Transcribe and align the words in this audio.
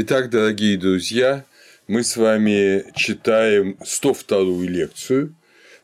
Итак, 0.00 0.30
дорогие 0.30 0.78
друзья, 0.78 1.44
мы 1.88 2.04
с 2.04 2.16
вами 2.16 2.84
читаем 2.94 3.76
102-ю 3.82 4.62
лекцию 4.68 5.34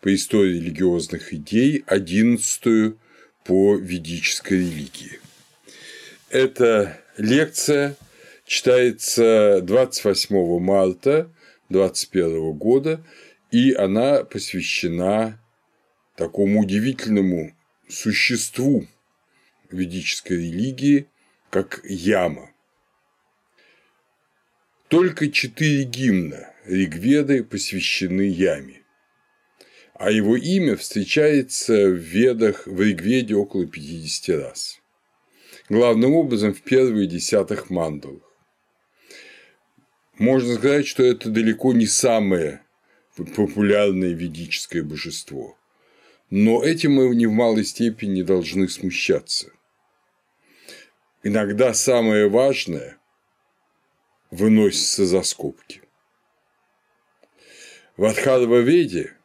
по 0.01 0.14
истории 0.14 0.59
религиозных 0.61 1.35
идей, 1.35 1.83
11 1.89 2.95
по 3.43 3.75
ведической 3.75 4.59
религии. 4.59 5.19
Эта 6.30 6.96
лекция 7.16 7.96
читается 8.46 9.61
28 9.62 10.61
марта 10.61 11.29
2021 11.71 12.53
года, 12.53 13.05
и 13.51 13.73
она 13.73 14.23
посвящена 14.23 15.41
такому 16.17 16.61
удивительному 16.61 17.53
существу 17.89 18.87
ведической 19.73 20.37
религии, 20.37 21.09
как 21.51 21.81
яма. 21.83 22.54
Только 24.95 25.29
четыре 25.29 25.83
гимна 25.83 26.55
Ригведы 26.66 27.43
посвящены 27.43 28.29
яме, 28.29 28.85
а 29.95 30.12
его 30.12 30.37
имя 30.37 30.77
встречается 30.77 31.89
в 31.89 31.97
ведах 31.97 32.69
в 32.69 32.80
Ригведе 32.80 33.35
около 33.35 33.66
50 33.66 34.37
раз. 34.41 34.80
Главным 35.69 36.15
образом 36.15 36.55
в 36.55 36.62
первых 36.62 37.09
десятых 37.09 37.71
мандалах. 37.71 38.23
Можно 40.16 40.55
сказать, 40.55 40.87
что 40.87 41.02
это 41.02 41.29
далеко 41.29 41.73
не 41.73 41.87
самое 41.87 42.63
популярное 43.16 44.13
ведическое 44.13 44.85
божество. 44.85 45.59
Но 46.30 46.63
этим 46.63 46.93
мы 46.93 47.13
не 47.16 47.27
в 47.27 47.33
малой 47.33 47.65
степени 47.65 48.23
должны 48.23 48.69
смущаться. 48.69 49.51
Иногда 51.24 51.74
самое 51.74 52.29
важное 52.29 53.01
выносится 54.34 55.06
за 55.06 55.23
скобки. 55.23 55.83
В 57.96 58.04
Адхарва-веде 58.04 59.16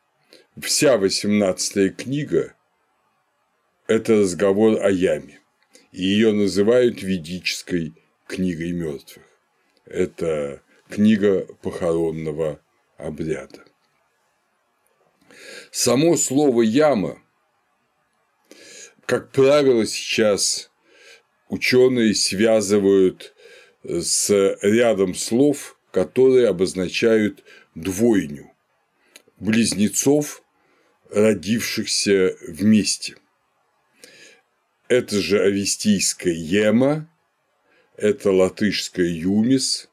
вся 0.61 0.97
18 0.97 1.95
книга– 1.97 2.55
это 3.87 4.19
разговор 4.19 4.80
о 4.85 4.91
яме, 4.91 5.39
и 5.91 6.03
ее 6.03 6.31
называют 6.31 7.02
ведической 7.02 7.95
книгой 8.27 8.71
мертвых. 8.71 9.25
Это 9.85 10.61
книга 10.87 11.47
похоронного 11.63 12.61
обряда. 12.97 13.65
Само 15.71 16.17
слово 16.17 16.61
яма, 16.61 17.19
как 19.07 19.31
правило, 19.31 19.87
сейчас 19.87 20.69
ученые 21.47 22.13
связывают 22.13 23.33
с 23.83 24.30
рядом 24.61 25.16
слов, 25.16 25.77
которые 25.91 26.47
обозначают 26.47 27.44
двойню 27.75 28.52
близнецов, 29.39 30.44
родившихся 31.09 32.36
вместе. 32.47 33.16
Это 34.88 35.19
же 35.19 35.41
авестийская 35.41 36.33
ема, 36.33 37.09
это 37.95 38.31
латышская 38.31 39.08
юмис, 39.08 39.89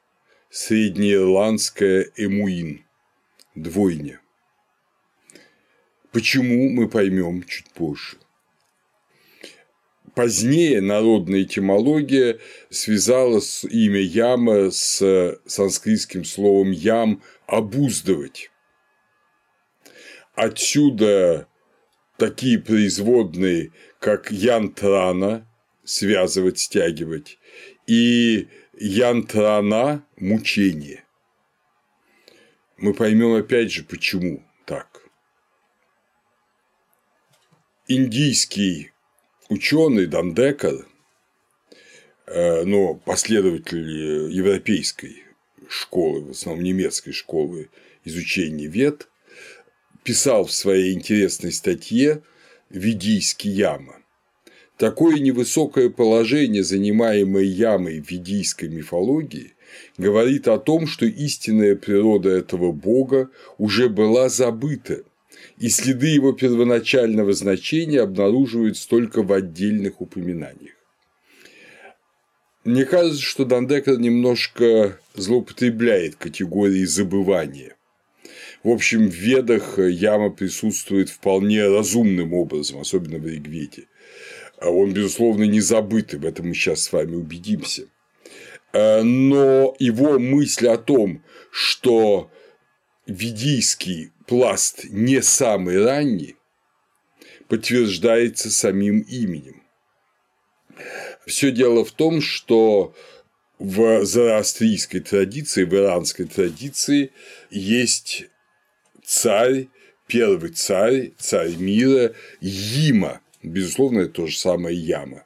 среднеирландская 0.49 2.11
эмуин, 2.15 2.85
двойня. 3.55 4.21
Почему 6.11 6.69
мы 6.69 6.89
поймем 6.89 7.43
чуть 7.43 7.69
позже. 7.71 8.17
Позднее 10.17 10.81
народная 10.81 11.43
этимология 11.43 12.39
связала 12.71 13.39
имя 13.69 14.01
яма 14.01 14.71
с 14.71 15.37
санскритским 15.45 16.25
словом 16.25 16.71
ям 16.71 17.21
обуздывать. 17.45 18.49
Отсюда 20.33 21.47
такие 22.17 22.57
производные, 22.57 23.73
как 23.99 24.31
янтрана 24.31 25.47
связывать, 25.83 26.57
стягивать, 26.57 27.37
и 27.85 28.47
янтрана 28.73 30.03
мучение. 30.15 31.05
Мы 32.77 32.95
поймем 32.95 33.35
опять 33.35 33.71
же, 33.71 33.83
почему 33.83 34.43
так. 34.65 34.99
Индийский 37.87 38.93
ученый 39.49 40.07
Дандекар, 40.07 40.85
э, 42.25 42.63
но 42.63 42.95
последователь 42.95 44.31
европейской 44.31 45.23
школы, 45.69 46.21
в 46.21 46.31
основном 46.31 46.63
немецкой 46.63 47.11
школы 47.11 47.69
изучения 48.03 48.67
вет, 48.67 49.09
писал 50.03 50.45
в 50.45 50.53
своей 50.53 50.93
интересной 50.93 51.51
статье 51.51 52.23
«Ведийский 52.69 53.51
яма». 53.51 53.95
Такое 54.77 55.17
невысокое 55.19 55.89
положение, 55.89 56.63
занимаемое 56.63 57.43
ямой 57.43 57.99
в 57.99 58.11
ведийской 58.11 58.69
мифологии, 58.69 59.55
говорит 59.97 60.47
о 60.47 60.59
том, 60.59 60.85
что 60.85 61.05
истинная 61.05 61.75
природа 61.75 62.29
этого 62.29 62.71
бога 62.71 63.31
уже 63.57 63.89
была 63.89 64.29
забыта 64.29 65.03
и 65.59 65.69
следы 65.69 66.07
его 66.07 66.33
первоначального 66.33 67.33
значения 67.33 68.01
обнаруживаются 68.01 68.87
только 68.87 69.23
в 69.23 69.31
отдельных 69.33 70.01
упоминаниях. 70.01 70.75
Мне 72.63 72.85
кажется, 72.85 73.21
что 73.21 73.45
Дандекер 73.45 73.97
немножко 73.97 74.99
злоупотребляет 75.15 76.15
категорией 76.17 76.85
забывания. 76.85 77.75
В 78.63 78.69
общем, 78.69 79.07
в 79.07 79.13
ведах 79.13 79.79
яма 79.79 80.29
присутствует 80.29 81.09
вполне 81.09 81.65
разумным 81.67 82.33
образом, 82.33 82.81
особенно 82.81 83.19
в 83.19 83.25
Ригведе. 83.25 83.85
Он, 84.59 84.91
безусловно, 84.91 85.43
не 85.43 85.61
забыт, 85.61 86.13
и 86.13 86.17
в 86.17 86.25
этом 86.25 86.49
мы 86.49 86.55
сейчас 86.55 86.83
с 86.83 86.91
вами 86.91 87.15
убедимся. 87.15 87.83
Но 88.73 89.75
его 89.79 90.19
мысль 90.19 90.67
о 90.67 90.77
том, 90.77 91.23
что 91.51 92.29
ведийский 93.05 94.11
пласт 94.27 94.83
не 94.89 95.21
самый 95.21 95.83
ранний, 95.83 96.35
подтверждается 97.47 98.51
самим 98.51 98.99
именем. 98.99 99.63
Все 101.25 101.51
дело 101.51 101.83
в 101.83 101.91
том, 101.91 102.21
что 102.21 102.93
в 103.57 104.05
зороастрийской 104.05 104.99
традиции, 104.99 105.63
в 105.63 105.73
иранской 105.73 106.25
традиции 106.25 107.11
есть 107.49 108.25
царь, 109.03 109.67
первый 110.05 110.51
царь, 110.51 111.13
царь 111.17 111.55
мира 111.55 112.13
Yiма, 112.39 113.21
безусловно, 113.41 114.01
это 114.01 114.13
то 114.13 114.27
же 114.27 114.37
самое 114.37 114.77
Яма. 114.77 115.23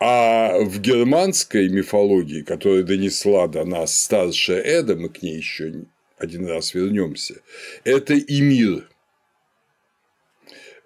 А 0.00 0.58
в 0.60 0.80
германской 0.80 1.68
мифологии, 1.68 2.42
которая 2.42 2.82
донесла 2.82 3.48
до 3.48 3.64
нас 3.64 3.98
старшая 3.98 4.60
Эда, 4.60 4.96
мы 4.96 5.08
к 5.08 5.22
ней 5.22 5.36
еще 5.36 5.86
один 6.16 6.46
раз 6.46 6.74
вернемся, 6.74 7.40
это 7.84 8.14
и 8.14 8.40
мир. 8.40 8.88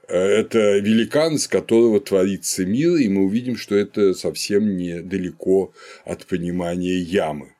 Это 0.09 0.79
великан, 0.79 1.39
с 1.39 1.47
которого 1.47 2.01
творится 2.01 2.65
мир, 2.65 2.97
и 2.97 3.09
мы 3.09 3.27
увидим, 3.27 3.59
что 3.59 3.77
это 3.77 4.15
совсем 4.15 4.77
недалеко 4.77 5.75
от 6.07 6.25
понимания 6.27 6.97
ямы. 6.97 7.55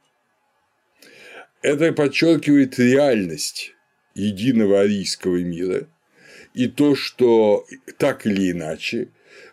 Это 1.61 1.93
подчеркивает 1.93 2.79
реальность 2.79 3.75
единого 4.15 4.81
арийского 4.81 5.37
мира 5.37 5.89
и 6.55 6.69
то, 6.69 6.95
что 6.95 7.67
так 7.99 8.27
или 8.27 8.53
иначе 8.53 9.09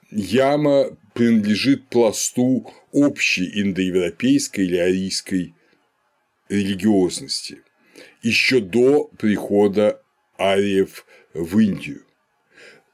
яма 0.09 0.97
принадлежит 1.13 1.89
пласту 1.89 2.71
общей 2.91 3.61
индоевропейской 3.61 4.65
или 4.65 4.77
арийской 4.77 5.53
религиозности 6.47 7.64
еще 8.25 8.59
до 8.59 9.05
прихода 9.19 10.01
ариев 10.39 11.05
в 11.33 11.59
Индию. 11.59 12.03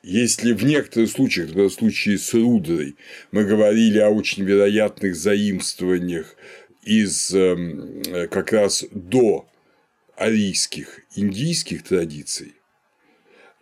Если 0.03 0.51
в 0.51 0.63
некоторых 0.65 1.09
случаях, 1.09 1.47
например, 1.47 1.69
в 1.69 1.73
случае 1.73 2.17
с 2.17 2.33
Рудрой, 2.33 2.95
мы 3.31 3.45
говорили 3.45 3.99
о 3.99 4.09
очень 4.09 4.43
вероятных 4.43 5.15
заимствованиях 5.15 6.35
из 6.83 7.33
эм, 7.33 8.01
как 8.29 8.51
раз 8.51 8.83
до 8.91 9.47
арийских, 10.17 10.99
индийских 11.15 11.83
традиций, 11.83 12.55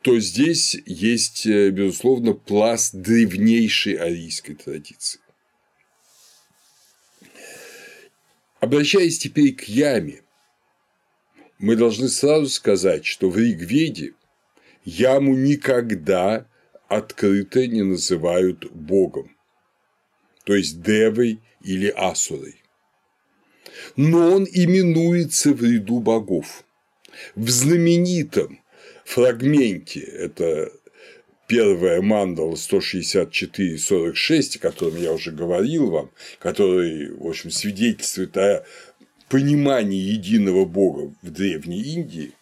то 0.02 0.18
здесь 0.20 0.78
есть, 0.86 1.46
э, 1.46 1.70
безусловно, 1.70 2.34
пласт 2.34 2.96
древнейшей 2.96 3.94
арийской 3.94 4.56
традиции. 4.56 5.20
Обращаясь 8.60 9.20
теперь 9.20 9.54
к 9.54 9.64
яме, 9.64 10.22
мы 11.60 11.76
должны 11.76 12.10
сразу 12.10 12.48
сказать, 12.48 13.06
что 13.06 13.30
в 13.30 13.38
Ригведе 13.38 14.14
яму 14.86 15.36
никогда 15.36 16.48
открыто 16.88 17.68
не 17.68 17.84
называют 17.84 18.72
богом, 18.72 19.36
то 20.46 20.56
есть 20.56 20.82
девой 20.82 21.40
или 21.64 21.94
асурой. 21.96 22.56
но 23.96 24.36
он 24.36 24.48
именуется 24.52 25.54
в 25.54 25.64
ряду 25.64 26.00
богов. 26.00 26.64
В 27.36 27.50
знаменитом 27.50 28.62
фрагменте, 29.06 30.00
это 30.00 30.72
первая 31.48 32.02
мандала 32.02 32.56
164-46, 32.56 34.58
о 34.58 34.60
котором 34.60 34.98
я 34.98 35.12
уже 35.12 35.32
говорил 35.32 35.90
вам, 35.90 36.12
который, 36.40 37.12
в 37.12 37.28
общем, 37.28 37.52
свидетельствует 37.52 38.38
о 38.38 38.64
понимании 39.30 40.02
единого 40.02 40.66
бога 40.66 41.14
в 41.22 41.32
Древней 41.32 41.82
Индии, 41.82 42.34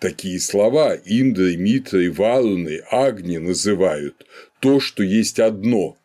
такие 0.00 0.40
слова 0.40 0.94
Индры, 0.94 1.56
Митры, 1.56 2.10
Варуны, 2.10 2.82
Агни 2.90 3.38
называют 3.38 4.26
то, 4.60 4.80
что 4.80 5.02
есть 5.02 5.38
одно. 5.38 5.96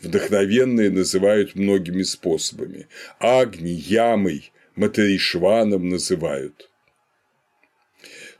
Вдохновенные 0.00 0.90
называют 0.90 1.54
многими 1.54 2.02
способами. 2.02 2.88
Агни, 3.18 3.70
Ямой, 3.70 4.50
Материшваном 4.74 5.88
называют. 5.88 6.70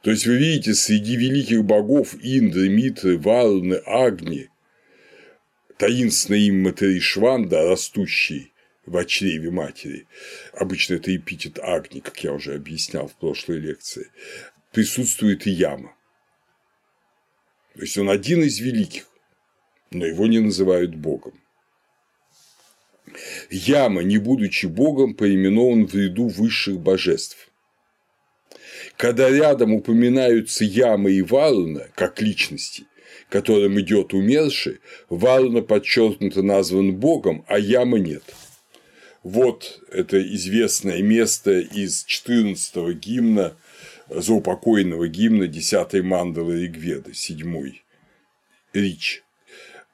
То 0.03 0.11
есть 0.11 0.27
вы 0.27 0.39
видите, 0.39 0.75
среди 0.75 1.17
великих 1.17 1.65
богов 1.65 2.17
Индры, 2.23 2.71
Митры, 2.71 3.19
Варуны, 3.19 3.75
Агни, 3.85 4.49
таинственное 5.77 6.41
имя 6.41 6.71
Материшванда, 6.71 7.69
растущий 7.69 8.51
в 8.87 9.05
чреве 9.05 9.51
матери, 9.51 10.07
обычно 10.53 10.95
это 10.95 11.15
эпитет 11.15 11.59
Агни, 11.59 12.01
как 12.01 12.23
я 12.25 12.33
уже 12.33 12.55
объяснял 12.55 13.09
в 13.09 13.15
прошлой 13.15 13.59
лекции, 13.59 14.11
присутствует 14.73 15.47
и 15.47 15.51
яма. 15.51 15.95
То 17.75 17.83
есть 17.83 17.99
он 17.99 18.11
один 18.11 18.43
из 18.43 18.59
великих, 18.59 19.09
но 19.91 20.07
его 20.07 20.27
не 20.27 20.41
называют 20.41 20.95
Богом. 20.95 21.41
Яма, 23.51 24.03
не 24.03 24.19
будучи 24.19 24.67
Богом, 24.67 25.15
поименован 25.15 25.87
в 25.87 25.95
ряду 25.95 26.29
высших 26.29 26.79
божеств. 26.81 27.51
Когда 28.97 29.31
рядом 29.31 29.75
упоминаются 29.75 30.65
Яма 30.65 31.11
и 31.11 31.23
Варуна 31.23 31.89
как 31.95 32.21
личности, 32.21 32.85
которым 33.29 33.81
идет 33.81 34.13
умерший, 34.15 34.81
Варуна 35.09 35.63
подчеркнуто 35.63 36.43
назван 36.43 36.95
Богом, 36.97 37.45
а 37.49 37.59
Яма 37.59 37.99
нет. 37.99 38.23
Вот 39.23 39.83
это 39.91 40.23
известное 40.35 41.03
место 41.03 41.61
из 41.61 42.07
14-го 42.07 42.93
гимна 42.93 43.55
заупокойного 44.09 45.09
гимна 45.09 45.45
10-й 45.45 46.01
мандалы 46.01 46.63
Ригведы, 46.63 47.11
7-й 47.11 47.83
Рич, 48.73 49.23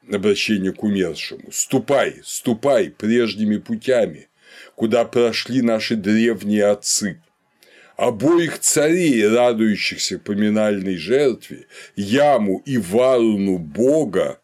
обращение 0.09 0.71
к 0.71 0.81
умершему. 0.81 1.51
«Ступай, 1.51 2.21
ступай 2.23 2.89
прежними 2.89 3.57
путями, 3.57 4.29
куда 4.75 5.03
прошли 5.03 5.61
наши 5.61 5.97
древние 5.97 6.65
отцы. 6.65 7.21
Обоих 7.97 8.59
царей, 8.59 9.27
радующихся 9.27 10.19
поминальной 10.19 10.95
жертве, 10.95 11.65
Яму 11.97 12.61
и 12.65 12.77
Варуну 12.77 13.57
Бога, 13.57 14.39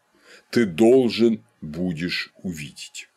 ты 0.50 0.66
должен 0.66 1.42
будешь 1.62 2.32
увидеть». 2.42 3.08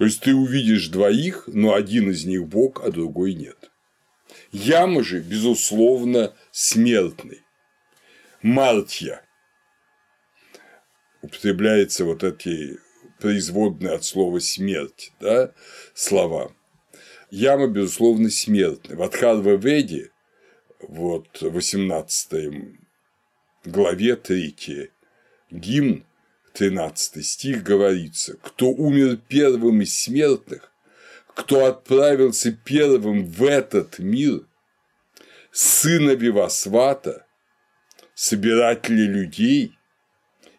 То 0.00 0.06
есть 0.06 0.22
ты 0.22 0.34
увидишь 0.34 0.88
двоих, 0.88 1.44
но 1.46 1.74
один 1.74 2.10
из 2.10 2.24
них 2.24 2.46
Бог, 2.46 2.82
а 2.82 2.90
другой 2.90 3.34
нет. 3.34 3.70
Яма 4.50 5.04
же, 5.04 5.20
безусловно, 5.20 6.34
смертный. 6.52 7.42
Мартья. 8.40 9.22
Употребляется 11.20 12.06
вот 12.06 12.24
эти 12.24 12.78
производные 13.18 13.92
от 13.92 14.02
слова 14.02 14.38
смерть, 14.38 15.12
да, 15.20 15.52
слова. 15.92 16.50
Яма, 17.30 17.66
безусловно, 17.66 18.30
смертный. 18.30 18.96
В 18.96 19.02
Адхарва 19.02 19.54
Веде, 19.56 20.12
вот 20.80 21.42
18 21.42 22.54
главе 23.66 24.16
3 24.16 24.90
гимн, 25.50 26.06
13 26.60 27.24
стих 27.24 27.62
говорится, 27.62 28.36
кто 28.42 28.68
умер 28.68 29.16
первым 29.28 29.80
из 29.80 29.98
смертных, 29.98 30.70
кто 31.34 31.64
отправился 31.64 32.52
первым 32.52 33.24
в 33.24 33.44
этот 33.44 33.98
мир, 33.98 34.42
сына 35.50 36.10
Вивасвата, 36.10 37.24
собирателя 38.12 39.06
людей, 39.06 39.78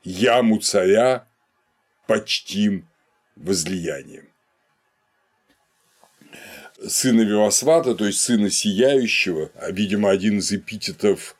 яму 0.03 0.57
царя 0.57 1.27
почтим 2.07 2.89
возлиянием. 3.35 4.27
Сына 6.83 7.21
Вивасвата, 7.21 7.93
то 7.93 8.07
есть 8.07 8.21
сына 8.21 8.49
сияющего, 8.49 9.51
а, 9.53 9.69
видимо, 9.69 10.09
один 10.09 10.39
из 10.39 10.51
эпитетов 10.51 11.35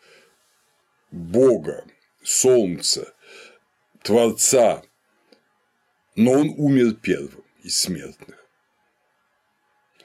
Бога, 1.10 1.84
Солнца, 2.22 3.12
Творца, 4.04 4.84
но 6.16 6.32
он 6.32 6.54
умер 6.58 6.96
первым 7.02 7.44
из 7.64 7.80
смертных 7.80 8.42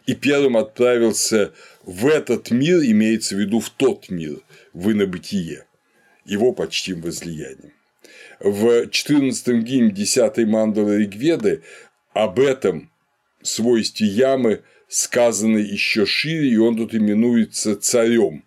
и 0.06 0.14
первым 0.14 0.56
отправился 0.56 1.52
в 1.82 2.06
этот 2.06 2.50
мир, 2.50 2.78
имеется 2.78 3.34
в 3.34 3.40
виду 3.40 3.60
в 3.60 3.70
тот 3.70 4.08
мир, 4.08 4.40
в 4.72 4.90
инобытие, 4.90 5.66
его 6.24 6.52
почтим 6.52 7.00
возлиянием. 7.02 7.72
В 8.38 8.86
14-м 8.86 9.64
гимне 9.64 9.90
10-й 9.90 10.44
мандалы 10.44 10.98
Ригведы 10.98 11.62
об 12.12 12.38
этом 12.38 12.90
свойстве 13.42 14.06
ямы 14.06 14.62
сказано 14.88 15.58
еще 15.58 16.06
шире, 16.06 16.50
и 16.50 16.56
он 16.56 16.76
тут 16.76 16.94
именуется 16.94 17.76
царем. 17.76 18.44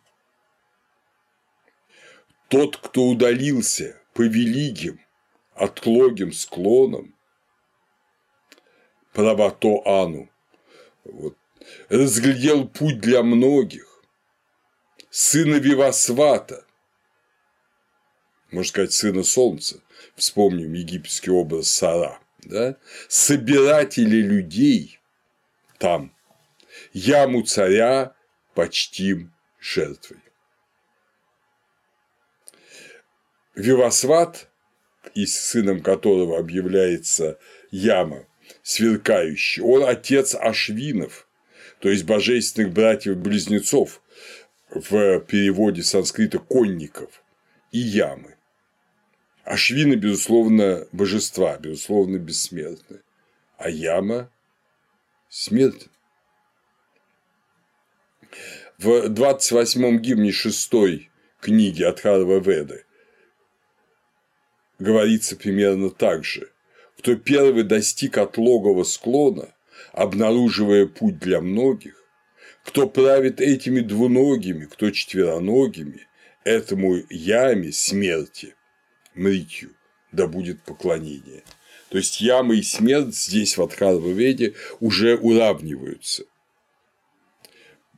Тот, 2.48 2.78
кто 2.78 3.08
удалился 3.08 3.98
по 4.14 4.22
великим, 4.22 5.00
отклогим 5.60 6.32
склонам, 6.32 7.14
правото 9.14 9.82
Ану, 9.86 10.30
вот. 11.04 11.36
Разглядел 11.90 12.68
путь 12.68 13.00
для 13.00 13.22
многих, 13.22 13.86
сына 15.10 15.56
Вивасвата, 15.56 16.66
можно 18.52 18.70
сказать, 18.70 18.94
сына 18.94 19.24
солнца, 19.24 19.82
вспомним 20.16 20.74
египетский 20.74 21.32
образ 21.32 21.70
Сара, 21.70 22.20
да? 22.40 22.78
собиратели 23.08 24.22
людей 24.22 25.00
там, 25.78 26.16
яму 26.94 27.44
царя 27.44 28.16
почтим 28.54 29.34
жертвой. 29.60 30.20
Вивасват, 33.56 34.49
и 35.16 35.26
сыном 35.26 35.82
которого 35.82 36.38
объявляется 36.38 37.38
яма, 37.72 38.26
сверкающий, 38.64 39.62
он 39.62 39.84
отец 39.84 40.36
Ашвинов, 40.36 41.28
то 41.80 41.90
есть 41.90 42.04
божественных 42.06 42.74
братьев-близнецов 42.74 44.02
в 44.70 45.20
переводе 45.22 45.84
санскрита 45.84 46.40
конников 46.40 47.24
и 47.72 47.80
ямы. 47.80 48.36
Ашвины, 49.44 49.96
безусловно, 49.96 50.88
божества, 50.92 51.58
безусловно, 51.58 52.18
бессмертны, 52.18 53.02
а 53.58 53.70
яма– 53.70 54.32
смерть. 55.30 55.88
В 58.78 59.08
28-м 59.08 60.00
гимне 60.00 60.32
шестой 60.32 61.10
книги 61.42 61.84
Адхарва 61.84 62.40
Веды 62.40 62.86
говорится 64.80 65.36
примерно 65.36 65.90
так 65.90 66.24
же. 66.24 66.50
Кто 66.98 67.16
первый 67.16 67.64
достиг 67.64 68.18
отлогого 68.18 68.84
склона, 68.84 69.54
обнаруживая 69.94 70.88
путь 70.88 71.20
для 71.20 71.42
многих, 71.42 72.04
кто 72.66 72.88
правит 72.88 73.40
этими 73.40 73.80
двуногими, 73.80 74.66
кто 74.66 74.92
четвероногими, 74.92 76.08
этому 76.44 76.98
яме 77.10 77.72
смерти, 77.72 78.56
мритью, 79.16 79.72
да 80.12 80.28
будет 80.28 80.62
поклонение. 80.64 81.44
То 81.90 81.98
есть 81.98 82.22
яма 82.22 82.56
и 82.56 82.62
смерть 82.62 83.16
здесь 83.16 83.58
в 83.58 83.62
Адхарва-веде 83.62 84.54
уже 84.80 85.16
уравниваются. 85.18 86.26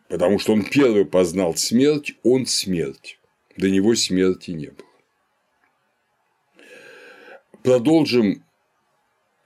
Потому 0.07 0.39
что 0.39 0.53
он 0.53 0.63
первый 0.63 1.05
познал 1.05 1.55
смерть, 1.55 2.13
он 2.23 2.45
смерть. 2.45 3.19
До 3.57 3.69
него 3.69 3.95
смерти 3.95 4.51
не 4.51 4.67
было. 4.67 4.90
Продолжим 7.63 8.43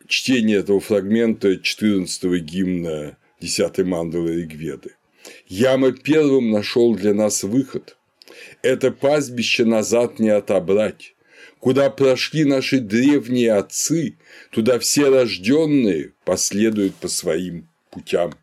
чтение 0.07 0.59
этого 0.59 0.79
фрагмента 0.79 1.57
14 1.57 2.41
гимна 2.41 3.17
10 3.41 3.79
мандалы 3.79 4.35
Ригведы. 4.35 4.95
Яма 5.47 5.91
первым 5.91 6.49
нашел 6.51 6.95
для 6.95 7.13
нас 7.13 7.43
выход. 7.43 7.97
Это 8.61 8.91
пастбище 8.91 9.65
назад 9.65 10.19
не 10.19 10.29
отобрать. 10.29 11.13
Куда 11.59 11.89
прошли 11.89 12.45
наши 12.45 12.79
древние 12.79 13.51
отцы, 13.51 14.17
туда 14.51 14.79
все 14.79 15.09
рожденные 15.09 16.13
последуют 16.23 16.95
по 16.95 17.09
своим 17.09 17.67
путям. 17.89 18.33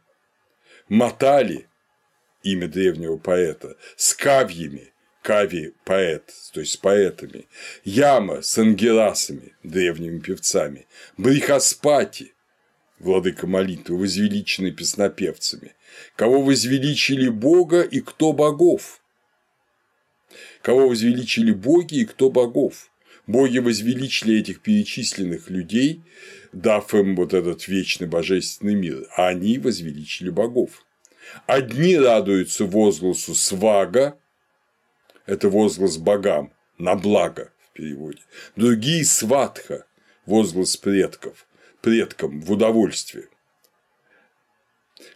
Мотали– 0.90 1.66
имя 2.42 2.68
древнего 2.68 3.16
поэта, 3.16 3.76
с 3.96 4.12
кавьями– 4.12 4.88
кави– 5.22 5.72
поэт, 5.84 6.32
то 6.52 6.60
есть 6.60 6.72
с 6.72 6.76
поэтами, 6.76 7.46
Яма 7.84 8.42
с 8.42 8.58
ангеласами, 8.58 9.54
древними 9.62 10.18
певцами, 10.18 10.86
Брихаспати– 11.16 12.32
владыка 13.02 13.46
молитвы, 13.46 13.98
возвеличенный 13.98 14.70
песнопевцами, 14.70 15.74
кого 16.16 16.42
возвеличили 16.42 17.28
Бога 17.28 17.82
и 17.82 18.00
кто 18.00 18.32
богов, 18.32 19.00
кого 20.62 20.88
возвеличили 20.88 21.52
боги 21.52 21.96
и 21.96 22.04
кто 22.04 22.30
богов. 22.30 22.88
Боги 23.26 23.58
возвеличили 23.58 24.40
этих 24.40 24.60
перечисленных 24.60 25.48
людей, 25.48 26.02
дав 26.52 26.92
им 26.92 27.14
вот 27.14 27.34
этот 27.34 27.68
вечный 27.68 28.08
божественный 28.08 28.74
мир, 28.74 29.06
а 29.16 29.28
они 29.28 29.58
возвеличили 29.58 30.30
богов. 30.30 30.84
Одни 31.46 31.96
радуются 31.96 32.64
возгласу 32.64 33.34
свага, 33.34 34.18
это 35.26 35.48
возглас 35.48 35.98
богам, 35.98 36.52
на 36.78 36.94
благо 36.94 37.52
в 37.60 37.72
переводе, 37.72 38.20
другие 38.56 39.04
сватха, 39.04 39.86
возглас 40.26 40.76
предков, 40.76 41.46
предкам 41.80 42.40
в 42.40 42.52
удовольствие. 42.52 43.28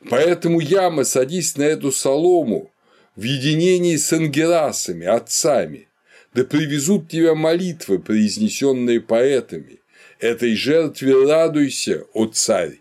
Поэтому 0.08 0.60
яма, 0.60 1.04
садись 1.04 1.56
на 1.56 1.64
эту 1.64 1.92
солому 1.92 2.72
в 3.14 3.22
единении 3.22 3.96
с 3.96 4.12
ангеласами, 4.12 5.06
отцами, 5.06 5.88
да 6.34 6.44
привезут 6.44 7.08
тебя 7.08 7.34
молитвы, 7.34 7.98
произнесенные 7.98 9.00
поэтами. 9.00 9.80
Этой 10.18 10.54
жертве 10.54 11.26
радуйся, 11.26 12.04
о 12.12 12.26
царь! 12.26 12.80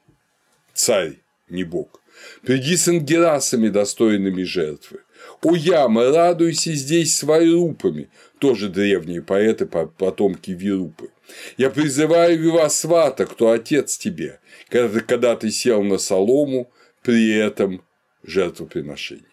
Царь, 0.73 1.19
не 1.49 1.63
бог. 1.63 2.01
Приди 2.41 2.75
с 2.75 2.87
ангеласами, 2.87 3.69
достойными 3.69 4.43
жертвы. 4.43 5.04
О 5.41 5.55
яма, 5.55 6.11
радуйся 6.11 6.73
здесь 6.73 7.17
с 7.17 7.23
вайрупами, 7.23 8.09
тоже 8.39 8.69
древние 8.69 9.21
поэты, 9.21 9.65
потомки 9.65 10.51
Вирупы. 10.51 11.09
Я 11.57 11.69
призываю 11.69 12.39
Вивасвата, 12.39 13.25
кто 13.25 13.51
отец 13.51 13.97
тебе, 13.97 14.39
когда, 14.69 15.35
ты 15.35 15.51
сел 15.51 15.83
на 15.83 15.97
солому, 15.97 16.71
при 17.03 17.35
этом 17.35 17.83
жертвоприношении. 18.23 19.23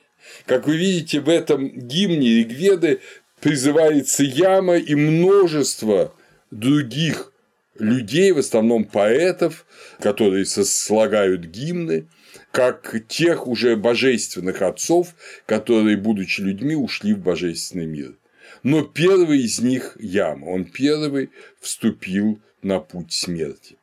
Как 0.46 0.66
вы 0.66 0.76
видите, 0.76 1.20
в 1.20 1.28
этом 1.28 1.68
гимне 1.68 2.38
Ригведы 2.38 3.00
призывается 3.40 4.22
яма 4.22 4.76
и 4.76 4.94
множество 4.94 6.14
других 6.50 7.32
людей, 7.78 8.32
в 8.32 8.38
основном 8.38 8.84
поэтов, 8.84 9.66
которые 10.00 10.44
слагают 10.44 11.46
гимны, 11.46 12.08
как 12.52 12.94
тех 13.08 13.46
уже 13.46 13.76
божественных 13.76 14.60
отцов, 14.62 15.14
которые, 15.46 15.96
будучи 15.96 16.42
людьми, 16.42 16.76
ушли 16.76 17.14
в 17.14 17.18
божественный 17.18 17.86
мир. 17.86 18.14
Но 18.62 18.82
первый 18.82 19.40
из 19.40 19.58
них– 19.58 19.96
Яма, 20.00 20.46
он 20.46 20.66
первый 20.66 21.30
вступил 21.60 22.38
на 22.60 22.78
путь 22.78 23.12
смерти. 23.12 23.76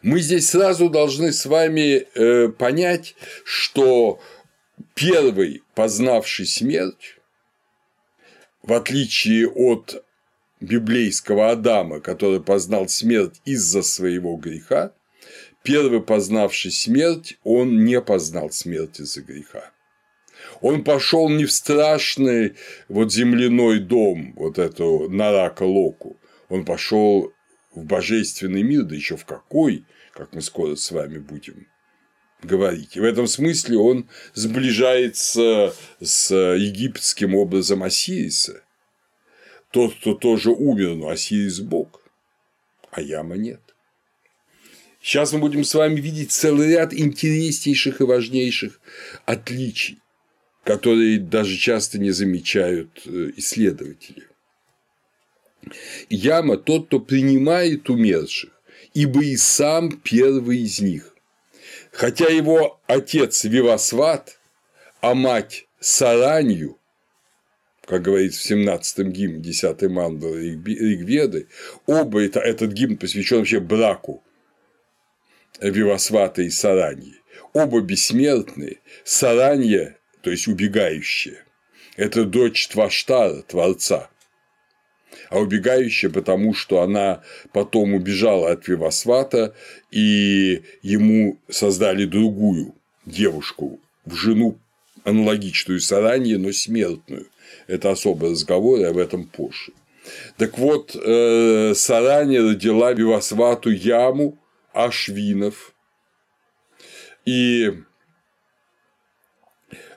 Мы 0.00 0.20
здесь 0.20 0.48
сразу 0.48 0.88
должны 0.88 1.30
с 1.30 1.46
вами 1.46 2.06
э, 2.14 2.48
понять, 2.48 3.14
что 3.44 4.20
первый, 4.94 5.62
познавший 5.74 6.46
смерть, 6.46 7.18
в 8.62 8.72
отличие 8.72 9.46
от 9.46 10.04
библейского 10.60 11.50
Адама, 11.50 12.00
который 12.00 12.42
познал 12.42 12.88
смерть 12.88 13.40
из-за 13.44 13.82
своего 13.82 14.36
греха, 14.36 14.92
первый 15.62 16.02
познавший 16.02 16.70
смерть, 16.70 17.38
он 17.44 17.84
не 17.84 18.00
познал 18.00 18.50
смерть 18.50 19.00
из-за 19.00 19.22
греха. 19.22 19.72
Он 20.60 20.84
пошел 20.84 21.28
не 21.28 21.44
в 21.44 21.52
страшный 21.52 22.54
вот 22.88 23.12
земляной 23.12 23.80
дом, 23.80 24.32
вот 24.36 24.58
эту 24.58 25.08
Нарака 25.08 25.62
Локу, 25.62 26.16
он 26.48 26.64
пошел 26.64 27.32
в 27.74 27.84
божественный 27.84 28.62
мир, 28.62 28.82
да 28.82 28.94
еще 28.94 29.16
в 29.16 29.24
какой, 29.24 29.84
как 30.12 30.34
мы 30.34 30.42
скоро 30.42 30.74
с 30.74 30.90
вами 30.90 31.18
будем 31.18 31.66
говорить. 32.42 32.96
И 32.96 33.00
в 33.00 33.04
этом 33.04 33.26
смысле 33.26 33.78
он 33.78 34.08
сближается 34.34 35.74
с 36.00 36.34
египетским 36.34 37.34
образом 37.34 37.82
Осириса. 37.82 38.62
Тот, 39.70 39.94
кто 39.94 40.14
тоже 40.14 40.50
умер, 40.50 40.96
но 40.96 41.08
Осирис– 41.08 41.60
Бог, 41.60 42.02
а 42.90 43.00
Яма 43.00 43.36
нет. 43.36 43.71
Сейчас 45.02 45.32
мы 45.32 45.40
будем 45.40 45.64
с 45.64 45.74
вами 45.74 46.00
видеть 46.00 46.30
целый 46.30 46.70
ряд 46.70 46.94
интереснейших 46.94 48.00
и 48.00 48.04
важнейших 48.04 48.80
отличий, 49.26 49.98
которые 50.62 51.18
даже 51.18 51.56
часто 51.56 51.98
не 51.98 52.12
замечают 52.12 53.02
э, 53.04 53.32
исследователи. 53.36 54.28
Яма– 56.08 56.56
тот, 56.58 56.86
кто 56.86 57.00
принимает 57.00 57.90
умерших, 57.90 58.50
ибо 58.94 59.24
и 59.24 59.36
сам 59.36 59.90
первый 59.90 60.58
из 60.58 60.78
них. 60.78 61.16
Хотя 61.90 62.28
его 62.28 62.80
отец 62.86 63.42
Вивасват, 63.42 64.38
а 65.00 65.14
мать 65.14 65.66
Саранью, 65.80 66.78
как 67.86 68.02
говорится 68.02 68.40
в 68.40 68.50
17-м 68.52 69.10
гимне 69.10 69.50
10-й 69.50 69.88
мандалы 69.88 70.62
Ригведы, 70.64 71.48
оба 71.86 72.22
это, 72.22 72.38
этот 72.38 72.70
гимн 72.70 72.96
посвящен 72.96 73.38
вообще 73.38 73.58
браку 73.58 74.22
Вивасвата 75.60 76.42
и 76.42 76.50
Сараньи. 76.50 77.14
Оба 77.52 77.80
бессмертные, 77.80 78.78
Саранья, 79.04 79.96
то 80.22 80.30
есть 80.30 80.48
убегающая, 80.48 81.44
это 81.96 82.24
дочь 82.24 82.68
Тваштара, 82.68 83.42
Творца, 83.42 84.08
а 85.28 85.38
убегающая, 85.38 86.10
потому 86.10 86.54
что 86.54 86.80
она 86.80 87.22
потом 87.52 87.94
убежала 87.94 88.50
от 88.50 88.66
Вивасвата, 88.68 89.54
и 89.90 90.62
ему 90.82 91.38
создали 91.48 92.06
другую 92.06 92.74
девушку 93.04 93.80
в 94.04 94.14
жену 94.14 94.58
аналогичную 95.04 95.80
Саранье, 95.80 96.38
но 96.38 96.52
смертную. 96.52 97.26
Это 97.66 97.90
особый 97.90 98.30
разговор, 98.30 98.80
и 98.80 98.84
об 98.84 98.96
этом 98.96 99.24
позже. 99.24 99.72
Так 100.36 100.58
вот, 100.58 100.96
э, 100.96 101.74
Саранья 101.74 102.42
родила 102.42 102.92
Вивасвату 102.92 103.70
Яму 103.70 104.38
Ашвинов, 104.74 105.74
и 107.24 107.72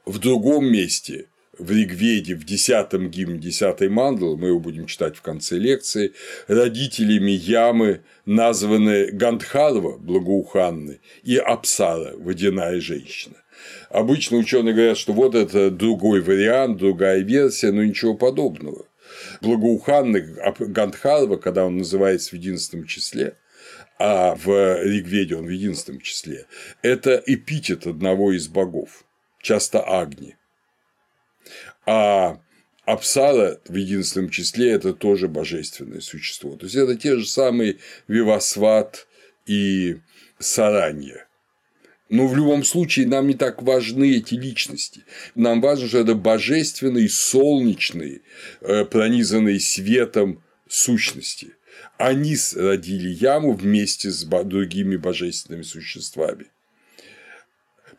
в 0.05 0.19
другом 0.19 0.65
месте 0.71 1.27
в 1.57 1.71
Ригведе, 1.71 2.35
в 2.35 2.43
десятом 2.43 3.09
гимне 3.09 3.39
десятой 3.39 3.89
мандалы, 3.89 4.37
мы 4.37 4.47
его 4.47 4.59
будем 4.59 4.87
читать 4.87 5.15
в 5.15 5.21
конце 5.21 5.57
лекции, 5.57 6.13
родителями 6.47 7.31
Ямы 7.31 8.01
названы 8.25 9.11
Гандхарва, 9.11 9.97
благоуханны, 9.97 10.99
и 11.23 11.37
Апсара, 11.37 12.15
водяная 12.17 12.79
женщина. 12.81 13.35
Обычно 13.89 14.37
ученые 14.37 14.73
говорят, 14.73 14.97
что 14.97 15.13
вот 15.13 15.33
это 15.33 15.71
другой 15.71 16.21
вариант, 16.21 16.77
другая 16.77 17.21
версия, 17.21 17.71
но 17.71 17.83
ничего 17.83 18.15
подобного. 18.15 18.85
Благоуханный 19.41 20.25
Гандхарва, 20.59 21.37
когда 21.37 21.65
он 21.65 21.77
называется 21.77 22.31
в 22.31 22.33
единственном 22.33 22.85
числе, 22.85 23.37
а 23.97 24.35
в 24.35 24.83
Ригведе 24.83 25.35
он 25.35 25.45
в 25.45 25.49
единственном 25.49 26.01
числе, 26.01 26.47
это 26.81 27.21
эпитет 27.25 27.87
одного 27.87 28.33
из 28.33 28.47
богов, 28.47 29.05
часто 29.41 29.81
Агни. 29.81 30.35
А 31.85 32.39
Апсара 32.85 33.59
в 33.67 33.75
единственном 33.75 34.29
числе– 34.29 34.71
это 34.71 34.93
тоже 34.93 35.27
божественное 35.27 36.01
существо. 36.01 36.55
То 36.55 36.65
есть 36.65 36.75
это 36.75 36.95
те 36.95 37.17
же 37.17 37.25
самые 37.25 37.77
Вивасват 38.07 39.07
и 39.47 39.97
Саранья. 40.39 41.27
Но 42.09 42.27
в 42.27 42.35
любом 42.35 42.63
случае 42.63 43.07
нам 43.07 43.27
не 43.27 43.33
так 43.33 43.63
важны 43.63 44.17
эти 44.17 44.35
личности. 44.35 45.03
Нам 45.33 45.59
важно, 45.61 45.87
что 45.87 45.97
это 45.97 46.13
божественные, 46.13 47.09
солнечные, 47.09 48.21
э, 48.61 48.85
пронизанные 48.85 49.59
светом 49.59 50.43
сущности. 50.67 51.54
Они 51.97 52.35
родили 52.55 53.09
яму 53.09 53.53
вместе 53.53 54.09
с 54.09 54.23
другими 54.25 54.97
божественными 54.97 55.63
существами. 55.63 56.47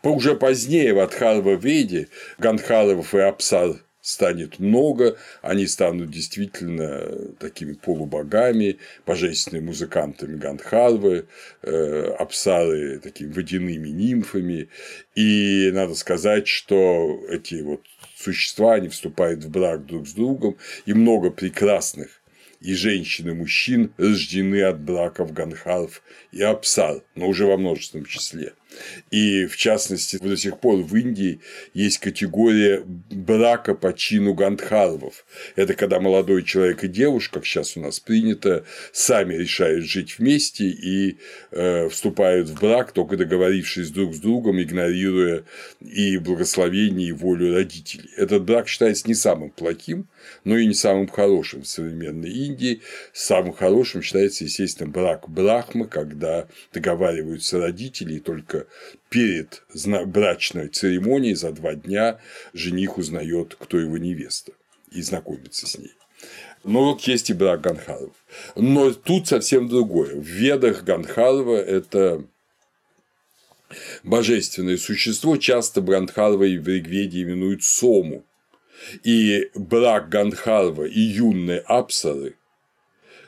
Уже 0.03 0.37
позднее 0.37 0.95
в 0.95 1.01
Адхарва 1.01 1.55
Веде 1.55 2.09
Ганхаровов 2.39 3.15
и 3.15 3.19
Апсар 3.19 3.77
станет 4.07 4.61
много, 4.61 5.17
они 5.43 5.67
станут 5.67 6.11
действительно 6.11 7.35
такими 7.41 7.73
полубогами, 7.73 8.79
божественными 9.05 9.67
музыкантами 9.67 10.37
Гандхарвы, 10.37 11.27
э, 11.63 12.15
Апсары 12.17 13.01
такими 13.01 13.33
водяными 13.33 13.89
нимфами, 13.89 14.69
и 15.17 15.71
надо 15.73 15.97
сказать, 15.97 16.47
что 16.47 17.21
эти 17.29 17.63
вот 17.63 17.81
существа, 18.17 18.75
они 18.75 18.89
вступают 18.91 19.43
в 19.43 19.51
брак 19.51 19.87
друг 19.87 20.07
с 20.07 20.13
другом, 20.13 20.57
и 20.85 20.95
много 20.95 21.31
прекрасных 21.31 22.11
и 22.61 22.75
женщин 22.75 23.31
и 23.31 23.33
мужчин 23.33 23.93
рождены 23.97 24.63
от 24.63 24.81
браков 24.81 25.33
Ганхаров 25.33 26.03
и 26.33 26.43
Апсар, 26.43 27.03
но 27.15 27.29
уже 27.29 27.47
во 27.47 27.57
множественном 27.57 28.07
числе. 28.07 28.53
И, 29.11 29.47
в 29.47 29.57
частности, 29.57 30.19
до 30.19 30.37
сих 30.37 30.59
пор 30.61 30.77
в 30.79 30.95
Индии 30.97 31.41
есть 31.73 31.99
категория 31.99 32.83
брака 32.85 33.75
по 33.75 33.93
чину 33.95 34.35
гандхарвов. 34.35 35.25
Это 35.55 35.75
когда 35.75 36.01
молодой 36.01 36.43
человек 36.43 36.85
и 36.85 36.89
девушка, 36.89 37.37
как 37.37 37.47
сейчас 37.47 37.77
у 37.77 37.81
нас 37.81 38.01
принято, 38.01 38.65
сами 38.93 39.35
решают 39.35 39.85
жить 39.85 40.19
вместе 40.19 40.65
и 40.65 41.19
э, 41.53 41.89
вступают 41.89 42.49
в 42.49 42.61
брак, 42.61 42.93
только 42.93 43.17
договорившись 43.17 43.91
друг 43.91 44.15
с 44.15 44.19
другом, 44.19 44.61
игнорируя 44.61 45.45
и 45.81 46.19
благословение, 46.19 47.09
и 47.09 47.13
волю 47.13 47.55
родителей. 47.55 48.11
Этот 48.17 48.45
брак 48.45 48.69
считается 48.69 49.09
не 49.09 49.15
самым 49.15 49.51
плохим, 49.51 50.09
но 50.45 50.57
и 50.57 50.67
не 50.67 50.75
самым 50.75 51.09
хорошим 51.09 51.63
в 51.63 51.69
современной 51.69 52.31
Индии. 52.31 52.83
Самым 53.13 53.53
хорошим 53.53 54.03
считается, 54.03 54.45
естественно, 54.45 54.91
брак 54.91 55.29
Брахмы, 55.29 55.87
когда 55.87 56.49
договариваются 56.73 57.59
родители, 57.59 58.15
и 58.15 58.21
только 58.21 58.67
перед 59.09 59.63
брачной 60.07 60.69
церемонией 60.69 61.35
за 61.35 61.53
два 61.53 61.75
дня 61.75 62.19
жених 62.53 62.99
узнает, 62.99 63.57
кто 63.59 63.79
его 63.79 63.99
невеста, 63.99 64.53
и 64.91 65.03
знакомится 65.03 65.67
с 65.67 65.79
ней. 65.79 65.93
Но 66.65 66.85
вот 66.85 67.03
есть 67.03 67.31
и 67.31 67.35
брак 67.35 67.61
Ганхаров. 67.61 68.13
Но 68.57 68.93
тут 68.93 69.29
совсем 69.29 69.69
другое. 69.69 70.17
В 70.17 70.25
ведах 70.25 70.83
Ганхарова 70.83 71.57
это 71.57 72.25
божественное 74.03 74.77
существо, 74.77 75.37
часто 75.37 75.81
Брандхарва 75.81 76.45
и 76.45 76.59
в 76.59 76.69
Ригведе 76.69 77.23
именуют 77.23 77.63
Сому. 77.63 78.25
И 79.05 79.51
брак 79.55 80.09
Гандхарва 80.09 80.85
и 80.85 81.01
юной 81.01 81.59
Апсары, 81.59 82.37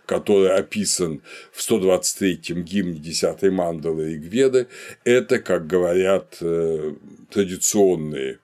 который 0.07 0.51
описан 0.51 1.23
в 1.53 1.61
123-м 1.61 2.63
гимне 2.63 2.99
10-й 2.99 3.51
мандалы 3.51 4.13
Ригведы, 4.13 4.69
это, 5.05 5.39
как 5.39 5.67
говорят 5.67 6.39
э, 6.41 6.95
традиционные 7.31 8.39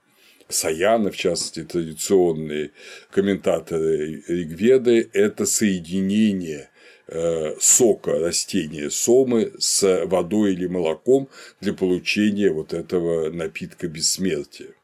Саяны, 0.49 1.11
в 1.11 1.17
частности, 1.17 1.65
традиционные 1.65 2.73
комментаторы 3.11 4.23
Ригведы, 4.29 5.09
это 5.13 5.47
соединение 5.47 6.69
э, 7.09 7.55
сока 7.59 8.19
растения 8.19 8.91
сомы 8.91 9.53
с 9.59 10.05
водой 10.05 10.53
или 10.53 10.67
молоком 10.67 11.29
для 11.61 11.73
получения 11.73 12.51
вот 12.51 12.75
этого 12.75 13.31
напитка 13.31 13.89
бессмертия. 13.89 14.75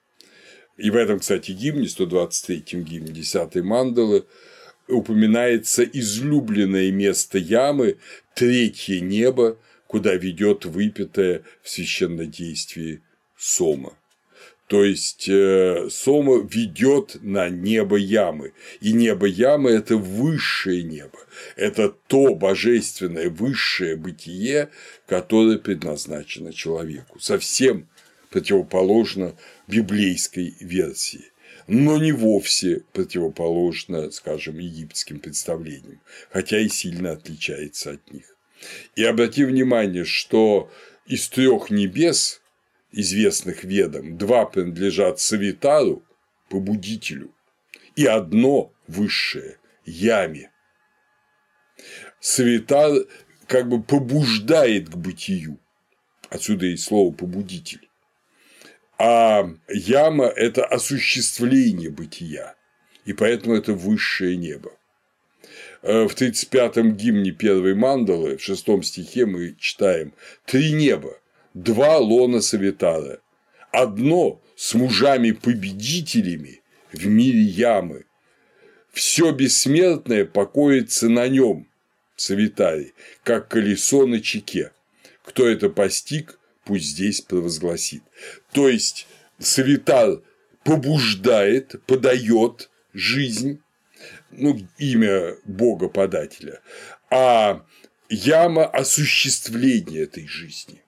И 0.81 0.91
в 0.91 0.97
этом, 0.97 1.21
кстати, 1.21 1.53
гимне, 1.53 1.87
123-м 1.87 2.83
гимне 2.85 3.13
10-й 3.13 3.63
мандалы, 3.63 4.25
упоминается 4.89 5.85
излюбленное 5.85 6.91
место 6.91 7.39
ямы, 7.39 7.99
третье 8.35 9.01
небо, 9.01 9.59
куда 9.87 10.15
ведет 10.15 10.65
выпитое 10.65 11.43
в 11.63 11.69
священнодействии 11.69 13.03
сома. 13.37 13.93
То 14.69 14.85
есть 14.85 15.29
э, 15.29 15.89
Сома 15.91 16.47
ведет 16.49 17.17
на 17.23 17.49
небо 17.49 17.97
ямы. 17.97 18.53
И 18.81 18.93
небо 18.93 19.27
ямы– 19.27 19.71
это 19.73 19.97
высшее 19.97 20.85
небо. 20.85 21.19
Это 21.57 21.93
то 22.07 22.37
божественное 22.37 23.31
высшее 23.31 23.97
бытие, 23.97 24.71
которое 25.09 25.59
предназначено 25.59 26.53
человеку. 26.53 27.19
Совсем 27.19 27.89
противоположно 28.31 29.35
библейской 29.71 30.55
версии 30.61 31.31
но 31.67 31.99
не 31.99 32.11
вовсе 32.11 32.83
противоположно, 32.93 34.11
скажем, 34.11 34.59
египетским 34.59 35.21
представлениям, 35.21 36.01
хотя 36.31 36.59
и 36.59 36.69
сильно 36.69 37.13
отличается 37.13 37.93
от 37.93 38.13
них. 38.13 38.37
И 38.97 39.05
обрати 39.05 39.45
внимание, 39.45 40.05
что 40.05 40.69
из 41.07 41.29
трех 41.29 41.71
небес, 41.71 42.43
известных 42.91 43.63
ведом, 43.63 44.19
два 44.19 44.47
принадлежат 44.47 45.21
Савитару, 45.21 46.03
побудителю, 46.49 47.33
и 47.95 48.05
одно 48.05 48.73
высшее– 48.89 49.59
Яме. 49.85 50.51
Савитар 52.19 53.07
как 53.47 53.69
бы 53.69 53.81
побуждает 53.81 54.89
к 54.89 54.97
бытию, 54.97 55.61
отсюда 56.29 56.67
и 56.67 56.77
слово 56.77 57.13
«побудитель» 57.13 57.90
а 59.03 59.49
яма– 59.71 60.27
это 60.37 60.63
осуществление 60.67 61.89
бытия, 61.89 62.55
и 63.07 63.15
поэтому 63.15 63.55
это 63.55 63.73
высшее 63.73 64.37
небо. 64.37 64.73
Э, 65.81 66.07
в 66.07 66.15
35-м 66.15 66.95
гимне 66.97 67.31
первой 67.31 67.75
мандалы, 67.75 68.37
в 68.37 68.43
шестом 68.43 68.83
стихе 68.83 69.25
мы 69.25 69.57
читаем 69.59 70.13
«Три 70.45 70.73
неба, 70.73 71.19
два 71.55 71.97
лона 71.97 72.43
Савитара, 72.43 73.21
одно 73.73 74.43
с 74.55 74.75
мужами-победителями 74.75 76.61
в 76.93 77.07
мире 77.07 77.41
ямы, 77.41 78.05
все 78.93 79.33
бессмертное 79.33 80.27
покоится 80.27 81.09
на 81.09 81.27
нем, 81.27 81.67
Савитаре, 82.17 82.93
как 83.25 83.49
колесо 83.49 84.07
на 84.07 84.21
чеке. 84.21 84.73
Кто 85.25 85.49
это 85.49 85.71
постиг, 85.71 86.39
пусть 86.65 86.85
здесь 86.85 87.23
провозгласит. 87.23 88.03
То 88.53 88.69
есть 88.69 89.07
Савитар 89.39 90.23
побуждает, 90.65 91.83
подает 91.87 92.71
жизнь, 92.93 93.63
ну, 94.31 94.59
имя 94.79 95.37
Бога-подателя, 95.45 96.61
а 97.11 97.65
яма 98.09 98.67
осуществления 98.67 100.01
этой 100.01 100.27
жизни. 100.27 100.83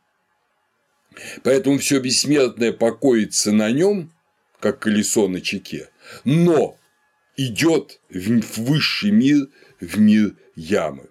Поэтому 1.42 1.78
все 1.78 2.00
бессмертное 2.00 2.72
покоится 2.72 3.52
на 3.52 3.70
нем, 3.70 4.12
как 4.60 4.80
колесо 4.80 5.28
на 5.28 5.40
чеке, 5.40 5.90
но 6.24 6.78
идет 7.36 8.00
в 8.08 8.58
высший 8.58 9.10
мир, 9.10 9.48
в 9.80 9.98
мир 9.98 10.36
ямы. 10.54 11.10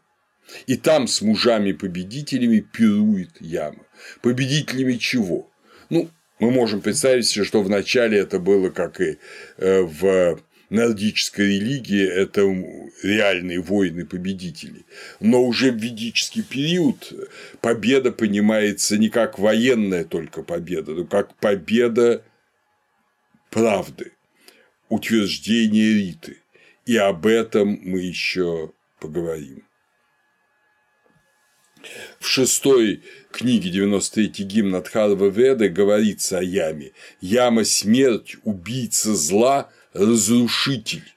И 0.67 0.75
там 0.75 1.07
с 1.07 1.21
мужами-победителями 1.21 2.59
пирует 2.59 3.39
яма. 3.39 3.85
Победителями 4.21 4.95
чего? 4.97 5.49
Ну, 5.89 6.09
мы 6.41 6.49
можем 6.49 6.81
представить 6.81 7.27
себе, 7.27 7.45
что 7.45 7.61
вначале 7.61 8.17
это 8.17 8.39
было, 8.39 8.71
как 8.71 8.99
и 8.99 9.19
э, 9.57 9.81
в 9.81 10.41
нордической 10.71 11.45
религии, 11.45 12.03
это 12.03 12.41
реальные 13.03 13.61
воины-победители. 13.61 14.85
Но 15.19 15.43
уже 15.43 15.71
в 15.71 15.75
ведический 15.75 16.41
период 16.41 17.13
победа 17.61 18.11
понимается 18.11 18.97
не 18.97 19.09
как 19.09 19.37
военная 19.37 20.03
только 20.03 20.41
победа, 20.41 20.93
но 20.93 21.05
как 21.05 21.35
победа 21.35 22.23
правды, 23.51 24.13
утверждение 24.89 25.93
Риты. 25.93 26.37
И 26.87 26.97
об 26.97 27.27
этом 27.27 27.79
мы 27.83 27.99
еще 27.99 28.71
поговорим. 28.99 29.63
В 32.21 32.27
шестой 32.27 33.01
книге 33.31 33.71
93 33.71 34.45
гимн 34.45 34.75
от 34.75 34.87
Харва 34.87 35.25
Веды 35.25 35.69
говорится 35.69 36.37
о 36.37 36.43
яме. 36.43 36.91
Яма– 37.19 37.63
смерть, 37.65 38.35
убийца 38.43 39.15
зла, 39.15 39.71
разрушитель. 39.93 41.15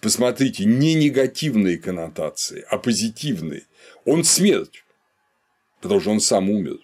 Посмотрите, 0.00 0.64
не 0.64 0.94
негативные 0.94 1.76
коннотации, 1.76 2.64
а 2.70 2.78
позитивные. 2.78 3.66
Он 4.06 4.24
смерть, 4.24 4.84
потому 5.82 6.00
что 6.00 6.10
он 6.12 6.20
сам 6.20 6.48
умер. 6.48 6.78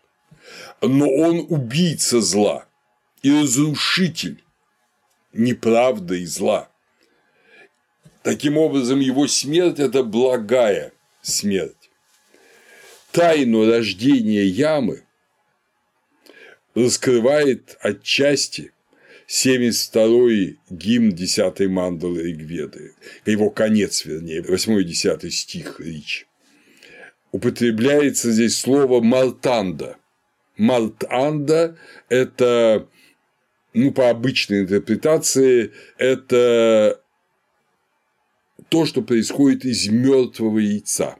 Но 0.83 1.09
он 1.09 1.47
убийца 1.49 2.21
зла 2.21 2.67
и 3.23 3.33
разрушитель 3.33 4.45
неправды 5.33 6.21
и 6.21 6.27
зла. 6.27 6.69
Таким 8.23 8.59
образом, 8.59 9.01
его 9.01 9.27
смерть– 9.27 9.79
это 9.79 10.03
благая 10.03 10.93
смерть 11.23 11.80
тайну 13.13 13.67
рождения 13.67 14.45
ямы 14.45 15.05
раскрывает 16.75 17.77
отчасти 17.81 18.73
72-й 19.29 20.59
гимн 20.71 21.11
10-й 21.11 21.69
мандалы 21.69 22.23
Ригведы, 22.23 22.95
его 23.25 23.51
конец, 23.51 24.05
вернее, 24.05 24.43
8 24.43 24.85
10 24.85 25.33
стих 25.33 25.81
речи. 25.81 26.27
Употребляется 27.33 28.33
здесь 28.33 28.59
слово 28.59 29.01
«малтанда». 29.01 29.97
Малтанда– 30.57 31.79
это, 32.09 32.89
ну, 33.73 33.93
по 33.93 34.11
обычной 34.11 34.63
интерпретации, 34.63 35.73
это 35.97 37.01
то, 38.69 38.85
что 38.85 39.03
происходит 39.03 39.65
из 39.65 39.89
мертвого 39.89 40.59
яйца 40.59 41.17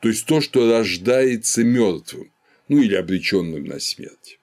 то 0.00 0.08
есть 0.08 0.26
то, 0.26 0.40
что 0.40 0.70
рождается 0.70 1.64
мертвым, 1.64 2.30
ну 2.68 2.80
или 2.80 2.94
обреченным 2.94 3.64
на 3.64 3.78
смерть. 3.80 4.38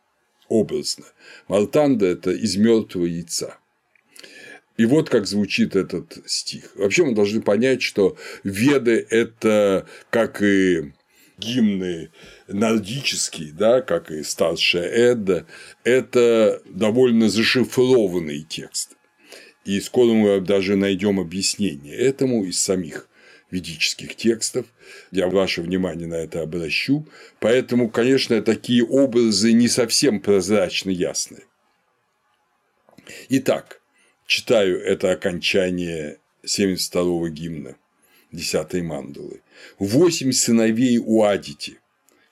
Образно. 0.47 1.05
Малтанда– 1.47 2.05
это 2.07 2.31
из 2.31 2.57
мертвого 2.57 3.05
яйца. 3.05 3.57
И 4.77 4.85
вот 4.85 5.09
как 5.09 5.27
звучит 5.27 5.75
этот 5.75 6.17
стих. 6.25 6.75
Вообще 6.75 7.05
мы 7.05 7.13
должны 7.13 7.41
понять, 7.41 7.81
что 7.81 8.17
веды– 8.43 9.05
это 9.09 9.87
как 10.09 10.41
и 10.41 10.93
гимны 11.37 12.09
нордические, 12.47 13.51
да, 13.53 13.81
как 13.81 14.11
и 14.11 14.23
старшая 14.23 14.87
Эдда, 14.87 15.45
это 15.83 16.61
довольно 16.65 17.29
зашифрованный 17.29 18.43
текст. 18.43 18.95
И 19.65 19.79
скоро 19.79 20.13
мы 20.13 20.41
даже 20.41 20.75
найдем 20.75 21.19
объяснение 21.19 21.95
этому 21.95 22.43
из 22.43 22.59
самих 22.59 23.07
ведических 23.53 24.15
текстов. 24.15 24.65
Я 25.11 25.27
ваше 25.27 25.61
внимание 25.61 26.07
на 26.07 26.15
это 26.15 26.41
обращу. 26.41 27.07
Поэтому, 27.39 27.89
конечно, 27.89 28.41
такие 28.41 28.83
образы 28.83 29.53
не 29.53 29.67
совсем 29.67 30.19
прозрачно 30.19 30.89
ясны. 30.89 31.43
Итак, 33.29 33.81
читаю 34.25 34.81
это 34.81 35.11
окончание 35.11 36.17
72-го 36.45 37.29
гимна 37.29 37.75
10-й 38.33 38.81
мандалы. 38.81 39.41
Восемь 39.77 40.31
сыновей 40.31 40.97
у 40.97 41.23
Адити, 41.23 41.79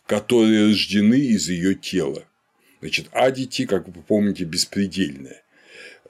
которые 0.08 0.68
рождены 0.68 1.20
из 1.20 1.50
ее 1.50 1.76
тела. 1.76 2.26
Значит, 2.80 3.08
Адити, 3.12 3.66
как 3.68 3.88
вы 3.88 4.02
помните, 4.02 4.44
беспредельная. 4.44 5.44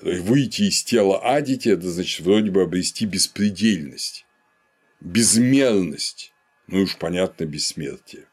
Выйти 0.01 0.63
из 0.63 0.83
тела 0.83 1.19
Адити– 1.35 1.69
это 1.69 1.91
значит 1.91 2.25
вроде 2.25 2.49
бы 2.49 2.63
обрести 2.63 3.05
беспредельность, 3.05 4.25
безмерность, 5.01 6.33
ну 6.67 6.83
уж 6.83 6.97
понятно, 6.97 7.45
бессмертие. 7.45 8.27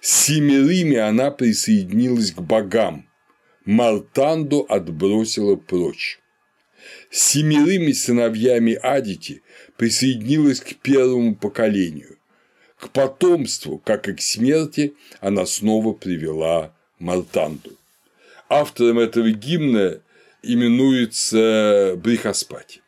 Семерыми 0.00 0.96
она 0.96 1.30
присоединилась 1.30 2.32
к 2.32 2.40
богам, 2.40 3.08
Мартанду 3.64 4.64
отбросила 4.68 5.56
прочь. 5.56 6.18
Семерыми 7.10 7.92
сыновьями 7.92 8.74
Адити 8.74 9.42
присоединилась 9.76 10.60
к 10.60 10.76
первому 10.76 11.36
поколению. 11.36 12.18
К 12.78 12.90
потомству, 12.90 13.78
как 13.78 14.08
и 14.08 14.14
к 14.14 14.22
смерти, 14.22 14.94
она 15.20 15.44
снова 15.46 15.92
привела 15.92 16.74
Мартанду. 16.98 17.76
Автором 18.48 18.98
этого 18.98 19.30
гимна 19.30 20.00
именуется 20.42 21.94
Брихаспати, 21.96 22.80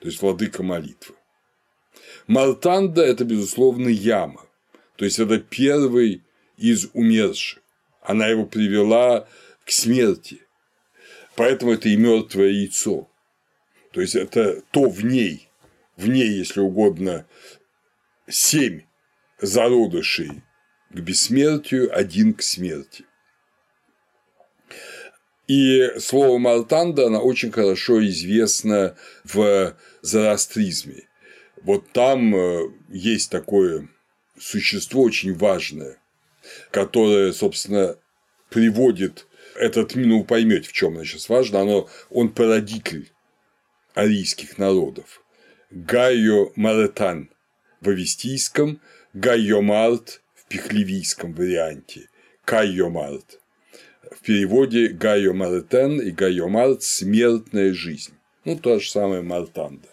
то 0.00 0.08
есть 0.08 0.20
владыка 0.20 0.62
молитвы. 0.62 1.14
Мартанда– 2.26 3.02
это, 3.04 3.24
безусловно, 3.24 3.88
яма, 3.88 4.46
то 4.96 5.04
есть 5.04 5.18
это 5.18 5.38
первый 5.38 6.22
из 6.56 6.88
умерших. 6.92 7.62
Она 8.02 8.28
его 8.28 8.46
привела 8.46 9.28
к 9.64 9.70
смерти, 9.70 10.40
поэтому 11.36 11.72
это 11.72 11.88
и 11.88 11.96
мертвое 11.96 12.48
яйцо. 12.48 13.08
То 13.92 14.00
есть 14.00 14.14
это 14.14 14.62
то 14.70 14.88
в 14.88 15.04
ней, 15.04 15.48
в 15.96 16.08
ней, 16.08 16.28
если 16.28 16.60
угодно, 16.60 17.26
семь 18.28 18.82
зародышей 19.40 20.42
к 20.90 21.00
бессмертию, 21.00 21.96
один 21.96 22.34
к 22.34 22.42
смерти. 22.42 23.04
И 25.46 25.92
слово 25.98 26.38
Мартанда, 26.38 27.06
оно 27.06 27.22
очень 27.22 27.52
хорошо 27.52 28.04
известно 28.06 28.96
в 29.24 29.76
зороастризме. 30.00 31.08
Вот 31.64 31.90
там 31.92 32.34
э, 32.34 32.70
есть 32.90 33.30
такое 33.30 33.88
существо 34.38 35.02
очень 35.02 35.34
важное, 35.34 35.98
которое, 36.70 37.32
собственно, 37.32 37.96
приводит 38.50 39.26
этот, 39.56 39.94
ну, 39.96 40.24
поймете, 40.24 40.68
в 40.68 40.72
чем 40.72 40.94
оно 40.94 41.04
сейчас 41.04 41.28
важно, 41.28 41.60
оно, 41.60 41.88
он 42.10 42.28
породитель 42.28 43.10
арийских 43.94 44.58
народов. 44.58 45.22
Гайо 45.70 46.52
Маретан 46.54 47.30
в 47.80 47.88
авестийском, 47.88 48.80
Гайо 49.12 49.60
Март 49.60 50.22
в 50.34 50.46
пехлевийском 50.46 51.32
варианте, 51.32 52.08
Кайо 52.44 52.90
Март 52.90 53.40
в 54.14 54.20
переводе 54.20 54.88
Гайо 54.88 55.32
Мартен 55.32 56.00
и 56.00 56.10
Гайо 56.10 56.48
Март 56.48 56.82
«Смертная 56.82 57.72
жизнь». 57.72 58.14
Ну, 58.44 58.56
то 58.58 58.78
же 58.78 58.88
самое 58.90 59.22
Мартанда. 59.22 59.88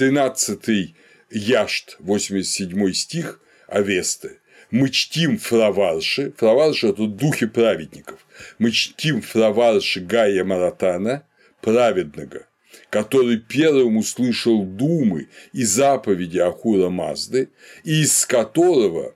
13 0.00 0.94
Яшт, 1.30 1.96
87 1.98 2.92
стих 2.94 3.38
Авесты. 3.68 4.38
Мы 4.70 4.88
чтим 4.88 5.36
фраварши, 5.36 6.32
фраварши– 6.38 6.88
это 6.88 7.06
духи 7.06 7.44
праведников. 7.44 8.26
Мы 8.58 8.70
чтим 8.70 9.20
фраварши 9.20 10.00
Гая 10.00 10.42
Маратана, 10.42 11.26
праведного, 11.60 12.46
который 12.88 13.36
первым 13.36 13.98
услышал 13.98 14.64
думы 14.64 15.28
и 15.52 15.64
заповеди 15.64 16.38
Ахура 16.38 16.88
Мазды, 16.88 17.50
и 17.84 18.00
из 18.00 18.24
которого 18.24 19.14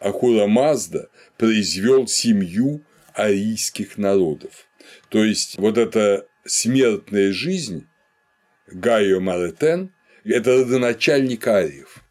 Ахура 0.00 0.46
Мазда 0.46 1.08
произвел 1.38 2.06
семью 2.08 2.82
арийских 3.14 3.96
народов. 3.96 4.66
То 5.08 5.24
есть 5.24 5.56
вот 5.56 5.78
эта 5.78 6.26
смертная 6.44 7.32
жизнь 7.32 7.86
Гайо 8.66 9.20
Маретен– 9.20 9.94
это 10.32 10.56
родоначальник 10.56 11.46
ариев. 11.46 12.02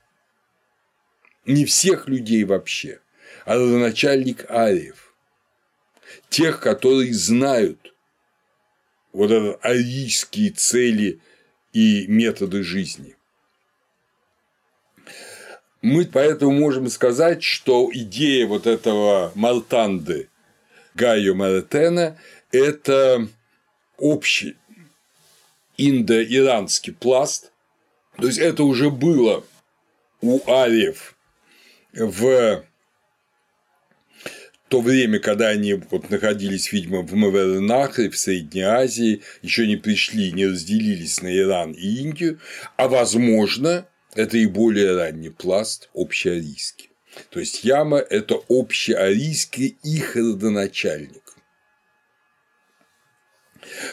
Не 1.45 1.65
всех 1.65 2.07
людей 2.07 2.43
вообще, 2.43 2.99
а 3.45 3.55
родоначальник 3.55 4.49
ариев. 4.49 5.13
Тех, 6.29 6.59
которые 6.59 7.13
знают 7.13 7.93
вот 9.11 9.31
это 9.31 9.55
арийские 9.61 10.51
цели 10.51 11.19
и 11.71 12.07
методы 12.07 12.63
жизни. 12.63 13.15
Мы 15.81 16.05
поэтому 16.05 16.51
можем 16.51 16.89
сказать, 16.89 17.43
что 17.43 17.89
идея 17.93 18.47
вот 18.47 18.65
этого 18.65 19.31
Мартанды 19.35 20.29
Гайо 20.95 21.35
Маретена– 21.35 22.17
это 22.51 23.27
общий 23.97 24.55
индо-иранский 25.77 26.93
пласт, 26.93 27.51
то 28.17 28.27
есть 28.27 28.39
это 28.39 28.63
уже 28.63 28.89
было 28.89 29.43
у 30.21 30.39
ариев 30.49 31.15
в 31.93 32.63
то 34.67 34.81
время, 34.81 35.19
когда 35.19 35.49
они 35.49 35.73
вот 35.73 36.09
находились, 36.09 36.71
видимо, 36.71 37.01
в 37.01 37.13
Маверенахре, 37.13 38.09
в 38.09 38.17
Средней 38.17 38.63
Азии, 38.63 39.21
еще 39.41 39.67
не 39.67 39.75
пришли, 39.75 40.31
не 40.31 40.47
разделились 40.47 41.21
на 41.21 41.35
Иран 41.35 41.73
и 41.73 42.01
Индию, 42.01 42.39
а 42.75 42.87
возможно, 42.87 43.87
это 44.15 44.37
и 44.37 44.47
более 44.47 44.95
ранний 44.95 45.29
пласт 45.29 45.89
общеарийский. 45.93 46.89
То 47.29 47.39
есть 47.39 47.63
яма– 47.63 47.97
это 48.09 48.41
общеарийский 48.49 49.77
их 49.83 50.15
родоначальник. 50.15 51.24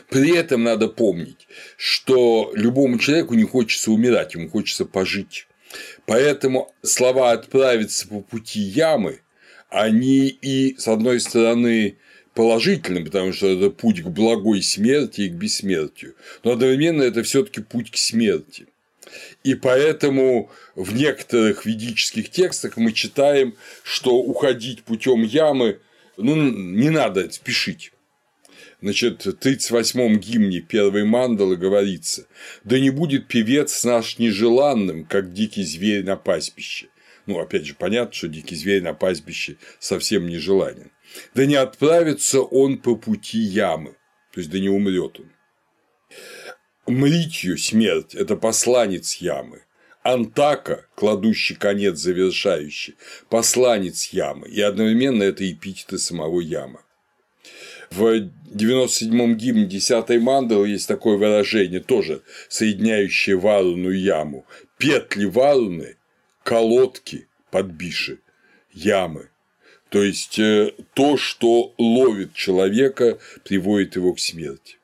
При 0.08 0.36
этом 0.36 0.64
надо 0.64 0.88
помнить, 0.88 1.46
что 1.76 2.52
любому 2.54 2.98
человеку 2.98 3.34
не 3.34 3.44
хочется 3.44 3.90
умирать, 3.90 4.34
ему 4.34 4.48
хочется 4.48 4.84
пожить. 4.84 5.46
Поэтому 6.06 6.72
слова 6.82 7.32
«отправиться 7.32 8.06
по 8.08 8.20
пути 8.20 8.60
ямы» 8.60 9.20
они 9.70 10.28
и, 10.28 10.76
с 10.76 10.86
одной 10.86 11.18
стороны, 11.18 11.96
положительны, 12.34 13.04
потому 13.04 13.32
что 13.32 13.46
это 13.46 13.70
путь 13.70 14.02
к 14.02 14.08
благой 14.08 14.62
смерти 14.62 15.22
и 15.22 15.28
к 15.30 15.32
бессмертию, 15.32 16.14
но 16.44 16.52
одновременно 16.52 17.02
это 17.02 17.22
все 17.22 17.42
таки 17.42 17.62
путь 17.62 17.90
к 17.90 17.96
смерти. 17.96 18.66
И 19.44 19.54
поэтому 19.54 20.50
в 20.74 20.94
некоторых 20.94 21.66
ведических 21.66 22.30
текстах 22.30 22.76
мы 22.76 22.92
читаем, 22.92 23.54
что 23.82 24.16
уходить 24.16 24.84
путем 24.84 25.22
ямы 25.22 25.80
ну, 26.16 26.36
не 26.36 26.90
надо 26.90 27.30
спешить. 27.30 27.92
Значит, 28.82 29.24
в 29.26 29.30
38-м 29.30 30.18
гимне 30.18 30.60
первой 30.60 31.04
мандалы 31.04 31.56
говорится 31.56 32.26
«Да 32.64 32.80
не 32.80 32.90
будет 32.90 33.28
певец 33.28 33.84
наш 33.84 34.18
нежеланным, 34.18 35.04
как 35.04 35.32
дикий 35.32 35.62
зверь 35.62 36.04
на 36.04 36.16
пастбище». 36.16 36.88
Ну, 37.26 37.38
опять 37.38 37.64
же, 37.64 37.74
понятно, 37.74 38.12
что 38.12 38.26
дикий 38.26 38.56
зверь 38.56 38.82
на 38.82 38.92
пастбище 38.92 39.56
совсем 39.78 40.26
нежеланен. 40.26 40.90
Да 41.32 41.46
не 41.46 41.54
отправится 41.54 42.40
он 42.40 42.78
по 42.78 42.96
пути 42.96 43.38
ямы, 43.38 43.94
то 44.32 44.40
есть 44.40 44.50
да 44.50 44.58
не 44.58 44.68
умрет 44.68 45.20
он. 45.20 45.30
Мритью 46.88 47.58
смерть– 47.58 48.14
это 48.16 48.34
посланец 48.34 49.14
ямы. 49.14 49.62
Антака, 50.02 50.86
кладущий 50.96 51.54
конец 51.54 51.98
завершающий, 51.98 52.96
посланец 53.28 54.08
ямы, 54.08 54.48
и 54.48 54.60
одновременно 54.60 55.22
это 55.22 55.48
эпитеты 55.48 55.98
самого 55.98 56.40
яма. 56.40 56.82
В 57.94 58.30
97-м 58.54 59.36
гимне 59.36 59.66
10-й 59.66 60.18
мандалы 60.18 60.68
есть 60.68 60.88
такое 60.88 61.18
выражение, 61.18 61.80
тоже 61.80 62.22
соединяющее 62.48 63.36
варуну 63.36 63.90
и 63.90 63.98
яму. 63.98 64.46
Петли 64.78 65.26
варуны, 65.26 65.96
колодки 66.42 67.28
подбиши, 67.50 68.20
ямы. 68.72 69.28
То 69.90 70.02
есть 70.02 70.38
э, 70.38 70.72
то, 70.94 71.18
что 71.18 71.74
ловит 71.76 72.32
человека, 72.32 73.18
приводит 73.44 73.96
его 73.96 74.14
к 74.14 74.20
смерти. 74.20 74.78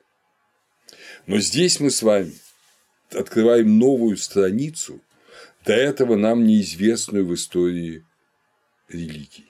Но 1.25 1.39
здесь 1.39 1.79
мы 1.79 1.89
с 1.89 2.03
вами 2.03 2.33
открываем 3.11 3.79
новую 3.79 4.17
страницу, 4.17 5.01
до 5.65 5.73
этого 5.73 6.15
нам 6.15 6.45
неизвестную 6.45 7.25
в 7.25 7.33
истории 7.33 8.03
религии. 8.87 9.48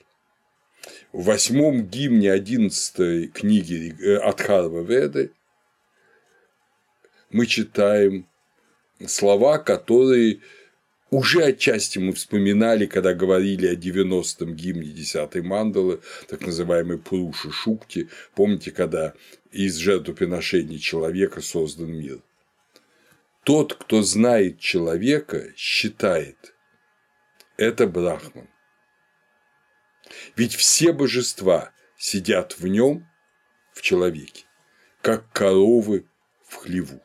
В 1.12 1.24
восьмом 1.24 1.88
гимне 1.88 2.30
одиннадцатой 2.30 3.26
книги 3.26 3.96
э, 4.00 4.16
Адхарва 4.18 4.82
Веды 4.82 5.32
мы 7.30 7.46
читаем 7.46 8.28
слова, 9.06 9.58
которые 9.58 10.38
уже 11.10 11.42
отчасти 11.42 11.98
мы 11.98 12.12
вспоминали, 12.12 12.86
когда 12.86 13.12
говорили 13.12 13.66
о 13.66 13.74
90-м 13.74 14.54
гимне 14.54 14.92
10-й 14.92 15.40
мандалы, 15.42 16.00
так 16.28 16.42
называемой 16.42 16.98
Пуруши 16.98 17.50
Шукти. 17.50 18.08
Помните, 18.36 18.70
когда 18.70 19.14
из 19.50 19.76
жертвоприношений 19.78 20.78
человека 20.78 21.40
создан 21.40 21.90
мир? 21.92 22.20
Тот, 23.42 23.74
кто 23.74 24.02
знает 24.02 24.60
человека, 24.60 25.52
считает– 25.56 26.54
это 27.56 27.88
Брахман. 27.88 28.46
Ведь 30.36 30.54
все 30.54 30.92
божества 30.92 31.72
сидят 31.96 32.58
в 32.58 32.66
нем, 32.66 33.06
в 33.72 33.82
человеке, 33.82 34.44
как 35.02 35.30
коровы 35.32 36.06
в 36.46 36.56
хлеву. 36.56 37.00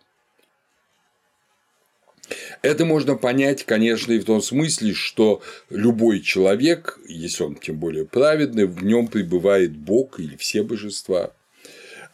Это 2.61 2.85
можно 2.85 3.15
понять, 3.15 3.65
конечно, 3.65 4.11
и 4.11 4.19
в 4.19 4.25
том 4.25 4.41
смысле, 4.41 4.93
что 4.93 5.43
любой 5.69 6.21
человек, 6.21 6.99
если 7.07 7.43
он 7.43 7.55
тем 7.55 7.77
более 7.79 8.05
праведный, 8.05 8.65
в 8.65 8.83
нем 8.83 9.07
пребывает 9.07 9.77
Бог 9.77 10.19
или 10.19 10.35
все 10.35 10.63
божества. 10.63 11.35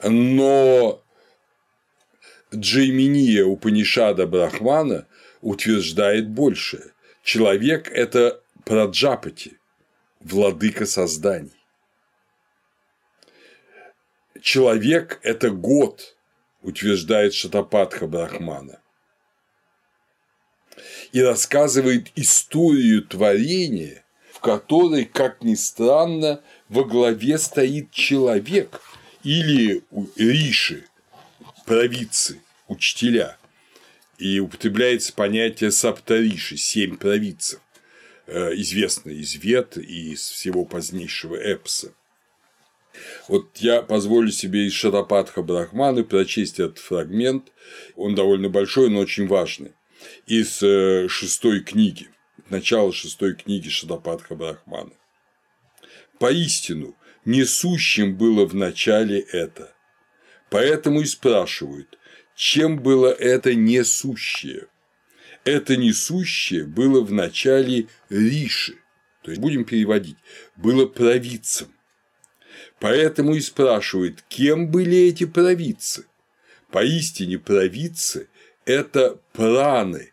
Но 0.03 1.01
Джейминия 2.53 3.45
Упанишада 3.45 4.27
Брахмана 4.27 5.07
утверждает 5.41 6.27
больше. 6.27 6.91
Человек– 7.23 7.89
это 7.93 8.41
праджапати, 8.65 9.59
владыка 10.23 10.85
созданий. 10.85 11.51
Человек– 14.41 15.19
это 15.23 15.51
год, 15.51 16.15
утверждает 16.61 17.33
Шатапатха 17.33 18.07
Брахмана 18.07 18.79
и 21.11 21.21
рассказывает 21.21 22.11
историю 22.15 23.03
творения, 23.03 24.03
в 24.31 24.39
которой, 24.39 25.05
как 25.05 25.43
ни 25.43 25.55
странно, 25.55 26.41
во 26.69 26.83
главе 26.83 27.37
стоит 27.37 27.91
человек 27.91 28.81
или 29.23 29.83
риши, 30.15 30.85
провидцы, 31.65 32.41
учителя. 32.67 33.37
И 34.17 34.39
употребляется 34.39 35.13
понятие 35.13 35.71
саптариши– 35.71 36.57
семь 36.57 36.95
провидцев, 36.95 37.59
э, 38.31 38.55
известно 38.55 39.11
из 39.11 39.35
Вет 39.35 39.77
и 39.77 40.13
из 40.13 40.21
всего 40.21 40.65
позднейшего 40.65 41.35
эпса. 41.35 41.93
Вот 43.27 43.57
я 43.57 43.81
позволю 43.81 44.31
себе 44.31 44.67
из 44.67 44.73
Шарапатха 44.73 45.41
Брахманы 45.41 46.03
прочесть 46.03 46.59
этот 46.59 46.79
фрагмент. 46.79 47.51
Он 47.95 48.15
довольно 48.15 48.49
большой, 48.49 48.89
но 48.89 48.99
очень 48.99 49.27
важный 49.27 49.73
из 50.25 50.61
э, 50.63 51.07
шестой 51.09 51.61
книги, 51.61 52.09
начала 52.49 52.91
шестой 52.91 53.35
книги 53.35 53.69
Шадападха 53.69 54.35
Брахмана. 54.35 54.93
Поистину, 56.19 56.95
несущим 57.25 58.15
было 58.15 58.45
в 58.45 58.53
начале 58.53 59.19
это. 59.19 59.73
Поэтому 60.49 61.01
и 61.01 61.05
спрашивают, 61.05 61.97
чем 62.35 62.81
было 62.81 63.07
это 63.07 63.55
несущее? 63.55 64.67
Это 65.43 65.75
несущее 65.75 66.65
было 66.65 67.01
в 67.01 67.11
начале 67.11 67.87
Риши, 68.09 68.77
то 69.23 69.31
есть 69.31 69.41
будем 69.41 69.65
переводить, 69.65 70.17
было 70.55 70.85
провидцем. 70.85 71.67
Поэтому 72.79 73.35
и 73.35 73.41
спрашивают, 73.41 74.23
кем 74.27 74.69
были 74.69 74.97
эти 74.97 75.25
провидцы? 75.25 76.05
Поистине 76.69 77.37
провидцы– 77.37 78.27
это 78.65 79.19
праны, 79.33 80.11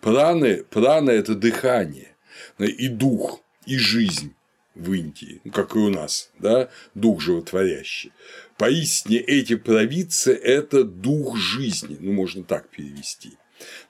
Праны, 0.00 0.64
прана– 0.64 1.10
это 1.10 1.34
дыхание, 1.34 2.16
и 2.58 2.88
дух, 2.88 3.42
и 3.66 3.76
жизнь 3.76 4.34
в 4.74 4.92
Индии, 4.94 5.42
ну, 5.44 5.52
как 5.52 5.76
и 5.76 5.78
у 5.78 5.90
нас, 5.90 6.30
да, 6.38 6.70
дух 6.94 7.20
животворящий. 7.20 8.12
Поистине 8.56 9.18
эти 9.18 9.56
провидцы– 9.56 10.32
это 10.42 10.84
дух 10.84 11.36
жизни, 11.36 11.98
ну, 12.00 12.12
можно 12.12 12.44
так 12.44 12.70
перевести 12.70 13.32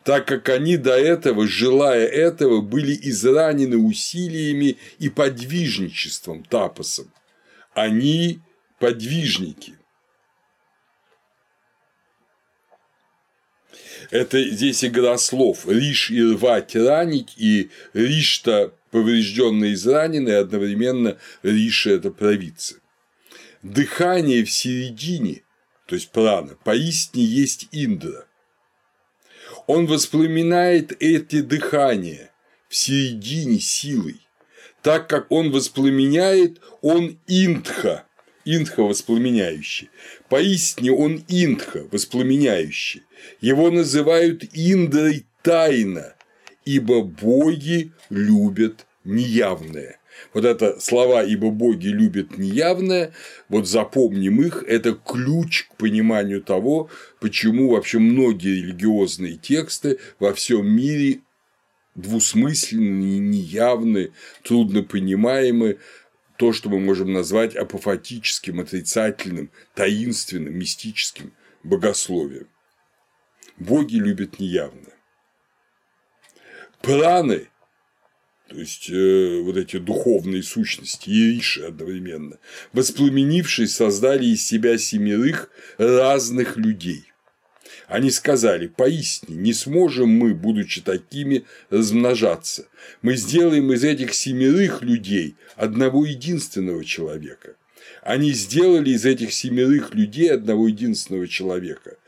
так 0.05 0.27
как 0.27 0.49
они 0.49 0.77
до 0.77 0.99
этого, 0.99 1.47
желая 1.47 2.07
этого, 2.07 2.61
были 2.61 2.99
изранены 3.03 3.77
усилиями 3.77 4.77
и 4.99 5.09
подвижничеством 5.09 6.45
тапосом. 6.45 7.13
Они 7.75 8.41
подвижники, 8.79 9.75
Это 14.11 14.43
здесь 14.43 14.85
игра 14.85 15.17
слов. 15.19 15.69
Риш 15.69 16.11
и 16.11 16.23
рвать, 16.23 16.75
ранить, 16.75 17.35
и 17.37 17.71
риш-то 17.93 18.75
поврежденный, 18.91 19.75
израненный, 19.75 20.39
одновременно 20.39 21.19
риша– 21.43 21.91
это 21.93 22.11
провидцы. 22.11 22.81
Дыхание 23.63 24.45
в 24.45 24.51
середине, 24.51 25.43
то 25.87 25.95
есть 25.95 26.11
прана, 26.11 26.57
поистине 26.65 27.25
есть 27.25 27.69
индра. 27.73 28.27
Он 29.73 29.87
воспламенает 29.87 31.01
эти 31.01 31.43
дыхания 31.43 32.33
в 32.69 32.75
середине 32.75 33.61
силой. 33.61 34.21
Так 34.83 35.09
как 35.09 35.31
он 35.31 35.53
воспламеняет, 35.53 36.61
он 36.83 37.21
индха, 37.29 38.05
Индха 38.45 38.83
воспламеняющий. 38.83 39.89
Поистине 40.29 40.91
он 40.91 41.25
Индха 41.29 41.87
воспламеняющий. 41.93 43.05
Его 43.41 43.71
называют 43.71 44.43
Индрой 44.55 45.25
тайна, 45.41 46.17
ибо 46.65 47.03
боги 47.03 47.93
любят 48.09 48.87
неявное. 49.05 50.00
Вот 50.33 50.45
это 50.45 50.81
слова 50.81 51.23
«ибо 51.23 51.51
боги 51.51 51.89
любят 51.89 52.39
неявное», 52.39 53.13
вот 53.49 53.69
запомним 53.69 54.43
их, 54.43 54.65
это 54.67 54.93
ключ 54.93 55.69
к 55.69 55.77
пониманию 55.77 56.43
того, 56.43 56.89
почему 57.21 57.71
вообще 57.71 57.99
многие 57.99 58.63
религиозные 58.63 59.37
тексты 59.37 59.99
во 60.19 60.33
всем 60.33 60.69
мире 60.69 61.21
двусмысленные, 61.95 63.19
неявны, 63.19 64.13
труднопонимаемы, 64.45 65.79
то, 66.37 66.53
что 66.53 66.71
мы 66.71 66.81
можем 66.81 67.13
назвать 67.13 67.55
апофатическим, 67.55 68.61
отрицательным, 68.61 69.51
таинственным, 69.75 70.57
мистическим 70.59 71.33
богословием. 71.63 72.49
Боги 73.59 73.97
любят 73.97 74.39
неявно. 74.39 74.89
Праны, 76.81 77.49
то 78.51 78.59
есть 78.59 78.91
э, 78.91 79.41
вот 79.45 79.57
эти 79.57 79.79
духовные 79.79 80.43
сущности, 80.43 81.09
ириши 81.09 81.63
одновременно, 81.63 82.39
воспламенившись, 82.73 83.77
создали 83.77 84.27
из 84.27 84.45
себя 84.45 84.77
семерых 84.77 85.51
разных 85.79 86.57
людей. 86.57 87.05
Они 87.87 88.11
сказали, 88.11 88.67
поистине, 88.67 89.37
не 89.37 89.53
сможем 89.53 90.09
мы, 90.09 90.35
будучи 90.35 90.81
такими, 90.81 91.45
размножаться. 91.71 92.67
Мы 93.03 93.15
сделаем 93.17 93.73
из 93.73 93.85
этих 93.85 94.15
семерых 94.15 94.83
людей 94.83 95.37
одного 95.55 96.05
единственного 96.05 96.85
человека. 96.85 97.55
Они 98.03 98.33
сделали 98.33 98.91
из 98.91 99.05
этих 99.05 99.33
семерых 99.33 99.95
людей 99.95 100.29
одного 100.29 100.67
единственного 100.67 101.29
человека. 101.29 101.99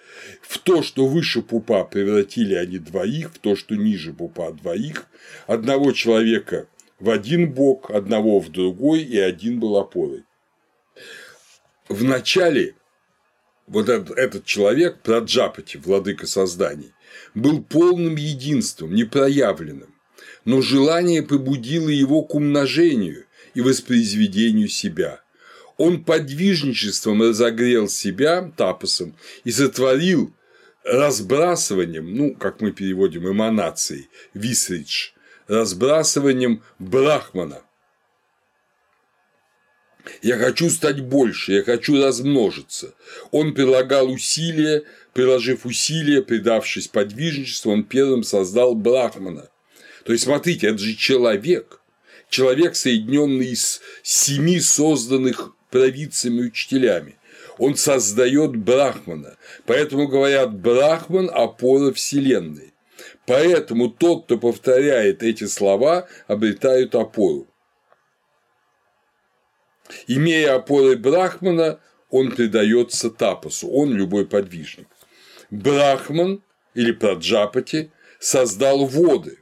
В 0.41 0.59
то, 0.59 0.83
что 0.83 1.07
выше 1.07 1.43
пупа 1.43 1.85
превратили 1.85 2.55
они 2.55 2.79
двоих, 2.79 3.33
в 3.35 3.39
то, 3.39 3.57
что 3.57 3.75
ниже 3.75 4.13
пупа 4.13 4.53
двоих, 4.53 5.07
одного 5.47 5.93
человека 5.93 6.69
в 6.99 7.11
один 7.11 7.53
бок, 7.53 7.91
одного 7.91 8.39
в 8.41 8.51
другой, 8.51 9.03
и 9.03 9.19
один 9.19 9.59
был 9.59 9.77
опорой. 9.77 10.25
В 11.89 12.05
начале 12.05 12.77
вот 13.67 13.89
этот, 13.89 14.17
этот 14.17 14.45
человек, 14.45 15.01
Праджапати, 15.03 15.79
владыка 15.79 16.27
созданий, 16.27 16.93
был 17.35 17.63
полным 17.63 18.17
единством, 18.17 18.95
непроявленным, 18.95 19.95
но 20.45 20.61
желание 20.61 21.23
побудило 21.23 21.89
его 21.89 22.23
к 22.23 22.35
умножению 22.35 23.27
и 23.55 23.61
воспроизведению 23.61 24.69
себя. 24.69 25.22
Он 25.83 26.05
подвижничеством 26.05 27.23
разогрел 27.23 27.89
себя 27.89 28.53
тапосом 28.57 29.17
и 29.43 29.51
сотворил 29.51 30.33
разбрасыванием, 30.85 32.15
ну, 32.15 32.35
как 32.37 32.61
мы 32.61 32.71
переводим, 32.71 33.29
эманацией, 33.29 34.09
висридж, 34.33 35.11
разбрасыванием 35.49 36.63
брахмана– 36.79 37.63
я 40.21 40.37
хочу 40.37 40.69
стать 40.69 41.01
больше, 41.01 41.53
я 41.53 41.63
хочу 41.63 42.03
размножиться. 42.03 42.93
Он 43.31 43.55
прилагал 43.55 44.11
усилия 44.11 44.83
приложив 45.13 45.67
усилия, 45.67 46.23
предавшись 46.23 46.89
подвижничеству, 46.89 47.73
он 47.73 47.85
первым 47.85 48.23
создал 48.23 48.75
Брахмана. 48.75 49.49
То 50.05 50.13
есть, 50.13 50.25
смотрите, 50.25 50.69
это 50.69 50.79
же 50.79 50.95
человек. 50.95 51.81
Человек, 52.29 52.77
соединенный 52.77 53.53
из 53.53 53.81
семи 54.03 54.59
созданных 54.59 55.55
провидцами 55.73 56.43
учителями. 56.43 57.17
Он 57.59 57.75
создает 57.75 58.55
Брахмана. 58.57 59.37
Поэтому 59.67 60.07
говорят, 60.07 60.55
Брахман– 60.55 61.31
опора 61.35 61.93
Вселенной. 61.93 62.73
Поэтому 63.27 63.89
тот, 63.89 64.25
кто 64.25 64.39
повторяет 64.39 65.23
эти 65.23 65.45
слова, 65.45 66.07
обретают 66.29 66.95
опору. 66.95 67.49
Имея 70.07 70.55
опоры 70.55 70.97
Брахмана, 70.97 71.81
он 72.11 72.31
предается 72.31 73.11
тапасу, 73.11 73.69
он 73.69 73.93
любой 73.95 74.27
подвижник. 74.27 74.89
Брахман 75.51 76.43
или 76.75 76.93
Праджапати 76.93 77.91
создал 78.19 78.87
воды, 78.87 79.39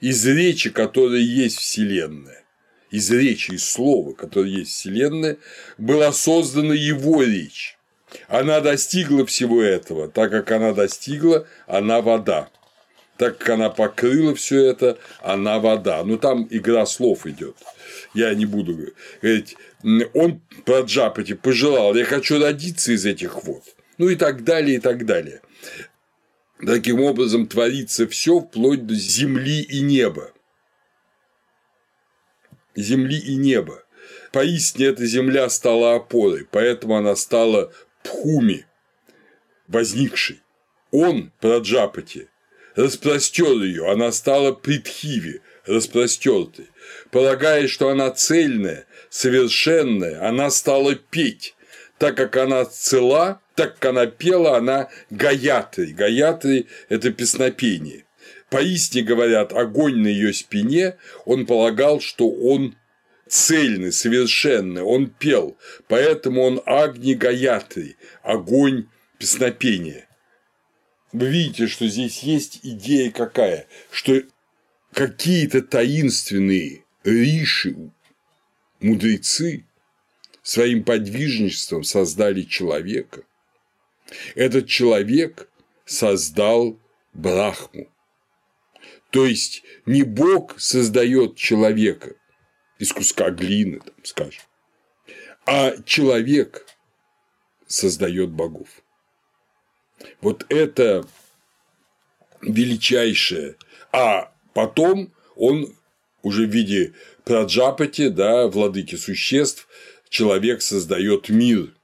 из 0.00 0.26
речи, 0.26 0.70
которая 0.70 1.20
есть 1.20 1.58
Вселенная, 1.58 2.44
из 2.90 3.10
речи, 3.10 3.52
из 3.52 3.68
слова, 3.68 4.12
которое 4.12 4.50
есть 4.50 4.72
Вселенная, 4.72 5.36
была 5.76 6.12
создана 6.12 6.74
его 6.74 7.22
речь. 7.22 7.76
Она 8.28 8.60
достигла 8.60 9.26
всего 9.26 9.62
этого, 9.62 10.08
так 10.08 10.30
как 10.30 10.50
она 10.50 10.72
достигла, 10.72 11.46
она 11.66 12.00
вода. 12.00 12.48
Так 13.18 13.38
как 13.38 13.50
она 13.50 13.68
покрыла 13.68 14.34
все 14.34 14.64
это, 14.64 14.96
она 15.20 15.58
вода. 15.58 16.02
Ну 16.04 16.18
там 16.18 16.46
игра 16.50 16.86
слов 16.86 17.26
идет. 17.26 17.56
Я 18.14 18.32
не 18.34 18.46
буду 18.46 18.92
говорить. 19.20 19.56
Он 20.14 20.40
про 20.64 20.80
Джапати 20.82 21.34
пожелал, 21.34 21.94
я 21.94 22.04
хочу 22.04 22.40
родиться 22.40 22.92
из 22.92 23.04
этих 23.04 23.44
вод. 23.44 23.64
Ну 23.98 24.08
и 24.08 24.14
так 24.14 24.44
далее, 24.44 24.76
и 24.76 24.80
так 24.80 25.04
далее. 25.04 25.42
Таким 26.64 27.00
образом 27.00 27.46
творится 27.46 28.06
все 28.06 28.40
вплоть 28.40 28.86
до 28.86 28.94
земли 28.94 29.62
и 29.62 29.80
неба. 29.80 30.32
Земли 32.78 33.18
и 33.18 33.36
неба. 33.36 33.82
Поистине 34.32 34.88
эта 34.88 35.04
земля 35.06 35.48
стала 35.48 35.96
опорой, 35.96 36.46
поэтому 36.50 36.96
она 36.96 37.16
стала 37.16 37.72
пхуми, 38.02 38.66
возникшей. 39.66 40.40
Он, 40.90 41.32
Праджапати, 41.40 42.28
распростер 42.76 43.62
ее, 43.62 43.90
она 43.90 44.12
стала 44.12 44.52
притхиви, 44.52 45.42
распростертой. 45.66 46.68
Полагая, 47.10 47.68
что 47.68 47.88
она 47.88 48.10
цельная, 48.10 48.86
совершенная, 49.10 50.26
она 50.26 50.50
стала 50.50 50.94
петь. 50.94 51.54
Так 51.98 52.16
как 52.16 52.36
она 52.36 52.64
цела, 52.64 53.40
так 53.56 53.74
как 53.74 53.90
она 53.90 54.06
пела, 54.06 54.56
она 54.56 54.88
гаятри. 55.10 55.86
Гаятри– 55.86 56.68
это 56.88 57.10
песнопение. 57.10 58.04
Поистине 58.50 59.04
говорят, 59.04 59.52
огонь 59.52 59.96
на 59.96 60.06
ее 60.08 60.32
спине, 60.32 60.96
он 61.26 61.44
полагал, 61.44 62.00
что 62.00 62.30
он 62.30 62.76
цельный, 63.28 63.92
совершенный, 63.92 64.82
он 64.82 65.10
пел, 65.10 65.58
поэтому 65.86 66.42
он 66.42 66.62
Агни 66.64 67.12
Гаятри, 67.12 67.96
огонь 68.22 68.86
песнопения. 69.18 70.08
Вы 71.12 71.28
видите, 71.28 71.66
что 71.66 71.86
здесь 71.86 72.22
есть 72.22 72.60
идея 72.62 73.10
какая, 73.10 73.66
что 73.90 74.22
какие-то 74.92 75.60
таинственные 75.60 76.84
риши, 77.04 77.76
мудрецы 78.80 79.64
своим 80.42 80.84
подвижничеством 80.84 81.84
создали 81.84 82.42
человека, 82.42 83.24
этот 84.34 84.66
человек 84.68 85.50
создал 85.84 86.78
Брахму. 87.12 87.88
То 89.10 89.26
есть 89.26 89.62
не 89.86 90.02
Бог 90.02 90.60
создает 90.60 91.36
человека 91.36 92.14
из 92.78 92.92
куска 92.92 93.30
глины, 93.30 93.80
там, 93.80 93.94
скажем, 94.04 94.42
а 95.46 95.74
человек 95.84 96.66
создает 97.66 98.30
богов. 98.30 98.68
Вот 100.20 100.44
это 100.48 101.06
величайшее. 102.40 103.56
А 103.92 104.32
потом 104.54 105.12
он 105.36 105.74
уже 106.22 106.46
в 106.46 106.50
виде 106.50 106.94
Праджапати, 107.24 108.08
да, 108.08 108.46
владыки 108.46 108.96
существ, 108.96 109.68
человек 110.08 110.62
создает 110.62 111.28
мир, 111.28 111.74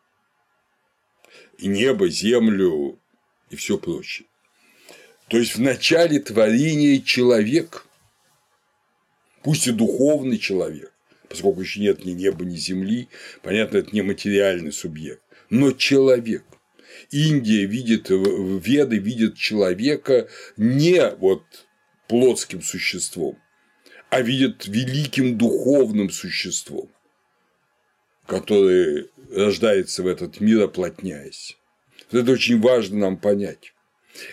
и 1.59 1.67
небо, 1.67 2.09
землю 2.09 2.99
и 3.51 3.57
все 3.57 3.79
прочее. 3.79 4.27
То 5.35 5.41
есть 5.41 5.57
в 5.57 5.61
начале 5.61 6.21
творения 6.21 7.01
человек, 7.01 7.87
пусть 9.43 9.67
и 9.67 9.73
духовный 9.73 10.39
человек, 10.39 10.93
поскольку 11.29 11.61
еще 11.61 11.81
нет 11.81 12.05
ни 12.05 12.13
неба, 12.13 12.45
ни 12.45 12.55
земли, 12.55 13.09
понятно, 13.43 13.79
это 13.79 13.89
не 13.91 14.03
материальный 14.03 14.73
субъект, 14.73 15.25
но 15.51 15.73
человек. 15.73 16.45
Индия 17.11 17.67
видит, 17.67 18.11
веды 18.11 18.99
видят 18.99 19.37
человека 19.37 20.29
не 20.57 21.11
вот 21.17 21.43
плотским 22.07 22.63
существом, 22.63 23.37
а 24.11 24.21
видят 24.21 24.69
великим 24.69 25.37
духовным 25.37 26.11
существом, 26.11 26.93
которое 28.27 29.09
рождается 29.33 30.05
в 30.05 30.07
этот 30.07 30.39
мир, 30.39 30.63
оплотняясь. 30.63 31.59
Это 32.13 32.31
очень 32.31 32.61
важно 32.61 32.99
нам 32.99 33.17
понять. 33.17 33.74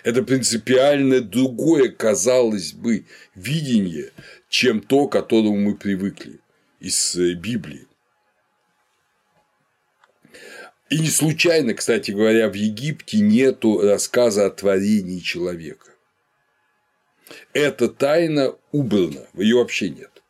Это 0.04 0.22
принципиально 0.22 1.20
другое, 1.20 1.90
казалось 1.90 2.72
бы, 2.72 3.04
видение, 3.34 4.12
чем 4.48 4.80
то, 4.80 5.06
к 5.06 5.12
которому 5.12 5.56
мы 5.56 5.76
привыкли 5.76 6.40
из 6.80 7.16
э, 7.16 7.34
Библии. 7.34 7.86
И 10.90 10.98
не 10.98 11.08
случайно, 11.08 11.74
кстати 11.74 12.10
говоря, 12.10 12.48
в 12.48 12.54
Египте 12.54 13.18
нету 13.18 13.80
рассказа 13.80 14.46
о 14.46 14.50
творении 14.50 15.20
человека. 15.20 15.90
Эта 17.54 17.88
тайна 17.88 18.54
убрана, 18.72 19.26
ее 19.34 19.56
вообще 19.56 19.88
нет. 19.88 20.22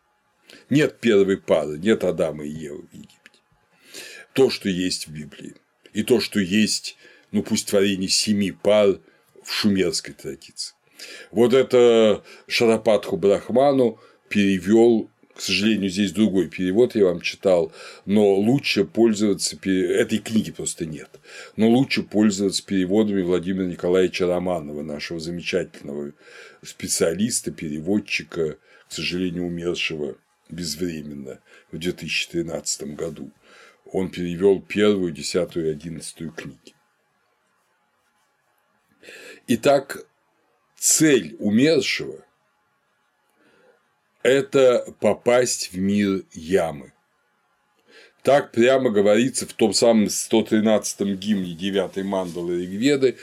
Нет 0.70 1.00
первой 1.00 1.36
пары, 1.36 1.78
нет 1.78 2.04
Адама 2.04 2.44
и 2.44 2.50
Евы 2.50 2.86
в 2.90 2.94
Египте 2.94 3.22
то, 4.32 4.50
что 4.50 4.68
есть 4.68 5.08
в 5.08 5.12
Библии, 5.12 5.54
и 5.92 6.02
то, 6.02 6.20
что 6.20 6.40
есть, 6.40 6.96
ну 7.30 7.42
пусть 7.42 7.68
творение 7.68 8.08
семи 8.08 8.50
пар 8.50 9.00
в 9.44 9.52
шумерской 9.52 10.14
традиции. 10.14 10.74
Вот 11.30 11.52
это 11.52 12.22
Шарапатху 12.46 13.16
Брахману 13.16 13.98
перевел 14.28 15.08
к 15.34 15.40
сожалению, 15.40 15.88
здесь 15.88 16.12
другой 16.12 16.48
перевод 16.48 16.94
я 16.94 17.06
вам 17.06 17.22
читал, 17.22 17.72
но 18.04 18.34
лучше 18.34 18.84
пользоваться 18.84 19.56
этой 19.56 20.18
книги 20.18 20.50
просто 20.50 20.84
нет. 20.84 21.08
Но 21.56 21.70
лучше 21.70 22.02
пользоваться 22.02 22.64
переводами 22.64 23.22
Владимира 23.22 23.64
Николаевича 23.64 24.26
Романова, 24.26 24.82
нашего 24.82 25.20
замечательного 25.20 26.12
специалиста, 26.62 27.50
переводчика, 27.50 28.58
к 28.88 28.92
сожалению, 28.92 29.46
умершего 29.46 30.16
безвременно 30.50 31.40
в 31.72 31.78
2013 31.78 32.94
году 32.94 33.32
он 33.86 34.10
перевел 34.10 34.60
первую, 34.60 35.12
десятую 35.12 35.66
и 35.66 35.70
одиннадцатую 35.70 36.30
книги. 36.32 36.74
Итак, 39.54 40.06
цель 40.78 41.36
умершего– 41.38 42.24
это 44.22 44.94
попасть 44.98 45.74
в 45.74 45.78
мир 45.78 46.24
ямы. 46.32 46.94
Так 48.22 48.50
прямо 48.52 48.88
говорится 48.88 49.46
в 49.46 49.52
том 49.52 49.74
самом 49.74 50.04
113-м 50.06 51.16
гимне 51.16 51.52
9 51.52 52.02
мандалы 52.02 52.62
Ригведы, 52.62 53.18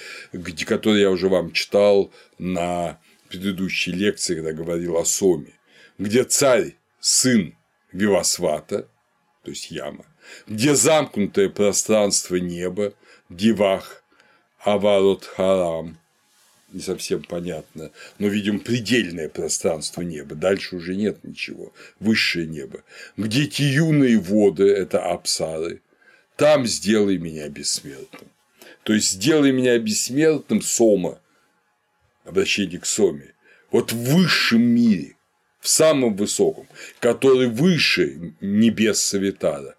который 0.67 1.01
я 1.01 1.09
уже 1.09 1.29
вам 1.29 1.51
читал 1.51 2.13
на 2.37 3.01
предыдущей 3.30 3.91
лекции, 3.91 4.36
когда 4.36 4.53
говорил 4.53 4.97
о 4.97 5.05
Соме, 5.05 5.53
где 5.97 6.23
царь, 6.25 6.75
сын 6.99 7.57
Вивасвата, 7.91 8.88
то 9.43 9.49
есть 9.49 9.71
яма, 9.71 10.05
где 10.45 10.75
замкнутое 10.75 11.49
пространство 11.49 12.36
неба, 12.36 12.93
Дивах, 13.30 14.03
Аварот 14.59 15.25
Харам, 15.25 15.97
не 16.72 16.82
совсем 16.82 17.24
понятно, 17.24 17.91
но 18.17 18.28
видим 18.28 18.59
предельное 18.59 19.30
пространство 19.30 20.01
неба, 20.01 20.36
дальше 20.36 20.76
уже 20.76 20.95
нет 20.95 21.24
ничего, 21.24 21.74
высшее 21.99 22.47
небо, 22.47 22.84
где 23.17 23.45
те 23.47 23.63
юные 23.63 24.20
воды– 24.20 24.63
это 24.70 25.03
апсары, 25.05 25.82
там 26.36 26.65
сделай 26.65 27.17
меня 27.17 27.49
бессмертным. 27.49 28.30
То 28.84 28.93
есть 28.93 29.11
сделай 29.11 29.51
меня 29.51 29.78
бессмертным 29.78 30.61
сома, 30.61 31.20
обращение 32.24 32.80
к 32.80 32.86
соме, 32.86 33.34
вот 33.72 33.91
в 33.91 33.97
высшем 33.97 34.61
мире, 34.61 35.15
в 35.59 35.67
самом 35.67 36.15
высоком, 36.15 36.67
который 36.99 37.47
выше 37.47 38.34
небес 38.39 39.01
Савитара. 39.01 39.76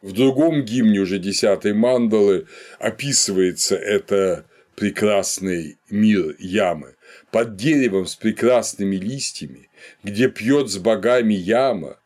В 0.00 0.12
другом 0.12 0.62
гимне 0.62 1.00
уже 1.00 1.18
десятой 1.18 1.74
мандалы 1.74 2.46
описывается 2.78 3.74
это 3.74 4.44
прекрасный 4.78 5.76
мир 5.90 6.36
ямы. 6.38 6.94
Под 7.32 7.56
деревом 7.56 8.06
с 8.06 8.14
прекрасными 8.14 8.94
листьями, 8.94 9.68
где 10.04 10.28
пьет 10.28 10.70
с 10.70 10.78
богами 10.78 11.34
яма, 11.34 11.98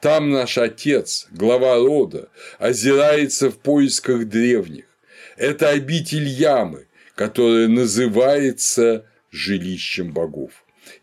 там 0.00 0.30
наш 0.30 0.56
отец, 0.56 1.26
глава 1.32 1.76
рода, 1.76 2.28
озирается 2.58 3.50
в 3.50 3.58
поисках 3.58 4.26
древних. 4.26 4.84
Это 5.36 5.70
обитель 5.70 6.28
ямы, 6.28 6.86
которая 7.16 7.66
называется 7.66 9.06
жилищем 9.32 10.12
богов. 10.12 10.52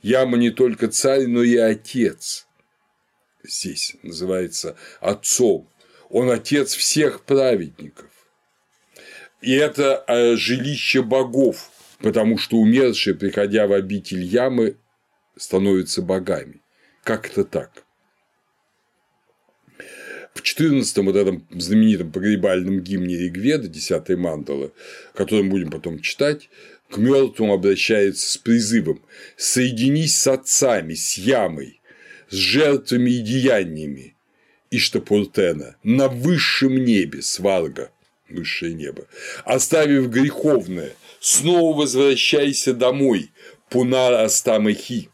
Яма 0.01 0.37
не 0.37 0.51
только 0.51 0.87
царь, 0.87 1.27
но 1.27 1.43
и 1.43 1.57
отец. 1.57 2.47
Здесь 3.43 3.97
называется 4.01 4.77
отцом. 5.01 5.69
Он 6.09 6.31
отец 6.31 6.73
всех 6.73 7.25
праведников. 7.25 8.06
И 9.41 9.53
это 9.53 10.03
э, 10.07 10.35
жилище 10.35 11.03
богов, 11.03 11.69
потому 11.99 12.37
что 12.37 12.57
умершие, 12.57 13.15
приходя 13.15 13.67
в 13.67 13.73
обитель 13.73 14.23
ямы, 14.23 14.77
становятся 15.35 16.01
богами. 16.01 16.61
Как 17.03 17.27
это 17.27 17.43
так? 17.43 17.83
В 20.33 20.41
14 20.41 20.97
вот 20.97 21.15
этом 21.15 21.47
знаменитом 21.51 22.11
погребальном 22.11 22.81
гимне 22.81 23.17
Ригведа, 23.17 23.67
10 23.67 24.09
мандалы, 24.17 24.71
который 25.13 25.43
мы 25.43 25.51
будем 25.51 25.71
потом 25.71 25.99
читать, 25.99 26.49
к 26.89 26.97
мертвым 26.97 27.51
обращается 27.51 28.31
с 28.31 28.37
призывом 28.37 29.01
«Соединись 29.35 30.17
с 30.17 30.27
отцами, 30.27 30.93
с 30.93 31.17
ямой, 31.17 31.81
с 32.29 32.35
жертвами 32.35 33.11
и 33.11 33.21
деяниями 33.21 34.15
Иштапуртена 34.69 35.77
на 35.83 36.07
высшем 36.07 36.83
небе, 36.83 37.21
сварга, 37.21 37.91
высшее 38.29 38.73
небо, 38.73 39.05
оставив 39.45 40.09
греховное, 40.09 40.91
снова 41.19 41.77
возвращайся 41.77 42.73
домой, 42.73 43.31
Пунар 43.69 44.13
Астамахи, 44.13 45.09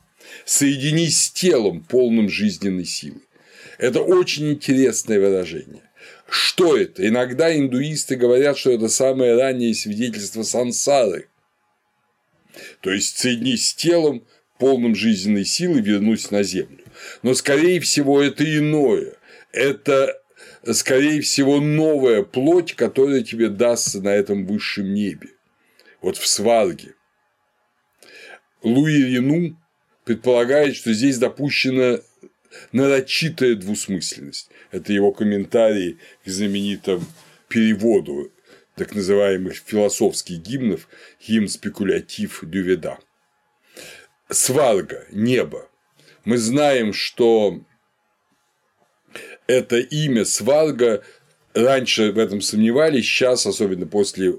соединись 0.45 1.21
с 1.21 1.31
телом, 1.31 1.83
полным 1.83 2.29
жизненной 2.29 2.85
силы. 2.85 3.21
Это 3.77 4.01
очень 4.01 4.51
интересное 4.51 5.19
выражение. 5.19 5.81
Что 6.29 6.77
это? 6.77 7.07
Иногда 7.07 7.55
индуисты 7.55 8.15
говорят, 8.15 8.57
что 8.57 8.71
это 8.71 8.89
самое 8.89 9.35
раннее 9.35 9.73
свидетельство 9.73 10.43
сансары. 10.43 11.29
То 12.81 12.91
есть 12.91 13.17
соединись 13.17 13.69
с 13.69 13.73
телом, 13.73 14.25
полным 14.59 14.95
жизненной 14.95 15.45
силы, 15.45 15.81
вернусь 15.81 16.31
на 16.31 16.43
землю. 16.43 16.83
Но, 17.21 17.33
скорее 17.33 17.79
всего, 17.79 18.21
это 18.21 18.43
иное. 18.43 19.13
Это, 19.51 20.21
скорее 20.71 21.21
всего, 21.21 21.59
новая 21.59 22.23
плоть, 22.23 22.73
которая 22.75 23.21
тебе 23.21 23.49
дастся 23.49 24.01
на 24.01 24.09
этом 24.09 24.45
высшем 24.45 24.93
небе. 24.93 25.29
Вот 26.01 26.17
в 26.17 26.27
сварге. 26.27 26.95
Луи 28.61 29.03
Рену 29.03 29.57
предполагает, 30.05 30.75
что 30.75 30.93
здесь 30.93 31.17
допущена 31.17 31.99
нарочитая 32.71 33.55
двусмысленность. 33.55 34.49
Это 34.71 34.93
его 34.93 35.11
комментарии 35.11 35.97
к 36.25 36.29
знаменитому 36.29 37.05
переводу 37.47 38.31
так 38.75 38.95
называемых 38.95 39.55
философских 39.55 40.39
гимнов, 40.39 40.87
гимн 41.25 41.47
спекулятив 41.47 42.39
Дюведа. 42.43 42.99
Сварга, 44.29 45.05
небо. 45.11 45.69
Мы 46.25 46.37
знаем, 46.37 46.93
что 46.93 47.61
это 49.47 49.77
имя 49.79 50.25
Сварга 50.25 51.03
раньше 51.53 52.11
в 52.11 52.19
этом 52.19 52.41
сомневались, 52.41 53.05
сейчас, 53.05 53.45
особенно 53.45 53.85
после 53.85 54.35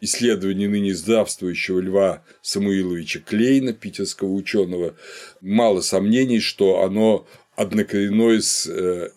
исследований 0.00 0.66
ныне 0.66 0.94
здравствующего 0.94 1.80
Льва 1.80 2.22
Самуиловича 2.42 3.20
Клейна, 3.20 3.72
питерского 3.72 4.32
ученого, 4.32 4.94
мало 5.40 5.80
сомнений, 5.80 6.40
что 6.40 6.82
оно 6.82 7.26
однокоренное 7.56 8.40
с 8.40 8.66
э, 8.66 9.10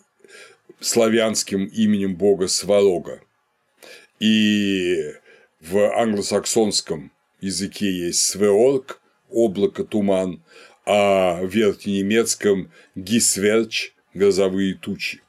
славянским 0.80 1.66
именем 1.66 2.16
бога 2.16 2.48
Сварога. 2.48 3.20
И 4.20 5.14
в 5.60 5.78
англосаксонском 5.98 7.12
языке 7.40 7.90
есть 7.90 8.22
свеорг– 8.22 9.00
облако, 9.30 9.84
туман, 9.84 10.42
а 10.84 11.40
в 11.42 11.48
верхненемецком– 11.48 12.70
гисверч– 12.94 13.92
грозовые 14.14 14.74
тучи. 14.74 15.22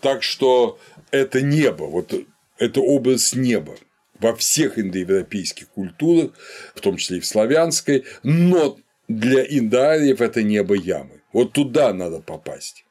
Так 0.00 0.22
что 0.22 0.78
это 1.10 1.40
небо, 1.40 1.84
вот 1.84 2.14
это 2.58 2.80
образ 2.80 3.34
неба 3.34 3.76
во 4.18 4.34
всех 4.34 4.78
индоевропейских 4.78 5.68
культурах, 5.68 6.32
в 6.74 6.80
том 6.80 6.96
числе 6.96 7.18
и 7.18 7.20
в 7.20 7.26
славянской, 7.26 8.04
но 8.22 8.78
для 9.08 9.44
индаариев 9.44 10.20
это 10.20 10.42
небо 10.42 10.74
ямы. 10.74 11.20
Вот 11.32 11.52
туда 11.52 11.92
надо 11.92 12.20
попасть. 12.20 12.84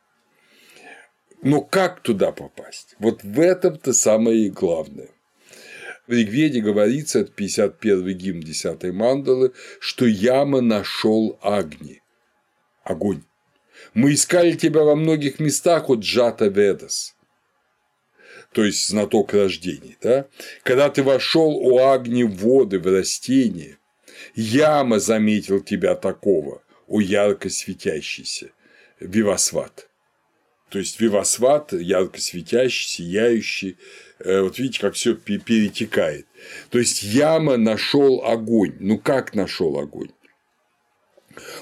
Но 1.41 1.61
как 1.61 2.01
туда 2.01 2.31
попасть? 2.31 2.95
Вот 2.99 3.23
в 3.23 3.39
этом-то 3.39 3.93
самое 3.93 4.45
и 4.45 4.49
главное. 4.49 5.09
В 6.07 6.11
Ригведе 6.11 6.59
говорится, 6.61 7.19
это 7.19 7.31
51 7.31 8.17
гимн 8.17 8.41
10 8.41 8.83
мандалы, 8.93 9.53
что 9.79 10.05
Яма 10.05 10.61
нашел 10.61 11.39
Агни. 11.41 12.01
Огонь. 12.83 13.23
Мы 13.93 14.13
искали 14.13 14.53
тебя 14.53 14.83
во 14.83 14.95
многих 14.95 15.39
местах 15.39 15.89
от 15.89 15.99
Джата 15.99 16.47
Ведас 16.47 17.15
то 18.53 18.63
есть 18.63 18.87
знаток 18.87 19.33
рождений, 19.33 19.97
да? 20.01 20.27
когда 20.63 20.89
ты 20.89 21.03
вошел 21.03 21.57
у 21.57 21.79
Агни 21.79 22.23
в 22.23 22.37
воды, 22.37 22.79
в 22.79 22.87
растения, 22.87 23.77
яма 24.35 24.99
заметил 24.99 25.59
тебя 25.59 25.95
такого, 25.95 26.61
у 26.87 26.99
ярко 26.99 27.49
светящийся, 27.49 28.51
Вивасват. 28.99 29.89
То 30.69 30.79
есть 30.79 30.99
Вивасват, 30.99 31.73
ярко 31.73 32.19
светящий, 32.19 32.87
сияющий, 32.87 33.77
э, 34.19 34.41
вот 34.41 34.57
видите, 34.57 34.79
как 34.79 34.93
все 34.93 35.15
перетекает. 35.15 36.25
То 36.69 36.79
есть 36.79 37.03
яма 37.03 37.57
нашел 37.57 38.23
огонь. 38.25 38.75
Ну 38.79 38.97
как 38.97 39.35
нашел 39.35 39.77
огонь? 39.77 40.11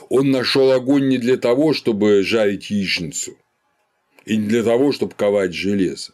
Он 0.09 0.32
нашел 0.32 0.72
огонь 0.72 1.07
не 1.07 1.17
для 1.17 1.38
того, 1.38 1.74
чтобы 1.74 2.24
жарить 2.24 2.69
яичницу, 2.69 3.38
и 4.26 4.38
не 4.38 4.47
для 4.47 4.63
того, 4.63 4.91
чтобы 4.91 5.13
ковать 5.15 5.53
железо 5.53 6.13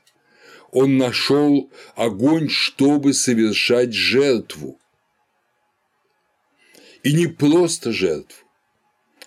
он 0.72 0.98
нашел 0.98 1.72
огонь, 1.96 2.50
чтобы 2.50 3.14
совершать 3.14 3.94
жертву. 3.94 4.80
И 7.04 7.14
не 7.14 7.28
просто 7.28 7.92
жертву, 7.92 8.46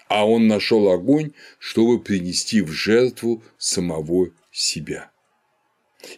а 0.09 0.29
он 0.29 0.49
нашел 0.49 0.91
огонь, 0.91 1.33
чтобы 1.59 2.01
принести 2.01 2.61
в 2.61 2.71
жертву 2.71 3.43
самого 3.59 4.31
себя. 4.53 5.11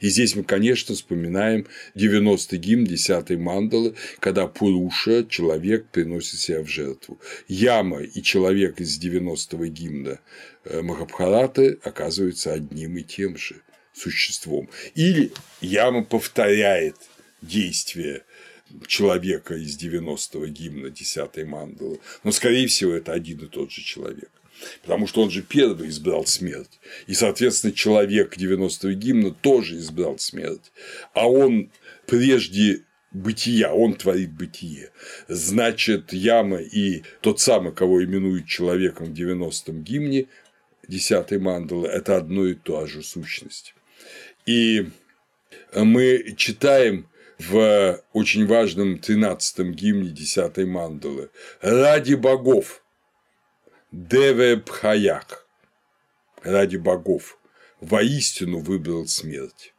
И 0.00 0.08
здесь 0.08 0.36
мы, 0.36 0.44
конечно, 0.44 0.94
вспоминаем 0.94 1.66
90-й 1.94 2.56
гимн 2.56 2.84
10-й 2.84 3.36
мандалы, 3.36 3.94
когда 4.20 4.46
Пуруша, 4.46 5.24
человек, 5.24 5.86
приносит 5.90 6.38
себя 6.38 6.62
в 6.62 6.68
жертву. 6.68 7.18
Яма 7.48 8.02
и 8.02 8.22
человек 8.22 8.80
из 8.80 9.00
90-го 9.00 9.66
гимна 9.66 10.20
э, 10.64 10.82
Махабхараты 10.82 11.78
оказываются 11.82 12.52
одним 12.52 12.96
и 12.96 13.02
тем 13.02 13.36
же– 13.36 13.56
существом. 13.92 14.68
Или 14.94 15.32
яма 15.60 16.04
повторяет 16.04 16.96
действие 17.40 18.24
человека 18.86 19.54
из 19.54 19.76
90-го 19.78 20.46
гимна 20.46 20.86
10-й 20.86 21.44
мандалы, 21.44 22.00
но, 22.24 22.32
скорее 22.32 22.66
всего, 22.66 22.92
это 22.92 23.12
один 23.12 23.38
и 23.40 23.46
тот 23.46 23.70
же 23.70 23.82
человек. 23.82 24.30
Потому 24.82 25.06
что 25.06 25.22
он 25.22 25.30
же 25.30 25.42
первый 25.42 25.88
избрал 25.88 26.26
смерть. 26.26 26.80
И, 27.06 27.14
соответственно, 27.14 27.72
человек 27.72 28.36
90-го 28.36 28.92
гимна 28.92 29.30
тоже 29.30 29.76
избрал 29.78 30.18
смерть. 30.18 30.72
А 31.14 31.28
он 31.28 31.70
прежде 32.06 32.82
бытия, 33.12 33.72
он 33.72 33.94
творит 33.94 34.32
бытие. 34.32 34.90
Значит, 35.28 36.12
яма 36.12 36.58
и 36.58 37.02
тот 37.20 37.40
самый, 37.40 37.72
кого 37.72 38.02
именуют 38.02 38.46
человеком 38.46 39.06
в 39.06 39.12
90-м 39.12 39.82
гимне 39.82 40.26
10-й 40.88 41.38
мандалы, 41.38 41.88
это 41.88 42.16
одно 42.16 42.46
и 42.46 42.54
то 42.54 42.86
же 42.86 43.02
сущность. 43.02 43.74
И 44.46 44.88
мы 45.74 46.34
читаем 46.36 47.08
в 47.38 48.02
очень 48.12 48.46
важном 48.46 48.96
13-м 48.96 49.72
гимне 49.72 50.10
10-й 50.10 50.64
мандалы 50.64 51.30
«Ради 51.60 52.14
богов, 52.14 52.81
Деве 53.92 54.56
Пхаях, 54.56 55.46
ради 56.42 56.78
богов, 56.78 57.38
воистину 57.78 58.60
выбрал 58.60 59.06
смерть. 59.06 59.74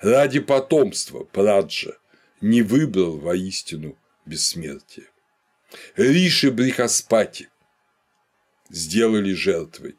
Ради 0.00 0.40
потомства, 0.40 1.22
Праджа, 1.22 1.96
не 2.40 2.62
выбрал 2.62 3.18
воистину 3.18 3.96
бессмертие. 4.26 5.06
Риши 5.94 6.50
Брихаспати 6.50 7.50
сделали 8.68 9.32
жертвой. 9.32 9.96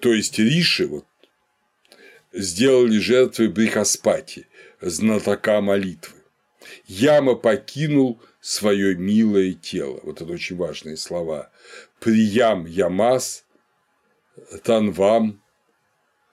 То 0.00 0.12
есть 0.12 0.38
Риши, 0.38 0.86
вот 0.86 1.06
сделали 2.34 2.98
жертвой 2.98 3.48
Брихаспати, 3.48 4.48
знатока 4.82 5.62
молитвы. 5.62 6.16
Яма 6.86 7.36
покинул 7.36 8.20
свое 8.40 8.94
милое 8.94 9.54
тело. 9.54 9.98
Вот 10.02 10.20
это 10.20 10.30
очень 10.30 10.56
важные 10.56 10.96
слова. 10.96 11.50
Приям 12.06 12.66
ямас, 12.66 13.44
танвам 14.62 15.42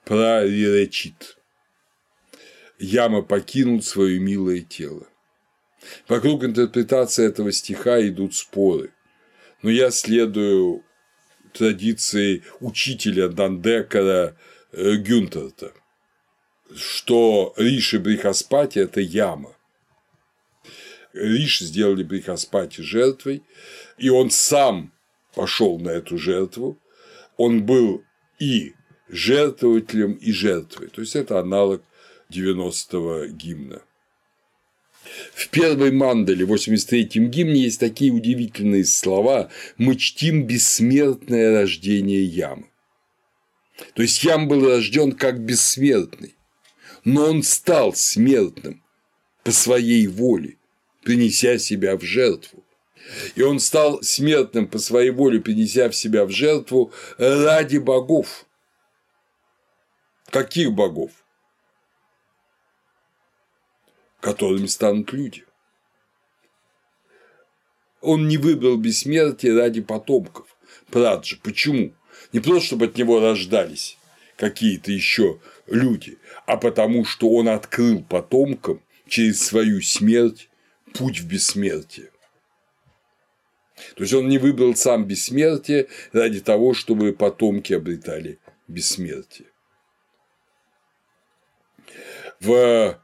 прариречит. 0.05 1.35
Яма 2.77 3.23
покинул 3.23 3.81
свое 3.81 4.19
милое 4.19 4.61
тело. 4.61 5.07
Вокруг 6.07 6.43
интерпретации 6.43 7.25
этого 7.25 7.51
стиха 7.51 8.07
идут 8.07 8.35
споры. 8.35 8.93
Но 9.63 9.71
я 9.71 9.89
следую 9.89 10.85
традиции 11.53 12.43
учителя 12.59 13.27
Дандекара 13.27 14.37
э, 14.73 14.97
Гюнтерта, 14.97 15.73
что 16.75 17.51
Риши 17.57 17.97
Брихаспати– 17.97 18.77
это 18.77 19.01
яма. 19.01 19.55
Риш 21.13 21.61
сделали 21.61 22.03
Брихаспати 22.03 22.81
жертвой, 22.81 23.41
и 23.97 24.09
он 24.09 24.29
сам 24.29 24.93
пошел 25.35 25.79
на 25.79 25.89
эту 25.89 26.17
жертву. 26.17 26.79
Он 27.37 27.65
был 27.65 28.03
и 28.39 28.73
жертвователем, 29.09 30.13
и 30.13 30.31
жертвой. 30.31 30.87
То 30.87 31.01
есть 31.01 31.15
это 31.15 31.39
аналог 31.39 31.83
90-го 32.31 33.27
гимна. 33.27 33.81
В 35.33 35.49
первой 35.49 35.91
мандале, 35.91 36.45
в 36.45 36.53
83-м 36.53 37.29
гимне, 37.29 37.63
есть 37.63 37.79
такие 37.79 38.11
удивительные 38.11 38.85
слова 38.85 39.49
«Мы 39.77 39.95
чтим 39.95 40.47
бессмертное 40.47 41.51
рождение 41.51 42.23
Ямы». 42.23 42.67
То 43.95 44.01
есть 44.01 44.23
Ям 44.23 44.47
был 44.47 44.65
рожден 44.65 45.11
как 45.11 45.39
бессмертный, 45.41 46.35
но 47.03 47.25
он 47.29 47.43
стал 47.43 47.93
смертным 47.93 48.83
по 49.43 49.51
своей 49.51 50.07
воле, 50.07 50.57
принеся 51.03 51.57
себя 51.57 51.97
в 51.97 52.03
жертву. 52.03 52.62
И 53.35 53.41
он 53.41 53.59
стал 53.59 54.01
смертным 54.01 54.67
по 54.67 54.79
своей 54.79 55.11
воле, 55.11 55.39
принеся 55.39 55.89
в 55.89 55.95
себя 55.95 56.25
в 56.25 56.29
жертву 56.29 56.91
ради 57.17 57.77
богов. 57.77 58.45
Каких 60.29 60.71
богов? 60.71 61.11
которыми 64.23 64.67
станут 64.67 65.11
люди. 65.11 65.43
Он 67.99 68.27
не 68.27 68.37
выбрал 68.37 68.77
бессмертие 68.77 69.53
ради 69.55 69.81
потомков. 69.81 70.47
Праджи. 70.89 71.37
Почему? 71.43 71.93
Не 72.31 72.39
просто, 72.39 72.67
чтобы 72.67 72.85
от 72.85 72.97
него 72.97 73.19
рождались 73.19 73.97
какие-то 74.37 74.91
еще 74.91 75.39
люди, 75.67 76.17
а 76.45 76.57
потому 76.57 77.05
что 77.05 77.29
он 77.29 77.49
открыл 77.49 78.01
потомкам 78.03 78.81
через 79.07 79.43
свою 79.43 79.81
смерть 79.81 80.49
путь 80.93 81.19
в 81.19 81.27
бессмертие. 81.27 82.12
То 83.95 84.03
есть 84.03 84.13
он 84.13 84.27
не 84.27 84.37
выбрал 84.37 84.75
сам 84.75 85.05
бессмертие 85.05 85.87
ради 86.11 86.39
того, 86.39 86.73
чтобы 86.73 87.13
потомки 87.13 87.73
обретали 87.73 88.39
бессмертие. 88.67 89.47
В 92.39 92.99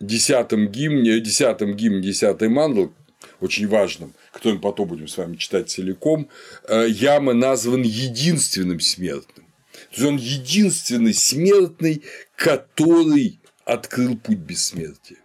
десятом 0.00 0.68
гимне, 0.68 1.20
десятом 1.20 1.74
гимне, 1.74 2.02
десятый 2.02 2.48
мандал, 2.48 2.92
очень 3.40 3.68
важным, 3.68 4.14
который 4.32 4.54
мы 4.54 4.60
потом 4.60 4.88
будем 4.88 5.08
с 5.08 5.16
вами 5.16 5.36
читать 5.36 5.70
целиком, 5.70 6.28
э, 6.68 6.86
Яма 6.88 7.32
назван 7.32 7.82
единственным 7.82 8.80
смертным. 8.80 9.46
То 9.72 9.96
есть 9.96 10.06
он 10.06 10.16
единственный 10.16 11.14
смертный, 11.14 12.02
который 12.36 13.40
открыл 13.64 14.16
путь 14.16 14.38
бессмертия. 14.38 15.18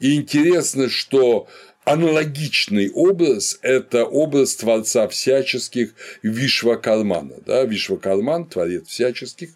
И 0.00 0.14
интересно, 0.14 0.88
что 0.88 1.48
аналогичный 1.88 2.90
образ– 2.90 3.58
это 3.62 4.04
образ 4.04 4.56
Творца 4.56 5.08
всяческих 5.08 5.94
Вишвакармана. 6.22 7.36
Да? 7.46 7.64
Вишвакарман– 7.64 8.44
Творец 8.50 8.86
всяческих, 8.88 9.50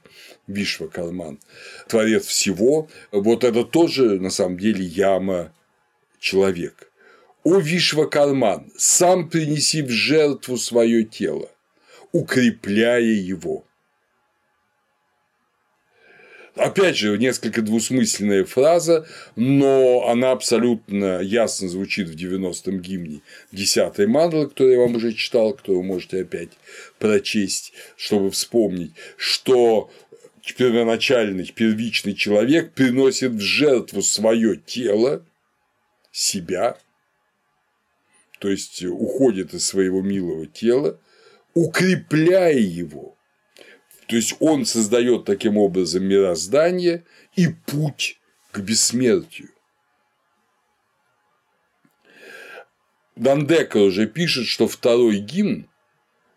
Вишвакарман– 0.46 1.38
Творец 1.88 2.26
всего. 2.26 2.88
Вот 3.10 3.44
это 3.44 3.64
тоже, 3.64 4.18
на 4.20 4.30
самом 4.30 4.58
деле, 4.58 4.84
яма 4.84 5.52
человек. 6.20 6.90
О 7.44 7.58
Вишвакарман, 7.58 8.72
сам 8.76 9.28
принеси 9.28 9.82
в 9.82 9.90
жертву 9.90 10.56
свое 10.56 11.04
тело, 11.04 11.50
укрепляя 12.12 13.02
его. 13.02 13.64
Опять 16.54 16.98
же, 16.98 17.16
несколько 17.16 17.62
двусмысленная 17.62 18.44
фраза, 18.44 19.06
но 19.36 20.06
она 20.08 20.32
абсолютно 20.32 21.20
ясно 21.20 21.66
звучит 21.68 22.08
в 22.08 22.14
90-м 22.14 22.78
гимне 22.80 23.22
10-й 23.52 24.06
мандалы, 24.06 24.48
который 24.48 24.74
я 24.74 24.80
вам 24.80 24.96
уже 24.96 25.14
читал, 25.14 25.54
который 25.54 25.76
вы 25.76 25.82
можете 25.84 26.20
опять 26.22 26.50
прочесть, 26.98 27.72
чтобы 27.96 28.30
вспомнить, 28.30 28.92
что 29.16 29.90
первоначальный, 30.58 31.50
первичный 31.54 32.12
человек 32.12 32.72
приносит 32.72 33.32
в 33.32 33.40
жертву 33.40 34.02
свое 34.02 34.56
тело, 34.56 35.24
себя, 36.10 36.76
то 38.40 38.50
есть 38.50 38.84
уходит 38.84 39.54
из 39.54 39.64
своего 39.64 40.02
милого 40.02 40.46
тела, 40.46 40.98
укрепляя 41.54 42.58
его 42.58 43.16
то 44.12 44.16
есть 44.16 44.36
он 44.40 44.66
создает 44.66 45.24
таким 45.24 45.56
образом 45.56 46.04
мироздание 46.04 47.02
и 47.34 47.46
путь 47.48 48.20
к 48.50 48.58
бессмертию. 48.58 49.48
Дандека 53.16 53.78
уже 53.78 54.06
пишет, 54.06 54.44
что 54.44 54.68
второй 54.68 55.16
гимн, 55.16 55.66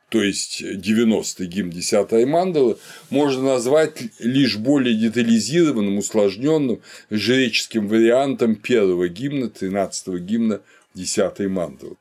то 0.07 0.23
есть 0.23 0.61
90-й 0.61 1.47
гимн 1.47 1.69
10 1.69 2.25
мандалы, 2.25 2.77
можно 3.09 3.43
назвать 3.43 4.01
лишь 4.19 4.55
более 4.55 4.95
детализированным, 4.95 5.97
усложненным 5.97 6.81
жреческим 7.11 7.89
вариантом 7.89 8.55
первого 8.55 9.09
гимна, 9.09 9.47
13-го 9.47 10.17
гимна 10.19 10.61
10 10.93 11.39
мандалы. 11.49 11.97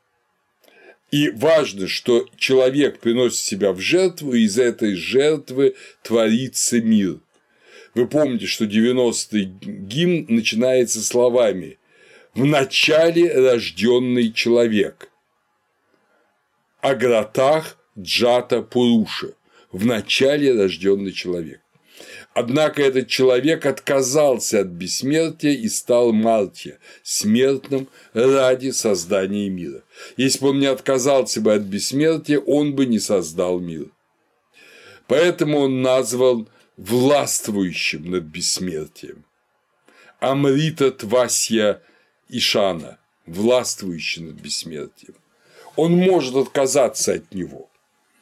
И 1.11 1.29
важно, 1.29 1.87
что 1.87 2.27
человек 2.37 2.99
приносит 2.99 3.39
себя 3.39 3.71
в 3.71 3.79
жертву, 3.79 4.33
и 4.33 4.41
из 4.41 4.57
этой 4.57 4.95
жертвы 4.95 5.75
творится 6.01 6.81
мир. 6.81 7.19
Вы 7.93 8.07
помните, 8.07 8.47
что 8.47 8.65
90-й 8.65 9.45
гимн 9.45 10.25
начинается 10.27 11.01
словами 11.01 11.77
«В 12.33 12.43
начале 12.45 13.31
рожденный 13.31 14.33
человек», 14.33 15.09
«Агратах 16.81 17.77
Джата 17.97 18.61
Пуруша», 18.61 19.33
«В 19.71 19.85
начале 19.85 20.53
рожденный 20.53 21.13
человек». 21.13 21.61
Однако 22.35 22.83
этот 22.83 23.07
человек 23.07 23.65
отказался 23.65 24.59
от 24.59 24.67
бессмертия 24.67 25.53
и 25.53 25.69
стал 25.69 26.11
Мартия, 26.11 26.79
смертным 27.01 27.87
ради 28.13 28.71
создания 28.71 29.47
мира. 29.49 29.83
Если 30.17 30.39
бы 30.39 30.49
он 30.49 30.59
не 30.59 30.65
отказался 30.65 31.39
бы 31.39 31.53
от 31.53 31.61
бессмертия, 31.61 32.39
он 32.39 32.75
бы 32.75 32.87
не 32.87 32.99
создал 32.99 33.61
мир. 33.61 33.87
Поэтому 35.07 35.59
он 35.59 35.81
назван 35.81 36.49
властвующим 36.75 38.11
над 38.11 38.23
бессмертием. 38.23 39.23
Амрита 40.19 40.91
Твасья 40.91 41.79
Ишана, 42.27 42.97
властвующий 43.25 44.23
над 44.23 44.35
бессмертием. 44.35 45.15
Он 45.77 45.93
может 45.93 46.35
отказаться 46.35 47.13
от 47.13 47.33
него. 47.33 47.69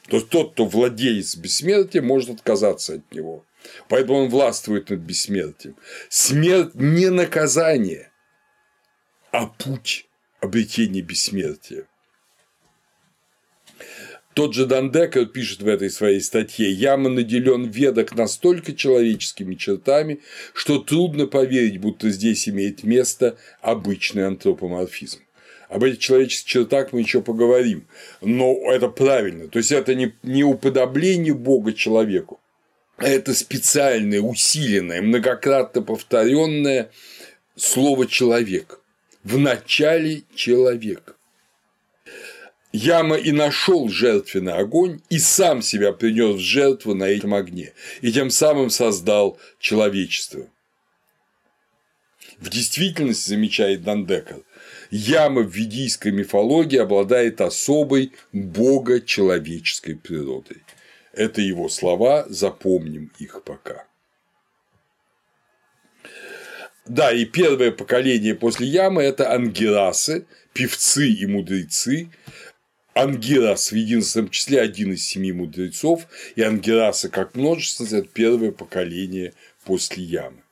То 0.08 0.18
есть 0.18 0.30
тот, 0.30 0.52
кто 0.52 0.66
владеет 0.66 1.36
бессмертием, 1.36 2.06
может 2.06 2.30
отказаться 2.30 2.94
от 2.96 3.12
него. 3.12 3.44
Поэтому 3.90 4.20
он 4.20 4.30
властвует 4.30 4.90
над 4.90 5.00
бессмертием. 5.00 5.76
Смерть 6.10 6.76
не 6.76 7.10
наказание, 7.10 8.12
а 9.32 9.48
путь 9.48 10.08
обретения 10.42 11.02
бессмертия. 11.02 11.88
Тот 14.34 14.56
же 14.56 14.66
Дандекер 14.66 15.28
пишет 15.28 15.62
в 15.62 15.68
этой 15.68 15.92
своей 15.92 16.20
статье 16.20 16.72
«Яма 16.72 17.10
наделен 17.10 17.70
ведок 17.70 18.16
настолько 18.16 18.74
человеческими 18.74 19.54
чертами, 19.54 20.22
что 20.54 20.80
трудно 20.80 21.28
поверить, 21.28 21.80
будто 21.80 22.10
здесь 22.10 22.50
имеет 22.50 22.84
место 22.84 23.38
обычный 23.62 24.26
антропоморфизм». 24.26 25.20
Об 25.70 25.84
этих 25.84 26.00
человеческих 26.00 26.48
чертах 26.48 26.94
мы 26.94 27.00
еще 27.00 27.22
поговорим, 27.22 27.88
но 28.22 28.54
это 28.72 28.90
правильно. 28.90 29.48
То 29.48 29.58
есть 29.58 29.72
это 29.72 29.96
не, 29.96 30.14
не 30.22 30.44
уподобление 30.44 31.34
Бога 31.34 31.74
человеку, 31.74 32.40
это 32.98 33.34
специальное, 33.34 34.22
усиленное, 34.22 35.02
многократно 35.02 35.82
повторенное 35.82 36.92
слово 37.56 38.08
человек. 38.08 38.80
В 39.24 39.38
начале 39.38 40.24
человек. 40.36 41.16
Яма 42.74 43.18
и 43.18 43.32
нашел 43.32 43.88
жертвенный 43.88 44.54
огонь 44.54 45.02
и 45.10 45.20
сам 45.20 45.62
себя 45.62 45.94
принес 45.94 46.38
в 46.38 46.40
жертву 46.40 46.96
на 46.96 47.04
этом 47.04 47.36
огне, 47.36 47.74
и 48.02 48.12
тем 48.12 48.32
самым 48.32 48.72
создал 48.72 49.38
человечество. 49.60 50.48
В 52.40 52.50
действительности, 52.50 53.30
замечает 53.30 53.84
Дандекер, 53.84 54.42
яма 54.90 55.42
в 55.42 55.56
ведийской 55.56 56.12
мифологии 56.12 56.78
обладает 56.78 57.42
особой 57.42 58.12
бога-человеческой 58.34 59.96
природой. 59.96 60.58
Это 61.14 61.42
его 61.42 61.70
слова, 61.70 62.26
запомним 62.28 63.12
их 63.20 63.44
пока. 63.44 63.86
Да, 66.86 67.14
и 67.14 67.24
первое 67.24 67.72
поколение 67.72 68.36
после 68.36 68.68
ямы– 68.68 69.02
это 69.04 69.32
ангерасы, 69.32 70.26
певцы 70.54 71.08
и 71.08 71.26
мудрецы. 71.26 72.10
Ангерас 72.94 73.72
в 73.72 73.76
единственном 73.76 74.30
числе 74.30 74.60
один 74.60 74.94
из 74.94 75.08
семи 75.08 75.32
мудрецов, 75.32 76.08
и 76.36 76.42
ангерасы 76.42 77.10
как 77.10 77.36
множество– 77.36 77.86
это 77.86 78.08
первое 78.08 78.52
поколение 78.52 79.34
после 79.64 80.04
ямы. 80.04 80.44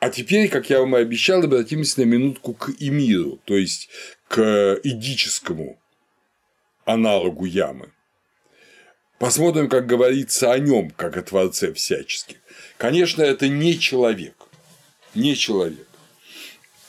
А 0.00 0.10
теперь, 0.10 0.48
как 0.48 0.70
я 0.70 0.80
вам 0.80 0.96
и 0.96 1.00
обещал, 1.00 1.42
обратимся 1.42 2.00
на 2.00 2.04
минутку 2.04 2.54
к 2.54 2.70
Эмиру, 2.78 3.40
то 3.44 3.56
есть 3.56 3.90
к 4.28 4.80
идическому 4.84 5.78
аналогу 6.84 7.44
ямы. 7.44 7.92
Посмотрим, 9.18 9.68
как 9.68 9.86
говорится 9.86 10.52
о 10.52 10.58
нем, 10.58 10.90
как 10.90 11.16
о 11.16 11.22
Творце 11.22 11.72
всяческих. 11.72 12.36
Конечно, 12.76 13.22
это 13.22 13.48
не 13.48 13.78
человек, 13.78 14.34
не 15.14 15.34
человек. 15.34 15.86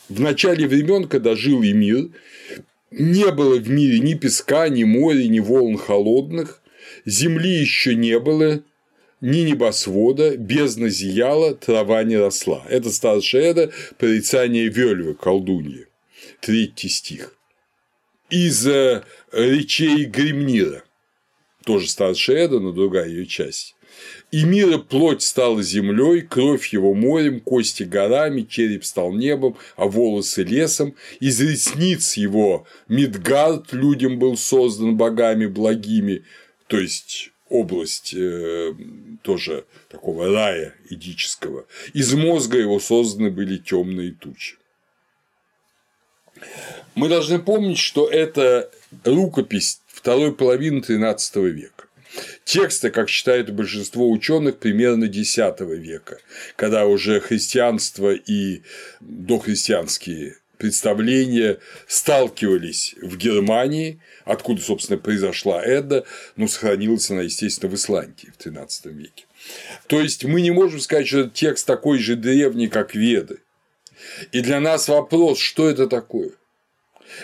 В 0.09 0.19
начале 0.19 0.67
времен, 0.67 1.07
когда 1.07 1.35
жил 1.35 1.63
и 1.63 1.73
мир, 1.73 2.09
не 2.91 3.31
было 3.31 3.57
в 3.57 3.69
мире 3.69 3.99
ни 3.99 4.13
песка, 4.13 4.69
ни 4.69 4.83
моря, 4.83 5.27
ни 5.27 5.39
волн 5.39 5.77
холодных, 5.77 6.61
земли 7.05 7.49
еще 7.49 7.95
не 7.95 8.19
было, 8.19 8.61
ни 9.21 9.39
небосвода, 9.39 10.37
бездна 10.37 10.89
зияла, 10.89 11.55
трава 11.55 12.03
не 12.03 12.17
росла. 12.17 12.63
Это 12.69 12.91
старшая 12.91 13.51
эда 13.51 13.71
порицание 13.97 14.69
Вельвы, 14.69 15.15
колдуньи. 15.15 15.87
Третий 16.41 16.89
стих. 16.89 17.35
Из 18.29 18.65
э, 18.67 19.03
речей 19.31 20.05
Гремнира 20.05 20.83
тоже 21.69 21.87
старшая 21.87 22.45
Эда, 22.45 22.59
но 22.59 22.71
другая 22.71 23.07
ее 23.07 23.27
часть. 23.27 23.75
И 24.31 24.43
мира 24.43 24.79
плоть 24.79 25.21
стала 25.21 25.61
землей, 25.61 26.21
кровь 26.21 26.73
его 26.73 26.95
морем, 26.95 27.39
кости 27.39 27.83
горами, 27.83 28.41
череп 28.41 28.83
стал 28.83 29.13
небом, 29.13 29.55
а 29.75 29.85
волосы 29.85 30.41
лесом. 30.41 30.95
Из 31.19 31.39
ресниц 31.39 32.17
его 32.17 32.65
Мидгард 32.87 33.71
людям 33.71 34.17
был 34.17 34.35
создан 34.35 34.97
богами 34.97 35.45
благими, 35.45 36.23
то 36.65 36.79
есть 36.79 37.29
область 37.49 38.15
э, 38.15 38.73
тоже 39.21 39.63
такого 39.89 40.33
рая 40.33 40.73
идического. 40.89 41.67
Из 41.93 42.11
мозга 42.15 42.57
его 42.57 42.79
созданы 42.79 43.29
были 43.29 43.57
темные 43.57 44.13
тучи. 44.13 44.55
Мы 46.95 47.09
должны 47.09 47.37
помнить, 47.37 47.77
что 47.77 48.09
это 48.09 48.71
рукопись 49.03 49.81
второй 49.99 50.33
половины 50.33 50.79
XIII 50.79 51.49
века. 51.49 51.85
Тексты, 52.45 52.89
как 52.89 53.09
считает 53.09 53.53
большинство 53.53 54.09
ученых, 54.09 54.57
примерно 54.57 55.03
X 55.03 55.37
века, 55.37 56.19
когда 56.55 56.85
уже 56.85 57.19
христианство 57.19 58.13
и 58.13 58.61
дохристианские 59.01 60.37
представления 60.57 61.59
сталкивались 61.85 62.95
в 63.01 63.17
Германии, 63.17 64.01
откуда, 64.23 64.61
собственно, 64.61 64.97
произошла 64.97 65.61
Эда, 65.63 66.05
но 66.37 66.47
сохранилась 66.47 67.11
она, 67.11 67.23
естественно, 67.23 67.69
в 67.69 67.75
Исландии 67.75 68.31
в 68.37 68.45
XIII 68.45 68.91
веке. 68.93 69.25
То 69.87 69.99
есть 69.99 70.23
мы 70.23 70.41
не 70.41 70.51
можем 70.51 70.79
сказать, 70.79 71.07
что 71.07 71.19
этот 71.19 71.33
текст 71.33 71.67
такой 71.67 71.99
же 71.99 72.15
древний, 72.15 72.67
как 72.67 72.95
Веды. 72.95 73.39
И 74.31 74.39
для 74.39 74.61
нас 74.61 74.87
вопрос, 74.87 75.39
что 75.39 75.69
это 75.69 75.87
такое? 75.87 76.31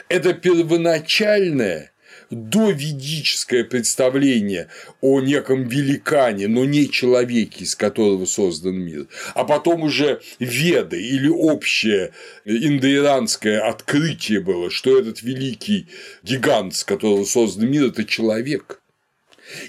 Это 0.09 0.33
первоначальное 0.33 1.91
доведическое 2.35 3.63
представление 3.63 4.67
о 5.01 5.21
неком 5.21 5.67
великане, 5.67 6.47
но 6.47 6.65
не 6.65 6.89
человеке, 6.89 7.63
из 7.63 7.75
которого 7.75 8.25
создан 8.25 8.75
мир, 8.75 9.07
а 9.33 9.45
потом 9.45 9.83
уже 9.83 10.21
веды 10.39 11.01
или 11.01 11.27
общее 11.27 12.11
индоиранское 12.43 13.61
открытие 13.61 14.41
было, 14.41 14.69
что 14.69 14.99
этот 14.99 15.21
великий 15.21 15.87
гигант, 16.23 16.75
с 16.75 16.83
которого 16.83 17.23
создан 17.25 17.69
мир, 17.69 17.85
это 17.85 18.03
человек. 18.03 18.81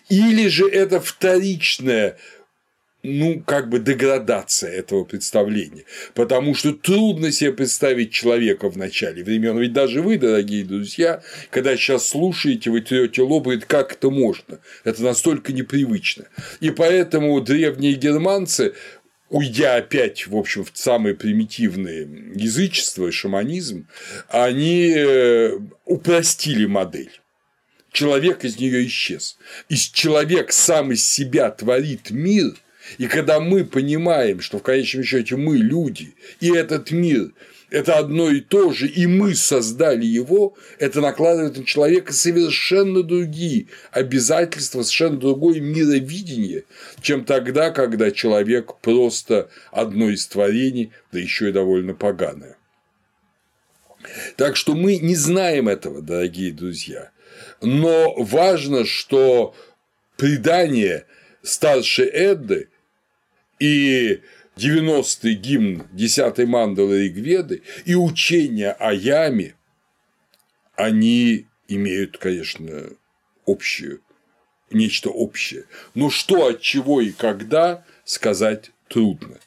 Или 0.09 0.49
же 0.49 0.69
это 0.69 1.01
вторичное 1.01 2.17
ну, 3.07 3.41
как 3.41 3.69
бы 3.69 3.79
деградация 3.79 4.71
этого 4.71 5.05
представления, 5.05 5.85
потому 6.15 6.55
что 6.55 6.73
трудно 6.73 7.31
себе 7.31 7.53
представить 7.53 8.11
человека 8.11 8.69
в 8.69 8.77
начале 8.77 9.23
времен. 9.23 9.59
Ведь 9.59 9.73
даже 9.73 10.03
вы, 10.03 10.19
дорогие 10.19 10.65
друзья, 10.65 11.23
когда 11.51 11.77
сейчас 11.77 12.09
слушаете, 12.09 12.71
вы 12.71 12.81
трете 12.81 13.23
лоб, 13.23 13.45
говорите, 13.45 13.67
как 13.67 13.93
это 13.93 14.11
можно? 14.11 14.59
Это 14.85 15.03
настолько 15.03 15.53
непривычно. 15.53 16.27
И 16.61 16.71
поэтому 16.71 17.41
древние 17.41 17.95
германцы 17.95 18.75
уйдя 19.29 19.77
опять, 19.77 20.27
в 20.27 20.37
общем, 20.37 20.65
в 20.65 20.71
самые 20.75 21.15
примитивные 21.15 22.09
язычество 22.35 23.09
и 23.09 23.11
шаманизм, 23.11 23.89
они 24.29 24.95
э, 24.97 25.59
упростили 25.85 26.67
модель. 26.67 27.21
Человек 27.91 28.45
из 28.45 28.59
нее 28.59 28.87
исчез. 28.87 29.39
И 29.69 29.77
человек 29.77 30.53
сам 30.53 30.93
из 30.93 31.05
себя 31.05 31.51
творит 31.51 32.11
мир– 32.11 32.55
и 32.99 33.07
когда 33.07 33.41
мы 33.41 33.65
понимаем, 33.65 34.41
что 34.41 34.59
в 34.59 34.63
конечном 34.63 35.05
счете 35.05 35.37
мы 35.37 35.57
люди, 35.57 36.15
и 36.41 36.51
этот 36.51 36.91
мир 36.91 37.33
это 37.71 37.99
одно 37.99 38.31
и 38.31 38.41
то 38.41 38.73
же, 38.73 38.87
и 38.87 39.07
мы 39.07 39.35
создали 39.35 40.07
его, 40.07 40.55
это 40.79 41.01
накладывает 41.01 41.57
на 41.57 41.65
человека 41.65 42.13
совершенно 42.13 43.03
другие 43.03 43.67
обязательства, 43.91 44.83
совершенно 44.83 45.19
другое 45.19 45.61
мировидение, 45.61 46.65
чем 47.01 47.25
тогда, 47.25 47.71
когда 47.71 48.13
человек 48.13 48.77
просто 48.81 49.51
одно 49.73 50.11
из 50.11 50.27
творений, 50.29 50.93
да 51.11 51.19
еще 51.19 51.49
и 51.49 51.53
довольно 51.53 51.95
поганое. 51.95 52.57
Так 54.37 54.55
что 54.55 54.75
мы 54.75 54.99
не 54.99 55.17
знаем 55.17 55.69
этого, 55.69 56.01
дорогие 56.03 56.53
друзья. 56.53 57.11
Но 57.61 58.15
важно, 58.17 58.85
что 58.85 59.57
предание 60.17 61.07
старшей 61.43 62.07
Эдды 62.07 62.69
и 63.59 64.21
90-й 64.57 65.35
гимн 65.35 65.83
10-й 65.93 66.47
мандалы 66.47 67.05
Ригведы 67.05 67.63
и 67.85 67.95
учения 67.95 68.73
о 68.73 68.93
яме, 68.93 69.55
они 70.75 71.47
имеют, 71.69 72.19
конечно, 72.19 72.91
общее, 73.45 73.99
нечто 74.71 75.11
общее. 75.11 75.65
Но 75.95 76.11
что, 76.11 76.47
от 76.47 76.61
чего 76.61 77.01
и 77.01 77.13
когда 77.13 77.85
сказать 78.05 78.71
трудно. 78.89 79.39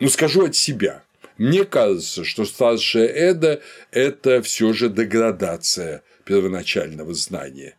Но 0.00 0.08
скажу 0.08 0.46
от 0.46 0.54
себя. 0.54 1.02
Мне 1.36 1.64
кажется, 1.64 2.24
что 2.24 2.44
старшая 2.44 3.06
Эда– 3.06 3.62
это 3.92 4.42
все 4.42 4.72
же 4.72 4.88
деградация 4.88 6.02
первоначального 6.24 7.14
знания 7.14 7.76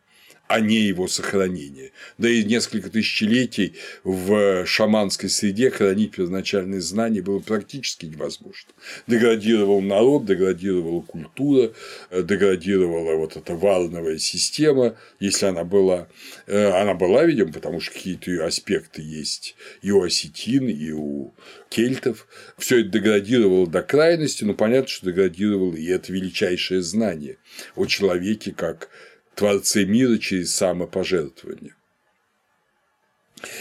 а 0.50 0.58
не 0.58 0.78
его 0.78 1.06
сохранение. 1.06 1.92
Да 2.18 2.28
и 2.28 2.42
несколько 2.42 2.90
тысячелетий 2.90 3.76
в 4.02 4.66
шаманской 4.66 5.28
среде 5.30 5.70
хранить 5.70 6.16
первоначальные 6.16 6.80
знания 6.80 7.22
было 7.22 7.38
практически 7.38 8.06
невозможно. 8.06 8.70
Деградировал 9.06 9.80
народ, 9.80 10.26
деградировала 10.26 11.02
культура, 11.02 11.70
деградировала 12.10 13.14
вот 13.14 13.36
эта 13.36 13.54
варновая 13.54 14.18
система, 14.18 14.96
если 15.20 15.46
она 15.46 15.62
была. 15.62 16.08
Э, 16.48 16.70
она 16.70 16.94
была, 16.94 17.24
видимо, 17.24 17.52
потому 17.52 17.78
что 17.78 17.92
какие-то 17.92 18.32
ее 18.32 18.42
аспекты 18.42 19.02
есть 19.02 19.54
и 19.82 19.92
у 19.92 20.02
осетин, 20.02 20.68
и 20.68 20.90
у 20.90 21.32
кельтов. 21.68 22.26
Все 22.58 22.80
это 22.80 22.88
деградировало 22.88 23.68
до 23.68 23.82
крайности, 23.82 24.42
но 24.42 24.54
понятно, 24.54 24.88
что 24.88 25.06
деградировало 25.06 25.76
и 25.76 25.86
это 25.86 26.12
величайшее 26.12 26.82
знание 26.82 27.36
о 27.76 27.86
человеке 27.86 28.50
как 28.50 28.90
Творце 29.34 29.84
мира 29.84 30.18
через 30.18 30.54
самопожертвование. 30.54 31.74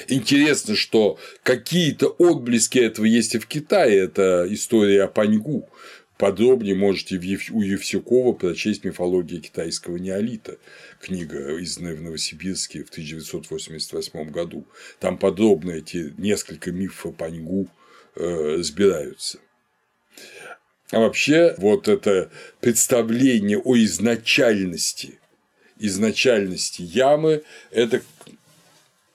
Интересно, 0.08 0.76
что 0.76 1.18
какие-то 1.44 2.08
отблески 2.08 2.80
этого 2.80 3.06
есть 3.06 3.36
и 3.36 3.40
в 3.40 3.48
Китае. 3.48 3.98
Это 4.00 4.46
история 4.50 5.04
о 5.04 5.08
Паньгу. 5.08 5.70
Подробнее 6.18 6.76
можете 6.76 7.16
у 7.16 7.62
Евсюкова 7.62 8.34
прочесть 8.34 8.84
«Мифология 8.84 9.40
китайского 9.40 9.96
неолита», 9.96 10.58
книга, 11.00 11.58
изданная 11.60 11.96
в 11.96 12.02
Новосибирске 12.02 12.84
в 12.84 12.90
1988 12.90 14.30
году. 14.30 14.68
Там 15.00 15.18
подробно 15.18 15.72
эти 15.72 16.14
несколько 16.18 16.74
мифов 16.74 17.06
о 17.06 17.12
Паньгу 17.14 17.70
э, 18.16 18.56
разбираются. 18.58 19.40
А 20.92 21.00
вообще 21.00 21.56
вот 21.58 21.88
это 21.88 22.30
представление 22.60 23.60
о 23.60 23.78
изначальности, 23.78 25.19
изначальности 25.80 26.82
ямы– 26.82 27.44
это 27.72 28.02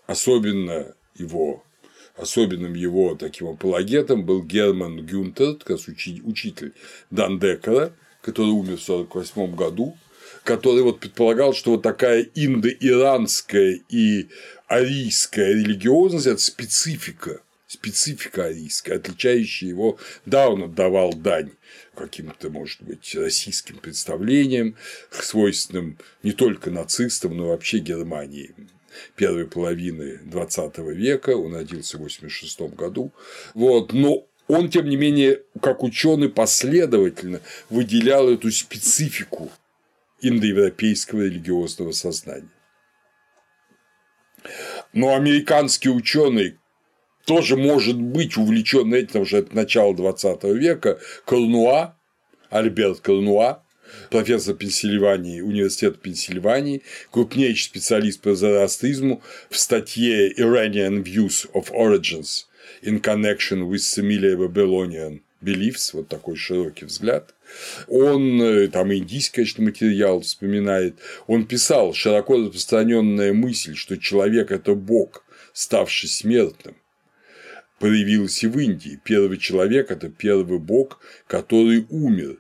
особенно 0.06 0.94
его 1.16 1.62
особенным 2.16 2.74
его 2.74 3.16
таким 3.16 3.48
апологетом 3.48 4.24
был 4.24 4.42
Герман 4.42 5.04
Гюнтер, 5.04 5.56
учитель 6.24 6.72
Дандекера, 7.10 7.92
который 8.22 8.50
умер 8.50 8.78
в 8.78 8.88
1948 8.88 9.54
году, 9.54 9.96
который 10.44 10.82
вот 10.82 11.00
предполагал, 11.00 11.54
что 11.54 11.72
вот 11.72 11.82
такая 11.82 12.26
индо-иранская 12.34 13.80
и 13.88 14.28
арийская 14.66 15.54
религиозность– 15.54 16.26
это 16.28 16.40
специфика, 16.40 17.40
специфика 17.66 18.44
арийская, 18.44 18.96
отличающая 18.96 19.68
его, 19.68 19.98
да, 20.24 20.48
он 20.48 20.64
отдавал 20.64 21.12
дань 21.12 21.50
каким-то, 21.94 22.50
может 22.50 22.82
быть, 22.82 23.14
российским 23.14 23.78
представлениям, 23.78 24.76
свойственным 25.10 25.98
не 26.22 26.32
только 26.32 26.70
нацистам, 26.70 27.36
но 27.36 27.46
и 27.46 27.48
вообще 27.48 27.78
Германии 27.78 28.54
первой 29.16 29.46
половины 29.46 30.20
XX 30.24 30.92
века, 30.92 31.30
он 31.30 31.54
родился 31.54 31.96
в 31.96 32.00
1986 32.00 32.76
году, 32.76 33.12
вот, 33.54 33.92
но 33.92 34.26
он, 34.46 34.68
тем 34.68 34.88
не 34.88 34.96
менее, 34.96 35.42
как 35.60 35.82
ученый 35.82 36.28
последовательно 36.28 37.40
выделял 37.70 38.28
эту 38.28 38.50
специфику 38.50 39.50
индоевропейского 40.20 41.22
религиозного 41.22 41.92
сознания. 41.92 42.48
Но 44.92 45.14
американский 45.14 45.88
ученый 45.88 46.58
тоже 47.24 47.56
может 47.56 48.00
быть 48.00 48.36
увлечен 48.36 48.92
этим, 48.92 49.06
потому 49.08 49.26
что 49.26 49.38
это 49.38 49.54
начало 49.54 49.94
20 49.94 50.44
века, 50.44 50.98
Колнуа, 51.24 51.96
Альберт 52.50 53.00
Колнуа, 53.00 53.62
профессор 54.10 54.54
Пенсильвании, 54.54 55.40
университета 55.40 55.98
Пенсильвании, 55.98 56.82
крупнейший 57.10 57.64
специалист 57.64 58.20
по 58.20 58.34
зороастризму 58.34 59.22
в 59.50 59.58
статье 59.58 60.32
Iranian 60.32 61.02
Views 61.02 61.50
of 61.52 61.70
Origins 61.72 62.44
in 62.82 63.00
Connection 63.00 63.68
with 63.68 63.80
Similar 63.80 64.36
Babylonian 64.36 65.20
Beliefs, 65.42 65.90
вот 65.92 66.08
такой 66.08 66.36
широкий 66.36 66.86
взгляд, 66.86 67.34
он, 67.86 68.40
э, 68.40 68.68
там 68.68 68.92
индийский, 68.92 69.36
конечно, 69.36 69.64
материал 69.64 70.20
вспоминает, 70.20 70.96
он 71.26 71.46
писал 71.46 71.92
широко 71.92 72.38
распространенная 72.38 73.32
мысль, 73.32 73.74
что 73.74 73.98
человек– 73.98 74.50
это 74.52 74.74
бог, 74.74 75.24
ставший 75.52 76.08
смертным, 76.08 76.76
проявилась 77.78 78.42
и 78.42 78.46
в 78.46 78.58
Индии. 78.58 79.00
Первый 79.04 79.38
человек– 79.38 79.90
это 79.90 80.08
первый 80.08 80.58
бог, 80.58 81.00
который 81.26 81.86
умер. 81.90 82.38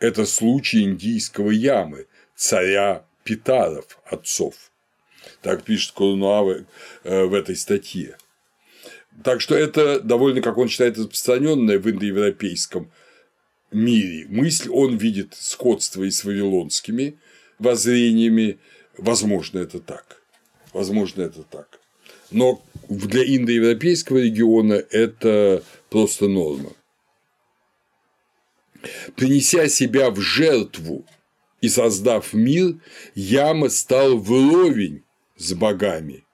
Это 0.00 0.26
случай 0.26 0.82
индийского 0.82 1.50
ямы, 1.50 2.06
царя 2.34 3.06
Питаров, 3.24 3.98
отцов. 4.04 4.70
Так 5.42 5.64
пишет 5.64 5.92
Курнуава 5.92 6.66
э, 7.04 7.24
в 7.24 7.34
этой 7.34 7.56
статье. 7.56 8.16
Так 9.24 9.40
что 9.40 9.56
это 9.56 10.00
довольно, 10.00 10.42
как 10.42 10.58
он 10.58 10.68
считает, 10.68 10.98
распространенная 10.98 11.78
в 11.78 11.90
индоевропейском 11.90 12.92
мире 13.72 14.26
мысль. 14.28 14.68
Он 14.70 14.96
видит 14.96 15.34
сходство 15.34 16.02
и 16.02 16.10
с 16.10 16.24
вавилонскими 16.24 17.18
воззрениями. 17.58 18.58
Возможно, 18.98 19.58
это 19.58 19.80
так. 19.80 20.22
Возможно, 20.72 21.22
это 21.22 21.42
так. 21.42 21.80
Но 22.30 22.62
для 22.88 23.22
индоевропейского 23.24 24.18
региона 24.18 24.74
это 24.90 25.62
просто 25.90 26.28
норма. 26.28 26.70
Принеся 29.16 29.68
себя 29.68 30.10
в 30.10 30.20
жертву 30.20 31.04
и 31.60 31.68
создав 31.68 32.32
мир, 32.32 32.76
Яма 33.14 33.68
стал 33.68 34.18
вровень 34.18 35.02
с 35.36 35.52
богами, 35.54 36.24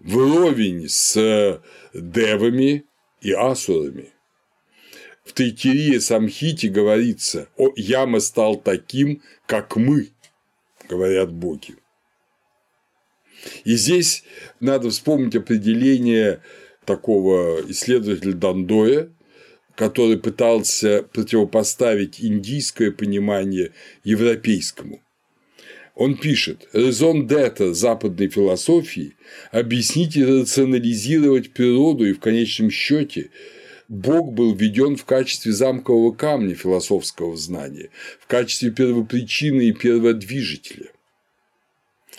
вровень 0.00 0.88
с 0.88 1.62
девами 1.94 2.84
и 3.20 3.32
асурами. 3.32 4.12
В 5.24 5.32
Тайтирии 5.32 5.98
Самхите 5.98 6.68
говорится, 6.68 7.48
о, 7.56 7.70
Яма 7.76 8.20
стал 8.20 8.56
таким, 8.56 9.22
как 9.46 9.76
мы, 9.76 10.08
говорят 10.88 11.30
боги. 11.30 11.76
И 13.64 13.76
здесь 13.76 14.24
надо 14.60 14.90
вспомнить 14.90 15.36
определение 15.36 16.40
такого 16.84 17.60
исследователя 17.68 18.32
Дандоя, 18.32 19.10
который 19.74 20.18
пытался 20.18 21.04
противопоставить 21.12 22.20
индийское 22.20 22.90
понимание 22.90 23.72
европейскому. 24.02 25.00
Он 25.94 26.16
пишет, 26.16 26.68
резон 26.72 27.26
дета 27.26 27.74
западной 27.74 28.28
философии– 28.28 29.16
объяснить 29.50 30.16
и 30.16 30.24
рационализировать 30.24 31.52
природу, 31.52 32.06
и 32.06 32.12
в 32.12 32.20
конечном 32.20 32.70
счете 32.70 33.30
Бог 33.88 34.32
был 34.32 34.54
введен 34.54 34.96
в 34.96 35.04
качестве 35.04 35.50
замкового 35.50 36.12
камня 36.12 36.54
философского 36.54 37.36
знания, 37.36 37.90
в 38.20 38.26
качестве 38.26 38.70
первопричины 38.70 39.62
и 39.62 39.72
перводвижителя. 39.72 40.90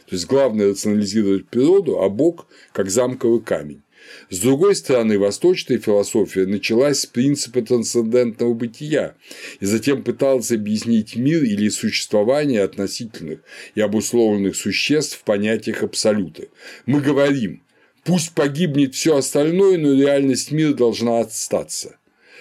То 0.10 0.16
есть 0.16 0.26
главное 0.26 0.70
рационализировать 0.70 1.48
природу, 1.48 2.02
а 2.02 2.10
Бог 2.10 2.48
как 2.74 2.90
замковый 2.90 3.42
камень. 3.42 3.84
С 4.32 4.40
другой 4.40 4.76
стороны, 4.76 5.20
восточная 5.20 5.78
философия 5.78 6.48
началась 6.48 7.02
с 7.02 7.06
принципа 7.06 7.62
трансцендентного 7.62 8.56
бытия 8.56 9.14
и 9.60 9.66
затем 9.66 10.04
пыталась 10.04 10.52
объяснить 10.52 11.16
мир 11.16 11.44
или 11.44 11.70
существование 11.70 12.64
относительных 12.64 13.42
и 13.76 13.82
обусловленных 13.82 14.56
существ 14.56 15.20
в 15.20 15.24
понятиях 15.26 15.84
абсолюта. 15.84 16.46
Мы 16.88 17.02
говорим, 17.02 17.62
пусть 18.04 18.34
погибнет 18.34 18.96
все 18.96 19.18
остальное, 19.18 19.78
но 19.78 19.94
реальность 19.94 20.52
мира 20.52 20.74
должна 20.74 21.20
остаться. 21.20 21.98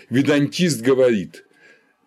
Ведантист 0.08 0.80
говорит, 0.80 1.44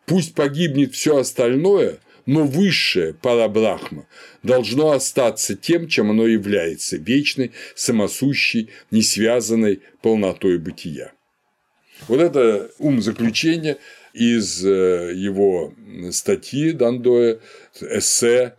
пусть 0.07 0.33
погибнет 0.33 0.95
все 0.95 1.17
остальное, 1.17 1.99
но 2.25 2.45
высшее 2.45 3.13
парабрахма 3.13 4.07
должно 4.43 4.91
остаться 4.91 5.55
тем, 5.55 5.87
чем 5.87 6.11
оно 6.11 6.27
является– 6.27 6.97
вечной, 6.97 7.51
самосущей, 7.75 8.69
несвязанной 8.91 9.81
полнотой 10.01 10.57
бытия. 10.57 11.13
Вот 12.07 12.19
это 12.19 12.71
ум 12.79 13.01
заключения 13.01 13.77
из 14.13 14.65
э, 14.65 15.13
его 15.15 15.73
статьи 16.11 16.71
Дандоя, 16.71 17.39
эссе 17.79 18.55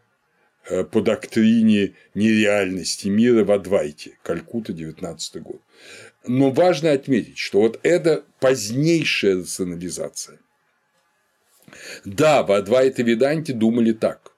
э, 0.68 0.84
по 0.84 1.00
доктрине 1.00 1.94
нереальности 2.14 3.08
мира 3.08 3.44
в 3.44 3.50
Адвайте, 3.50 4.18
Калькута, 4.22 4.72
19 4.72 5.42
год. 5.42 5.60
Но 6.26 6.50
важно 6.50 6.92
отметить, 6.92 7.38
что 7.38 7.60
вот 7.60 7.80
это 7.82 8.24
позднейшая 8.38 9.38
рационализация– 9.38 10.38
да, 12.04 12.42
в 12.42 12.52
Адвайта 12.52 13.02
Веданте 13.02 13.52
думали 13.52 13.92
так. 13.92 14.32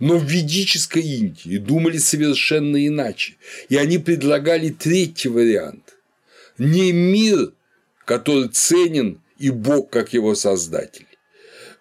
Но 0.00 0.16
в 0.18 0.24
ведической 0.24 1.02
Индии 1.02 1.58
думали 1.58 1.98
совершенно 1.98 2.86
иначе. 2.86 3.36
И 3.68 3.76
они 3.76 3.98
предлагали 3.98 4.70
третий 4.70 5.28
вариант. 5.28 5.96
Не 6.58 6.92
мир, 6.92 7.52
который 8.04 8.48
ценен 8.48 9.22
и 9.38 9.50
Бог 9.50 9.90
как 9.90 10.12
его 10.12 10.34
создатель. 10.34 11.06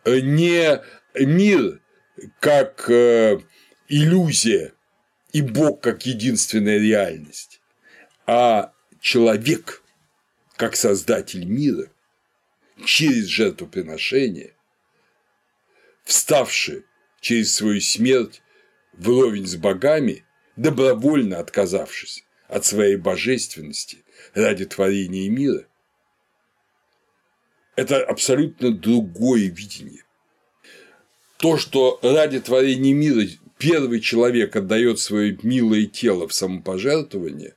Не 0.06 0.82
мир 1.16 1.80
как 2.40 2.90
э, 2.90 3.40
иллюзия 3.88 4.74
и 5.34 5.42
Бог 5.42 5.82
как 5.82 6.06
единственная 6.06 6.80
реальность, 6.80 7.62
а 8.26 8.74
человек 9.02 9.84
как 10.56 10.76
создатель 10.76 11.46
мира 11.46 11.90
через 12.86 13.26
жертвоприношение 13.26 14.55
вставший 16.06 16.86
через 17.20 17.54
свою 17.54 17.82
смерть 17.82 18.42
вровень 18.94 19.46
с 19.46 19.56
богами, 19.56 20.24
добровольно 20.56 21.40
отказавшись 21.40 22.24
от 22.48 22.64
своей 22.66 22.96
божественности 22.96 24.04
ради 24.34 24.66
творения 24.66 25.30
мира, 25.30 25.68
это 27.76 28.04
абсолютно 28.06 28.72
другое 28.72 29.50
видение. 29.50 30.04
То, 31.38 31.58
что 31.58 32.00
ради 32.02 32.40
творения 32.40 32.94
мира 32.94 33.28
первый 33.58 34.00
человек 34.00 34.56
отдает 34.56 35.00
свое 35.00 35.38
милое 35.44 35.86
тело 35.86 36.28
в 36.28 36.34
самопожертвование, 36.34 37.56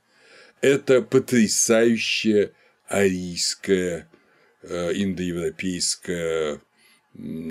это 0.61 1.01
потрясающее 1.01 2.51
арийское, 2.87 4.09
э, 4.63 4.91
индоевропейское 4.93 6.61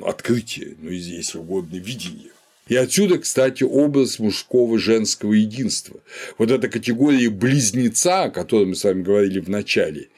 открытие, 0.02 0.76
ну, 0.80 0.90
если 0.90 1.38
угодно, 1.38 1.76
видение. 1.76 2.30
И 2.68 2.76
отсюда, 2.76 3.18
кстати, 3.18 3.64
образ 3.64 4.18
мужского 4.18 4.78
женского 4.78 5.32
единства. 5.32 6.00
Вот 6.36 6.50
эта 6.50 6.68
категория 6.68 7.30
близнеца, 7.30 8.24
о 8.24 8.30
которой 8.30 8.66
мы 8.66 8.74
с 8.76 8.84
вами 8.84 9.02
говорили 9.02 9.40
в 9.40 9.48
начале, 9.48 10.08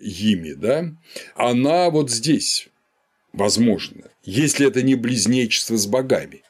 Ими, 0.00 0.52
да, 0.52 0.92
она 1.36 1.90
вот 1.90 2.10
здесь. 2.10 2.68
возможно, 3.32 4.10
если 4.24 4.66
это 4.66 4.82
не 4.82 4.96
близнечество 4.96 5.76
с 5.76 5.86
богами, 5.86 6.42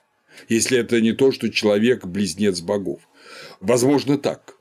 если 0.49 0.79
это 0.79 1.01
не 1.01 1.13
то, 1.13 1.33
что 1.33 1.51
человек– 1.51 2.05
близнец 2.07 2.61
богов. 2.61 3.01
Возможно, 3.61 4.17
так. 4.17 4.57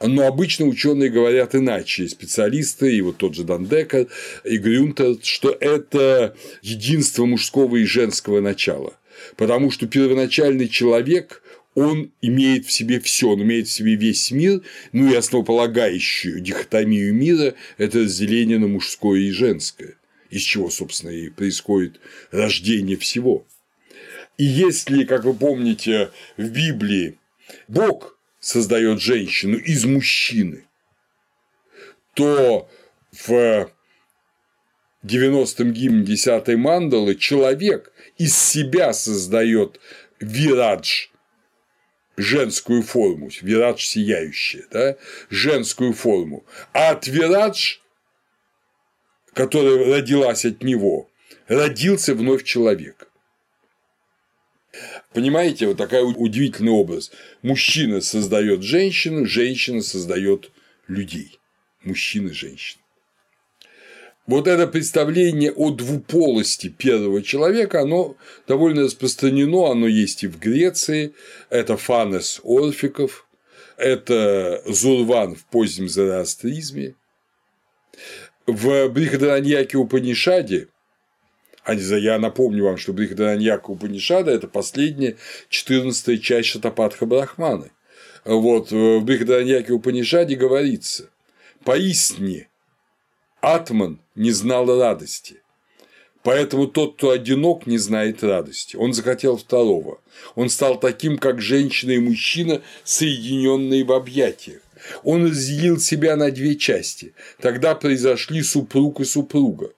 Но 0.00 0.26
обычно 0.26 0.66
ученые 0.66 1.10
говорят 1.10 1.54
иначе, 1.54 2.08
специалисты, 2.08 2.96
и 2.96 3.02
вот 3.02 3.18
тот 3.18 3.34
же 3.34 3.44
Дандека, 3.44 4.06
и 4.44 4.56
Грюнтер, 4.56 5.16
что 5.22 5.50
это 5.60 6.34
единство 6.62 7.26
мужского 7.26 7.76
и 7.76 7.84
женского 7.84 8.40
начала. 8.40 8.94
Потому 9.36 9.70
что 9.70 9.86
первоначальный 9.86 10.68
человек 10.68 11.42
он 11.74 12.12
имеет 12.22 12.66
в 12.66 12.72
себе 12.72 12.98
все, 12.98 13.28
он 13.28 13.42
имеет 13.42 13.68
в 13.68 13.72
себе 13.72 13.94
весь 13.94 14.30
мир, 14.30 14.62
ну 14.92 15.10
и 15.10 15.14
основополагающую 15.14 16.40
дихотомию 16.40 17.14
мира– 17.14 17.54
это 17.78 18.00
разделение 18.00 18.58
на 18.58 18.68
мужское 18.68 19.20
и 19.20 19.30
женское, 19.30 19.96
из 20.30 20.40
чего, 20.40 20.70
собственно, 20.70 21.10
и 21.10 21.28
происходит 21.28 22.00
рождение 22.30 22.96
всего. 22.96 23.46
И 24.38 24.44
если, 24.44 25.04
как 25.04 25.24
вы 25.24 25.34
помните, 25.34 26.10
в 26.38 26.48
Библии 26.48 27.18
Бог 27.68 28.18
создает 28.40 29.00
женщину 29.00 29.56
из 29.58 29.84
мужчины, 29.84 30.64
то 32.14 32.68
в 33.12 33.70
90-м 35.04 35.72
гимне 35.72 36.04
10 36.04 36.56
мандалы 36.56 37.14
человек 37.14 37.92
из 38.18 38.36
себя 38.36 38.92
создает 38.92 39.80
вирадж, 40.18 41.08
женскую 42.16 42.82
форму, 42.82 43.30
вирадж 43.40 43.84
сияющая, 43.84 44.64
да, 44.70 44.96
женскую 45.30 45.92
форму, 45.92 46.44
а 46.72 46.90
от 46.90 47.06
вирадж, 47.06 47.78
которая 49.32 49.84
родилась 49.96 50.44
от 50.44 50.62
него, 50.62 51.08
родился 51.48 52.14
вновь 52.14 52.44
человек. 52.44 53.09
Понимаете, 55.12 55.66
вот 55.66 55.76
такой 55.76 56.02
удивительный 56.02 56.72
образ. 56.72 57.10
Мужчина 57.42 58.00
создает 58.00 58.62
женщину, 58.62 59.26
женщина 59.26 59.82
создает 59.82 60.50
людей. 60.86 61.38
Мужчина, 61.82 62.32
женщина. 62.32 62.80
Вот 64.26 64.46
это 64.46 64.68
представление 64.68 65.50
о 65.50 65.70
двуполости 65.70 66.68
первого 66.68 67.20
человека, 67.20 67.80
оно 67.80 68.16
довольно 68.46 68.82
распространено, 68.82 69.72
оно 69.72 69.88
есть 69.88 70.22
и 70.22 70.28
в 70.28 70.38
Греции, 70.38 71.14
это 71.48 71.76
Фанес 71.76 72.40
Орфиков, 72.44 73.26
это 73.76 74.62
Зурван 74.66 75.34
в 75.34 75.44
позднем 75.46 75.88
зороастризме. 75.88 76.94
В 78.46 78.88
Брихадараньяке 78.88 79.78
Упанишаде 79.78 80.68
я 81.72 82.18
напомню 82.18 82.64
вам, 82.64 82.76
что 82.76 82.92
Брихадараньяка 82.92 83.70
Упанишада– 83.70 84.30
это 84.32 84.48
последняя 84.48 85.16
14 85.48 86.22
часть 86.22 86.48
Шатапатха 86.48 87.06
Брахманы. 87.06 87.70
Вот 88.24 88.70
в 88.70 89.00
Брихадараньяке 89.00 89.72
Упанишаде 89.72 90.36
говорится 90.36 91.10
«Поистине 91.64 92.48
Атман 93.40 94.00
не 94.14 94.32
знал 94.32 94.66
радости, 94.78 95.40
Поэтому 96.22 96.66
тот, 96.66 96.96
кто 96.96 97.10
одинок, 97.10 97.66
не 97.66 97.78
знает 97.78 98.22
радости. 98.22 98.76
Он 98.76 98.92
захотел 98.92 99.38
второго. 99.38 100.00
Он 100.34 100.50
стал 100.50 100.78
таким, 100.78 101.16
как 101.16 101.40
женщина 101.40 101.92
и 101.92 101.98
мужчина, 101.98 102.60
соединенные 102.84 103.84
в 103.84 103.92
объятиях. 103.92 104.60
Он 105.02 105.26
разделил 105.26 105.78
себя 105.78 106.16
на 106.16 106.30
две 106.30 106.56
части. 106.56 107.14
Тогда 107.40 107.74
произошли 107.74 108.42
супруг 108.42 109.00
и 109.00 109.04
супруга. 109.04 109.72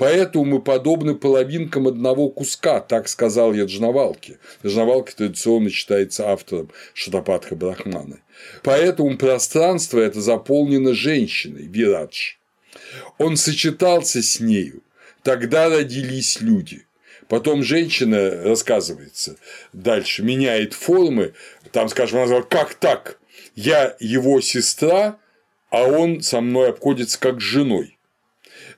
Поэтому 0.00 0.46
мы 0.46 0.62
подобны 0.62 1.14
половинкам 1.14 1.86
одного 1.86 2.30
куска, 2.30 2.80
так 2.80 3.06
сказал 3.06 3.52
Яджнавалки. 3.52 4.38
Яджнавалки 4.62 5.12
традиционно 5.12 5.68
считается 5.68 6.30
автором 6.30 6.70
Шатапатха 6.94 7.54
Брахманы. 7.54 8.22
Поэтому 8.62 9.18
пространство 9.18 10.00
это 10.00 10.22
заполнено 10.22 10.94
женщиной, 10.94 11.66
Вирадж. 11.66 12.36
Он 13.18 13.36
сочетался 13.36 14.22
с 14.22 14.40
нею, 14.40 14.82
тогда 15.22 15.68
родились 15.68 16.40
люди. 16.40 16.86
Потом 17.28 17.62
женщина, 17.62 18.42
рассказывается, 18.42 19.36
дальше 19.74 20.22
меняет 20.22 20.72
формы, 20.72 21.34
там, 21.72 21.90
скажем, 21.90 22.20
она 22.20 22.26
сказала, 22.26 22.46
как 22.48 22.72
так? 22.72 23.18
Я 23.54 23.96
его 24.00 24.40
сестра, 24.40 25.18
а 25.68 25.82
он 25.82 26.22
со 26.22 26.40
мной 26.40 26.70
обходится 26.70 27.20
как 27.20 27.42
с 27.42 27.44
женой 27.44 27.98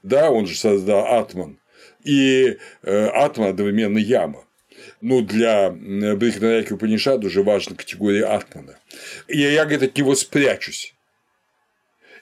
да, 0.03 0.30
он 0.30 0.46
же 0.46 0.57
создал 0.57 1.07
Атман, 1.07 1.59
и 2.05 2.59
э, 2.82 3.07
Атман 3.07 3.50
одновременно 3.50 3.98
Яма. 3.98 4.44
Ну, 5.00 5.20
для 5.20 5.70
Брихнараки 5.70 6.72
Упанишад 6.72 7.24
уже 7.24 7.42
важна 7.42 7.76
категория 7.76 8.24
Атмана. 8.24 8.78
И 9.28 9.38
я, 9.38 9.64
говорит, 9.64 9.82
от 9.82 9.96
него 9.96 10.14
спрячусь. 10.14 10.94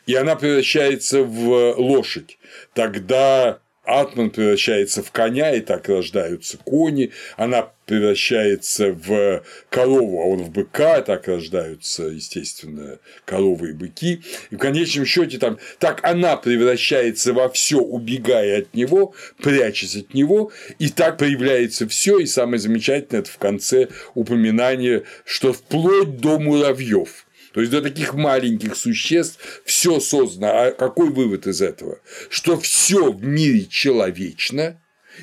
И 0.06 0.14
она 0.14 0.34
превращается 0.34 1.22
в 1.22 1.74
лошадь. 1.78 2.38
Тогда 2.74 3.60
Атман 3.90 4.30
превращается 4.30 5.02
в 5.02 5.10
коня, 5.10 5.52
и 5.54 5.60
так 5.60 5.88
рождаются 5.88 6.58
кони, 6.58 7.10
она 7.36 7.72
превращается 7.86 8.92
в 8.92 9.42
корову, 9.68 10.20
а 10.20 10.26
он 10.26 10.44
в 10.44 10.50
быка, 10.50 11.02
так 11.02 11.26
рождаются, 11.26 12.04
естественно, 12.04 13.00
коровы 13.24 13.70
и 13.70 13.72
быки. 13.72 14.22
И 14.50 14.54
в 14.54 14.58
конечном 14.58 15.06
счете 15.06 15.38
там 15.38 15.58
так 15.80 15.98
она 16.04 16.36
превращается 16.36 17.32
во 17.32 17.48
все, 17.48 17.78
убегая 17.78 18.60
от 18.60 18.74
него, 18.74 19.12
прячась 19.42 19.96
от 19.96 20.14
него, 20.14 20.52
и 20.78 20.88
так 20.88 21.18
появляется 21.18 21.88
все. 21.88 22.20
И 22.20 22.26
самое 22.26 22.60
замечательное 22.60 23.22
это 23.22 23.30
в 23.30 23.38
конце 23.38 23.88
упоминание, 24.14 25.02
что 25.24 25.52
вплоть 25.52 26.20
до 26.20 26.38
муравьев 26.38 27.26
то 27.52 27.60
есть 27.60 27.72
до 27.72 27.82
таких 27.82 28.14
маленьких 28.14 28.76
существ 28.76 29.62
все 29.64 30.00
создано. 30.00 30.48
А 30.48 30.72
какой 30.72 31.10
вывод 31.10 31.46
из 31.46 31.60
этого? 31.60 31.98
Что 32.28 32.58
все 32.58 33.12
в 33.12 33.24
мире 33.24 33.66
человечно 33.66 34.80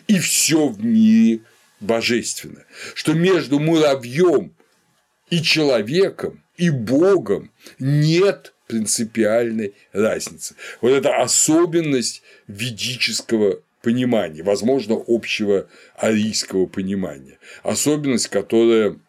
и 0.07 0.19
все 0.19 0.67
в 0.67 0.83
мире 0.83 1.41
божественно. 1.79 2.65
Что 2.93 3.13
между 3.13 3.59
муравьем 3.59 4.53
и 5.29 5.41
человеком 5.41 6.43
и 6.57 6.69
Богом 6.69 7.51
нет 7.79 8.53
принципиальной 8.67 9.73
разницы. 9.93 10.55
Вот 10.81 10.91
это 10.91 11.21
особенность 11.21 12.21
ведического 12.47 13.61
понимания, 13.81 14.43
возможно, 14.43 15.01
общего 15.07 15.69
арийского 15.95 16.65
понимания. 16.65 17.39
Особенность, 17.63 18.27
которая 18.27 18.99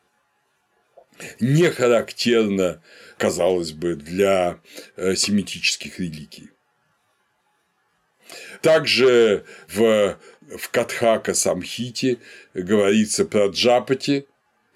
не 1.41 1.69
характерна 1.71 2.81
казалось 3.19 3.73
бы, 3.73 3.97
для 3.97 4.61
э, 4.97 5.15
семитических 5.17 5.99
религий. 5.99 6.51
Также 8.63 9.45
в, 9.69 10.19
в 10.41 10.71
Катхака 10.71 11.35
Самхите 11.35 12.19
говорится 12.55 13.25
про 13.25 13.49
Джапати, 13.49 14.27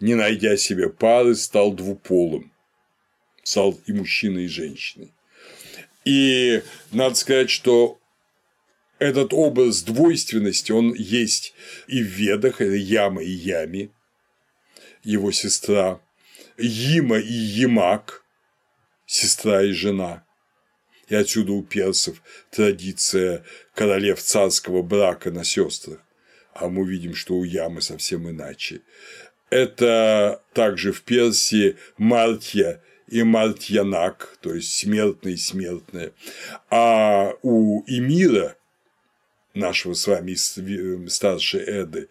не 0.00 0.14
найдя 0.14 0.56
себе 0.56 0.88
пары, 0.88 1.34
стал 1.34 1.72
двуполым. 1.72 2.52
Стал 3.42 3.78
и 3.86 3.92
мужчиной, 3.92 4.44
и 4.44 4.48
женщиной. 4.48 5.12
И 6.04 6.62
надо 6.90 7.14
сказать, 7.14 7.50
что 7.50 8.00
этот 8.98 9.32
образ 9.32 9.82
двойственности, 9.82 10.72
он 10.72 10.94
есть 10.94 11.54
и 11.88 12.02
в 12.02 12.06
Ведах, 12.06 12.60
это 12.60 12.74
Яма 12.74 13.22
и 13.22 13.30
Ями, 13.30 13.90
его 15.02 15.32
сестра, 15.32 16.00
Има 16.56 17.18
и 17.18 17.32
Ямак, 17.32 18.21
сестра 19.06 19.62
и 19.62 19.72
жена. 19.72 20.24
И 21.08 21.14
отсюда 21.14 21.52
у 21.52 21.62
персов 21.62 22.22
традиция 22.50 23.44
королев 23.74 24.20
царского 24.20 24.82
брака 24.82 25.30
на 25.30 25.44
сестрах. 25.44 26.00
А 26.54 26.68
мы 26.68 26.88
видим, 26.88 27.14
что 27.14 27.34
у 27.34 27.44
Ямы 27.44 27.82
совсем 27.82 28.28
иначе. 28.28 28.82
Это 29.50 30.42
также 30.54 30.92
в 30.92 31.02
Персии 31.02 31.76
Мартья 31.98 32.82
и 33.08 33.22
Мартьянак, 33.22 34.38
то 34.40 34.54
есть 34.54 34.74
смертный 34.74 35.34
и 35.34 35.36
смертное. 35.36 36.12
А 36.70 37.34
у 37.42 37.82
Эмира 37.86 38.56
нашего 39.54 39.94
с 39.94 40.06
вами 40.06 40.32
э, 40.34 41.08
старшей 41.08 41.60
Эды, 41.60 42.08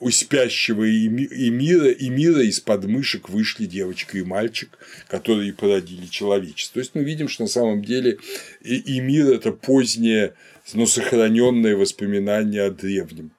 у 0.00 0.10
спящего 0.10 0.84
и 0.84 1.08
мира, 1.08 1.90
и 1.90 2.08
мира 2.08 2.42
из 2.42 2.60
подмышек 2.60 3.28
вышли 3.28 3.66
девочка 3.66 4.18
и 4.18 4.22
мальчик, 4.22 4.78
которые 5.08 5.52
породили 5.52 6.06
человечество. 6.06 6.74
То 6.74 6.80
есть 6.80 6.94
мы 6.94 7.04
видим, 7.04 7.28
что 7.28 7.44
на 7.44 7.48
самом 7.48 7.84
деле 7.84 8.18
и 8.62 9.00
мир 9.00 9.30
это 9.30 9.52
позднее, 9.52 10.34
но 10.72 10.86
сохраненное 10.86 11.76
воспоминание 11.76 12.62
о 12.62 12.70
древнем. 12.70 13.32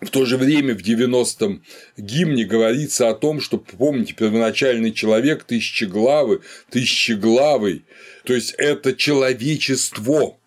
В 0.00 0.10
то 0.10 0.24
же 0.24 0.36
время 0.36 0.76
в 0.76 0.78
90-м 0.78 1.64
гимне 1.96 2.44
говорится 2.44 3.08
о 3.08 3.14
том, 3.14 3.40
что, 3.40 3.58
помните, 3.58 4.14
первоначальный 4.14 4.92
человек 4.92 5.42
тысячеглавый, 5.42 6.38
тысячеглавый, 6.70 7.84
то 8.24 8.32
есть 8.32 8.54
это 8.58 8.94
человечество, 8.94 10.37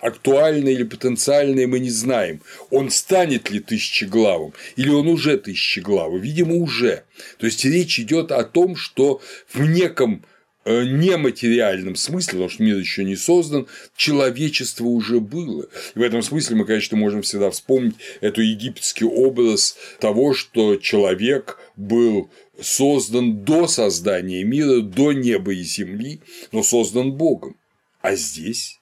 актуальное 0.00 0.72
или 0.72 0.84
потенциальное 0.84 1.66
мы 1.66 1.78
не 1.78 1.90
знаем. 1.90 2.40
Он 2.70 2.90
станет 2.90 3.50
ли 3.50 3.60
тысячеглавым 3.60 4.54
или 4.76 4.88
он 4.88 5.08
уже 5.08 5.36
тысячеглавый? 5.36 6.20
Видимо, 6.20 6.56
уже. 6.56 7.04
То 7.38 7.46
есть 7.46 7.64
речь 7.64 7.98
идет 8.00 8.32
о 8.32 8.44
том, 8.44 8.76
что 8.76 9.20
в 9.52 9.60
неком 9.60 10.24
э, 10.64 10.84
нематериальном 10.84 11.96
смысле, 11.96 12.32
потому 12.32 12.48
что 12.48 12.62
мир 12.62 12.78
еще 12.78 13.04
не 13.04 13.16
создан, 13.16 13.66
человечество 13.96 14.84
уже 14.84 15.20
было. 15.20 15.68
И 15.94 15.98
в 15.98 16.02
этом 16.02 16.22
смысле 16.22 16.56
мы, 16.56 16.64
конечно, 16.64 16.96
можем 16.96 17.22
всегда 17.22 17.50
вспомнить 17.50 17.96
эту 18.20 18.42
египетский 18.42 19.04
образ 19.04 19.76
того, 19.98 20.34
что 20.34 20.76
человек 20.76 21.58
был 21.76 22.30
создан 22.60 23.44
до 23.44 23.66
создания 23.66 24.44
мира, 24.44 24.80
до 24.80 25.12
неба 25.12 25.52
и 25.52 25.62
земли, 25.62 26.20
но 26.52 26.62
создан 26.62 27.12
Богом. 27.12 27.56
А 28.02 28.14
здесь 28.14 28.79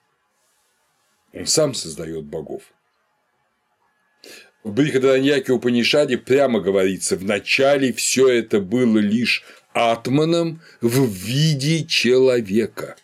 он 1.33 1.45
сам 1.45 1.73
создает 1.73 2.25
богов. 2.25 2.63
В 4.63 4.73
Брихадараньяке 4.73 5.53
Упанишаде 5.53 6.17
прямо 6.17 6.59
говорится, 6.59 7.15
в 7.15 7.23
начале 7.23 7.93
все 7.93 8.27
это 8.27 8.59
было 8.59 8.97
лишь 8.97 9.43
атманом 9.73 10.61
в 10.81 11.05
виде 11.05 11.85
человека. 11.85 12.97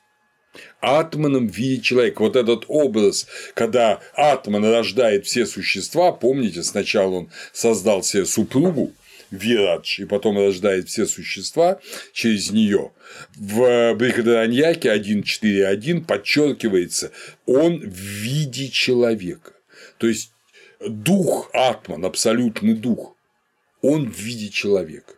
Атманом 0.81 1.47
в 1.47 1.55
виде 1.55 1.81
человека. 1.81 2.21
Вот 2.21 2.35
этот 2.35 2.65
образ, 2.67 3.27
когда 3.53 4.01
атман 4.13 4.65
рождает 4.65 5.25
все 5.25 5.45
существа, 5.45 6.11
помните, 6.11 6.61
сначала 6.63 7.15
он 7.15 7.29
создал 7.53 8.03
себе 8.03 8.25
супругу, 8.25 8.93
Вирадж, 9.31 10.01
и 10.01 10.05
потом 10.05 10.37
рождает 10.37 10.89
все 10.89 11.05
существа 11.05 11.79
через 12.13 12.51
нее. 12.51 12.91
В 13.35 13.93
Брихадараньяке 13.95 14.89
1.4.1 14.89 16.05
подчеркивается, 16.05 17.11
он 17.45 17.79
в 17.79 17.95
виде 17.95 18.69
человека. 18.69 19.53
То 19.97 20.07
есть 20.07 20.31
дух 20.79 21.49
Атман, 21.53 22.05
абсолютный 22.05 22.73
дух, 22.73 23.15
он 23.81 24.11
в 24.11 24.19
виде 24.19 24.49
человека. 24.49 25.13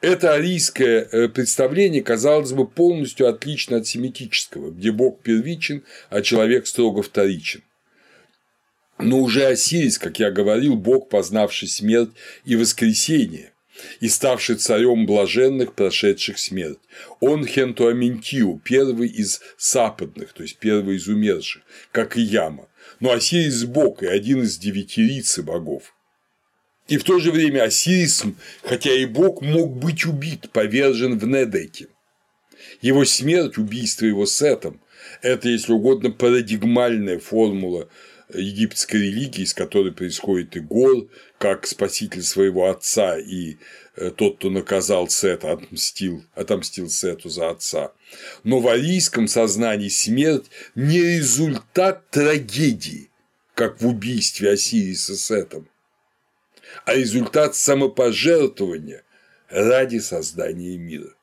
Это 0.00 0.32
арийское 0.32 1.06
э, 1.12 1.28
представление, 1.28 2.02
казалось 2.02 2.52
бы, 2.52 2.66
полностью 2.66 3.28
отлично 3.28 3.78
от 3.78 3.86
семитического, 3.86 4.70
где 4.70 4.92
Бог 4.92 5.20
первичен, 5.22 5.84
а 6.08 6.22
человек 6.22 6.66
строго 6.66 7.02
вторичен. 7.02 7.62
Но 9.02 9.20
уже 9.20 9.46
Осирис, 9.46 9.98
как 9.98 10.18
я 10.18 10.30
говорил, 10.30 10.76
бог, 10.76 11.08
познавший 11.08 11.68
смерть 11.68 12.10
и 12.44 12.56
воскресение, 12.56 13.52
и 14.00 14.08
ставший 14.08 14.56
царем 14.56 15.06
блаженных, 15.06 15.74
прошедших 15.74 16.38
смерть. 16.38 16.78
Он 17.20 17.46
Хентуаментиу, 17.46 18.60
первый 18.64 19.08
из 19.08 19.40
западных, 19.58 20.32
то 20.32 20.42
есть 20.42 20.58
первый 20.58 20.96
из 20.96 21.08
умерших, 21.08 21.62
как 21.92 22.16
и 22.16 22.20
Яма. 22.20 22.68
Но 22.98 23.12
Осирис– 23.12 23.64
бог 23.64 24.02
и 24.02 24.06
один 24.06 24.42
из 24.42 24.58
девятирицы 24.58 25.42
богов. 25.42 25.94
И 26.88 26.98
в 26.98 27.04
то 27.04 27.18
же 27.20 27.30
время 27.30 27.62
Осирис, 27.62 28.24
хотя 28.62 28.92
и 28.92 29.06
бог, 29.06 29.42
мог 29.42 29.76
быть 29.76 30.04
убит, 30.04 30.50
повержен 30.50 31.18
в 31.18 31.26
Недеке. 31.26 31.86
Его 32.82 33.04
смерть, 33.04 33.56
убийство 33.56 34.04
его 34.04 34.26
сетом– 34.26 34.80
это, 35.22 35.48
если 35.48 35.72
угодно, 35.72 36.10
парадигмальная 36.10 37.18
формула 37.18 37.88
египетской 38.34 38.96
религии, 38.96 39.42
из 39.42 39.54
которой 39.54 39.92
происходит 39.92 40.56
и 40.56 40.60
Гор, 40.60 41.08
как 41.38 41.66
спаситель 41.66 42.22
своего 42.22 42.70
отца 42.70 43.18
и 43.18 43.56
э, 43.96 44.10
тот, 44.10 44.38
кто 44.38 44.50
наказал 44.50 45.08
Сета, 45.08 45.52
отмстил, 45.52 46.24
отомстил 46.34 46.88
Сету 46.88 47.28
за 47.28 47.50
отца. 47.50 47.92
Но 48.44 48.60
в 48.60 48.68
арийском 48.68 49.28
сознании 49.28 49.88
смерть 49.88 50.46
не 50.74 51.00
результат 51.00 52.10
трагедии, 52.10 53.10
как 53.54 53.80
в 53.80 53.86
убийстве 53.86 54.50
Осириса 54.50 55.16
Сетом, 55.16 55.68
а 56.84 56.94
результат 56.94 57.56
самопожертвования 57.56 59.02
ради 59.48 59.98
создания 59.98 60.76
мира. 60.76 61.14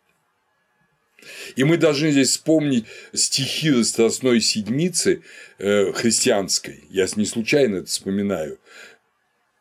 И 1.55 1.63
мы 1.63 1.77
должны 1.77 2.11
здесь 2.11 2.29
вспомнить 2.29 2.85
стихи 3.13 3.83
Страстной 3.83 4.41
Седмицы 4.41 5.21
э, 5.57 5.91
христианской, 5.93 6.83
я 6.89 7.07
не 7.15 7.25
случайно 7.25 7.77
это 7.77 7.87
вспоминаю, 7.87 8.59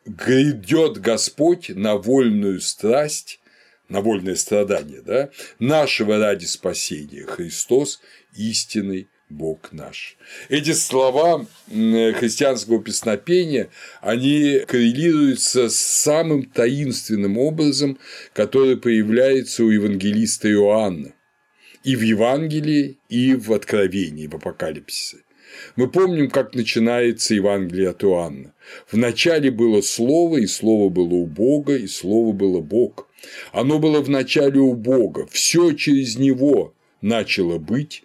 грядет 0.05 0.99
Господь 0.99 1.69
на 1.69 1.95
вольную 1.95 2.61
страсть, 2.61 3.39
на 3.89 4.01
вольное 4.01 4.35
страдание, 4.35 5.01
да, 5.01 5.29
нашего 5.59 6.17
ради 6.17 6.45
спасения, 6.45 7.25
Христос 7.25 8.01
истинный 8.35 9.07
Бог 9.29 9.73
наш. 9.73 10.17
Эти 10.47 10.71
слова 10.71 11.45
христианского 11.67 12.81
песнопения, 12.81 13.69
они 14.01 14.61
коррелируются 14.65 15.69
с 15.69 15.75
самым 15.75 16.45
таинственным 16.45 17.37
образом, 17.37 17.99
который 18.33 18.77
появляется 18.77 19.65
у 19.65 19.69
евангелиста 19.69 20.49
Иоанна 20.49 21.13
и 21.87 21.95
в 21.95 22.01
Евангелии, 22.01 22.97
и 23.07 23.33
в 23.33 23.53
Откровении, 23.53 24.27
в 24.27 24.35
Апокалипсисе. 24.35 25.19
Мы 25.77 25.89
помним, 25.89 26.29
как 26.29 26.53
начинается 26.53 27.33
Евангелие 27.33 27.91
от 27.91 28.03
Иоанна. 28.03 28.53
В 28.91 28.97
начале 28.97 29.51
было 29.51 29.79
Слово, 29.79 30.39
и 30.39 30.47
Слово 30.47 30.89
было 30.89 31.13
у 31.13 31.25
Бога, 31.25 31.77
и 31.77 31.87
Слово 31.87 32.33
было 32.33 32.59
Бог. 32.59 33.07
Оно 33.53 33.79
было 33.79 34.01
в 34.01 34.09
начале 34.09 34.59
у 34.59 34.73
Бога, 34.73 35.27
все 35.31 35.71
через 35.71 36.17
Него 36.17 36.73
начало 36.99 37.57
быть, 37.57 38.03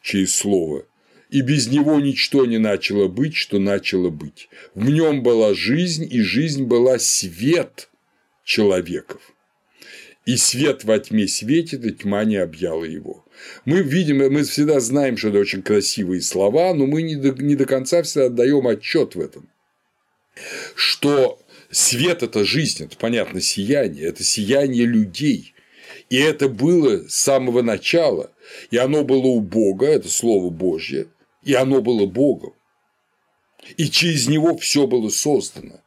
через 0.00 0.34
Слово, 0.34 0.86
и 1.28 1.42
без 1.42 1.68
Него 1.68 2.00
ничто 2.00 2.46
не 2.46 2.56
начало 2.56 3.08
быть, 3.08 3.34
что 3.36 3.58
начало 3.58 4.08
быть. 4.08 4.48
В 4.74 4.88
нем 4.88 5.22
была 5.22 5.52
жизнь, 5.52 6.08
и 6.10 6.22
жизнь 6.22 6.64
была 6.64 6.98
свет 6.98 7.90
человеков 8.42 9.35
и 10.26 10.36
свет 10.36 10.84
во 10.84 10.98
тьме 10.98 11.28
светит, 11.28 11.84
и 11.84 11.92
тьма 11.92 12.24
не 12.24 12.36
объяла 12.36 12.84
его. 12.84 13.24
Мы 13.64 13.80
видим, 13.82 14.18
мы 14.18 14.42
всегда 14.42 14.80
знаем, 14.80 15.16
что 15.16 15.28
это 15.28 15.38
очень 15.38 15.62
красивые 15.62 16.20
слова, 16.20 16.74
но 16.74 16.86
мы 16.86 17.02
не 17.02 17.14
до, 17.14 17.30
не 17.42 17.54
до 17.54 17.64
конца 17.64 18.02
всегда 18.02 18.26
отдаем 18.26 18.66
отчет 18.66 19.14
в 19.14 19.20
этом. 19.20 19.48
Что 20.74 21.38
свет– 21.70 22.22
это 22.24 22.44
жизнь, 22.44 22.84
это, 22.84 22.96
понятно, 22.96 23.40
сияние, 23.40 24.06
это 24.06 24.24
сияние 24.24 24.84
людей. 24.84 25.54
И 26.10 26.16
это 26.16 26.48
было 26.48 27.08
с 27.08 27.14
самого 27.14 27.62
начала, 27.62 28.32
и 28.70 28.76
оно 28.76 29.04
было 29.04 29.26
у 29.26 29.40
Бога, 29.40 29.86
это 29.86 30.08
Слово 30.08 30.50
Божье, 30.50 31.06
и 31.44 31.54
оно 31.54 31.80
было 31.80 32.06
Богом. 32.06 32.52
И 33.76 33.88
через 33.88 34.28
него 34.28 34.56
все 34.56 34.86
было 34.88 35.08
создано. 35.08 35.80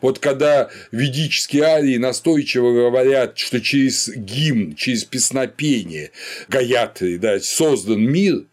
Вот 0.00 0.18
когда 0.18 0.70
ведические 0.92 1.64
арии 1.64 1.96
настойчиво 1.96 2.72
говорят, 2.72 3.38
что 3.38 3.60
через 3.60 4.08
гимн, 4.08 4.74
через 4.74 5.04
песнопение 5.04 6.12
Гаятри 6.48 7.16
да, 7.16 7.40
создан 7.40 8.00
мир, 8.00 8.44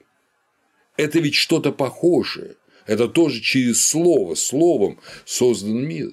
это 0.98 1.20
ведь 1.20 1.36
что-то 1.36 1.72
похожее. 1.72 2.56
Это 2.88 3.08
тоже 3.08 3.40
через 3.42 3.86
слово, 3.86 4.36
словом 4.36 5.00
создан 5.26 5.86
мир. 5.86 6.12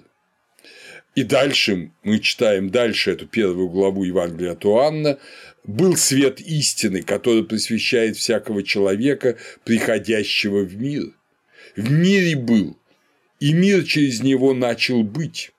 И 1.14 1.24
дальше 1.24 1.90
мы 2.04 2.20
читаем 2.20 2.70
дальше 2.70 3.10
эту 3.10 3.26
первую 3.26 3.68
главу 3.68 4.04
Евангелия 4.04 4.52
от 4.52 4.64
Иоанна. 4.64 5.18
«Был 5.64 5.96
свет 5.96 6.40
истины, 6.40 7.02
который 7.02 7.44
просвещает 7.44 8.16
всякого 8.16 8.62
человека, 8.62 9.36
приходящего 9.64 10.60
в 10.60 10.76
мир. 10.76 11.12
В 11.76 11.90
мире 11.90 12.36
был, 12.36 12.78
и 13.40 13.52
мир 13.52 13.84
через 13.84 14.20
него 14.20 14.54
начал 14.54 15.02
быть. 15.02 15.52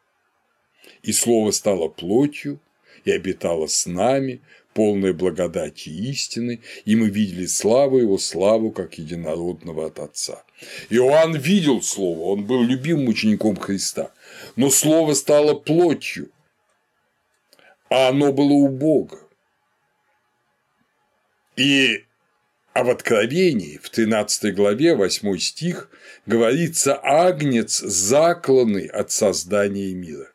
И 1.01 1.11
слово 1.11 1.51
стало 1.51 1.88
плотью 1.88 2.59
и 3.05 3.11
обитало 3.11 3.67
с 3.67 3.86
нами, 3.86 4.41
полной 4.73 5.13
благодати 5.13 5.89
и 5.89 6.11
истины, 6.11 6.61
и 6.86 6.95
мы 6.95 7.09
видели 7.09 7.45
славу 7.45 7.99
его, 7.99 8.17
славу 8.17 8.71
как 8.71 8.97
единородного 8.97 9.88
от 9.88 9.99
Отца. 9.99 10.43
Иоанн 10.89 11.36
видел 11.36 11.82
Слово, 11.82 12.32
он 12.32 12.45
был 12.45 12.63
любимым 12.63 13.07
учеником 13.07 13.55
Христа, 13.55 14.11
но 14.55 14.69
Слово 14.69 15.13
стало 15.13 15.53
плотью, 15.53 16.30
а 17.89 18.09
оно 18.09 18.32
было 18.32 18.53
у 18.53 18.67
Бога. 18.69 19.19
И 21.55 22.05
а 22.74 22.84
в 22.84 22.89
Откровении, 22.89 23.78
в 23.78 23.89
13 23.89 24.55
главе, 24.55 24.95
8 24.95 25.38
стих, 25.38 25.89
говорится 26.26 26.99
«Агнец, 27.01 27.80
закланный 27.80 28.86
от 28.86 29.11
создания 29.11 29.93
мира». 29.93 30.32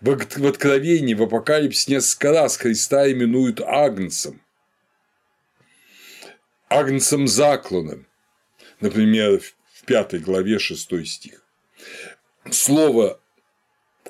В 0.00 0.10
Откровении, 0.46 1.14
в 1.14 1.22
Апокалипсисе 1.22 1.92
несколько 1.92 2.32
раз 2.32 2.56
Христа 2.56 3.10
именуют 3.10 3.60
Агнцем. 3.60 4.40
Агнцем 6.68 7.26
закланным. 7.26 8.06
Например, 8.80 9.40
в 9.74 9.84
5 9.84 10.22
главе 10.22 10.58
6 10.58 11.06
стих. 11.06 11.46
Слово 12.50 13.20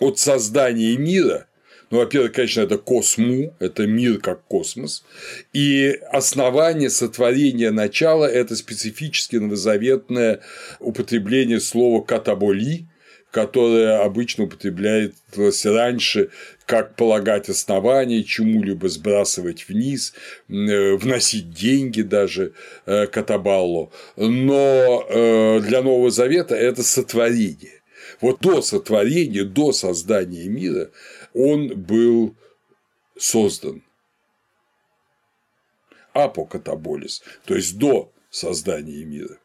от 0.01 0.19
создания 0.19 0.97
мира, 0.97 1.47
Ну, 1.93 1.99
во-первых, 1.99 2.33
конечно, 2.33 2.63
это 2.63 2.79
косму, 2.79 3.55
это 3.59 3.87
мир 3.87 4.19
как 4.19 4.45
космос. 4.47 5.05
И 5.53 5.95
основание 6.11 6.89
сотворения 6.89 7.71
начала– 7.71 8.25
это 8.33 8.57
специфически 8.57 9.37
новозаветное 9.37 10.41
употребление 10.81 11.61
слова 11.61 12.03
«катаболи», 12.03 12.87
которое 13.31 14.03
обычно 14.03 14.45
употреблялось 14.45 15.67
раньше 15.67 16.31
как 16.65 16.97
полагать 16.97 17.51
основания 17.51 18.25
чему-либо 18.25 18.89
сбрасывать 18.89 19.69
вниз, 19.69 20.15
э, 20.49 20.95
вносить 20.95 21.51
деньги 21.51 22.01
даже 22.01 22.55
э, 22.87 23.07
катабаллу. 23.07 23.93
Но 24.17 25.07
э, 25.11 25.61
для 25.61 25.83
Нового 25.83 26.11
Завета 26.11 26.55
это 26.55 26.83
сотворение. 26.83 27.83
Вот 28.23 28.41
до 28.41 28.63
сотворения, 28.63 29.45
до 29.45 29.73
создания 29.73 30.45
мира 30.45 30.91
он 31.35 31.69
был 31.81 32.37
создан. 33.17 33.83
Апокатаболис, 36.13 37.23
то 37.47 37.55
есть 37.55 37.79
до 37.79 38.13
создания 38.31 39.05
мира. 39.05 39.39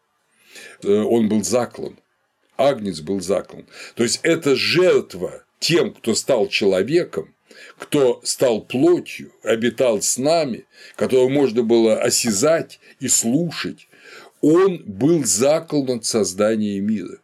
Он 0.83 1.29
был 1.29 1.43
заклан. 1.43 1.97
Агнец 2.57 2.99
был 3.01 3.21
заклан. 3.21 3.67
То 3.95 4.03
есть 4.03 4.19
это 4.23 4.55
жертва 4.55 5.45
тем, 5.59 5.93
кто 5.93 6.15
стал 6.15 6.47
человеком, 6.47 7.33
кто 7.77 8.21
стал 8.23 8.61
плотью, 8.61 9.31
обитал 9.43 10.01
с 10.01 10.17
нами, 10.17 10.65
которого 10.95 11.29
можно 11.29 11.63
было 11.63 12.01
осязать 12.01 12.79
и 12.99 13.07
слушать, 13.07 13.87
он 14.41 14.83
был 14.85 15.23
заклан 15.23 16.01
создания 16.03 16.79
мира. 16.79 17.19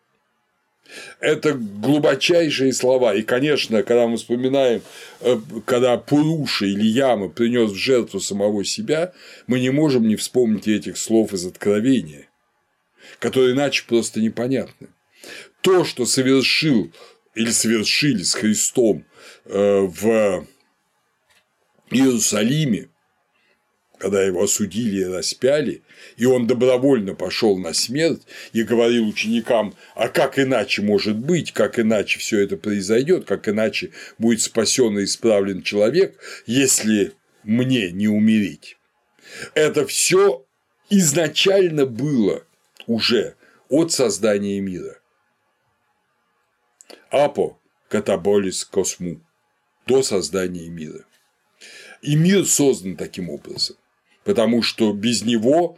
Это 1.20 1.54
глубочайшие 1.54 2.74
слова. 2.74 3.14
И, 3.14 3.22
конечно, 3.22 3.84
когда 3.84 4.08
мы 4.08 4.18
вспоминаем, 4.18 4.82
э, 5.22 5.38
когда 5.66 5.98
Пуруша 5.98 6.66
или 6.66 6.86
Яма 6.86 7.30
принес 7.30 7.72
в 7.72 7.76
жертву 7.76 8.20
самого 8.20 8.64
себя, 8.66 9.14
мы 9.48 9.60
не 9.60 9.70
можем 9.70 10.08
не 10.08 10.16
вспомнить 10.16 10.68
этих 10.68 10.98
слов 10.98 11.34
из 11.34 11.46
Откровения, 11.46 12.28
которые 13.20 13.54
иначе 13.54 13.86
просто 13.88 14.22
непонятны. 14.22 14.89
То, 15.62 15.86
что 15.86 16.06
совершил 16.06 16.91
или 17.36 17.52
совершили 17.52 18.24
с 18.24 18.34
Христом 18.34 19.06
э, 19.46 19.80
в 19.80 20.46
Иерусалиме, 21.89 22.89
когда 24.04 24.22
его 24.22 24.43
осудили 24.43 24.99
и 24.99 25.06
распяли, 25.06 25.82
и 26.18 26.26
он 26.26 26.45
добровольно 26.45 27.16
пошел 27.16 27.58
на 27.58 27.74
смерть 27.74 28.24
и 28.51 28.64
говорил 28.64 29.08
ученикам, 29.08 29.74
а 29.95 30.10
как 30.10 30.38
иначе 30.38 30.82
может 30.82 31.16
быть, 31.16 31.54
как 31.54 31.80
иначе 31.80 32.20
все 32.20 32.39
это 32.43 32.58
произойдет, 32.58 33.24
как 33.24 33.47
иначе 33.47 33.91
будет 34.18 34.41
спасен 34.41 34.99
и 34.99 35.06
исправлен 35.06 35.64
человек, 35.64 36.20
если 36.45 37.14
мне 37.43 37.91
не 37.91 38.10
умереть. 38.10 38.76
Это 39.54 39.88
все 39.88 40.45
изначально 40.89 41.86
было 41.86 42.43
уже 42.88 43.36
от 43.70 43.93
создания 43.93 44.60
мира. 44.60 44.99
Апо 47.10 47.58
катаболис 47.88 48.66
косму. 48.66 49.22
До 49.88 50.04
создания 50.04 50.68
мира. 50.68 51.06
И 52.01 52.18
мир 52.18 52.45
создан 52.45 52.97
таким 52.97 53.30
образом, 53.30 53.78
потому 54.24 54.62
что 54.62 54.94
без 54.94 55.24
него 55.24 55.78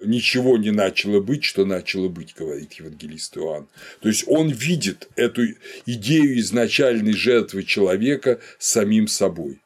ничего 0.00 0.58
не 0.58 0.70
начало 0.70 1.20
быть, 1.20 1.44
что 1.44 1.64
начало 1.64 2.08
быть, 2.08 2.34
говорит 2.36 2.72
евангелист 2.74 3.36
Иоанн. 3.36 3.68
То 4.00 4.08
есть 4.08 4.24
он 4.26 4.50
видит 4.50 5.08
эту 5.16 5.42
идею 5.86 6.38
изначальной 6.40 7.12
жертвы 7.12 7.62
человека 7.62 8.40
самим 8.58 9.06
собой. 9.06 9.60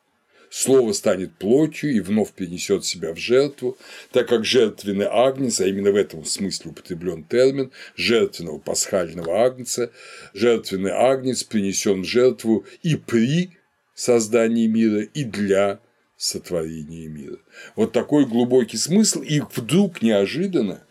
Слово 0.48 0.92
станет 0.92 1.34
плотью 1.34 1.92
и 1.92 2.00
вновь 2.00 2.32
перенесет 2.32 2.84
себя 2.84 3.12
в 3.12 3.18
жертву, 3.18 3.76
так 4.12 4.28
как 4.28 4.44
жертвенный 4.44 5.06
агнец, 5.06 5.60
а 5.60 5.66
именно 5.66 5.90
в 5.90 5.96
этом 5.96 6.24
смысле 6.24 6.70
употреблен 6.70 7.24
термин 7.24 7.72
жертвенного 7.96 8.58
пасхального 8.58 9.44
агнца, 9.44 9.90
жертвенный 10.34 10.92
агнец 10.92 11.42
принесен 11.42 12.02
в 12.02 12.06
жертву 12.06 12.64
и 12.82 12.96
при 12.96 13.50
создании 13.94 14.66
мира, 14.66 15.02
и 15.02 15.24
для 15.24 15.80
сотворения 16.16 17.08
мира. 17.08 17.38
Вот 17.74 17.92
такой 17.92 18.26
глубокий 18.26 18.76
смысл, 18.76 19.22
и 19.22 19.40
вдруг 19.40 20.02
неожиданно 20.02 20.82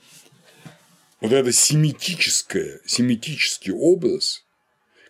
вот 1.22 1.32
это 1.32 1.52
семитическое, 1.52 2.82
семитический 2.86 3.74
образ 3.74 4.46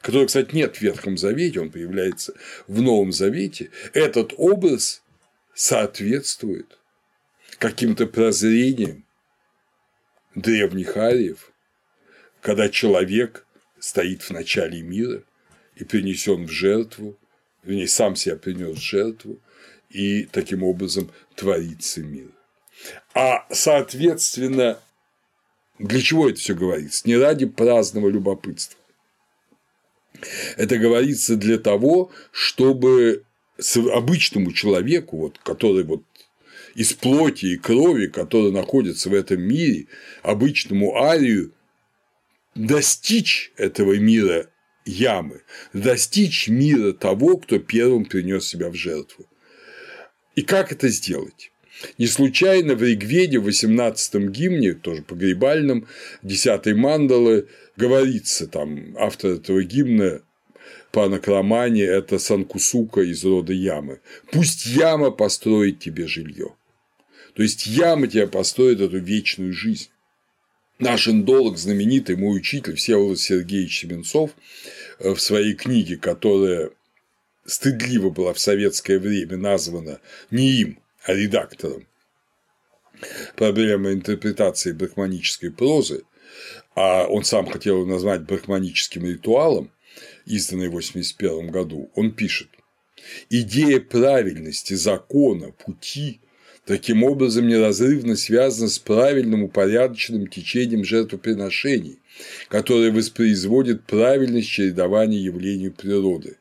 которого, 0.05 0.27
кстати, 0.27 0.53
нет 0.53 0.77
в 0.77 0.81
Ветхом 0.81 1.17
Завете, 1.17 1.59
он 1.59 1.71
появляется 1.71 2.35
в 2.67 2.79
Новом 2.79 3.11
Завете, 3.11 3.71
этот 3.91 4.33
образ 4.37 5.01
соответствует 5.55 6.77
каким-то 7.57 8.05
прозрениям 8.05 9.03
древних 10.35 10.95
ариев, 10.95 11.51
когда 12.39 12.69
человек 12.69 13.47
стоит 13.79 14.21
в 14.21 14.29
начале 14.29 14.83
мира 14.83 15.23
и 15.75 15.83
принесен 15.83 16.45
в 16.45 16.51
жертву, 16.51 17.17
вернее, 17.63 17.87
сам 17.87 18.15
себя 18.15 18.35
принес 18.35 18.77
в 18.77 18.81
жертву, 18.81 19.41
и 19.89 20.23
таким 20.23 20.63
образом 20.63 21.11
творится 21.35 22.01
мир. 22.01 22.27
А 23.13 23.45
соответственно, 23.51 24.79
для 25.79 26.01
чего 26.01 26.29
это 26.29 26.39
все 26.39 26.53
говорится? 26.53 27.07
Не 27.07 27.17
ради 27.17 27.45
праздного 27.45 28.09
любопытства, 28.09 28.79
это 30.57 30.77
говорится 30.77 31.35
для 31.35 31.57
того, 31.57 32.11
чтобы 32.31 33.23
обычному 33.93 34.51
человеку, 34.51 35.17
вот, 35.17 35.39
который 35.39 35.83
вот 35.83 36.03
из 36.75 36.93
плоти 36.93 37.45
и 37.45 37.57
крови, 37.57 38.07
который 38.07 38.51
находится 38.51 39.09
в 39.09 39.13
этом 39.13 39.41
мире, 39.41 39.87
обычному 40.23 40.97
арию, 40.97 41.53
достичь 42.53 43.51
этого 43.55 43.97
мира 43.97 44.49
ямы, 44.85 45.41
достичь 45.73 46.47
мира 46.47 46.91
того, 46.93 47.37
кто 47.37 47.59
первым 47.59 48.05
принес 48.05 48.45
себя 48.47 48.69
в 48.69 48.75
жертву. 48.75 49.25
И 50.35 50.41
как 50.41 50.71
это 50.71 50.89
сделать? 50.89 51.51
Не 51.97 52.07
случайно 52.07 52.75
в 52.75 52.83
Ригведе 52.83 53.39
в 53.39 53.47
18-м 53.47 54.31
гимне, 54.31 54.73
тоже 54.73 55.01
погребальном, 55.01 55.87
10-й 56.23 56.73
мандалы, 56.73 57.47
говорится 57.75 58.47
там, 58.47 58.95
автор 58.97 59.31
этого 59.31 59.63
гимна 59.63 60.21
по 60.91 61.05
анакромане– 61.05 61.83
это 61.83 62.19
Санкусука 62.19 63.01
из 63.01 63.23
рода 63.25 63.51
Ямы. 63.51 63.99
Пусть 64.31 64.65
Яма 64.65 65.11
построит 65.11 65.79
тебе 65.79 66.07
жилье. 66.07 66.55
То 67.33 67.43
есть 67.43 67.67
Яма 67.67 68.07
тебе 68.07 68.27
построит 68.27 68.79
эту 68.79 68.97
вечную 68.99 69.51
жизнь. 69.51 69.89
Наш 70.79 71.07
индолог, 71.09 71.57
знаменитый 71.57 72.15
мой 72.15 72.37
учитель 72.37 72.75
Всеволод 72.75 73.19
Сергеевич 73.19 73.79
Семенцов 73.79 74.31
э, 74.99 75.13
в 75.13 75.19
своей 75.19 75.53
книге, 75.53 75.97
которая 75.97 76.71
стыдливо 77.45 78.09
была 78.09 78.33
в 78.33 78.39
советское 78.39 78.99
время 78.99 79.37
названа 79.37 79.99
не 80.31 80.51
им, 80.61 80.79
а 81.03 81.13
редактором, 81.13 81.87
проблема 83.35 83.93
интерпретации 83.93 84.71
брахманической 84.71 85.51
прозы, 85.51 86.03
а 86.75 87.05
он 87.05 87.23
сам 87.23 87.47
хотел 87.47 87.77
его 87.77 87.85
назвать 87.85 88.23
брахманическим 88.23 89.05
ритуалом, 89.05 89.71
изданный 90.25 90.67
в 90.67 90.75
1981 90.75 91.51
году, 91.51 91.91
он 91.95 92.11
пишет 92.11 92.49
«Идея 93.29 93.79
правильности 93.79 94.73
закона, 94.73 95.51
пути 95.51 96.21
таким 96.65 97.03
образом 97.03 97.47
неразрывно 97.47 98.15
связана 98.15 98.67
с 98.67 98.79
правильным 98.79 99.43
упорядоченным 99.43 100.27
течением 100.27 100.83
жертвоприношений, 100.83 101.99
которое 102.49 102.91
воспроизводит 102.91 103.85
правильность 103.85 104.49
чередования 104.49 105.19
явлений 105.19 105.69
природы 105.69 106.37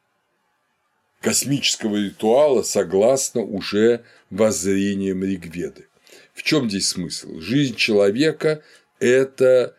космического 1.25 1.97
ритуала 1.97 2.63
согласно 2.63 3.41
уже 3.41 4.05
воззрениям 4.29 5.25
Ригведы. 5.25 5.87
В 6.35 6.43
чем 6.43 6.69
здесь 6.69 6.89
смысл? 6.89 7.41
Жизнь 7.41 7.77
человека– 7.77 8.63
это 8.99 9.75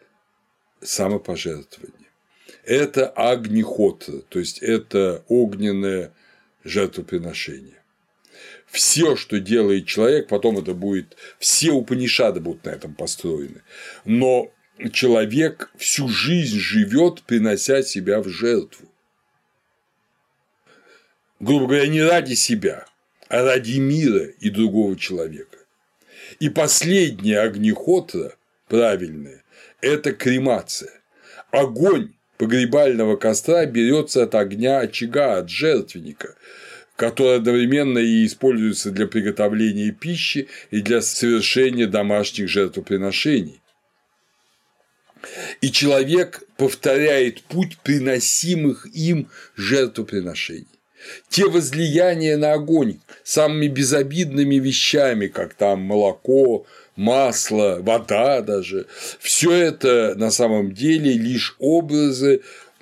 самопожертвование. 0.82 2.10
Это 2.64 3.10
агнихотра, 3.10 4.22
то 4.28 4.40
есть 4.40 4.58
это 4.58 5.24
огненное 5.28 6.14
жертвоприношение. 6.64 7.80
Все, 8.66 9.16
что 9.16 9.40
делает 9.40 9.86
человек, 9.86 10.28
потом 10.28 10.58
это 10.58 10.74
будет, 10.74 11.16
все 11.38 11.74
Упанишады 11.74 12.40
будут 12.40 12.66
на 12.66 12.72
этом 12.72 12.96
построены. 12.96 13.62
Но 14.04 14.52
человек 14.92 15.72
всю 15.78 16.10
жизнь 16.10 16.58
живет, 16.58 17.22
принося 17.22 17.84
себя 17.84 18.20
в 18.24 18.30
жертву. 18.30 18.85
Грубо 21.40 21.68
говоря, 21.68 21.88
не 21.88 22.02
ради 22.02 22.34
себя, 22.34 22.86
а 23.28 23.44
ради 23.44 23.78
мира 23.80 24.26
и 24.40 24.50
другого 24.50 24.98
человека. 24.98 25.58
И 26.40 26.50
последняя 26.50 27.40
огнехотра, 27.40 28.36
правильная, 28.68 29.44
это 29.82 30.14
кремация. 30.14 31.02
Огонь 31.52 32.14
погребального 32.38 33.16
костра 33.18 33.66
берется 33.66 34.24
от 34.24 34.36
огня 34.36 34.80
очага, 34.80 35.38
от 35.38 35.50
жертвенника, 35.50 36.36
который 36.96 37.38
одновременно 37.38 38.00
и 38.00 38.26
используется 38.26 38.92
для 38.92 39.08
приготовления 39.08 39.92
пищи 39.92 40.48
и 40.72 40.82
для 40.82 41.02
совершения 41.02 41.88
домашних 41.88 42.50
жертвоприношений. 42.50 43.62
И 45.62 45.72
человек 45.72 46.44
повторяет 46.58 47.42
путь 47.44 47.78
приносимых 47.80 48.88
им 48.94 49.30
жертвоприношений. 49.56 50.68
Те 51.30 51.48
возлияния 51.48 52.38
на 52.38 52.54
огонь 52.54 53.00
самыми 53.24 53.68
безобидными 53.68 54.56
вещами, 54.56 55.28
как 55.28 55.54
там 55.54 55.82
молоко, 55.82 56.66
масло, 56.96 57.80
вода 57.82 58.42
даже, 58.42 58.88
все 59.20 59.52
это 59.52 60.16
на 60.16 60.32
самом 60.32 60.74
деле 60.74 61.14
лишь 61.14 61.56
образы 61.60 62.42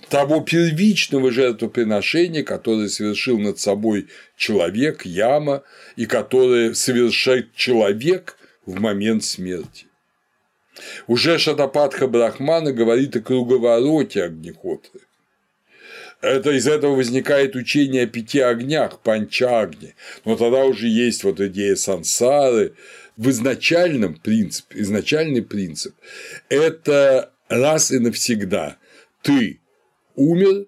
того 0.09 0.41
первичного 0.41 1.31
жертвоприношения, 1.31 2.43
которое 2.43 2.89
совершил 2.89 3.39
над 3.39 3.59
собой 3.59 4.07
человек, 4.37 5.05
яма, 5.05 5.63
и 5.95 6.05
которое 6.05 6.73
совершает 6.73 7.55
человек 7.55 8.37
в 8.65 8.79
момент 8.79 9.23
смерти. 9.23 9.87
Уже 11.07 11.37
Шатапатха 11.37 12.07
Брахмана 12.07 12.73
говорит 12.73 13.15
о 13.15 13.21
круговороте 13.21 14.23
Огнехотры. 14.23 15.01
Это 16.23 16.51
из 16.51 16.67
этого 16.67 16.95
возникает 16.95 17.53
учение 17.53 18.03
о 18.03 18.07
пяти 18.07 18.39
огнях, 18.39 19.01
панчагни, 19.01 19.93
но 20.23 20.37
тогда 20.37 20.63
уже 20.63 20.87
есть 20.87 21.25
вот 21.25 21.41
идея 21.41 21.75
сансары. 21.75 22.75
В 23.17 23.29
изначальном 23.29 24.15
принципе, 24.15 24.79
изначальный 24.79 25.41
принцип– 25.41 25.93
это 26.49 27.33
раз 27.49 27.91
и 27.91 27.99
навсегда 27.99 28.77
ты 29.21 29.59
умер, 30.15 30.67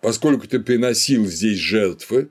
поскольку 0.00 0.48
ты 0.48 0.58
приносил 0.58 1.26
здесь 1.26 1.58
жертвы, 1.58 2.30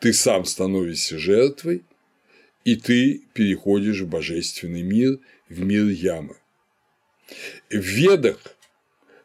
ты 0.00 0.12
сам 0.12 0.44
становишься 0.44 1.16
жертвой, 1.16 1.84
и 2.64 2.74
ты 2.74 3.22
переходишь 3.34 4.00
в 4.00 4.08
божественный 4.08 4.82
мир, 4.82 5.20
в 5.48 5.60
мир 5.60 5.86
ямы. 5.86 6.38
В 7.70 7.76
Ведах, 7.76 8.56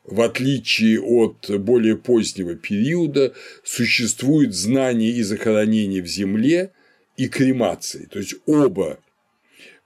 в 0.07 0.21
отличие 0.21 1.01
от 1.01 1.51
более 1.59 1.97
позднего 1.97 2.55
периода, 2.55 3.33
существует 3.63 4.53
знание 4.53 5.11
и 5.11 5.21
захоронение 5.21 6.01
в 6.01 6.07
земле 6.07 6.71
и 7.17 7.27
кремации, 7.27 8.07
то 8.09 8.19
есть 8.19 8.35
оба 8.45 8.99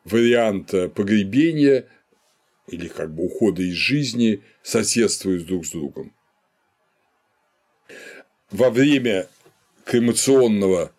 варианта 0.06 0.90
погребения 0.90 1.88
или 2.68 2.88
как 2.88 3.14
бы 3.14 3.26
ухода 3.26 3.64
из 3.64 3.74
жизни 3.74 4.44
соседствуют 4.62 5.46
друг 5.46 5.66
с 5.66 5.72
другом. 5.72 6.14
Во 8.52 8.70
время 8.70 9.28
кремационного 9.86 10.92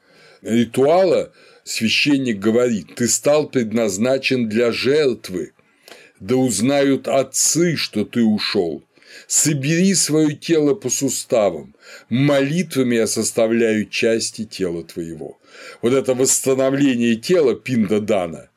ритуала 0.42 1.32
священник 1.64 2.40
говорит, 2.40 2.96
ты 2.96 3.06
стал 3.06 3.48
предназначен 3.48 4.48
для 4.48 4.72
жертвы, 4.72 5.52
да 6.18 6.34
узнают 6.36 7.06
отцы, 7.06 7.76
что 7.76 8.04
ты 8.04 8.24
ушел. 8.24 8.82
Собери 9.26 9.94
свое 9.94 10.34
тело 10.34 10.74
по 10.74 10.90
суставам, 10.90 11.74
молитвами 12.08 12.96
я 12.96 13.06
составляю 13.06 13.86
части 13.86 14.44
тела 14.44 14.82
твоего. 14.84 15.38
Вот 15.80 15.92
это 15.92 16.14
восстановление 16.14 17.16
тела 17.16 17.54
Пинда 17.54 18.00
Дана 18.00 18.48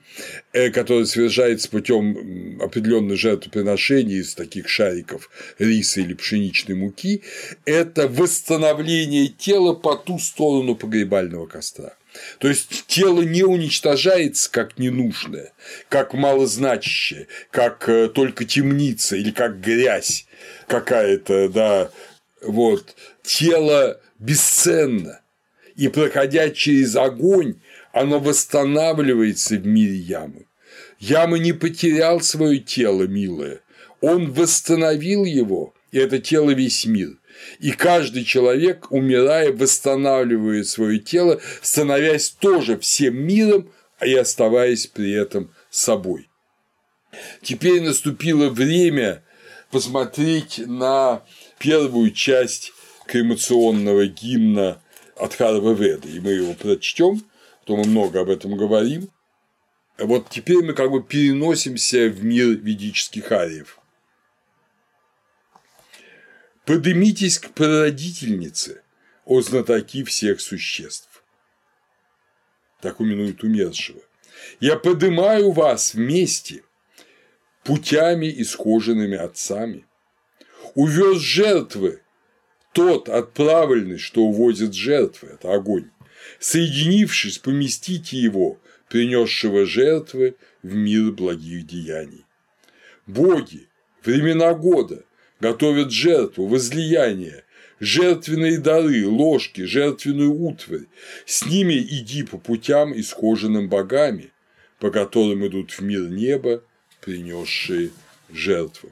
Э, 0.54 0.70
который 0.70 1.06
совершается 1.06 1.70
путем 1.70 2.62
определенных 2.62 3.18
жертвоприношений 3.18 4.20
из 4.20 4.34
таких 4.34 4.70
шариков 4.70 5.30
риса 5.60 6.02
или 6.02 6.14
пшеничной 6.14 6.76
муки, 6.76 7.24
это 7.66 8.08
восстановление 8.08 9.28
тела 9.28 9.74
по 9.74 9.96
ту 9.96 10.18
сторону 10.18 10.76
погребального 10.76 11.46
костра. 11.46 11.94
То 12.40 12.48
есть 12.48 12.86
тело 12.88 13.22
не 13.22 13.44
уничтожается 13.44 14.50
как 14.52 14.78
ненужное, 14.78 15.54
как 15.90 16.14
малозначащее, 16.14 17.28
как 17.52 17.88
э, 17.90 18.08
только 18.10 18.46
темница 18.46 19.16
или 19.16 19.32
как 19.32 19.60
грязь 19.60 20.26
какая-то, 20.68 21.50
да, 21.50 21.92
вот. 22.42 22.96
Тело 23.24 24.00
бесценно, 24.20 25.22
и 25.76 25.88
проходя 25.88 26.50
через 26.50 26.96
огонь, 26.96 27.56
оно 27.92 28.20
восстанавливается 28.20 29.56
в 29.56 29.66
мире 29.66 29.96
ямы. 29.96 30.46
Яма 31.00 31.38
не 31.38 31.54
потерял 31.54 32.22
свое 32.22 32.60
тело, 32.60 33.04
милое, 33.04 33.62
он 34.02 34.32
восстановил 34.32 35.26
его, 35.26 35.74
и 35.92 35.98
это 35.98 36.20
тело 36.20 36.52
весь 36.52 36.86
мир. 36.86 37.18
И 37.60 37.72
каждый 37.72 38.24
человек, 38.24 38.92
умирая, 38.92 39.52
восстанавливает 39.52 40.68
свое 40.68 41.00
тело, 41.00 41.42
становясь 41.62 42.30
тоже 42.30 42.78
всем 42.78 43.16
миром, 43.18 43.72
и 44.06 44.14
оставаясь 44.14 44.88
при 44.88 45.14
этом 45.14 45.52
собой. 45.70 46.30
Теперь 47.42 47.82
наступило 47.82 48.50
время 48.50 49.24
посмотреть 49.72 50.60
на 50.66 51.24
первую 51.60 52.12
часть 52.12 52.74
кремационного 53.08 54.06
гимна 54.08 54.82
от 55.16 55.34
Харва 55.34 55.74
Веда, 55.74 56.10
и 56.10 56.20
мы 56.20 56.32
его 56.32 56.54
прочтем– 56.54 57.24
то 57.66 57.76
мы 57.76 57.84
много 57.86 58.22
об 58.22 58.30
этом 58.30 58.56
говорим. 58.56 59.10
Вот 59.98 60.30
теперь 60.30 60.64
мы 60.64 60.74
как 60.74 60.92
бы 60.92 61.04
переносимся 61.04 62.08
в 62.10 62.24
мир 62.24 62.50
ведических 62.50 63.32
ариев. 63.32 63.80
Подымитесь 66.66 67.40
к 67.40 67.52
прародительнице, 67.52 68.82
о 69.26 69.42
знатоки 69.42 70.04
всех 70.04 70.42
существ. 70.42 71.24
Так 72.82 73.00
уминует 73.00 73.44
умершего. 73.44 74.02
Я 74.60 74.76
подымаю 74.76 75.52
вас 75.52 75.94
вместе 75.94 76.64
путями 77.64 78.34
исхоженными 78.42 79.18
отцами. 79.18 79.86
Увез 80.76 81.20
жертвы 81.20 82.02
тот 82.74 83.10
отправленный, 83.10 83.98
что 83.98 84.22
увозит 84.22 84.74
жертвы, 84.74 85.30
это 85.30 85.54
огонь 85.54 85.90
соединившись, 86.40 87.38
поместите 87.38 88.18
его, 88.18 88.60
принесшего 88.90 89.66
жертвы, 89.66 90.36
в 90.64 90.74
мир 90.76 91.12
благих 91.12 91.66
деяний. 91.66 92.26
Боги, 93.06 93.68
времена 94.04 94.54
года 94.54 95.04
готовят 95.40 95.92
жертву, 95.92 96.48
возлияние, 96.48 97.44
жертвенные 97.80 98.60
дары, 98.60 99.08
ложки, 99.08 99.62
жертвенную 99.62 100.34
утварь. 100.34 100.86
С 101.26 101.46
ними 101.46 101.74
иди 101.76 102.24
по 102.24 102.38
путям, 102.38 102.98
исхоженным 103.00 103.70
богами, 103.70 104.32
по 104.80 104.92
которым 104.92 105.46
идут 105.48 105.72
в 105.72 105.82
мир 105.82 106.10
неба, 106.10 106.64
принесшие 107.02 107.92
жертвы. 108.32 108.92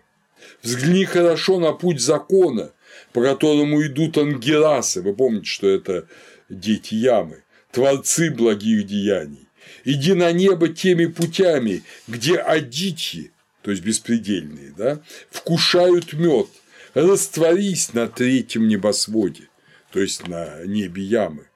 Взгляни 0.61 1.05
хорошо 1.05 1.59
на 1.59 1.73
путь 1.73 2.01
закона, 2.01 2.71
по 3.11 3.21
которому 3.21 3.85
идут 3.85 4.17
ангеласы. 4.17 5.01
Вы 5.01 5.13
помните, 5.13 5.45
что 5.45 5.69
это 5.69 6.07
дети 6.49 6.95
ямы, 6.95 7.43
творцы 7.71 8.31
благих 8.31 8.85
деяний. 8.85 9.47
Иди 9.85 10.13
на 10.13 10.31
небо 10.31 10.69
теми 10.69 11.05
путями, 11.05 11.83
где 12.07 12.37
адитьи, 12.37 13.31
то 13.63 13.71
есть 13.71 13.83
беспредельные, 13.83 14.73
да, 14.77 15.01
вкушают 15.31 16.13
мед, 16.13 16.47
растворись 16.93 17.93
на 17.93 18.07
третьем 18.07 18.67
небосводе, 18.67 19.49
то 19.91 19.99
есть 19.99 20.27
на 20.27 20.63
небе 20.65 21.01
ямы. 21.01 21.47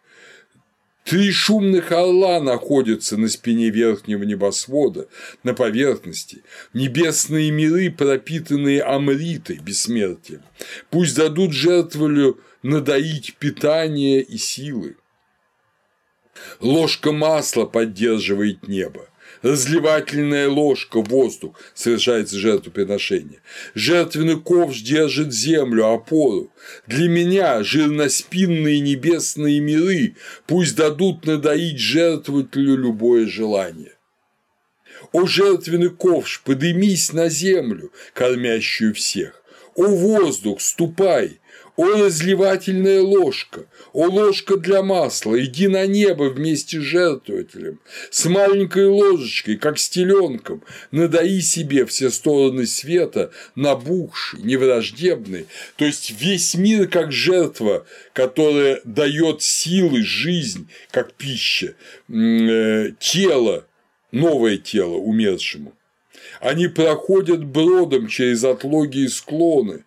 Три 1.04 1.32
шумных 1.32 1.94
орла 1.94 2.42
находятся 2.42 3.16
на 3.16 3.30
спине 3.30 3.70
верхнего 3.70 4.24
небосвода, 4.24 5.08
на 5.44 5.54
поверхности, 5.54 6.44
небесные 6.74 7.50
миры, 7.52 7.92
пропитанные 7.92 8.82
амритой, 8.82 9.60
бессмертием. 9.60 10.42
Пусть 10.90 11.16
дадут 11.16 11.54
жертволю 11.54 12.42
надоить 12.62 13.36
питание 13.36 14.22
и 14.22 14.38
силы. 14.38 14.98
Ложка 16.60 17.14
масла 17.14 17.66
поддерживает 17.66 18.68
небо. 18.68 19.08
Разливательная 19.42 20.50
ложка, 20.50 21.02
воздух, 21.02 21.60
совершается 21.74 22.38
жертвоприношение. 22.38 23.42
Жертвенный 23.76 24.40
ковш 24.40 24.82
держит 24.82 25.34
землю, 25.34 25.88
опору. 25.88 26.52
Для 26.88 27.08
меня 27.08 27.64
жирноспинные 27.64 28.80
небесные 28.80 29.60
миры 29.60 30.16
пусть 30.48 30.76
дадут 30.76 31.26
надоить 31.26 31.80
жертвователю 31.80 32.78
любое 32.78 33.28
желание. 33.28 33.94
О 35.12 35.26
жертвенный 35.26 35.90
ковш, 35.90 36.42
подымись 36.44 37.14
на 37.14 37.30
землю, 37.30 37.92
кормящую 38.14 38.94
всех. 38.94 39.44
О 39.76 39.86
воздух, 39.86 40.60
ступай, 40.60 41.40
О, 41.78 41.86
разливательная 41.86 43.04
ложка, 43.04 43.68
о, 43.94 44.08
ложка 44.08 44.58
для 44.58 44.82
масла, 44.82 45.40
иди 45.46 45.68
на 45.68 45.86
небо 45.86 46.24
вместе 46.24 46.80
с 46.80 46.84
жертвователем, 46.84 47.80
с 48.10 48.26
маленькой 48.26 48.88
ложечкой, 48.88 49.58
как 49.58 49.78
с 49.78 49.88
теленком, 49.88 50.64
надаи 50.90 51.40
себе 51.40 51.86
все 51.86 52.10
стороны 52.10 52.66
света, 52.66 53.32
набухший, 53.54 54.42
невраждебный, 54.42 55.46
то 55.76 55.86
есть 55.86 56.20
весь 56.20 56.56
мир 56.56 56.88
как 56.88 57.12
жертва, 57.12 57.86
которая 58.12 58.82
дает 58.84 59.44
силы, 59.44 60.02
жизнь, 60.02 60.68
как 60.90 61.14
пища, 61.14 61.76
э, 62.10 62.92
тело, 63.00 63.68
новое 64.12 64.58
тело 64.58 64.96
умершему. 64.96 65.74
Они 66.40 66.68
проходят 66.68 67.46
бродом 67.46 68.08
через 68.08 68.44
отлоги 68.44 69.02
и 69.02 69.08
склоны, 69.08 69.84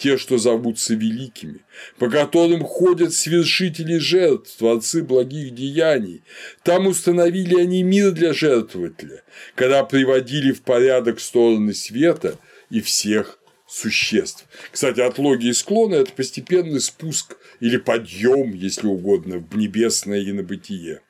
те, 0.00 0.16
что 0.16 0.38
зовутся 0.38 0.94
великими, 0.94 1.60
по 1.98 2.08
которым 2.08 2.64
ходят 2.64 3.12
свершители 3.12 3.98
жертв, 3.98 4.56
творцы 4.56 5.02
благих 5.02 5.54
деяний. 5.54 6.22
Там 6.64 6.86
установили 6.86 7.60
они 7.60 7.82
мир 7.82 8.12
для 8.12 8.32
жертвователя, 8.32 9.22
когда 9.54 9.84
приводили 9.84 10.52
в 10.52 10.62
порядок 10.62 11.20
стороны 11.20 11.74
света 11.74 12.38
и 12.70 12.80
всех 12.80 13.38
существ. 13.68 14.46
Кстати, 14.72 15.00
отлоги 15.00 15.48
и 15.48 15.52
склоны– 15.52 15.94
это 15.96 16.12
постепенный 16.12 16.80
спуск 16.80 17.36
или 17.60 17.76
подъем, 17.76 18.54
если 18.54 18.86
угодно, 18.86 19.38
в 19.38 19.56
небесное 19.56 20.20
и 20.20 20.32
на 20.32 20.42
бытие. 20.42 21.02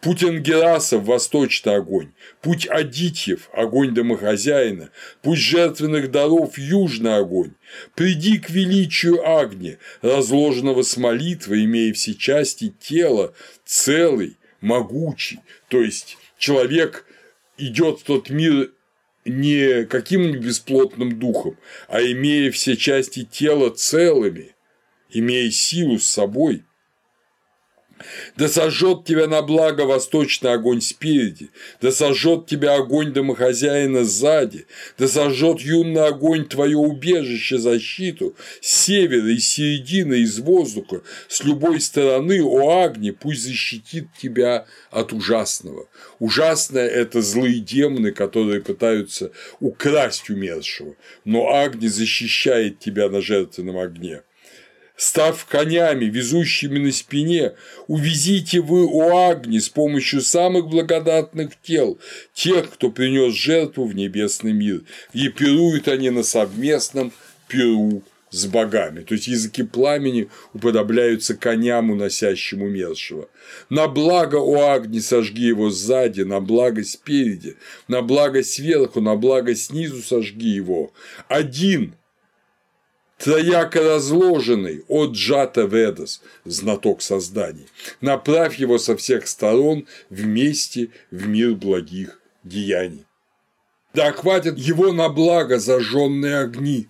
Путь 0.00 0.24
Ангерасов– 0.24 1.04
восточный 1.04 1.76
огонь, 1.76 2.12
путь 2.40 2.66
Адитьев– 2.66 3.50
огонь 3.52 3.92
домохозяина, 3.92 4.90
путь 5.20 5.38
жертвенных 5.38 6.10
даров– 6.10 6.56
южный 6.58 7.18
огонь. 7.18 7.52
Приди 7.94 8.38
к 8.38 8.48
величию 8.48 9.28
Агни, 9.28 9.76
разложенного 10.00 10.82
с 10.82 10.96
молитвой, 10.96 11.64
имея 11.66 11.92
все 11.92 12.14
части 12.14 12.72
тела, 12.80 13.34
целый, 13.66 14.38
могучий, 14.62 15.40
то 15.68 15.82
есть 15.82 16.16
человек 16.38 17.04
идет 17.58 18.00
в 18.00 18.04
тот 18.04 18.30
мир 18.30 18.72
не 19.26 19.84
каким-нибудь 19.84 20.40
бесплотным 20.40 21.18
духом, 21.18 21.58
а 21.88 22.00
имея 22.00 22.50
все 22.50 22.74
части 22.74 23.24
тела 23.30 23.68
целыми, 23.68 24.54
имея 25.10 25.50
силу 25.50 25.98
с 25.98 26.06
собой– 26.06 26.64
да 28.36 28.48
сожжет 28.48 29.04
тебя 29.04 29.26
на 29.26 29.42
благо 29.42 29.82
восточный 29.82 30.52
огонь 30.52 30.80
спереди, 30.80 31.50
да 31.80 31.90
сожжет 31.92 32.46
тебя 32.46 32.74
огонь 32.74 33.12
домохозяина 33.12 34.04
сзади, 34.04 34.66
да 34.98 35.08
сожжет 35.08 35.60
юный 35.60 36.06
огонь 36.06 36.46
твое 36.46 36.76
убежище, 36.76 37.58
защиту, 37.58 38.34
с 38.60 38.84
севера, 38.84 39.30
из 39.32 39.48
середины, 39.48 40.20
из 40.20 40.38
воздуха, 40.38 41.02
с 41.28 41.44
любой 41.44 41.80
стороны, 41.80 42.42
о 42.42 42.84
Агне, 42.84 43.12
пусть 43.12 43.42
защитит 43.42 44.08
тебя 44.20 44.66
от 44.90 45.12
ужасного. 45.12 45.88
Ужасное– 46.18 46.88
это 46.88 47.22
злые 47.22 47.60
демоны, 47.60 48.12
которые 48.12 48.60
пытаются 48.60 49.32
украсть 49.60 50.30
умершего, 50.30 50.94
но 51.24 51.54
Агни 51.54 51.88
защищает 51.88 52.78
тебя 52.78 53.08
на 53.08 53.20
жертвенном 53.20 53.78
огне 53.78 54.22
став 55.00 55.46
конями, 55.46 56.10
везущими 56.10 56.78
на 56.78 56.92
спине, 56.92 57.52
увезите 57.88 58.60
вы 58.60 58.84
у 58.84 59.16
Агни 59.16 59.58
с 59.58 59.70
помощью 59.70 60.20
самых 60.20 60.68
благодатных 60.68 61.52
тел, 61.62 61.98
тех, 62.34 62.70
кто 62.70 62.90
принес 62.90 63.32
жертву 63.32 63.86
в 63.86 63.94
небесный 63.94 64.52
мир, 64.52 64.82
и 65.14 65.28
пируют 65.28 65.88
они 65.88 66.10
на 66.10 66.22
совместном 66.22 67.12
пиру 67.48 68.02
с 68.30 68.44
богами, 68.44 69.00
то 69.00 69.14
есть 69.14 69.26
языки 69.26 69.62
пламени 69.62 70.28
уподобляются 70.52 71.34
коням, 71.34 71.90
уносящим 71.90 72.62
умершего. 72.62 73.30
На 73.70 73.88
благо 73.88 74.36
у 74.36 74.60
Агни 74.60 75.00
сожги 75.00 75.46
его 75.46 75.70
сзади, 75.70 76.22
на 76.22 76.40
благо 76.40 76.84
спереди, 76.84 77.56
на 77.88 78.02
благо 78.02 78.42
сверху, 78.42 79.00
на 79.00 79.16
благо 79.16 79.54
снизу 79.54 80.02
сожги 80.02 80.50
его. 80.50 80.92
Один 81.26 81.94
трояко 83.20 83.80
разложенный 83.80 84.82
от 84.88 85.12
Джата 85.12 85.62
Ведас, 85.62 86.22
знаток 86.44 87.02
созданий, 87.02 87.66
направь 88.00 88.58
его 88.58 88.78
со 88.78 88.96
всех 88.96 89.28
сторон 89.28 89.86
вместе 90.08 90.88
в 91.10 91.28
мир 91.28 91.54
благих 91.54 92.20
деяний. 92.44 93.04
Да 93.92 94.12
хватит 94.12 94.58
его 94.58 94.92
на 94.92 95.08
благо 95.08 95.58
зажженные 95.58 96.38
огни, 96.38 96.88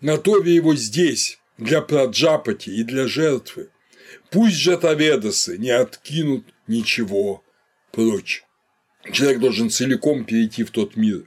готови 0.00 0.50
его 0.50 0.74
здесь, 0.74 1.38
для 1.58 1.80
Праджапати 1.80 2.70
и 2.70 2.82
для 2.82 3.06
жертвы. 3.06 3.68
Пусть 4.30 4.56
Джатаведасы 4.56 5.58
не 5.58 5.70
откинут 5.70 6.44
ничего 6.66 7.44
прочь. 7.92 8.44
Человек 9.12 9.40
должен 9.40 9.70
целиком 9.70 10.24
перейти 10.24 10.64
в 10.64 10.70
тот 10.70 10.96
мир. 10.96 11.24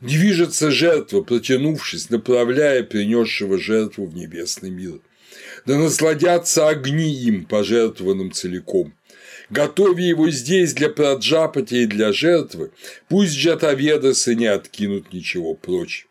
Движется 0.00 0.70
жертва, 0.70 1.22
протянувшись, 1.22 2.10
направляя 2.10 2.82
принесшего 2.82 3.58
жертву 3.58 4.06
в 4.06 4.14
небесный 4.14 4.70
мир. 4.70 5.00
Да 5.66 5.78
насладятся 5.78 6.68
огни 6.68 7.12
им, 7.12 7.44
пожертвованным 7.44 8.32
целиком. 8.32 8.94
Готови 9.50 10.02
его 10.02 10.30
здесь 10.30 10.72
для 10.74 10.88
праджапати 10.88 11.74
и 11.74 11.86
для 11.86 12.12
жертвы, 12.12 12.70
пусть 13.08 13.36
джатаведасы 13.36 14.34
не 14.34 14.46
откинут 14.46 15.12
ничего 15.12 15.54
прочь. 15.54 16.06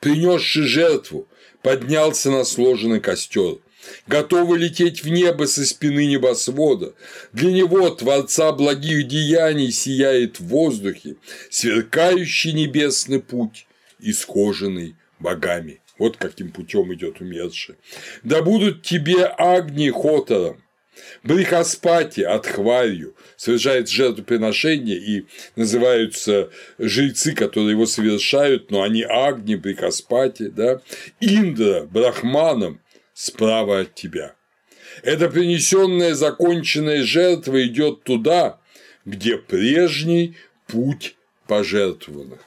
Принесший 0.00 0.64
жертву, 0.64 1.26
поднялся 1.62 2.30
на 2.30 2.44
сложенный 2.44 3.00
костер 3.00 3.58
готовы 4.06 4.58
лететь 4.58 5.02
в 5.02 5.08
небо 5.08 5.44
со 5.44 5.64
спины 5.64 6.06
небосвода. 6.06 6.94
Для 7.32 7.52
него, 7.52 7.90
Творца 7.90 8.52
благих 8.52 9.06
деяний, 9.08 9.72
сияет 9.72 10.40
в 10.40 10.46
воздухе 10.46 11.16
сверкающий 11.50 12.52
небесный 12.52 13.20
путь, 13.20 13.66
исхоженный 13.98 14.96
богами. 15.18 15.80
Вот 15.98 16.16
каким 16.16 16.50
путем 16.50 16.92
идет 16.92 17.20
умерший. 17.20 17.76
Да 18.22 18.42
будут 18.42 18.82
тебе 18.82 19.24
огни 19.24 19.90
хотором, 19.90 20.64
Брихаспати 21.22 22.20
от 22.20 22.46
хварью 22.46 23.14
совершает 23.36 23.88
жертвоприношение 23.88 24.96
и 24.96 25.26
называются 25.56 26.50
жрецы, 26.78 27.32
которые 27.32 27.72
его 27.72 27.86
совершают, 27.86 28.70
но 28.70 28.82
они 28.82 29.02
Агни, 29.02 29.56
Брихаспати, 29.56 30.48
да, 30.48 30.80
Индра, 31.20 31.82
Брахманом, 31.84 32.80
справа 33.14 33.80
от 33.80 33.94
тебя. 33.94 34.34
Эта 35.02 35.28
принесенная 35.30 36.14
законченная 36.14 37.02
жертва 37.02 37.66
идет 37.66 38.04
туда, 38.04 38.60
где 39.04 39.38
прежний 39.38 40.36
путь 40.66 41.16
пожертвованных. 41.46 42.40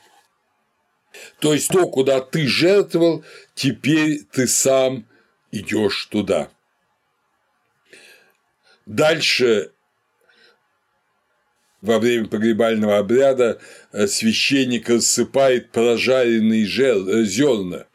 То 1.40 1.54
есть 1.54 1.70
то, 1.70 1.88
куда 1.88 2.22
ты 2.22 2.48
жертвовал, 2.48 3.24
теперь 3.56 4.24
ты 4.32 4.48
сам 4.48 5.08
идешь 5.52 6.06
туда. 6.06 6.50
Дальше 8.86 9.72
во 11.82 12.00
время 12.00 12.28
погребального 12.28 12.98
обряда 12.98 13.60
э, 13.92 14.08
священник 14.08 14.90
рассыпает 14.90 15.72
прожаренные 15.72 16.64
э, 16.64 17.24
зерна 17.26 17.86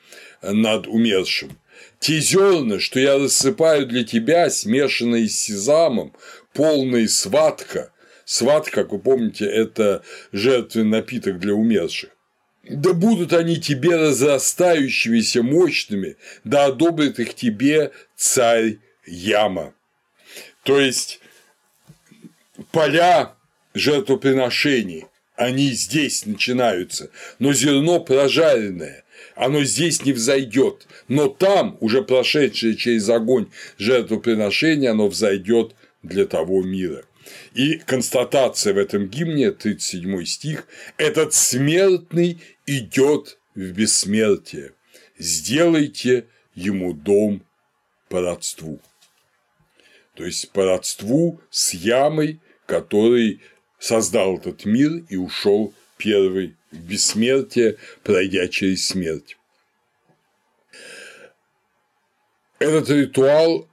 над 0.42 0.86
умершим. 0.86 1.56
Те 2.02 2.18
зерна, 2.18 2.80
что 2.80 2.98
я 2.98 3.16
рассыпаю 3.16 3.86
для 3.86 4.02
тебя, 4.02 4.50
смешанные 4.50 5.28
с 5.28 5.36
сезамом, 5.36 6.12
полные 6.52 7.08
сватка. 7.08 7.92
Сватка, 8.24 8.82
как 8.82 8.90
вы 8.90 8.98
помните, 8.98 9.44
это 9.44 10.02
жертвенный 10.32 10.98
напиток 10.98 11.38
для 11.38 11.54
умерших. 11.54 12.10
Да 12.68 12.92
будут 12.92 13.32
они 13.32 13.60
тебе 13.60 13.94
разрастающимися 13.94 15.44
мощными, 15.44 16.16
да 16.42 16.64
одобрит 16.64 17.20
их 17.20 17.34
тебе 17.34 17.92
царь 18.16 18.78
Яма. 19.06 19.72
То 20.64 20.80
есть 20.80 21.20
поля 22.72 23.36
жертвоприношений, 23.74 25.06
они 25.36 25.70
здесь 25.70 26.26
начинаются, 26.26 27.10
но 27.38 27.52
зерно 27.52 28.00
прожаренное, 28.00 29.04
оно 29.34 29.64
здесь 29.64 30.04
не 30.04 30.12
взойдет, 30.12 30.86
но 31.08 31.28
там, 31.28 31.76
уже 31.80 32.02
прошедшее 32.02 32.76
через 32.76 33.08
огонь 33.08 33.48
жертвоприношение, 33.78 34.90
оно 34.90 35.08
взойдет 35.08 35.74
для 36.02 36.26
того 36.26 36.62
мира. 36.62 37.04
И 37.54 37.78
констатация 37.78 38.74
в 38.74 38.78
этом 38.78 39.08
гимне, 39.08 39.52
37 39.52 40.24
стих, 40.24 40.66
«Этот 40.96 41.34
смертный 41.34 42.40
идет 42.66 43.38
в 43.54 43.70
бессмертие, 43.72 44.72
сделайте 45.18 46.26
ему 46.54 46.92
дом 46.92 47.42
по 48.08 48.20
родству». 48.20 48.80
То 50.14 50.24
есть 50.24 50.50
по 50.50 50.64
родству 50.64 51.40
с 51.50 51.72
ямой, 51.74 52.40
который 52.66 53.40
создал 53.78 54.36
этот 54.36 54.64
мир 54.64 55.04
и 55.08 55.16
ушел 55.16 55.74
первый 56.02 56.56
в 56.72 56.78
бессмертие, 56.78 57.76
пройдя 58.02 58.48
через 58.48 58.86
смерть. 58.86 59.36
Этот 62.58 62.90
ритуал 62.90 63.68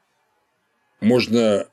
можно 1.01 1.67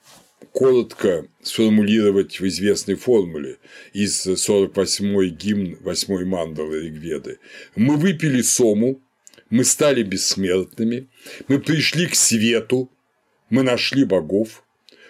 коротко 0.53 1.27
сформулировать 1.43 2.41
в 2.41 2.47
известной 2.47 2.95
формуле 2.95 3.59
из 3.93 4.27
48-й 4.27 5.29
гимн 5.31 5.75
8-й 5.83 6.25
мандалы 6.25 6.83
Ригведы. 6.85 7.39
Мы 7.75 7.97
выпили 7.97 8.41
сому, 8.43 9.03
мы 9.51 9.65
стали 9.65 10.03
бессмертными, 10.03 11.09
мы 11.49 11.59
пришли 11.59 12.07
к 12.07 12.15
свету, 12.15 12.91
мы 13.51 13.63
нашли 13.63 14.05
богов. 14.05 14.65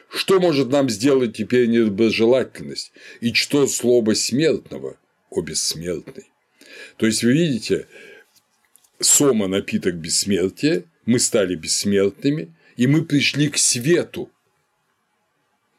Что 0.08 0.40
может 0.40 0.68
нам 0.68 0.88
сделать 0.88 1.36
теперь 1.36 1.66
недоброжелательность? 1.68 2.92
И 3.20 3.32
что 3.34 3.66
слово 3.66 4.14
смертного 4.14 4.96
о 5.36 5.42
бессмертной? 5.42 6.30
То 6.96 7.06
есть, 7.06 7.22
вы 7.22 7.32
видите, 7.32 7.86
сома– 9.00 9.46
напиток 9.48 9.94
бессмертия, 9.96 10.84
мы 11.04 11.18
стали 11.18 11.54
бессмертными, 11.54 12.54
и 12.76 12.86
мы 12.86 13.04
пришли 13.04 13.48
к 13.48 13.58
свету, 13.58 14.30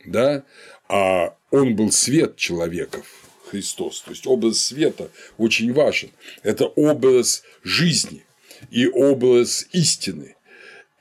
да, 0.06 0.44
а 0.88 1.36
он 1.52 1.76
был 1.76 1.92
свет 1.92 2.38
человеков, 2.38 3.06
Христос. 3.50 4.02
То 4.02 4.12
есть 4.12 4.28
образ 4.28 4.62
света 4.62 5.10
очень 5.38 5.74
важен. 5.74 6.10
Это 6.44 6.66
образ 6.66 7.44
жизни 7.64 8.24
и 8.72 8.88
образ 8.88 9.68
истины. 9.72 10.36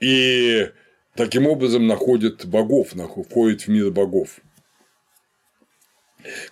И 0.00 0.70
таким 1.14 1.46
образом 1.46 1.86
находят 1.86 2.46
богов, 2.46 2.94
входит 3.28 3.62
в 3.62 3.68
мир 3.68 3.90
богов. 3.90 4.40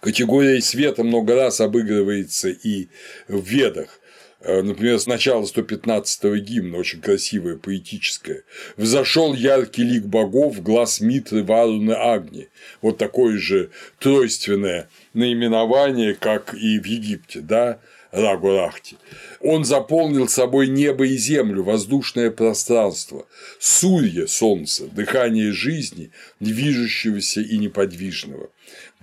Категория 0.00 0.60
света 0.60 1.04
много 1.04 1.34
раз 1.34 1.60
обыгрывается 1.60 2.48
и 2.48 2.88
в 3.28 3.44
ведах. 3.44 4.00
Э, 4.44 4.60
например, 4.60 5.00
с 5.00 5.06
начала 5.06 5.42
115-го 5.42 6.36
гимна, 6.36 6.78
очень 6.78 7.00
красивое, 7.00 7.56
поэтическое. 7.56 8.42
«Взошел 8.76 9.32
яркий 9.32 9.84
лик 9.84 10.04
богов, 10.04 10.62
глаз 10.62 11.00
Митры, 11.00 11.42
Варуны, 11.42 11.92
Агни». 11.92 12.48
Вот 12.82 12.98
такое 12.98 13.38
же 13.38 13.70
тройственное 13.98 14.90
наименование, 15.14 16.14
как 16.14 16.54
и 16.54 16.78
в 16.78 16.84
Египте, 16.84 17.40
да, 17.40 17.80
Рагурахти. 18.14 18.96
Он 19.40 19.64
заполнил 19.64 20.28
собой 20.28 20.68
небо 20.68 21.04
и 21.04 21.16
землю, 21.16 21.64
воздушное 21.64 22.30
пространство, 22.30 23.26
сурье– 23.58 24.26
солнце, 24.28 24.86
дыхание 24.86 25.52
жизни, 25.52 26.12
движущегося 26.38 27.40
и 27.40 27.58
неподвижного, 27.58 28.50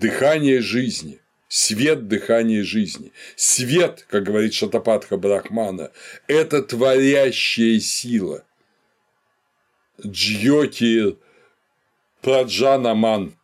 дыхание 0.01 0.61
жизни, 0.61 1.19
Свет– 1.47 2.07
дыхание 2.09 2.63
жизни. 2.63 3.11
Свет, 3.35 4.05
как 4.09 4.23
говорит 4.23 4.53
Шатапатха 4.53 5.17
Брахмана,– 5.17 5.91
это 6.27 6.63
творящая 6.63 7.79
сила. 7.79 8.45
Джьоти 10.05 11.17
Праджанаман. 12.21 13.35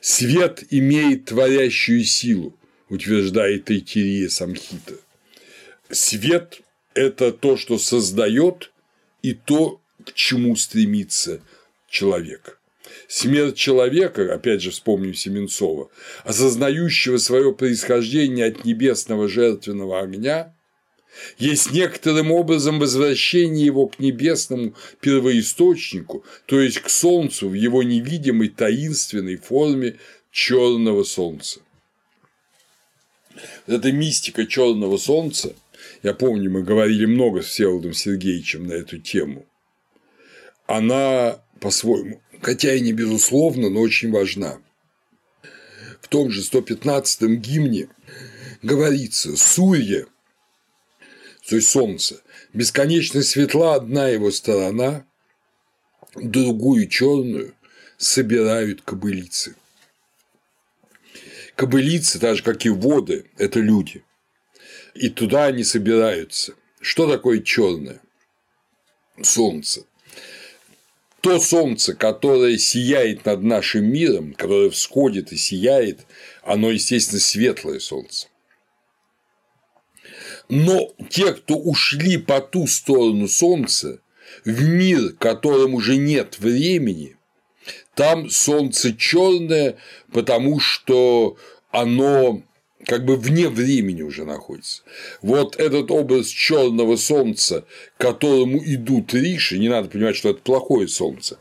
Свет 0.00 0.64
имеет 0.70 1.26
творящую 1.26 2.04
силу, 2.04 2.58
утверждает 2.88 3.70
Айтирия 3.70 4.28
Самхита. 4.28 4.94
Свет– 5.90 6.60
это 6.94 7.32
то, 7.32 7.56
что 7.56 7.78
создает, 7.78 8.72
и 9.22 9.32
то, 9.32 9.80
к 10.04 10.12
чему 10.12 10.56
стремится 10.56 11.40
человек. 11.88 12.57
Смерть 13.08 13.56
человека, 13.56 14.34
опять 14.34 14.60
же 14.60 14.70
вспомним 14.70 15.14
Семенцова, 15.14 15.88
осознающего 16.24 17.16
свое 17.16 17.54
происхождение 17.54 18.44
от 18.44 18.66
небесного 18.66 19.28
жертвенного 19.28 20.00
огня, 20.00 20.54
есть 21.38 21.72
некоторым 21.72 22.30
образом 22.30 22.78
возвращение 22.78 23.64
его 23.64 23.86
к 23.86 23.98
небесному 23.98 24.74
первоисточнику, 25.00 26.22
то 26.44 26.60
есть 26.60 26.80
к 26.80 26.90
Солнцу 26.90 27.48
в 27.48 27.54
его 27.54 27.82
невидимой 27.82 28.50
таинственной 28.50 29.36
форме 29.36 29.96
черного 30.30 31.02
Солнца. 31.02 31.60
Эта 33.66 33.90
мистика 33.90 34.46
черного 34.46 34.98
Солнца, 34.98 35.56
я 36.02 36.12
помню, 36.12 36.50
мы 36.50 36.62
говорили 36.62 37.06
много 37.06 37.40
с 37.40 37.46
Всеволодом 37.46 37.94
Сергеевичем 37.94 38.66
на 38.66 38.74
эту 38.74 38.98
тему, 38.98 39.46
она 40.66 41.40
по-своему 41.58 42.20
хотя 42.40 42.74
и 42.74 42.80
не 42.80 42.92
безусловно, 42.92 43.70
но 43.70 43.80
очень 43.80 44.10
важна. 44.10 44.58
В 46.00 46.08
том 46.08 46.30
же 46.30 46.42
115-м 46.42 47.36
гимне 47.36 47.88
говорится 48.62 49.36
«Сурья», 49.36 50.06
то 51.48 51.56
есть 51.56 51.68
солнце, 51.68 52.22
бесконечно 52.52 53.22
светла 53.22 53.74
одна 53.74 54.08
его 54.08 54.30
сторона, 54.30 55.06
другую 56.14 56.88
черную 56.88 57.54
собирают 57.96 58.82
кобылицы. 58.82 59.56
Кобылицы, 61.56 62.18
так 62.18 62.36
же 62.36 62.42
как 62.42 62.64
и 62.66 62.68
воды, 62.68 63.30
это 63.38 63.60
люди. 63.60 64.04
И 64.94 65.08
туда 65.08 65.46
они 65.46 65.64
собираются. 65.64 66.54
Что 66.80 67.10
такое 67.10 67.40
черное? 67.40 68.00
Солнце 69.22 69.87
то 71.20 71.40
солнце, 71.40 71.94
которое 71.94 72.58
сияет 72.58 73.24
над 73.24 73.42
нашим 73.42 73.84
миром, 73.84 74.34
которое 74.34 74.70
всходит 74.70 75.32
и 75.32 75.36
сияет, 75.36 76.06
оно, 76.42 76.70
естественно, 76.70 77.20
светлое 77.20 77.80
солнце. 77.80 78.28
Но 80.48 80.92
те, 81.10 81.34
кто 81.34 81.56
ушли 81.56 82.16
по 82.16 82.40
ту 82.40 82.66
сторону 82.66 83.28
солнца, 83.28 84.00
в 84.44 84.62
мир, 84.62 85.12
в 85.12 85.18
котором 85.18 85.74
уже 85.74 85.96
нет 85.96 86.38
времени, 86.38 87.16
там 87.94 88.30
солнце 88.30 88.96
черное, 88.96 89.76
потому 90.12 90.60
что 90.60 91.36
оно 91.70 92.42
как 92.86 93.04
бы 93.04 93.16
вне 93.16 93.48
времени 93.48 94.02
уже 94.02 94.24
находится. 94.24 94.82
Вот 95.20 95.56
этот 95.56 95.90
образ 95.90 96.28
черного 96.28 96.96
солнца, 96.96 97.64
к 97.96 98.00
которому 98.00 98.62
идут 98.64 99.14
риши, 99.14 99.58
не 99.58 99.68
надо 99.68 99.88
понимать, 99.88 100.16
что 100.16 100.30
это 100.30 100.40
плохое 100.40 100.86
солнце, 100.88 101.38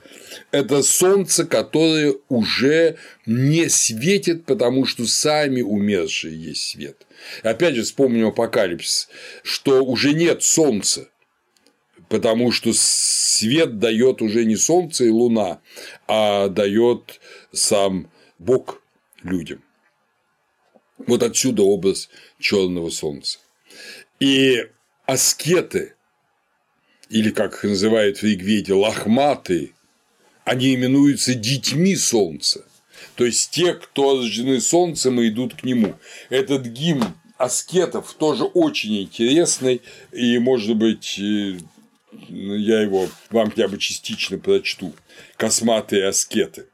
это 0.51 0.81
солнце, 0.81 1.45
которое 1.45 2.15
уже 2.27 2.97
не 3.25 3.69
светит, 3.69 4.45
потому 4.45 4.85
что 4.85 5.05
сами 5.05 5.61
умершие 5.61 6.35
есть 6.35 6.63
свет. 6.71 7.05
Опять 7.43 7.75
же, 7.75 7.83
вспомним 7.83 8.27
апокалипсис, 8.27 9.09
что 9.43 9.83
уже 9.83 10.13
нет 10.13 10.43
солнца, 10.43 11.09
потому 12.09 12.51
что 12.51 12.71
свет 12.73 13.79
дает 13.79 14.21
уже 14.21 14.45
не 14.45 14.55
солнце 14.55 15.05
и 15.05 15.09
луна, 15.09 15.59
а 16.07 16.47
дает 16.47 17.19
сам 17.51 18.09
Бог 18.39 18.81
людям. 19.23 19.61
Вот 21.05 21.23
отсюда 21.23 21.63
образ 21.63 22.09
черного 22.39 22.89
солнца. 22.89 23.39
И 24.19 24.67
аскеты, 25.05 25.95
или 27.09 27.29
как 27.29 27.53
их 27.53 27.63
называют 27.63 28.17
в 28.17 28.23
Ригведе, 28.23 28.73
лохматы, 28.73 29.73
они 30.43 30.73
именуются 30.73 31.33
детьми 31.33 31.95
солнца. 31.95 32.65
То 33.15 33.25
есть 33.25 33.51
те, 33.51 33.73
кто 33.73 34.17
рождены 34.17 34.59
солнцем 34.59 35.21
и 35.21 35.29
идут 35.29 35.55
к 35.55 35.63
нему. 35.63 35.95
Этот 36.29 36.65
гимн 36.65 37.13
аскетов 37.37 38.13
тоже 38.13 38.43
очень 38.43 39.01
интересный, 39.03 39.81
и, 40.11 40.37
может 40.39 40.75
быть, 40.75 41.19
э, 41.19 41.57
я 42.29 42.81
его 42.81 43.07
вам 43.29 43.49
хотя 43.49 43.67
бы 43.67 43.77
частично 43.77 44.37
прочту. 44.37 44.93
Косматые 45.35 46.07
аскеты. 46.07 46.67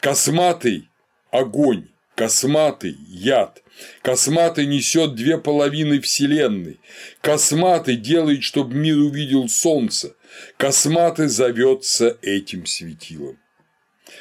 Косматый– 0.00 0.88
огонь, 1.30 1.88
Косматый– 2.16 2.96
яд. 3.08 3.62
Косматый 4.00 4.64
несет 4.64 5.14
две 5.14 5.36
половины 5.36 6.00
Вселенной. 6.00 6.80
Косматый 7.20 7.96
делает, 7.96 8.42
чтобы 8.42 8.74
мир 8.74 8.96
увидел 8.96 9.50
солнце. 9.50 10.16
Косматый 10.56 11.28
зовется 11.28 12.16
этим 12.22 12.64
светилом. 12.64 13.38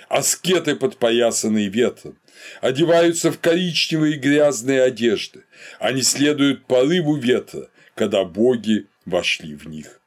Аскеты, 0.10 0.76
подпоясанные 0.76 1.70
ветром, 1.70 2.20
одеваются 2.60 3.32
в 3.32 3.40
коричневые 3.40 4.18
грязные 4.18 4.82
одежды. 4.82 5.46
Они 5.80 6.02
следуют 6.02 6.66
порыву 6.66 7.16
ветра, 7.16 7.70
когда 7.96 8.26
боги 8.26 8.88
вошли 9.06 9.56
в 9.56 9.70
них. 9.70 10.02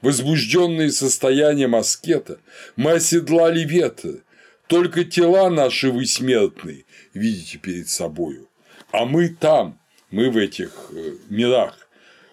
Возбужденные 0.00 0.92
состоянием 0.92 1.74
аскета, 1.74 2.38
мы 2.76 2.92
оседлали 2.92 3.64
ветры, 3.64 4.22
только 4.68 5.02
тела 5.02 5.50
наши 5.50 5.90
вы 5.90 6.06
смертные 6.06 6.84
видите 7.14 7.58
перед 7.58 7.88
собою, 7.88 8.48
а 8.92 9.04
мы 9.04 9.28
там, 9.28 9.78
мы 10.10 10.30
в 10.30 10.36
этих 10.36 10.90
э, 10.90 11.14
мирах. 11.28 11.88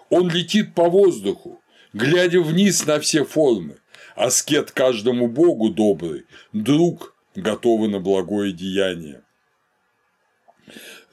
Он 0.10 0.30
летит 0.30 0.74
по 0.74 0.90
воздуху, 0.90 1.62
глядя 1.94 2.42
вниз 2.42 2.86
на 2.86 3.00
все 3.00 3.24
формы. 3.24 3.78
Аскет 4.16 4.72
каждому 4.72 5.28
богу 5.28 5.70
добрый, 5.70 6.26
друг, 6.52 7.16
готовый 7.36 7.88
на 7.90 8.00
благое 8.00 8.52
деяние. 8.52 9.22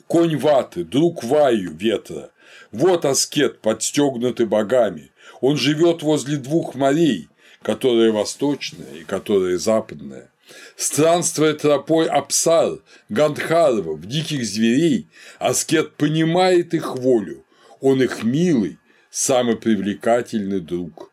Конь 0.07 0.37
ваты, 0.37 0.85
друг 0.85 1.23
ваю 1.23 1.73
ветра. 1.73 2.31
Вот 2.73 3.05
аскет, 3.05 3.61
подстегнутый 3.61 4.47
богами. 4.47 5.13
Он 5.41 5.57
живет 5.57 6.03
возле 6.03 6.37
двух 6.37 6.75
морей, 6.75 7.29
которая 7.63 8.11
восточная 8.11 8.95
и 8.95 9.05
которая 9.05 9.59
западная. 9.59 10.31
Странствуя 10.77 11.55
тропой 11.55 12.07
Апсар, 12.07 12.81
Гандхарвов, 13.09 14.07
диких 14.07 14.45
зверей, 14.45 15.09
аскет 15.39 15.97
понимает 15.97 16.75
их 16.75 16.97
волю, 16.97 17.45
он 17.81 18.03
их 18.03 18.23
милый, 18.25 18.79
самый 19.11 19.57
привлекательный 19.57 20.61
друг. 20.61 21.13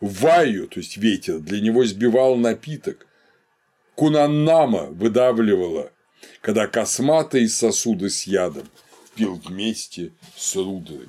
Ваю, 0.00 0.68
то 0.68 0.80
есть 0.80 0.96
ветер, 0.96 1.38
для 1.38 1.60
него 1.60 1.84
сбивал 1.84 2.36
напиток. 2.36 3.06
Кунаннама 3.94 4.86
выдавливала, 4.86 5.92
когда 6.40 6.66
косматый 6.66 7.44
из 7.44 7.56
сосуда 7.56 8.08
с 8.08 8.26
ядом 8.26 8.68
пил 9.14 9.40
вместе 9.44 10.12
с 10.36 10.56
Рудрой. 10.56 11.08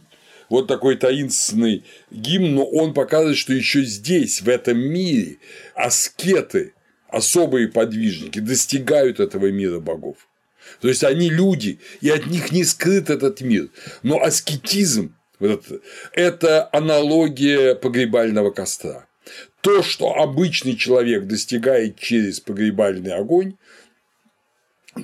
Вот 0.50 0.68
такой 0.68 0.98
таинственный 0.98 1.84
гимн, 2.12 2.56
но 2.56 2.66
он 2.66 2.94
показывает, 2.94 3.38
что 3.38 3.54
еще 3.54 3.84
здесь, 3.84 4.42
в 4.42 4.50
этом 4.50 4.78
мире, 4.78 5.38
аскеты, 5.74 6.74
особые 7.14 7.68
подвижники 7.68 8.40
достигают 8.40 9.20
этого 9.20 9.52
мира 9.52 9.80
богов. 9.80 10.18
То 10.82 10.88
есть 10.88 11.04
они 11.04 11.30
люди, 11.30 11.80
и 12.02 12.10
от 12.10 12.26
них 12.28 12.52
не 12.52 12.64
скрыт 12.64 13.10
этот 13.10 13.42
мир. 13.42 13.70
Но 14.02 14.22
аскетизм 14.22 15.16
вот 15.40 15.66
это, 15.66 15.80
это 16.14 16.70
аналогия 16.72 17.76
погребального 17.76 18.52
костра. 18.52 19.08
То, 19.62 19.84
что 19.84 20.14
обычный 20.16 20.76
человек 20.76 21.26
достигает 21.26 21.98
через 21.98 22.40
погребальный 22.40 23.14
огонь, 23.14 23.56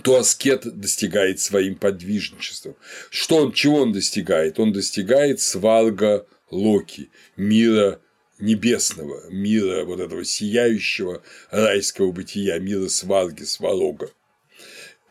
то 0.03 0.18
аскет 0.18 0.61
достигает 0.80 1.40
своим 1.40 1.76
подвижничеством. 1.76 2.76
Что 3.10 3.38
он, 3.38 3.53
чего 3.53 3.81
он 3.81 3.91
достигает? 3.91 4.60
Он 4.60 4.72
достигает 4.72 5.41
сварга 5.41 6.26
локи, 6.52 7.10
мира 7.36 7.99
небесного, 8.40 9.30
мира 9.30 9.86
вот 9.86 9.99
этого 9.99 10.24
сияющего 10.24 11.22
райского 11.52 12.11
бытия, 12.11 12.60
мира 12.60 12.88
сварги, 12.88 13.44
сварога, 13.44 14.10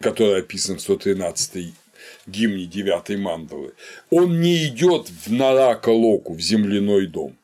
который 0.00 0.40
описан 0.40 0.78
в 0.78 0.82
113 0.82 1.72
гимне 2.26 2.66
9 2.66 3.18
мандалы. 3.18 3.74
Он 4.10 4.40
не 4.40 4.66
идет 4.66 5.08
в 5.08 5.32
Нарака 5.32 5.90
Локу, 5.90 6.34
в 6.34 6.40
земляной 6.40 7.06
дом. 7.06 7.36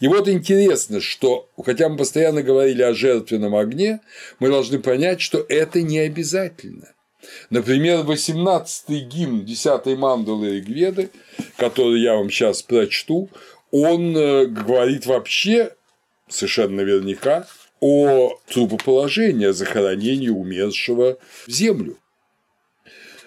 И 0.00 0.08
вот 0.08 0.28
интересно, 0.28 1.00
что, 1.00 1.48
хотя 1.64 1.88
мы 1.88 1.96
постоянно 1.96 2.42
говорили 2.42 2.82
о 2.82 2.94
жертвенном 2.94 3.54
огне, 3.54 4.00
мы 4.38 4.48
должны 4.48 4.78
понять, 4.78 5.20
что 5.20 5.44
это 5.48 5.82
не 5.82 5.98
обязательно. 5.98 6.92
Например, 7.50 8.00
18-й 8.00 9.00
гимн 9.00 9.44
10-й 9.44 9.96
мандалы 9.96 10.56
Ригведы, 10.56 11.10
который 11.56 12.00
я 12.00 12.14
вам 12.14 12.30
сейчас 12.30 12.62
прочту, 12.62 13.30
он 13.72 14.16
э, 14.16 14.46
говорит 14.46 15.06
вообще 15.06 15.74
совершенно 16.28 16.76
наверняка 16.76 17.48
о 17.80 18.38
трупоположении, 18.46 19.46
о 19.46 19.52
захоронении 19.52 20.28
умершего 20.28 21.18
в 21.46 21.50
землю. 21.50 21.98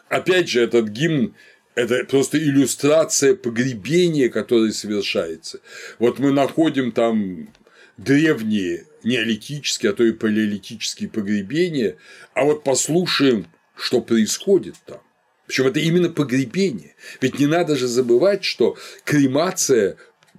Опять 0.08 0.48
же, 0.48 0.62
этот 0.62 0.88
гимн 0.88 1.36
это 1.74 2.06
просто 2.06 2.38
иллюстрация 2.38 3.36
погребения, 3.36 4.30
которое 4.30 4.72
совершается. 4.72 5.60
Вот 6.00 6.20
мы 6.20 6.32
находим 6.32 6.94
там 6.94 7.50
древние 7.98 8.86
неолитические, 9.04 9.92
а 9.92 9.94
то 9.94 10.04
и 10.04 10.14
палеолитические 10.14 11.10
погребения, 11.10 11.98
а 12.34 12.46
вот 12.46 12.64
послушаем, 12.64 13.48
что 13.76 14.00
происходит 14.00 14.76
там. 14.86 15.02
Причем 15.48 15.68
это 15.68 15.80
именно 15.80 16.10
погребение. 16.10 16.96
Ведь 17.22 17.40
не 17.40 17.46
надо 17.46 17.76
же 17.76 17.88
забывать, 17.88 18.44
что 18.44 18.78
кремация 19.04 19.98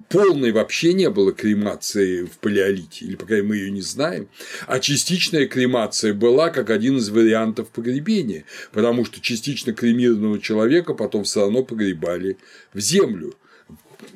полной 0.09 0.52
вообще 0.52 0.93
не 0.93 1.10
было 1.10 1.32
кремации 1.32 2.24
в 2.24 2.39
палеолите, 2.39 3.05
или, 3.05 3.16
по 3.16 3.27
крайней 3.27 3.47
мере, 3.47 3.48
мы 3.48 3.56
ее 3.56 3.70
не 3.70 3.82
знаем, 3.82 4.28
а 4.66 4.78
частичная 4.78 5.47
кремация 5.47 6.14
была 6.14 6.51
как 6.51 6.70
один 6.70 6.98
из 6.98 7.10
вариантов 7.10 7.70
погребения, 7.70 8.44
потому 8.73 9.05
что 9.05 9.20
частично 9.20 9.73
кремированного 9.73 10.40
человека 10.40 10.94
потом 10.94 11.24
все 11.24 11.40
равно 11.40 11.62
погребали 11.62 12.39
в 12.73 12.81
землю. 12.81 13.35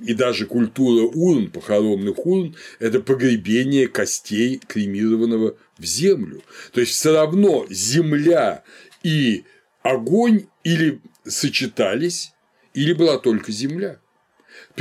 И 0.05 0.15
даже 0.15 0.47
культура 0.47 1.05
урн, 1.05 1.51
похоронных 1.51 2.24
урн– 2.24 2.57
это 2.78 3.01
погребение 3.01 3.89
костей 3.89 4.61
кремированного 4.66 5.57
в 5.78 5.85
землю. 5.85 6.43
То 6.73 6.81
есть 6.81 6.93
все 6.93 7.12
равно 7.12 7.66
земля 7.69 8.62
и 9.02 9.44
огонь 9.82 10.47
или 10.65 11.01
сочетались, 11.27 12.32
или 12.73 12.93
была 12.93 13.19
только 13.19 13.52
земля 13.52 13.99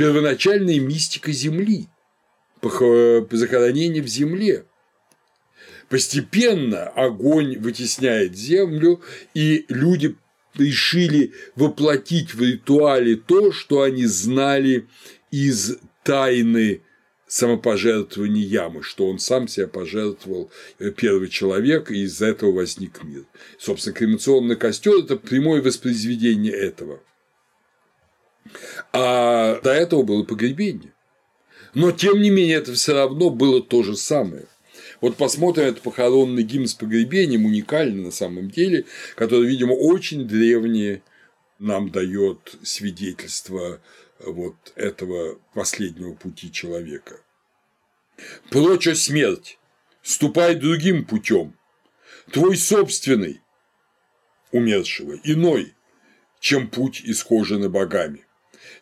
первоначальная 0.00 0.80
мистика 0.80 1.30
Земли, 1.30 1.86
захоронение 2.62 4.02
в 4.02 4.06
земле. 4.06 4.64
Постепенно 5.90 6.84
огонь 6.84 7.58
вытесняет 7.58 8.34
землю, 8.34 9.02
и 9.34 9.66
люди 9.68 10.16
решили 10.54 11.34
воплотить 11.54 12.32
в 12.32 12.40
ритуале 12.40 13.16
то, 13.16 13.52
что 13.52 13.82
они 13.82 14.06
знали 14.06 14.88
из 15.30 15.76
тайны 16.02 16.80
самопожертвования 17.26 18.46
ямы, 18.46 18.82
что 18.82 19.06
он 19.06 19.18
сам 19.18 19.48
себя 19.48 19.68
пожертвовал 19.68 20.50
э, 20.78 20.92
первый 20.92 21.28
человек, 21.28 21.90
и 21.90 22.04
из-за 22.04 22.28
этого 22.28 22.52
возник 22.52 23.04
мир. 23.04 23.24
Собственно, 23.58 23.94
кремационный 23.94 24.56
костер– 24.56 24.94
это 25.04 25.16
прямое 25.16 25.60
воспроизведение 25.60 26.54
этого. 26.54 27.00
А 28.92 29.60
до 29.60 29.72
этого 29.72 30.02
было 30.02 30.24
погребение. 30.24 30.92
Но, 31.74 31.92
тем 31.92 32.20
не 32.20 32.30
менее, 32.30 32.56
это 32.56 32.74
все 32.74 32.94
равно 32.94 33.30
было 33.30 33.62
то 33.62 33.82
же 33.82 33.96
самое. 33.96 34.46
Вот 35.00 35.16
посмотрим 35.16 35.64
этот 35.64 35.82
похоронный 35.82 36.42
гимн 36.42 36.66
с 36.66 36.74
погребением, 36.74 37.46
уникальный 37.46 38.02
на 38.02 38.10
самом 38.10 38.50
деле, 38.50 38.84
который, 39.14 39.48
видимо, 39.48 39.72
очень 39.72 40.26
древнее 40.26 41.02
нам 41.58 41.90
дает 41.90 42.56
свидетельство 42.62 43.80
вот 44.18 44.56
этого 44.74 45.38
последнего 45.54 46.14
пути 46.14 46.52
человека. 46.52 47.20
Прочь 48.50 48.88
о 48.88 48.94
смерть, 48.94 49.58
ступай 50.02 50.54
другим 50.54 51.04
путем, 51.04 51.54
твой 52.30 52.56
собственный 52.56 53.40
умершего, 54.52 55.18
иной, 55.24 55.74
чем 56.40 56.68
путь 56.68 57.02
исхоженный 57.04 57.68
богами. 57.68 58.24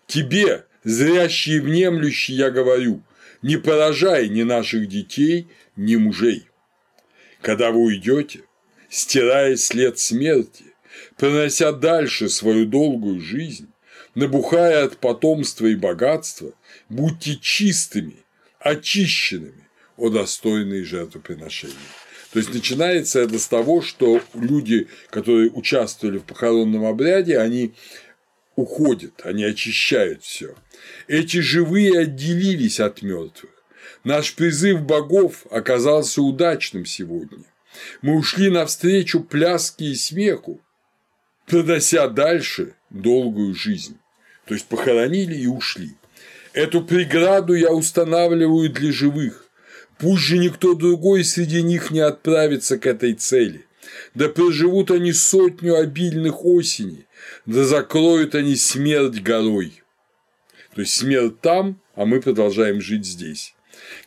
Тебе, 0.08 0.64
зрящий 0.84 1.56
и 1.56 1.60
внемлющий, 1.60 2.34
я 2.34 2.50
говорю, 2.50 3.02
не 3.42 3.58
поражай 3.58 4.28
ни 4.28 4.42
наших 4.42 4.88
детей, 4.88 5.48
ни 5.76 5.96
мужей. 5.96 6.48
Когда 7.42 7.70
вы 7.70 7.80
уйдете, 7.82 8.40
стирая 8.88 9.56
след 9.56 9.98
смерти, 9.98 10.64
пронося 11.18 11.72
дальше 11.72 12.30
свою 12.30 12.64
долгую 12.64 13.20
жизнь, 13.20 13.68
набухая 14.14 14.84
от 14.84 14.96
потомства 14.96 15.66
и 15.66 15.76
богатства, 15.76 16.54
будьте 16.88 17.36
чистыми, 17.36 18.16
очищенными, 18.58 19.68
о 19.98 20.08
достойные 20.08 20.84
жертвоприношения. 20.84 21.74
То 22.32 22.38
есть 22.38 22.54
начинается 22.54 23.20
это 23.20 23.38
с 23.38 23.46
того, 23.46 23.82
что 23.82 24.22
люди, 24.32 24.88
которые 25.10 25.50
участвовали 25.50 26.18
в 26.18 26.24
похоронном 26.24 26.84
обряде, 26.84 27.38
они 27.38 27.74
уходят, 28.58 29.20
они 29.22 29.44
очищают 29.44 30.24
все. 30.24 30.56
Эти 31.06 31.36
живые 31.36 32.00
отделились 32.00 32.80
от 32.80 33.02
мертвых. 33.02 33.52
Наш 34.02 34.34
призыв 34.34 34.82
богов 34.82 35.46
оказался 35.50 36.22
удачным 36.22 36.84
сегодня. 36.84 37.44
Мы 38.02 38.16
ушли 38.16 38.50
навстречу 38.50 39.20
пляске 39.20 39.84
и 39.86 39.94
смеху, 39.94 40.60
пронося 41.46 42.08
дальше 42.08 42.74
долгую 42.90 43.54
жизнь. 43.54 43.98
То 44.44 44.54
есть 44.54 44.66
похоронили 44.66 45.36
и 45.36 45.46
ушли. 45.46 45.92
Эту 46.52 46.82
преграду 46.82 47.54
я 47.54 47.70
устанавливаю 47.70 48.70
для 48.70 48.90
живых. 48.90 49.46
Пусть 49.98 50.22
же 50.22 50.38
никто 50.38 50.74
другой 50.74 51.22
среди 51.22 51.62
них 51.62 51.92
не 51.92 52.00
отправится 52.00 52.76
к 52.76 52.86
этой 52.86 53.14
цели. 53.14 53.66
Да 54.14 54.28
проживут 54.28 54.90
они 54.90 55.12
сотню 55.12 55.76
обильных 55.76 56.44
осеней, 56.44 57.06
да 57.46 57.64
закроют 57.64 58.34
они 58.34 58.56
смерть 58.56 59.20
горой. 59.22 59.82
То 60.74 60.82
есть 60.82 60.94
смерть 60.94 61.40
там, 61.40 61.80
а 61.94 62.04
мы 62.04 62.20
продолжаем 62.20 62.80
жить 62.80 63.06
здесь. 63.06 63.54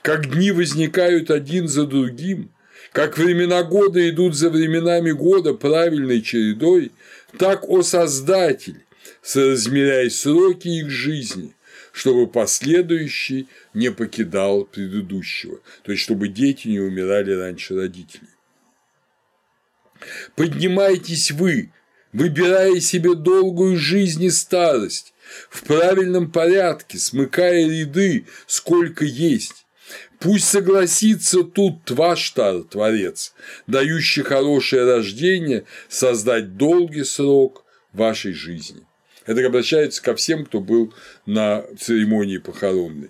Как 0.01 0.29
дни 0.31 0.51
возникают 0.51 1.31
один 1.31 1.67
за 1.67 1.85
другим, 1.85 2.51
как 2.91 3.17
времена 3.17 3.63
года 3.63 4.07
идут 4.09 4.35
за 4.35 4.49
временами 4.49 5.11
года 5.11 5.53
правильной 5.53 6.21
чередой, 6.21 6.91
так, 7.37 7.67
о 7.69 7.81
Создатель, 7.81 8.83
соразмеряй 9.21 10.09
сроки 10.09 10.67
их 10.67 10.89
жизни, 10.89 11.55
чтобы 11.93 12.27
последующий 12.27 13.47
не 13.73 13.91
покидал 13.91 14.65
предыдущего, 14.65 15.59
то 15.83 15.91
есть 15.91 16.03
чтобы 16.03 16.27
дети 16.27 16.67
не 16.67 16.79
умирали 16.79 17.31
раньше 17.31 17.75
родителей. 17.75 18.29
Поднимайтесь 20.35 21.31
вы, 21.31 21.71
выбирая 22.13 22.79
себе 22.79 23.15
долгую 23.15 23.77
жизнь 23.77 24.23
и 24.23 24.29
старость, 24.29 25.13
в 25.49 25.63
правильном 25.63 26.31
порядке, 26.31 26.97
смыкая 26.97 27.67
ряды, 27.67 28.25
сколько 28.47 29.05
есть. 29.05 29.65
Пусть 30.19 30.47
согласится 30.47 31.43
тут 31.43 31.83
Тваштар, 31.85 32.63
Творец, 32.63 33.33
дающий 33.65 34.23
хорошее 34.23 34.85
рождение, 34.85 35.65
создать 35.89 36.57
долгий 36.57 37.03
срок 37.03 37.65
вашей 37.91 38.33
жизни. 38.33 38.81
Это 39.25 39.45
обращается 39.45 40.01
ко 40.01 40.15
всем, 40.15 40.45
кто 40.45 40.59
был 40.59 40.93
на 41.25 41.63
церемонии 41.79 42.37
похоронной. 42.37 43.09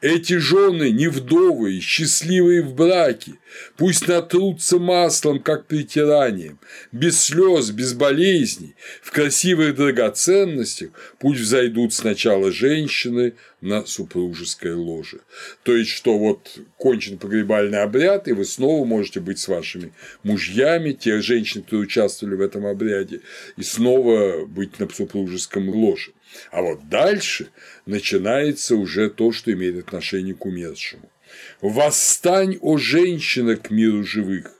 Эти 0.00 0.38
жены 0.38 0.90
не 0.90 1.08
вдовы, 1.08 1.80
счастливые 1.80 2.62
в 2.62 2.74
браке, 2.74 3.34
пусть 3.76 4.08
натрутся 4.08 4.78
маслом, 4.78 5.40
как 5.40 5.66
притиранием, 5.66 6.58
без 6.92 7.20
слез, 7.20 7.70
без 7.70 7.94
болезней, 7.94 8.74
в 9.02 9.10
красивых 9.10 9.76
драгоценностях, 9.76 10.90
пусть 11.18 11.40
взойдут 11.40 11.94
сначала 11.94 12.50
женщины 12.50 13.34
на 13.60 13.86
супружеское 13.86 14.74
ложе. 14.74 15.20
То 15.62 15.74
есть, 15.74 15.90
что 15.90 16.18
вот 16.18 16.58
кончен 16.76 17.16
погребальный 17.18 17.82
обряд, 17.82 18.28
и 18.28 18.32
вы 18.32 18.44
снова 18.44 18.84
можете 18.84 19.20
быть 19.20 19.38
с 19.38 19.48
вашими 19.48 19.92
мужьями, 20.22 20.92
те 20.92 21.20
женщины, 21.20 21.62
которые 21.62 21.84
участвовали 21.84 22.34
в 22.34 22.40
этом 22.42 22.66
обряде, 22.66 23.20
и 23.56 23.62
снова 23.62 24.44
быть 24.44 24.78
на 24.78 24.88
супружеском 24.88 25.68
ложе. 25.70 26.12
А 26.50 26.62
вот 26.62 26.88
дальше 26.88 27.50
начинается 27.86 28.76
уже 28.76 29.10
то, 29.10 29.32
что 29.32 29.52
имеет 29.52 29.78
отношение 29.78 30.34
к 30.34 30.44
умершему. 30.46 31.10
«Восстань, 31.60 32.58
о 32.60 32.76
женщина, 32.78 33.56
к 33.56 33.70
миру 33.70 34.04
живых! 34.04 34.52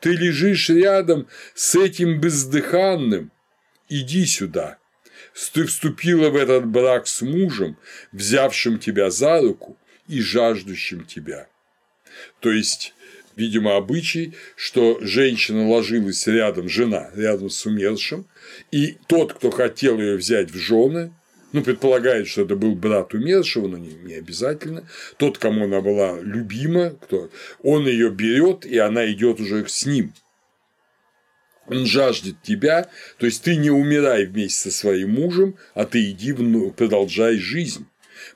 Ты 0.00 0.12
лежишь 0.12 0.70
рядом 0.70 1.28
с 1.54 1.74
этим 1.74 2.20
бездыханным, 2.20 3.30
иди 3.88 4.24
сюда!» 4.26 4.78
Ты 5.52 5.66
вступила 5.66 6.30
в 6.30 6.36
этот 6.36 6.66
брак 6.66 7.06
с 7.06 7.20
мужем, 7.20 7.76
взявшим 8.12 8.78
тебя 8.78 9.10
за 9.10 9.40
руку 9.40 9.76
и 10.08 10.22
жаждущим 10.22 11.04
тебя. 11.04 11.48
То 12.40 12.50
есть, 12.50 12.94
видимо, 13.36 13.76
обычай, 13.76 14.34
что 14.56 14.98
женщина 15.00 15.68
ложилась 15.68 16.26
рядом, 16.26 16.68
жена 16.68 17.10
рядом 17.14 17.50
с 17.50 17.64
умершим, 17.66 18.26
и 18.72 18.96
тот, 19.06 19.34
кто 19.34 19.50
хотел 19.50 20.00
ее 20.00 20.16
взять 20.16 20.50
в 20.50 20.56
жены, 20.56 21.12
ну, 21.52 21.62
предполагает, 21.62 22.26
что 22.26 22.42
это 22.42 22.56
был 22.56 22.74
брат 22.74 23.14
умершего, 23.14 23.68
но 23.68 23.78
не, 23.78 23.94
не 23.94 24.14
обязательно, 24.14 24.88
тот, 25.16 25.38
кому 25.38 25.64
она 25.64 25.80
была 25.80 26.18
любима, 26.20 26.90
кто, 26.90 27.30
он 27.62 27.86
ее 27.86 28.10
берет, 28.10 28.66
и 28.66 28.78
она 28.78 29.10
идет 29.10 29.38
уже 29.40 29.66
с 29.68 29.86
ним. 29.86 30.12
Он 31.68 31.84
жаждет 31.84 32.36
тебя, 32.42 32.88
то 33.18 33.26
есть 33.26 33.42
ты 33.42 33.56
не 33.56 33.70
умирай 33.70 34.26
вместе 34.26 34.70
со 34.70 34.76
своим 34.76 35.10
мужем, 35.10 35.56
а 35.74 35.84
ты 35.84 36.10
иди, 36.10 36.32
продолжай 36.76 37.38
жизнь. 37.38 37.86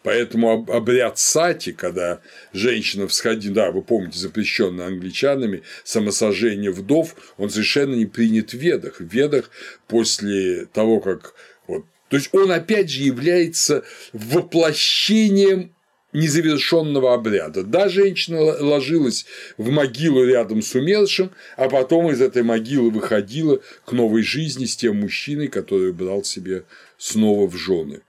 Поэтому 0.02 0.66
обряд 0.68 1.18
сати, 1.18 1.72
когда 1.72 2.20
женщина 2.52 3.08
всходит, 3.08 3.52
да, 3.52 3.70
вы 3.70 3.82
помните, 3.82 4.18
запрещенный 4.18 4.86
англичанами, 4.86 5.62
самосожжение 5.84 6.70
вдов, 6.70 7.14
он 7.36 7.50
совершенно 7.50 7.94
не 7.94 8.06
принят 8.06 8.50
в 8.50 8.58
ведах. 8.58 9.00
В 9.00 9.12
ведах 9.12 9.50
после 9.88 10.66
того, 10.66 11.00
как 11.00 11.34
вот, 11.66 11.84
то 12.08 12.16
есть 12.16 12.30
он 12.32 12.50
опять 12.50 12.90
же 12.90 13.02
является 13.02 13.84
воплощением 14.12 15.72
незавершенного 16.12 17.14
обряда. 17.14 17.62
Да, 17.62 17.88
женщина 17.88 18.40
ложилась 18.40 19.26
в 19.56 19.70
могилу 19.70 20.24
рядом 20.24 20.62
с 20.62 20.74
умершим, 20.74 21.30
а 21.56 21.68
потом 21.68 22.10
из 22.10 22.20
этой 22.20 22.42
могилы 22.42 22.90
выходила 22.90 23.60
к 23.84 23.92
новой 23.92 24.22
жизни 24.22 24.64
с 24.64 24.76
тем 24.76 25.00
мужчиной, 25.00 25.48
который 25.48 25.92
брал 25.92 26.24
себе 26.24 26.64
снова 26.98 27.48
в 27.48 27.56
жены. 27.56 28.00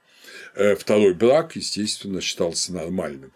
Э, 0.56 0.76
второй 0.76 1.14
брак, 1.14 1.56
естественно, 1.56 2.22
считался 2.22 2.74
нормальным. 2.74 3.32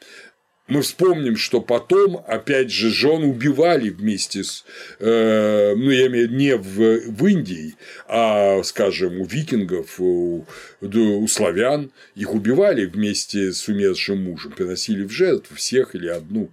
Мы 0.68 0.82
вспомним, 0.82 1.38
что 1.38 1.62
потом, 1.62 2.24
опять 2.28 2.72
же, 2.72 2.90
жен 2.90 3.24
убивали 3.24 3.90
вместе 3.90 4.44
с, 4.44 4.66
э, 5.00 5.76
ну, 5.76 5.92
я 5.92 6.08
имею 6.08 6.28
в 6.28 6.32
виду 6.32 6.36
не 6.36 6.56
в, 6.56 7.12
в 7.12 7.28
Индии, 7.28 7.76
а, 8.08 8.64
скажем, 8.64 9.22
у 9.22 9.26
викингов, 9.26 10.00
у, 10.00 10.48
у 10.82 11.28
славян, 11.28 11.92
их 12.16 12.34
убивали 12.34 12.86
вместе 12.86 13.54
с 13.54 13.68
умершим 13.68 14.24
мужем, 14.24 14.54
приносили 14.54 15.04
в 15.04 15.12
жертву 15.12 15.56
всех 15.56 15.94
или 15.94 16.08
одну. 16.08 16.50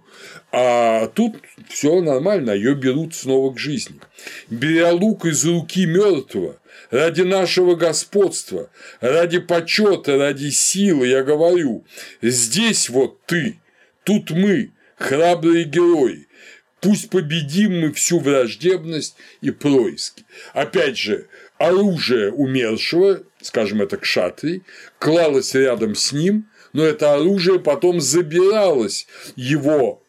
А 0.51 1.07
тут 1.07 1.37
все 1.69 1.99
нормально, 1.99 2.51
ее 2.51 2.75
берут 2.75 3.15
снова 3.15 3.51
к 3.51 3.57
жизни. 3.57 3.99
Беря 4.47 4.91
лук 4.91 5.25
из 5.25 5.43
руки 5.43 5.87
мертвого, 5.87 6.57
ради 6.93 7.21
нашего 7.21 7.75
господства, 7.75 8.69
ради 9.01 9.39
почета, 9.39 10.17
ради 10.17 10.51
силы, 10.51 11.07
я 11.07 11.23
говорю, 11.23 11.85
здесь 12.21 12.87
вот 12.87 13.25
ты, 13.25 13.59
тут 14.03 14.29
мы, 14.29 14.71
храбрые 14.95 15.63
герои, 15.63 16.27
пусть 16.81 17.09
победим 17.09 17.81
мы 17.81 17.91
всю 17.93 18.19
враждебность 18.19 19.15
и 19.41 19.49
происки. 19.49 20.23
Опять 20.53 20.99
же, 20.99 21.27
оружие 21.57 22.31
умершего, 22.31 23.23
скажем 23.41 23.81
это 23.81 23.97
кшатри, 23.97 24.61
клалось 24.99 25.55
рядом 25.55 25.95
с 25.95 26.11
ним, 26.11 26.47
но 26.73 26.85
это 26.85 27.15
оружие 27.15 27.59
потом 27.59 28.01
забиралось 28.01 29.07
его 29.35 30.03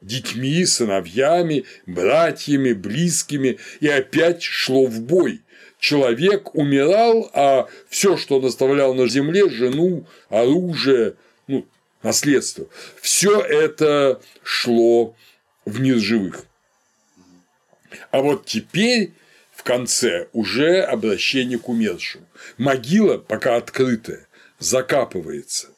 детьми, 0.00 0.64
сыновьями, 0.64 1.64
братьями, 1.86 2.74
близкими 2.74 3.58
и 3.80 3.88
опять 3.88 4.44
шло 4.44 4.86
в 4.86 5.00
бой 5.00 5.42
человек 5.78 6.54
умирал, 6.54 7.30
а 7.32 7.68
все, 7.88 8.16
что 8.16 8.38
он 8.38 8.46
оставлял 8.46 8.94
на 8.94 9.08
земле, 9.08 9.48
жену, 9.48 10.06
оружие, 10.28 11.14
ну, 11.46 11.66
наследство, 12.02 12.66
все 13.00 13.40
это 13.40 14.20
шло 14.42 15.14
в 15.64 15.80
мир 15.80 15.98
живых. 15.98 16.44
А 18.10 18.20
вот 18.20 18.46
теперь 18.46 19.12
в 19.52 19.62
конце 19.62 20.28
уже 20.32 20.82
обращение 20.82 21.58
к 21.58 21.68
умершему. 21.68 22.26
Могила 22.58 23.18
пока 23.18 23.56
открытая, 23.56 24.26
закапывается. 24.58 25.68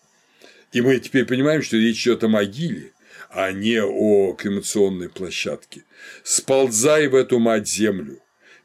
И 0.72 0.81
мы 0.81 0.98
теперь 0.98 1.24
понимаем, 1.24 1.62
что 1.62 1.77
речь 1.77 2.02
идет 2.02 2.22
о 2.22 2.28
могиле, 2.28 2.93
а 3.31 3.51
не 3.52 3.82
о 3.82 4.35
кремационной 4.35 5.09
площадке. 5.09 5.85
Сползай 6.22 7.09
в 7.09 7.14
эту 7.14 7.39
мать 7.39 7.68
землю, 7.68 8.20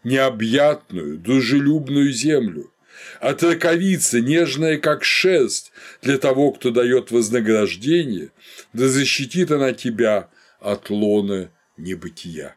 необъятную, 0.05 1.17
дружелюбную 1.17 2.13
землю, 2.13 2.71
а 3.19 3.35
раковица, 3.41 4.21
нежная 4.21 4.77
как 4.77 5.03
шерсть, 5.03 5.71
для 6.01 6.17
того, 6.17 6.51
кто 6.51 6.71
дает 6.71 7.11
вознаграждение, 7.11 8.31
да 8.71 8.87
защитит 8.87 9.51
она 9.51 9.73
тебя 9.73 10.29
от 10.59 10.89
лона 10.89 11.51
небытия. 11.75 12.55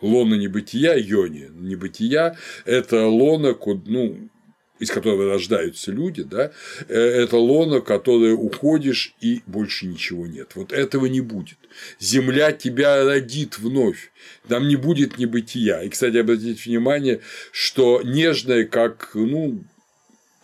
Лона 0.00 0.34
небытия, 0.34 0.96
йони, 0.96 1.50
небытия– 1.52 2.36
это 2.64 3.06
лона, 3.06 3.54
ну, 3.84 4.30
из 4.80 4.90
которого 4.90 5.26
рождаются 5.26 5.92
люди, 5.92 6.22
да, 6.22 6.50
э, 6.88 6.94
это 6.98 7.36
лоно, 7.36 7.80
которое 7.80 8.32
уходишь 8.32 9.14
и 9.20 9.42
больше 9.46 9.86
ничего 9.86 10.26
нет. 10.26 10.52
Вот 10.54 10.72
этого 10.72 11.06
не 11.06 11.20
будет. 11.20 11.58
Земля 12.00 12.52
тебя 12.52 13.04
родит 13.04 13.58
вновь, 13.58 14.10
там 14.48 14.66
не 14.66 14.76
будет 14.76 15.18
небытия. 15.18 15.80
И, 15.80 15.88
кстати, 15.90 16.16
обратите 16.16 16.68
внимание, 16.68 17.20
что 17.52 18.00
нежное, 18.02 18.64
как, 18.64 19.10
ну, 19.14 19.62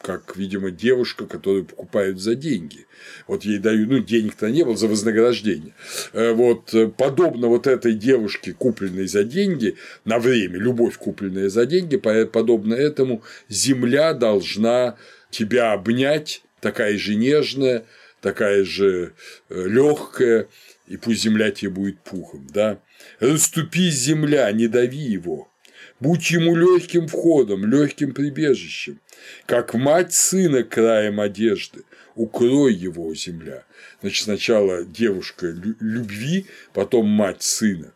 как, 0.07 0.37
видимо, 0.37 0.71
девушка, 0.71 1.27
которую 1.27 1.65
покупают 1.65 2.21
за 2.21 2.37
деньги. 2.37 2.87
Вот 3.27 3.45
ей 3.45 3.59
дают, 3.59 3.91
ну, 3.91 3.99
денег-то 3.99 4.49
не 4.49 4.63
было 4.63 4.77
за 4.77 4.87
вознаграждение. 4.87 5.75
Э, 6.13 6.33
вот 6.33 6.73
э, 6.75 6.87
подобно 6.87 7.49
вот 7.49 7.67
этой 7.67 7.93
девушке, 7.93 8.53
купленной 8.53 9.09
за 9.09 9.25
деньги, 9.25 9.75
на 10.05 10.21
время, 10.21 10.59
любовь, 10.59 10.97
купленная 10.97 11.49
за 11.49 11.67
деньги, 11.67 11.97
подобно 11.97 12.75
этому, 12.75 13.25
земля 13.49 14.13
должна 14.15 14.97
тебя 15.31 15.73
обнять, 15.73 16.43
такая 16.61 16.97
же 16.97 17.17
нежная, 17.17 17.85
такая 18.21 18.63
же 18.63 19.13
э, 19.49 19.67
легкая, 19.67 20.47
и 20.87 20.97
пусть 20.97 21.23
земля 21.23 21.51
тебе 21.51 21.71
будет 21.71 21.99
пухом, 22.03 22.47
да. 22.55 22.79
Расступись, 23.19 23.95
земля, 23.95 24.53
не 24.53 24.69
дави 24.69 24.99
его. 24.99 25.49
Будь 25.99 26.31
ему 26.31 26.55
легким 26.55 27.09
входом, 27.09 27.65
легким 27.71 28.13
прибежищем, 28.13 29.01
как 29.47 29.73
мать 29.73 30.13
сына 30.13 30.63
краем 30.63 31.21
одежды, 31.21 31.85
укрой 32.15 32.75
его, 32.75 33.15
земля. 33.15 33.65
Значит, 34.03 34.25
сначала 34.25 34.85
девушка 34.85 35.47
любви, 35.81 36.47
потом 36.75 37.07
мать 37.07 37.43
сына. 37.43 37.95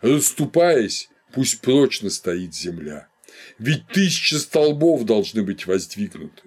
Расступаясь, 0.00 1.10
пусть 1.32 1.60
прочно 1.60 2.08
стоит 2.08 2.54
земля. 2.54 3.08
Ведь 3.58 3.86
тысячи 3.88 4.34
столбов 4.34 5.04
должны 5.04 5.42
быть 5.42 5.66
воздвигнуты. 5.66 6.42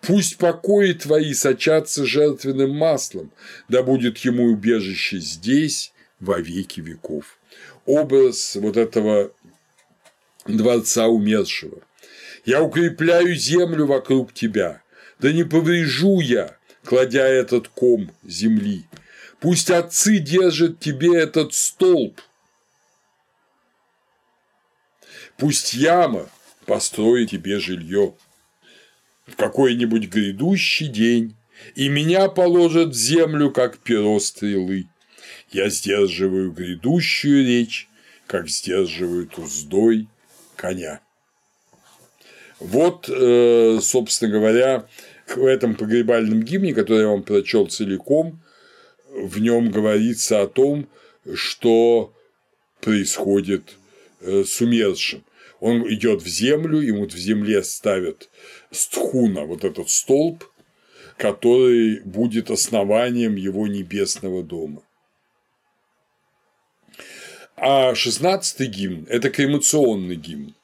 Пусть 0.00 0.38
покои 0.38 0.92
твои 0.92 1.34
сочатся 1.34 2.06
жертвенным 2.06 2.70
маслом, 2.70 3.32
да 3.68 3.82
будет 3.82 4.18
ему 4.18 4.44
убежище 4.44 5.18
здесь 5.18 5.92
во 6.20 6.40
веки 6.40 6.80
веков. 6.80 7.38
Образ 7.86 8.56
вот 8.56 8.76
этого 8.76 9.32
дворца 10.56 11.06
умершего. 11.06 11.82
Я 12.44 12.62
укрепляю 12.62 13.34
землю 13.34 13.86
вокруг 13.86 14.32
тебя, 14.32 14.82
да 15.18 15.32
не 15.32 15.44
поврежу 15.44 16.20
я, 16.20 16.56
кладя 16.84 17.26
этот 17.26 17.68
ком 17.68 18.10
земли. 18.24 18.84
Пусть 19.40 19.70
отцы 19.70 20.18
держат 20.18 20.80
тебе 20.80 21.16
этот 21.16 21.54
столб. 21.54 22.20
Пусть 25.36 25.74
яма 25.74 26.28
построит 26.66 27.30
тебе 27.30 27.60
жилье. 27.60 28.14
В 29.26 29.36
какой-нибудь 29.36 30.08
грядущий 30.08 30.88
день 30.88 31.36
и 31.74 31.88
меня 31.88 32.28
положат 32.28 32.90
в 32.90 32.94
землю, 32.94 33.50
как 33.50 33.78
перо 33.78 34.18
стрелы. 34.20 34.88
Я 35.50 35.68
сдерживаю 35.70 36.52
грядущую 36.52 37.44
речь, 37.44 37.88
как 38.26 38.48
сдерживают 38.48 39.38
уздой 39.38 40.08
коня. 40.58 41.00
Вот, 42.60 43.08
э, 43.08 43.78
собственно 43.80 44.32
говоря, 44.32 44.88
в 45.28 45.44
этом 45.44 45.76
погребальном 45.76 46.42
гимне, 46.42 46.74
который 46.74 47.02
я 47.02 47.08
вам 47.08 47.22
прочел 47.22 47.66
целиком, 47.66 48.42
в 49.10 49.40
нем 49.40 49.70
говорится 49.70 50.42
о 50.42 50.48
том, 50.48 50.88
что 51.34 52.12
происходит 52.80 53.76
э, 54.20 54.44
с 54.44 54.60
умершим. 54.60 55.24
Он 55.60 55.82
идет 55.92 56.22
в 56.22 56.28
землю, 56.28 56.80
ему 56.80 57.06
в 57.06 57.16
земле 57.16 57.62
ставят 57.62 58.28
стхуна, 58.70 59.44
вот 59.44 59.64
этот 59.64 59.90
столб, 59.90 60.44
который 61.16 62.00
будет 62.00 62.50
основанием 62.50 63.34
его 63.36 63.66
небесного 63.66 64.42
дома. 64.42 64.82
А 67.60 67.92
шестнадцатый 67.96 68.68
гимн– 68.68 69.06
это 69.08 69.30
кремационный 69.30 70.14
гимн. 70.14 70.54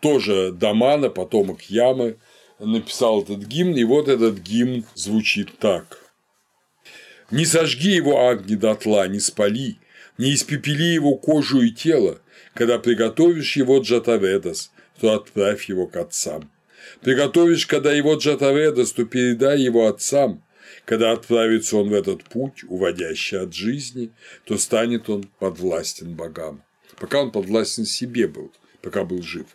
Тоже 0.00 0.50
Дамана, 0.50 1.10
потомок 1.10 1.62
Ямы, 1.64 2.16
написал 2.58 3.22
этот 3.22 3.40
гимн, 3.40 3.76
и 3.76 3.84
вот 3.84 4.08
этот 4.08 4.38
гимн 4.38 4.86
звучит 4.94 5.58
так. 5.58 5.98
«Не 7.30 7.44
сожги 7.44 7.90
его 7.90 8.28
огни 8.28 8.56
дотла, 8.56 9.08
не 9.08 9.20
спали, 9.20 9.76
не 10.16 10.34
испепели 10.34 10.94
его 10.94 11.16
кожу 11.16 11.60
и 11.60 11.70
тело, 11.70 12.18
когда 12.54 12.78
приготовишь 12.78 13.56
его 13.58 13.80
Джатаведас, 13.80 14.70
то 15.00 15.12
отправь 15.12 15.68
его 15.68 15.86
к 15.86 15.96
отцам. 15.96 16.50
Приготовишь, 17.02 17.66
когда 17.66 17.92
его 17.92 18.14
Джатаведас, 18.14 18.92
то 18.92 19.04
передай 19.04 19.60
его 19.60 19.86
отцам. 19.86 20.42
Когда 20.84 21.12
отправится 21.12 21.76
он 21.76 21.90
в 21.90 21.94
этот 21.94 22.24
путь, 22.24 22.64
уводящий 22.64 23.38
от 23.38 23.54
жизни, 23.54 24.10
то 24.44 24.58
станет 24.58 25.08
он 25.08 25.24
подвластен 25.38 26.14
богам. 26.14 26.62
Пока 26.98 27.22
он 27.22 27.30
подвластен 27.30 27.84
себе 27.84 28.26
был, 28.26 28.52
пока 28.80 29.04
был 29.04 29.22
жив. 29.22 29.46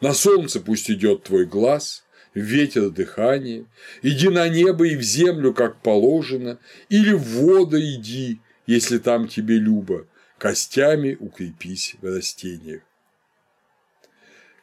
На 0.00 0.12
солнце 0.12 0.60
пусть 0.60 0.90
идет 0.90 1.22
твой 1.22 1.46
глаз, 1.46 2.04
ветер 2.34 2.90
дыхание, 2.90 3.66
иди 4.02 4.28
на 4.28 4.48
небо 4.48 4.86
и 4.86 4.96
в 4.96 5.02
землю, 5.02 5.54
как 5.54 5.80
положено, 5.80 6.58
или 6.88 7.12
в 7.12 7.22
воду 7.22 7.80
иди, 7.80 8.40
если 8.66 8.98
там 8.98 9.28
тебе 9.28 9.58
любо, 9.58 10.06
костями 10.36 11.16
укрепись 11.18 11.96
в 12.02 12.06
растениях. 12.06 12.82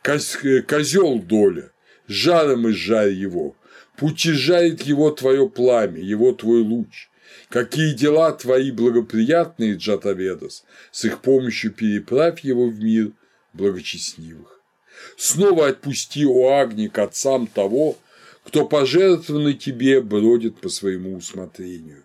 Козел 0.04 1.20
доля, 1.20 1.72
жаром 2.08 2.70
изжарь 2.70 3.14
его, 3.14 3.56
пути 3.98 4.32
жарит 4.32 4.82
его 4.84 5.12
твое 5.12 5.50
пламя, 5.50 6.02
его 6.02 6.34
твой 6.34 6.62
луч. 6.62 7.10
Какие 7.50 7.94
дела 7.94 8.32
твои 8.32 8.72
благоприятные, 8.72 9.76
Джатаведос, 9.76 10.64
с 10.92 11.06
их 11.06 11.22
помощью 11.22 11.72
переправь 11.72 12.42
его 12.42 12.68
в 12.68 12.80
мир 12.80 13.12
благочестивых. 13.54 14.60
Снова 15.18 15.68
отпусти, 15.68 16.26
о 16.26 16.60
Агни, 16.60 16.88
к 16.88 16.98
отцам 16.98 17.48
того, 17.48 17.98
кто 18.44 18.66
пожертвованный 18.66 19.54
тебе 19.54 20.02
бродит 20.02 20.60
по 20.60 20.70
своему 20.70 21.16
усмотрению. 21.16 22.04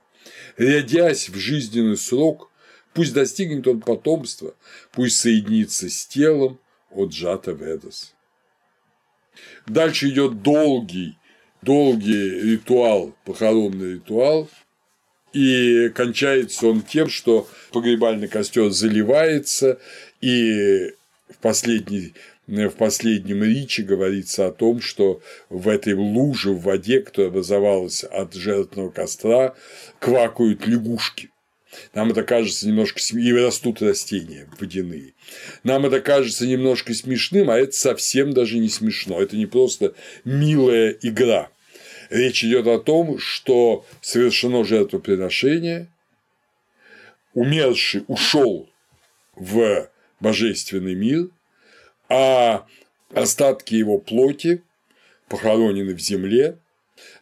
Рядясь 0.56 1.28
в 1.28 1.36
жизненный 1.36 1.96
срок, 1.96 2.50
пусть 2.92 3.14
достигнет 3.14 3.66
он 3.66 3.80
потомства, 3.80 4.54
пусть 4.92 5.18
соединится 5.18 5.88
с 5.88 6.06
телом 6.06 6.58
от 6.90 7.10
Джата 7.10 7.52
Ведас. 7.52 8.14
Дальше 9.66 10.08
идет 10.08 10.42
долгий, 10.42 11.16
долгий 11.62 12.52
ритуал, 12.52 13.14
похоронный 13.24 13.94
ритуал, 13.94 14.48
и 15.32 15.90
кончается 15.94 16.66
он 16.68 16.82
тем, 16.82 17.08
что 17.08 17.48
погребальный 17.72 18.28
костер 18.28 18.70
заливается, 18.70 19.78
и 20.20 20.92
в 21.28 21.38
последний 21.40 22.14
в 22.48 22.70
последнем 22.70 23.44
риче 23.44 23.82
говорится 23.82 24.46
о 24.46 24.52
том, 24.52 24.80
что 24.80 25.20
в 25.50 25.68
этой 25.68 25.92
луже 25.92 26.50
в 26.50 26.62
воде, 26.62 27.00
которая 27.00 27.30
образовалась 27.30 28.04
от 28.04 28.32
жертвного 28.32 28.88
костра, 28.88 29.54
квакают 29.98 30.66
лягушки. 30.66 31.30
Нам 31.94 32.10
это 32.10 32.22
кажется 32.22 32.66
немножко 32.66 33.00
и 33.12 33.32
растут 33.32 33.82
растения 33.82 34.48
водяные. 34.58 35.12
Нам 35.64 35.86
это 35.86 36.00
кажется 36.00 36.46
немножко 36.46 36.94
смешным, 36.94 37.50
а 37.50 37.58
это 37.58 37.72
совсем 37.72 38.32
даже 38.32 38.58
не 38.58 38.68
смешно. 38.68 39.20
Это 39.20 39.36
не 39.36 39.46
просто 39.46 39.94
милая 40.24 40.96
игра. 41.02 41.50
Речь 42.10 42.44
идет 42.44 42.66
о 42.66 42.78
том, 42.78 43.18
что 43.18 43.84
совершено 44.00 44.64
жертвоприношение, 44.64 45.88
умерший 47.34 48.04
ушел 48.06 48.68
в 49.36 49.88
божественный 50.20 50.94
мир, 50.94 51.28
а 52.08 52.66
остатки 53.12 53.74
его 53.74 53.98
плоти 53.98 54.62
похоронены 55.28 55.94
в 55.94 56.00
земле 56.00 56.58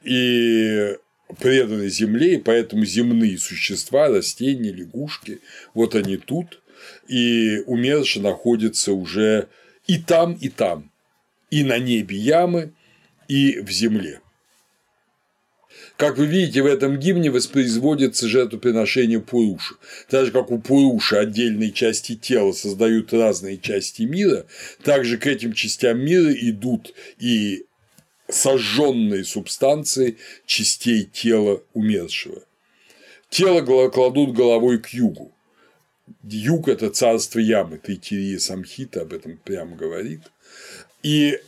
и 0.03 0.97
преданы 1.41 1.89
земле, 1.89 2.35
и 2.35 2.39
поэтому 2.39 2.85
земные 2.85 3.39
существа, 3.39 4.09
растения, 4.09 4.71
лягушки, 4.71 5.41
вот 5.75 5.95
они 5.95 6.17
тут, 6.17 6.63
и 7.09 7.63
умерший 7.67 8.23
находится 8.23 8.93
уже 8.93 9.49
и 9.87 9.99
там, 9.99 10.35
и 10.35 10.49
там, 10.49 10.91
и 11.51 11.65
на 11.65 11.79
небе 11.79 12.17
ямы, 12.17 12.73
и 13.29 13.61
в 13.61 13.71
земле. 13.71 14.21
Как 15.97 16.19
вы 16.19 16.27
видите, 16.27 16.63
в 16.63 16.67
этом 16.67 16.99
гимне 16.99 17.31
воспроизводится 17.31 18.29
жертвоприношение 18.29 19.21
Пуруши. 19.21 19.77
Так 20.11 20.27
же, 20.27 20.33
как 20.33 20.51
у 20.51 20.59
Пуруши 20.59 21.17
отдельные 21.17 21.73
части 21.73 22.17
тела 22.17 22.53
создают 22.53 23.13
разные 23.15 23.57
части 23.57 24.03
мира, 24.03 24.47
так 24.83 25.05
же 25.07 25.17
к 25.17 25.27
этим 25.27 25.55
частям 25.55 25.99
мира 25.99 26.33
идут 26.33 26.93
и 27.19 27.65
сожженные 28.29 29.25
субстанции 29.25 30.19
частей 30.45 31.05
тела 31.05 31.63
умершего. 31.73 32.43
Тело 33.31 33.63
кладут 33.89 34.35
головой 34.35 34.79
к 34.79 34.89
югу. 34.89 35.33
Юг– 36.23 36.69
это 36.69 36.91
царство 36.91 37.39
ямы, 37.39 37.79
Тайтирия 37.79 38.39
Самхита 38.39 39.03
об 39.03 39.13
этом 39.13 39.39
прямо 39.39 39.77
говорит. 39.77 40.23
И 41.03 41.41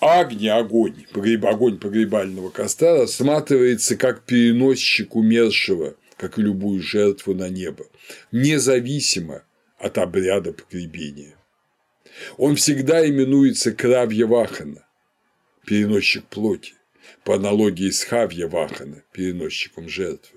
Агни, 0.00 0.48
огонь, 0.48 1.06
погреб, 1.12 1.44
огонь 1.46 1.78
погребального 1.78 2.50
костра 2.50 2.96
рассматривается 2.96 3.96
как 3.96 4.24
переносчик 4.24 5.16
умершего, 5.16 5.96
как 6.16 6.38
и 6.38 6.42
любую 6.42 6.82
жертву 6.82 7.34
на 7.34 7.48
небо, 7.48 7.86
независимо 8.30 9.42
от 9.78 9.98
обряда 9.98 10.52
погребения. 10.52 11.34
Он 12.36 12.56
всегда 12.56 13.08
именуется 13.08 13.72
Кравья 13.72 14.26
Вахана, 14.26 14.86
переносчик 15.66 16.24
плоти, 16.24 16.74
по 17.24 17.36
аналогии 17.36 17.90
с 17.90 18.04
Хавья 18.04 18.46
Вахана, 18.46 19.02
переносчиком 19.12 19.88
жертвы. 19.88 20.33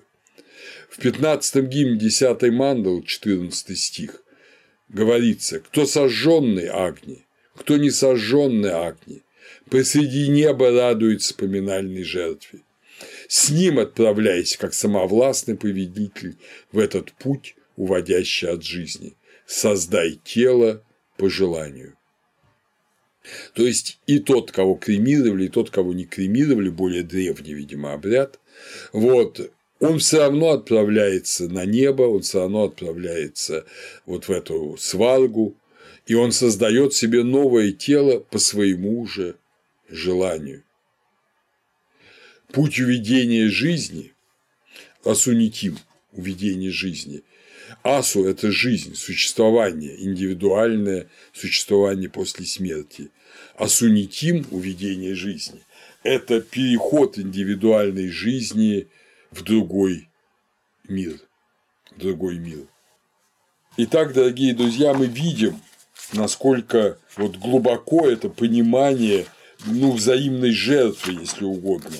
В 0.88 0.98
15-м 0.98 1.68
гимне 1.68 1.98
10 1.98 2.42
мандал, 2.50 3.02
14 3.02 3.78
стих, 3.78 4.22
говорится, 4.88 5.60
кто 5.60 5.86
сожженный 5.86 6.68
Агни, 6.68 7.26
кто 7.54 7.76
не 7.76 7.90
сожженный 7.90 8.72
Агни, 8.72 9.22
посреди 9.70 10.28
неба 10.28 10.70
радуется 10.70 11.34
поминальной 11.34 12.04
жертве. 12.04 12.60
С 13.28 13.50
ним 13.50 13.78
отправляйся, 13.78 14.58
как 14.58 14.74
самовластный 14.74 15.56
повелитель, 15.56 16.36
в 16.72 16.78
этот 16.78 17.12
путь, 17.12 17.54
уводящий 17.76 18.48
от 18.48 18.64
жизни. 18.64 19.14
Создай 19.46 20.18
тело 20.24 20.82
по 21.16 21.28
желанию. 21.28 21.94
То 23.54 23.66
есть 23.66 23.98
и 24.06 24.18
тот, 24.20 24.52
кого 24.52 24.74
кремировали, 24.74 25.46
и 25.46 25.48
тот, 25.48 25.70
кого 25.70 25.92
не 25.92 26.06
кремировали, 26.06 26.70
более 26.70 27.02
древний, 27.02 27.52
видимо, 27.52 27.92
обряд, 27.92 28.40
вот, 28.92 29.52
он 29.80 29.98
все 29.98 30.18
равно 30.18 30.50
отправляется 30.50 31.48
на 31.48 31.64
небо, 31.64 32.02
он 32.02 32.22
все 32.22 32.40
равно 32.40 32.64
отправляется 32.64 33.64
вот 34.06 34.28
в 34.28 34.30
эту 34.30 34.76
сваргу, 34.78 35.56
и 36.06 36.14
он 36.14 36.32
создает 36.32 36.94
себе 36.94 37.22
новое 37.22 37.72
тело 37.72 38.18
по 38.18 38.38
своему 38.38 39.06
же 39.06 39.36
желанию. 39.88 40.64
Путь 42.52 42.80
уведения 42.80 43.48
жизни– 43.48 44.12
асунитим– 45.04 45.78
уведение 46.12 46.70
жизни. 46.70 47.22
Асу– 47.82 48.24
это 48.26 48.50
жизнь, 48.50 48.94
существование, 48.94 50.02
индивидуальное 50.02 51.08
существование 51.34 52.08
после 52.08 52.46
смерти. 52.46 53.10
Асунитим– 53.56 54.46
уведение 54.50 55.14
жизни– 55.14 55.60
это 56.02 56.40
переход 56.40 57.18
индивидуальной 57.18 58.08
жизни 58.08 58.88
в 59.30 59.42
другой 59.42 60.08
мир, 60.88 61.18
другой 61.96 62.38
мир. 62.38 62.66
Итак, 63.76 64.12
дорогие 64.12 64.54
друзья, 64.54 64.94
мы 64.94 65.06
видим, 65.06 65.60
насколько 66.12 66.98
вот 67.16 67.36
глубоко 67.36 68.08
это 68.08 68.28
понимание 68.28 69.26
ну, 69.66 69.92
взаимной 69.92 70.52
жертвы, 70.52 71.14
если 71.20 71.44
угодно. 71.44 71.96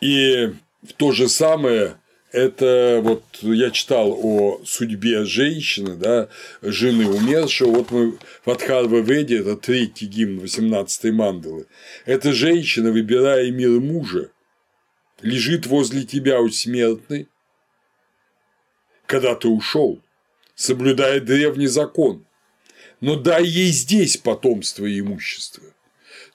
И 0.00 0.52
то 0.96 1.12
же 1.12 1.28
самое 1.28 1.96
это 2.32 3.00
вот 3.02 3.24
я 3.40 3.70
читал 3.70 4.16
о 4.22 4.60
судьбе 4.64 5.24
женщины, 5.24 5.96
да, 5.96 6.28
жены 6.62 7.08
умершего. 7.08 7.70
Вот 7.70 7.90
мы 7.90 8.18
в 8.44 8.50
Адхарва 8.50 8.98
Веде, 8.98 9.38
это 9.38 9.56
третий 9.56 10.06
гимн 10.06 10.40
18-й 10.40 11.10
мандалы. 11.10 11.66
Эта 12.06 12.32
женщина, 12.32 12.92
выбирая 12.92 13.50
мир 13.50 13.80
мужа, 13.80 14.30
лежит 15.22 15.66
возле 15.66 16.04
тебя 16.04 16.40
у 16.40 16.48
смертной, 16.48 17.28
когда 19.06 19.34
ты 19.34 19.48
ушел, 19.48 20.00
соблюдая 20.54 21.20
древний 21.20 21.66
закон. 21.66 22.24
Но 23.00 23.16
дай 23.16 23.44
ей 23.44 23.70
здесь 23.72 24.16
потомство 24.16 24.84
и 24.84 25.00
имущество. 25.00 25.64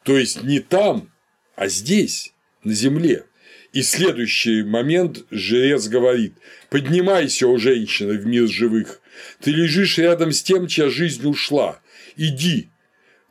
То 0.03 0.17
есть 0.17 0.43
не 0.43 0.59
там, 0.59 1.11
а 1.55 1.67
здесь, 1.67 2.33
на 2.63 2.73
земле. 2.73 3.25
И 3.71 3.81
следующий 3.81 4.63
момент 4.63 5.25
жрец 5.31 5.87
говорит 5.87 6.33
«Поднимайся, 6.69 7.47
о 7.47 7.57
женщина, 7.57 8.13
в 8.13 8.25
мир 8.25 8.47
живых, 8.47 9.01
ты 9.41 9.51
лежишь 9.51 9.97
рядом 9.97 10.31
с 10.31 10.41
тем, 10.41 10.67
чья 10.67 10.89
жизнь 10.89 11.27
ушла, 11.27 11.79
иди, 12.15 12.69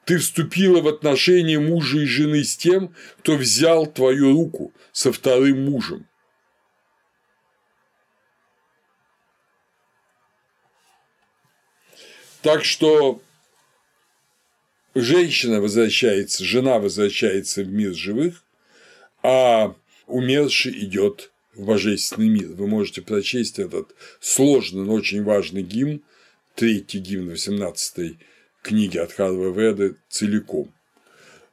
ты 0.05 0.19
вступила 0.19 0.81
в 0.81 0.89
отношения 0.89 1.59
мужа 1.59 1.99
и 1.99 2.07
жены 2.07 2.45
с 2.45 2.57
тем, 2.57 2.95
кто 3.19 3.37
взял 3.37 3.87
твою 3.87 4.33
руку 4.33 4.73
со 4.93 5.13
вторым 5.13 5.65
мужем. 5.65 6.07
Так 12.43 12.65
что 12.65 13.23
женщина 14.95 15.63
возвращается, 15.63 16.45
жена 16.45 16.79
возвращается 16.79 17.63
в 17.63 17.69
мир 17.69 17.95
живых, 17.95 18.45
а 19.23 19.75
умерший 20.07 20.79
идет 20.85 21.33
в 21.55 21.65
божественный 21.65 22.29
мир. 22.29 22.49
Вы 22.49 22.67
можете 22.67 23.01
прочесть 23.01 23.59
этот 23.59 23.95
сложный, 24.21 24.85
но 24.85 24.93
очень 24.93 25.25
важный 25.25 25.63
гимн, 25.63 26.03
третий 26.55 26.99
гимн 26.99 27.31
18 27.31 28.19
книги 28.65 28.99
от 28.99 29.13
Харва 29.13 29.53
Веды 29.53 29.97
целиком. 30.09 30.73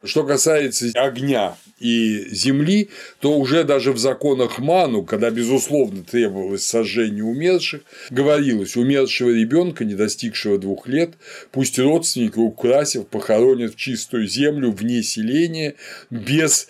Что 0.03 0.23
касается 0.23 0.89
огня 0.95 1.55
и 1.79 2.25
земли, 2.31 2.89
то 3.19 3.37
уже 3.37 3.63
даже 3.63 3.91
в 3.91 3.99
законах 3.99 4.57
Ману, 4.57 5.03
когда 5.03 5.29
безусловно 5.29 6.03
требовалось 6.03 6.65
сожжение 6.65 7.23
умерших, 7.23 7.81
говорилось, 8.09 8.75
умершего 8.75 9.29
ребенка, 9.29 9.85
не 9.85 9.93
достигшего 9.93 10.57
двух 10.57 10.87
лет, 10.87 11.11
пусть 11.51 11.77
родственники, 11.77 12.39
украсив, 12.39 13.05
похоронят 13.07 13.73
в 13.73 13.77
чистую 13.77 14.25
землю 14.25 14.71
вне 14.71 15.03
селения 15.03 15.75
без 16.09 16.67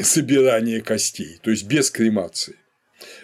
собирания 0.00 0.80
костей, 0.80 1.38
то 1.42 1.52
есть 1.52 1.66
без 1.66 1.92
кремации. 1.92 2.56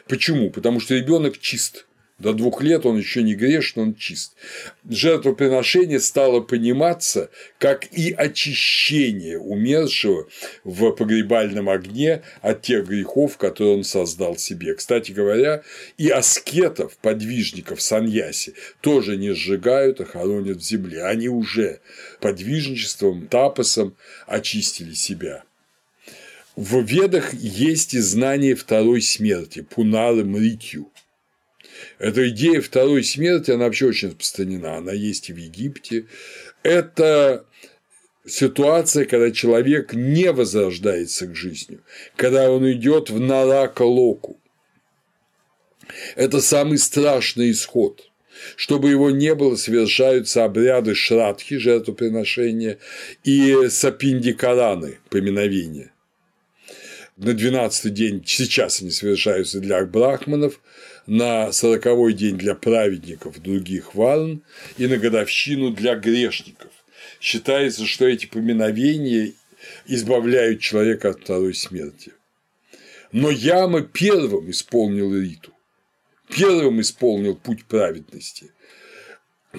Почему? 0.07 0.51
Потому 0.51 0.79
что 0.79 0.95
ребенок 0.95 1.39
чист. 1.39 1.87
До 2.19 2.33
двух 2.33 2.63
лет 2.63 2.87
он 2.87 2.97
еще 2.97 3.23
не 3.23 3.35
грешен, 3.35 3.83
он 3.83 3.95
чист. 3.95 4.33
Жертвоприношение 4.89 6.01
стало 6.01 6.41
пониматься 6.41 7.29
как 7.59 7.85
и 7.93 8.11
очищение 8.11 9.39
умершего 9.39 10.27
в 10.65 10.93
погребальном 10.93 11.69
огне 11.69 12.23
от 12.41 12.63
тех 12.63 12.87
грехов, 12.87 13.37
которые 13.37 13.77
он 13.77 13.85
создал 13.85 14.39
себе. 14.39 14.75
Кстати 14.75 15.13
говоря, 15.13 15.63
и 15.99 16.09
аскетов, 16.09 16.97
подвижников 17.03 17.83
саньяси 17.83 18.55
тоже 18.81 19.19
не 19.19 19.35
сжигают, 19.35 20.01
а 20.01 20.07
хоронят 20.07 20.59
в 20.59 20.65
земле. 20.65 21.05
Они 21.05 21.29
уже 21.29 21.81
подвижничеством, 22.21 23.27
тапосом 23.27 23.95
очистили 24.27 24.95
себя. 24.95 25.45
В 26.57 26.81
Ведах 26.81 27.35
есть 27.35 27.93
и 27.93 27.99
знание 27.99 28.55
второй 28.55 29.03
смерти, 29.03 29.61
пунары 29.61 30.25
мритью. 30.25 30.91
Эта 31.99 32.29
идея 32.29 32.61
второй 32.61 33.05
смерти, 33.05 33.51
она 33.51 33.65
вообще 33.65 33.87
очень 33.87 34.09
распространена, 34.09 34.77
она 34.77 34.93
есть 34.93 35.31
и 35.31 35.33
в 35.33 35.37
Египте. 35.37 36.07
Это 36.63 37.47
ситуация, 38.27 39.05
когда 39.05 39.31
человек 39.31 39.93
не 39.95 40.33
возрождается 40.33 41.27
к 41.27 41.35
жизни, 41.35 41.81
когда 42.17 42.51
он 42.51 42.71
идет 42.71 43.11
в 43.11 43.21
нарака 43.21 43.83
локу. 43.83 44.39
Это 46.17 46.41
самый 46.41 46.79
страшный 46.79 47.53
исход. 47.53 48.11
Чтобы 48.55 48.91
его 48.91 49.11
не 49.11 49.35
было, 49.35 49.57
совершаются 49.57 50.45
обряды 50.45 50.95
шрадхи, 50.95 51.57
жертвоприношения, 51.57 52.79
и 53.25 53.69
сапиндикараны, 53.71 54.99
поминовения 55.09 55.93
на 57.17 57.33
12 57.33 57.93
день 57.93 58.23
сейчас 58.27 58.83
они 58.83 58.91
совершаются 58.91 59.61
для 59.61 59.85
брахманов, 59.85 60.61
на 61.07 61.53
40 61.53 62.15
день 62.15 62.37
для 62.37 62.55
праведников 62.55 63.41
других 63.41 63.95
варн 63.95 64.43
и 64.77 64.87
на 64.87 64.97
годовщину 64.97 65.71
для 65.71 65.95
грешников. 65.95 66.71
Считается, 67.21 67.87
что 67.87 68.07
эти 68.07 68.27
поминовения 68.27 69.33
избавляют 69.87 70.61
человека 70.61 71.11
от 71.11 71.21
второй 71.21 71.55
смерти. 71.55 72.13
Но 73.13 73.31
Яма 73.31 73.83
первым 73.83 74.51
исполнил 74.51 75.15
риту, 75.15 75.53
первым 76.29 76.81
исполнил 76.81 77.37
путь 77.37 77.65
праведности. 77.65 78.53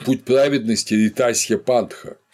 Путь 0.06 0.24
праведности 0.24 0.94
Ритасья 0.94 1.58
Пантха– 1.58 2.18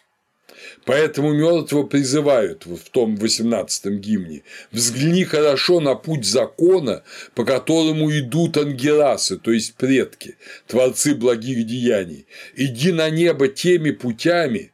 Поэтому 0.86 1.34
мертвого 1.34 1.84
призывают 1.84 2.66
в 2.66 2.90
том 2.90 3.16
18-м 3.16 4.00
гимне 4.00 4.44
«Взгляни 4.72 5.24
хорошо 5.24 5.80
на 5.80 5.96
путь 5.96 6.26
закона, 6.26 7.04
по 7.36 7.46
которому 7.46 8.12
идут 8.12 8.58
ангеласы, 8.58 9.38
то 9.38 9.52
есть 9.52 9.76
предки, 9.76 10.38
творцы 10.68 11.16
благих 11.16 11.66
деяний. 11.66 12.26
Иди 12.56 12.92
на 12.92 13.10
небо 13.10 13.48
теми 13.48 13.92
путями, 13.92 14.72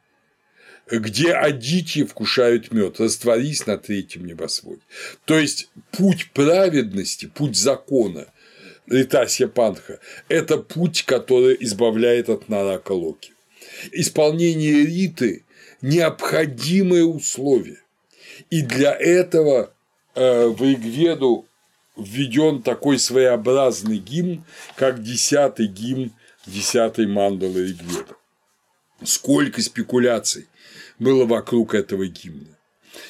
где 0.90 1.32
адити 1.32 2.04
вкушают 2.04 2.72
мед, 2.72 2.98
растворись 2.98 3.66
на 3.66 3.78
третьем 3.78 4.26
небосводе. 4.26 4.82
То 5.24 5.38
есть 5.38 5.70
путь 5.92 6.30
праведности, 6.32 7.26
путь 7.26 7.56
закона– 7.56 8.26
Ритасья 8.90 9.46
Панха– 9.46 10.00
это 10.28 10.58
путь, 10.58 11.04
который 11.04 11.56
избавляет 11.60 12.28
от 12.28 12.48
нарака 12.48 12.90
Локи. 12.90 13.32
Исполнение 13.92 14.84
риты 14.84 15.44
необходимое 15.82 17.04
условие. 17.04 17.82
И 18.50 18.62
для 18.62 18.92
этого 18.92 19.72
э, 20.14 20.46
в 20.46 20.62
Игведу 20.72 21.46
введен 21.96 22.62
такой 22.62 22.98
своеобразный 22.98 23.98
гимн, 23.98 24.44
как 24.76 25.02
десятый 25.02 25.66
гимн 25.66 26.12
десятой 26.46 27.06
мандалы 27.06 27.70
Игведа. 27.70 28.16
Сколько 29.04 29.62
спекуляций 29.62 30.46
было 30.98 31.24
вокруг 31.24 31.74
этого 31.74 32.06
гимна. 32.06 32.58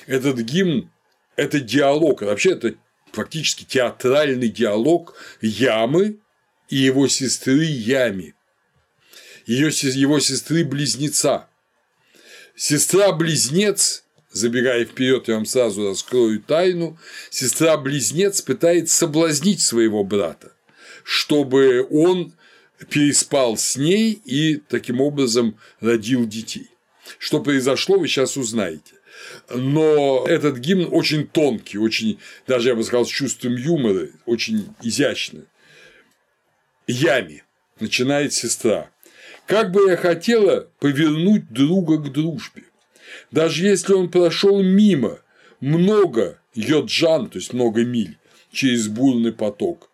Этот 0.06 0.38
гимн– 0.38 0.90
это 1.36 1.60
диалог, 1.60 2.22
вообще 2.22 2.52
это 2.52 2.74
фактически 3.12 3.64
театральный 3.64 4.48
диалог 4.48 5.14
Ямы 5.40 6.18
и 6.68 6.76
его 6.76 7.08
сестры 7.08 7.64
Ями, 7.64 8.34
ее, 9.46 9.68
его 9.68 10.20
сестры-близнеца, 10.20 11.48
Сестра-близнец, 12.56 14.04
забегая 14.32 14.84
вперед, 14.84 15.28
я 15.28 15.34
вам 15.34 15.46
сразу 15.46 15.88
раскрою 15.88 16.40
тайну, 16.40 16.98
сестра-близнец 17.30 18.42
пытается 18.42 18.96
соблазнить 18.96 19.60
своего 19.62 20.04
брата, 20.04 20.52
чтобы 21.04 21.86
он 21.90 22.32
переспал 22.88 23.56
с 23.56 23.76
ней 23.76 24.20
и 24.24 24.56
таким 24.56 25.00
образом 25.00 25.58
родил 25.80 26.26
детей. 26.26 26.68
Что 27.18 27.40
произошло, 27.40 27.98
вы 27.98 28.08
сейчас 28.08 28.36
узнаете. 28.36 28.94
Но 29.54 30.24
этот 30.26 30.58
гимн 30.58 30.88
очень 30.90 31.26
тонкий, 31.26 31.78
очень, 31.78 32.18
даже 32.46 32.70
я 32.70 32.74
бы 32.74 32.82
сказал, 32.84 33.04
с 33.04 33.10
чувством 33.10 33.56
юмора, 33.56 34.08
очень 34.24 34.74
изящный. 34.82 35.44
Ями 36.86 37.44
начинает 37.78 38.32
сестра. 38.32 38.90
Как 39.50 39.72
бы 39.72 39.90
я 39.90 39.96
хотела 39.96 40.68
повернуть 40.78 41.52
друга 41.52 41.96
к 41.98 42.12
дружбе, 42.12 42.62
даже 43.32 43.66
если 43.66 43.94
он 43.94 44.08
прошел 44.08 44.62
мимо 44.62 45.18
много 45.58 46.40
йоджан, 46.54 47.28
то 47.28 47.38
есть 47.38 47.52
много 47.52 47.84
миль, 47.84 48.16
через 48.52 48.86
бурный 48.86 49.32
поток, 49.32 49.90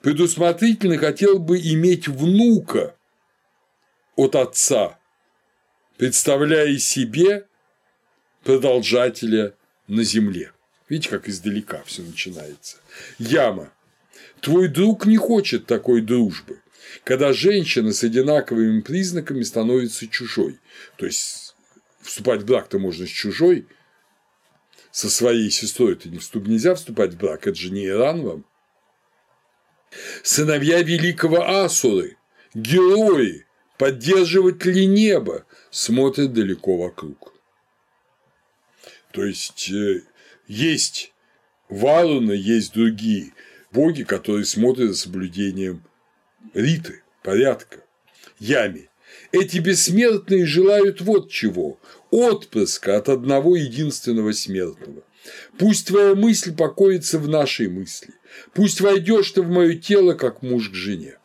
предусмотрительно 0.00 0.96
хотел 0.96 1.40
бы 1.40 1.58
иметь 1.58 2.06
внука 2.06 2.94
от 4.14 4.36
отца, 4.36 4.96
представляя 5.96 6.78
себе 6.78 7.48
продолжателя 8.44 9.54
на 9.88 10.04
земле. 10.04 10.52
Видите, 10.88 11.10
как 11.10 11.28
издалека 11.28 11.82
все 11.84 12.02
начинается. 12.02 12.76
Яма. 13.18 13.72
Твой 14.40 14.68
друг 14.68 15.04
не 15.04 15.16
хочет 15.16 15.66
такой 15.66 16.00
дружбы, 16.00 16.60
когда 17.04 17.32
женщина 17.32 17.92
с 17.92 18.04
одинаковыми 18.04 18.80
признаками 18.80 19.42
становится 19.42 20.06
чужой. 20.06 20.58
То 20.96 21.06
есть 21.06 21.54
вступать 22.00 22.42
в 22.42 22.46
брак-то 22.46 22.78
можно 22.78 23.06
с 23.06 23.10
чужой, 23.10 23.66
со 24.90 25.08
своей 25.08 25.50
сестрой 25.50 25.92
это 25.92 26.08
не 26.08 26.18
вступ, 26.18 26.46
нельзя 26.46 26.74
вступать 26.74 27.14
в 27.14 27.18
брак, 27.18 27.46
это 27.46 27.56
же 27.56 27.70
не 27.70 27.86
Иран 27.86 28.22
вам. 28.22 28.44
Сыновья 30.22 30.82
великого 30.82 31.42
Асуры, 31.42 32.16
герои, 32.54 33.46
поддерживатели 33.78 34.84
неба, 34.84 35.46
смотрят 35.70 36.32
далеко 36.32 36.76
вокруг. 36.76 37.32
То 39.12 39.24
есть 39.24 39.70
э, 39.70 40.02
есть 40.46 41.12
Варуна, 41.68 42.32
есть 42.32 42.72
другие 42.72 43.32
боги, 43.72 44.02
которые 44.02 44.44
смотрят 44.44 44.90
за 44.90 44.96
соблюдением 44.96 45.82
риты, 46.54 47.02
порядка, 47.22 47.84
ями. 48.38 48.88
Эти 49.32 49.58
бессмертные 49.58 50.46
желают 50.46 51.00
вот 51.00 51.30
чего– 51.30 51.78
отпрыска 52.10 52.96
от 52.96 53.08
одного 53.08 53.56
единственного 53.56 54.32
смертного. 54.32 55.02
Пусть 55.58 55.88
твоя 55.88 56.14
мысль 56.14 56.54
покоится 56.54 57.18
в 57.18 57.28
нашей 57.28 57.68
мысли, 57.68 58.14
пусть 58.54 58.80
войдешь 58.80 59.30
ты 59.30 59.42
в 59.42 59.50
мое 59.50 59.74
тело, 59.74 60.14
как 60.14 60.42
муж 60.42 60.70
к 60.70 60.74
жене. 60.74 61.18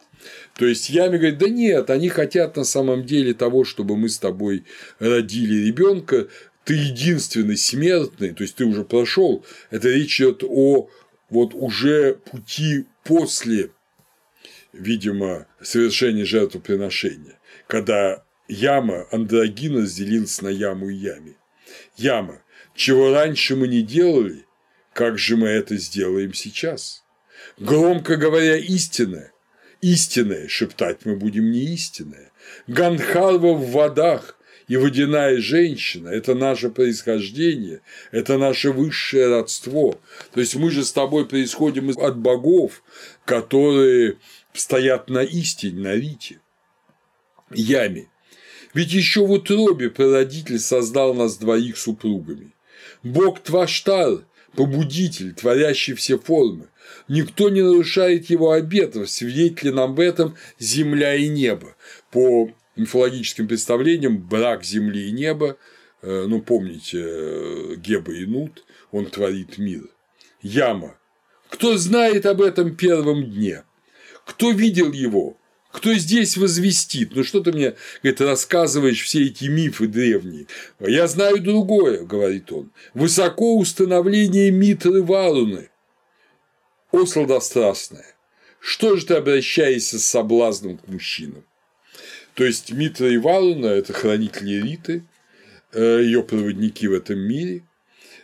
То 0.58 0.66
есть 0.66 0.90
Ями 0.90 1.18
говорит, 1.18 1.38
да 1.38 1.50
нет, 1.50 1.90
они 1.90 2.10
хотят 2.10 2.56
на 2.56 2.64
самом 2.64 3.06
деле 3.06 3.34
того, 3.34 3.66
чтобы 3.66 3.98
мы 3.98 4.10
с 4.10 4.18
тобой 4.18 4.66
родили 5.00 5.68
ребенка, 5.68 6.28
ты 6.64 6.74
единственный 6.74 7.58
смертный, 7.58 8.32
то 8.32 8.44
есть 8.44 8.56
ты 8.56 8.66
уже 8.66 8.84
прошел. 8.84 9.46
Это 9.70 9.90
речь 9.90 10.20
идет 10.20 10.44
о 10.44 10.90
вот 11.30 11.54
уже 11.54 12.16
пути 12.32 12.86
после, 13.04 13.72
видимо, 14.78 15.48
совершения 15.62 16.26
жертвоприношения, 16.26 17.40
когда 17.68 18.24
яма 18.48 19.08
андрогина 19.12 19.82
разделилась 19.82 20.42
на 20.42 20.50
яму 20.50 20.90
и 20.90 20.96
яме. 20.96 21.36
Яма, 21.98 22.42
чего 22.76 23.12
раньше 23.12 23.56
мы 23.56 23.68
не 23.68 23.82
делали, 23.82 24.46
как 24.94 25.18
же 25.18 25.38
мы 25.38 25.48
это 25.48 25.78
сделаем 25.78 26.34
сейчас? 26.34 27.04
Громко 27.58 28.18
говоря 28.18 28.58
истинное, 28.58 29.34
истинное 29.82 30.48
шептать 30.48 31.06
мы 31.06 31.16
будем 31.16 31.52
не 31.52 31.74
истинное. 31.74 32.32
Ганхарва 32.68 33.54
в 33.54 33.66
водах 33.72 34.38
и 34.68 34.78
водяная 34.78 35.40
женщина– 35.42 36.08
это 36.10 36.34
наше 36.34 36.70
происхождение, 36.70 37.82
это 38.12 38.38
наше 38.38 38.72
высшее 38.72 39.30
родство. 39.30 40.00
То 40.34 40.40
есть 40.40 40.56
мы 40.56 40.72
же 40.72 40.84
с 40.84 40.92
тобой 40.92 41.28
происходим 41.28 41.90
от 41.90 42.18
богов, 42.18 42.84
которые 43.26 44.18
стоят 44.58 45.10
на 45.10 45.24
истине, 45.24 45.82
на 45.82 45.96
рите, 45.96 46.40
яме. 47.52 48.08
Ведь 48.74 48.92
еще 48.92 49.26
в 49.26 49.32
утробе 49.32 49.90
прародитель 49.90 50.60
создал 50.60 51.14
нас 51.14 51.38
двоих 51.38 51.78
супругами. 51.78 52.54
Бог 53.04 53.42
Тваштар– 53.42 54.26
побудитель, 54.56 55.34
творящий 55.34 55.94
все 55.94 56.18
формы. 56.18 56.70
Никто 57.08 57.50
не 57.50 57.62
нарушает 57.62 58.30
его 58.30 58.52
обетов, 58.52 59.10
свидетели 59.10 59.70
нам 59.70 59.92
об 59.92 60.00
этом 60.00 60.36
земля 60.60 61.16
и 61.16 61.28
небо. 61.28 61.76
По 62.12 62.52
мифологическим 62.76 63.48
представлениям 63.48 64.18
брак 64.18 64.64
земли 64.64 65.08
и 65.08 65.12
неба, 65.12 65.58
э, 66.02 66.26
ну, 66.28 66.42
помните, 66.42 67.00
э, 67.02 67.76
Геба 67.78 68.14
и 68.14 68.26
Нут, 68.26 68.66
он 68.92 69.06
творит 69.06 69.58
мир. 69.58 69.84
Яма. 70.42 70.98
Кто 71.50 71.78
знает 71.78 72.26
об 72.26 72.42
этом 72.42 72.76
первом 72.76 73.24
дне? 73.24 73.64
Кто 74.26 74.52
видел 74.52 74.92
его? 74.92 75.38
Кто 75.72 75.94
здесь 75.94 76.38
возвестит? 76.38 77.16
Ну 77.16 77.24
что 77.24 77.42
ты 77.42 77.52
мне 77.52 77.76
говорит, 78.02 78.22
рассказываешь 78.22 79.04
все 79.04 79.26
эти 79.26 79.46
мифы 79.46 79.88
древние? 79.88 80.48
Я 80.80 81.08
знаю 81.08 81.42
другое, 81.42 82.06
говорит 82.06 82.52
он. 82.52 82.72
Высоко 82.94 83.58
установление 83.58 84.52
Митры 84.52 85.04
Варуны. 85.04 85.70
О, 86.92 87.06
сладострастная, 87.06 88.16
что 88.60 88.96
же 88.96 89.06
ты 89.06 89.16
обращаешься 89.16 90.00
с 90.00 90.06
соблазном 90.06 90.78
к 90.78 90.88
мужчинам? 90.88 91.44
То 92.36 92.46
есть 92.46 92.72
Митра 92.72 93.14
Ивановна– 93.14 93.66
это 93.68 93.92
хранители 93.92 94.62
Риты, 94.62 95.04
э, 95.74 96.02
ее 96.04 96.24
проводники 96.24 96.88
в 96.88 96.94
этом 96.94 97.20
мире, 97.20 97.64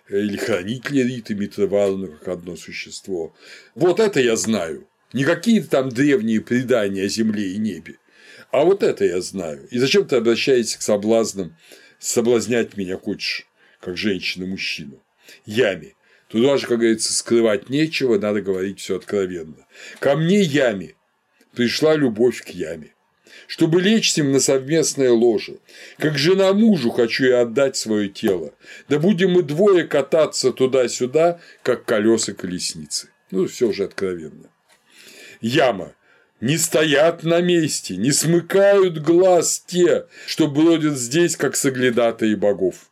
э, 0.10 0.20
или 0.20 0.38
хранители 0.38 1.02
Риты, 1.02 1.36
Митра 1.36 1.66
Ивановна 1.66 2.08
как 2.08 2.30
одно 2.30 2.56
существо. 2.56 3.36
Вот 3.76 4.00
это 4.00 4.22
я 4.22 4.38
знаю. 4.38 4.88
Не 5.14 5.24
какие-то 5.24 5.70
там 5.70 5.90
древние 5.90 6.42
предания 6.42 7.04
о 7.04 7.08
земле 7.08 7.52
и 7.52 7.58
небе, 7.58 7.98
а 8.52 8.64
вот 8.64 8.84
это 8.84 9.06
я 9.06 9.22
знаю. 9.22 9.68
И 9.70 9.78
зачем 9.78 10.08
ты 10.08 10.18
обращаешься 10.18 10.78
к 10.78 10.82
соблазнам, 10.82 11.56
соблазнять 12.00 12.78
меня 12.78 12.98
хочешь, 12.98 13.48
как 13.80 13.98
женщина-мужчину? 13.98 15.02
Ями. 15.46 15.96
Туда 16.28 16.58
же, 16.58 16.66
как 16.66 16.80
говорится, 16.80 17.14
скрывать 17.14 17.70
нечего, 17.70 18.18
надо 18.18 18.42
говорить 18.42 18.80
все 18.80 18.96
откровенно. 18.96 19.68
Ко 20.00 20.16
мне 20.16 20.42
яме 20.42 20.96
пришла 21.54 21.96
любовь 21.96 22.42
к 22.42 22.50
яме 22.50 22.94
чтобы 23.48 23.82
лечь 23.82 24.14
с 24.14 24.18
ним 24.18 24.32
на 24.32 24.40
совместное 24.40 25.12
ложе. 25.12 25.58
Как 25.98 26.18
жена 26.18 26.54
мужу 26.54 26.90
хочу 26.90 27.26
я 27.26 27.42
отдать 27.42 27.76
свое 27.76 28.08
тело. 28.08 28.54
Да 28.88 29.00
будем 29.00 29.32
мы 29.32 29.44
двое 29.44 29.84
кататься 29.86 30.52
туда-сюда, 30.52 31.40
как 31.64 31.86
колеса 31.86 32.34
колесницы. 32.34 33.10
Ну, 33.30 33.48
все 33.48 33.68
уже 33.68 33.86
откровенно. 33.86 34.50
Яма. 35.42 35.94
Не 36.40 36.58
стоят 36.58 37.24
на 37.24 37.40
месте, 37.42 37.98
не 37.98 38.12
смыкают 38.12 38.98
глаз 38.98 39.64
те, 39.68 40.08
что 40.26 40.48
бродят 40.48 40.98
здесь, 40.98 41.36
как 41.36 41.56
соглядатые 41.56 42.36
богов. 42.36 42.90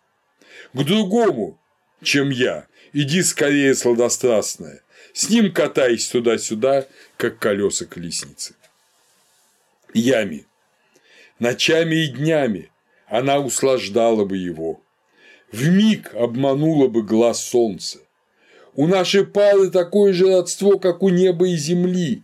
К 0.74 0.84
другому, 0.84 1.60
чем 2.04 2.30
я, 2.30 2.68
иди 2.94 3.24
скорее, 3.24 3.74
сладострастная, 3.74 4.84
с 5.14 5.30
ним 5.30 5.52
катайся 5.52 6.12
туда-сюда, 6.12 6.86
как 7.18 7.40
колеса 7.40 7.86
колесницы. 7.86 8.54
Ями 9.96 10.46
ночами 11.40 11.96
и 11.96 12.08
днями 12.08 12.70
она 13.08 13.40
услаждала 13.40 14.26
бы 14.26 14.38
его, 14.38 14.82
в 15.52 15.68
миг 15.70 16.14
обманула 16.14 16.88
бы 16.88 17.02
глаз 17.02 17.44
солнца. 17.44 18.00
У 18.80 18.88
нашей 18.88 19.26
пары 19.26 19.70
такое 19.72 20.14
же 20.14 20.28
родство, 20.28 20.80
как 20.80 21.04
у 21.04 21.10
неба 21.10 21.50
и 21.50 21.58
земли. 21.58 22.24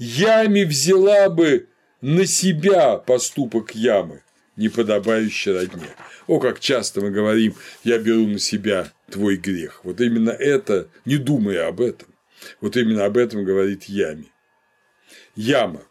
Ями 0.00 0.64
взяла 0.64 1.30
бы 1.30 1.68
на 2.00 2.26
себя 2.26 2.96
поступок 2.96 3.76
ямы, 3.76 4.24
не 4.56 4.68
подобающий 4.68 5.52
родне. 5.52 5.86
О, 6.26 6.40
как 6.40 6.58
часто 6.58 7.02
мы 7.02 7.12
говорим, 7.12 7.54
я 7.84 7.98
беру 7.98 8.26
на 8.26 8.40
себя 8.40 8.90
твой 9.12 9.36
грех. 9.36 9.84
Вот 9.84 10.00
именно 10.00 10.30
это, 10.30 10.88
не 11.04 11.18
думая 11.18 11.68
об 11.68 11.80
этом, 11.80 12.08
вот 12.60 12.76
именно 12.76 13.04
об 13.04 13.16
этом 13.16 13.44
говорит 13.44 13.84
Ями. 13.84 14.32
Яма 15.36 15.84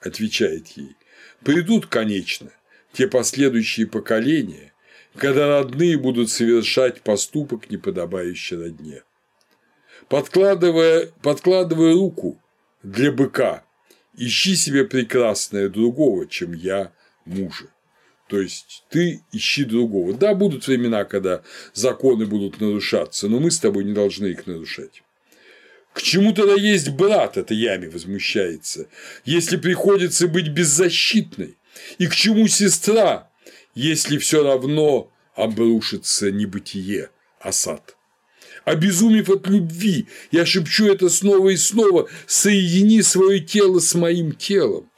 отвечает 0.00 0.68
ей, 0.78 0.96
Придут, 1.44 1.84
конечно, 1.84 2.50
те 2.94 3.06
последующие 3.06 3.86
поколения, 3.86 4.72
когда 5.14 5.46
родные 5.46 5.98
будут 5.98 6.30
совершать 6.30 7.02
поступок, 7.02 7.68
неподобающий 7.68 8.56
родне. 8.56 9.02
Подкладывая, 10.08 11.10
подкладывая 11.22 11.94
руку 11.94 12.40
для 12.82 13.12
быка, 13.12 13.64
ищи 14.16 14.54
себе 14.54 14.84
прекрасное 14.84 15.68
другого, 15.68 16.26
чем 16.26 16.52
я 16.52 16.92
мужа. 17.24 17.66
То 18.28 18.40
есть 18.40 18.84
ты 18.90 19.22
ищи 19.32 19.64
другого. 19.64 20.12
Да, 20.12 20.34
будут 20.34 20.66
времена, 20.66 21.04
когда 21.04 21.42
законы 21.72 22.26
будут 22.26 22.60
нарушаться, 22.60 23.28
но 23.28 23.40
мы 23.40 23.50
с 23.50 23.58
тобой 23.58 23.84
не 23.84 23.92
должны 23.92 24.26
их 24.26 24.46
нарушать. 24.46 25.02
К 25.92 26.02
чему 26.02 26.32
тогда 26.32 26.54
есть 26.54 26.90
брат, 26.90 27.36
это 27.36 27.54
Ями 27.54 27.88
возмущается, 27.88 28.88
если 29.24 29.56
приходится 29.56 30.28
быть 30.28 30.48
беззащитной? 30.48 31.56
И 31.98 32.06
к 32.06 32.14
чему 32.14 32.46
сестра, 32.46 33.30
если 33.74 34.18
все 34.18 34.44
равно 34.44 35.10
обрушится 35.34 36.30
небытие, 36.30 37.10
осад? 37.40 37.96
Обезумев 38.68 39.30
от 39.30 39.48
любви, 39.48 40.06
я 40.30 40.44
шепчу 40.44 40.86
это 40.86 41.08
снова 41.08 41.48
и 41.48 41.56
снова, 41.56 42.08
соедини 42.26 43.00
свое 43.00 43.40
тело 43.40 43.78
с 43.78 43.94
моим 43.94 44.32
телом. 44.32 44.90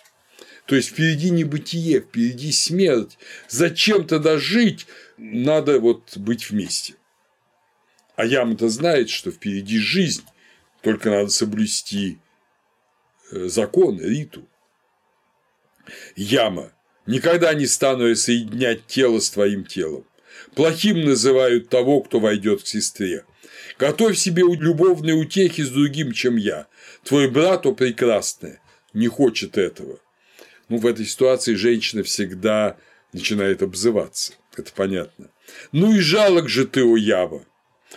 То 0.67 0.75
есть 0.75 0.89
впереди 0.89 1.31
небытие, 1.31 2.01
впереди 2.01 2.51
смерть. 2.51 3.17
Зачем 3.49 4.07
тогда 4.09 4.39
жить? 4.39 4.87
Надо 5.19 5.79
вот 5.79 6.17
быть 6.17 6.51
вместе. 6.51 6.95
А 8.17 8.25
Яма-то 8.25 8.69
знает, 8.69 9.09
что 9.09 9.31
впереди 9.31 9.79
жизнь, 9.79 10.25
только 10.83 11.11
надо 11.11 11.31
соблюсти 11.31 12.19
э, 13.31 13.47
закон, 13.47 14.01
риту. 14.01 14.49
Яма. 16.17 16.73
Никогда 17.07 17.55
не 17.55 17.67
стану 17.67 18.09
я 18.09 18.17
соединять 18.17 18.87
тело 18.87 19.21
с 19.21 19.31
твоим 19.31 19.65
телом. 19.65 20.05
Плохим 20.57 21.03
называют 21.03 21.69
того, 21.69 22.01
кто 22.01 22.19
войдет 22.19 22.63
к 22.63 22.67
сестре. 22.67 23.25
Готовь 23.81 24.19
себе 24.19 24.43
любовные 24.43 25.15
утехи 25.15 25.63
с 25.63 25.71
другим, 25.71 26.13
чем 26.13 26.37
я. 26.37 26.67
Твой 27.03 27.31
брат, 27.31 27.65
о 27.65 27.73
прекрасное, 27.73 28.61
не 28.93 29.09
хочет 29.09 29.57
этого. 29.57 29.99
Ну, 30.69 30.77
в 30.77 30.87
этой 30.87 31.07
ситуации 31.07 31.55
женщина 31.55 32.03
всегда 32.03 32.77
начинает 33.15 33.63
обзываться. 33.63 34.35
Это 34.55 34.71
понятно. 34.77 35.31
Ну 35.73 35.95
и 35.95 36.01
жалок 36.01 36.51
же 36.51 36.67
ты, 36.67 36.85
о 36.85 36.95
Ява. 36.99 37.43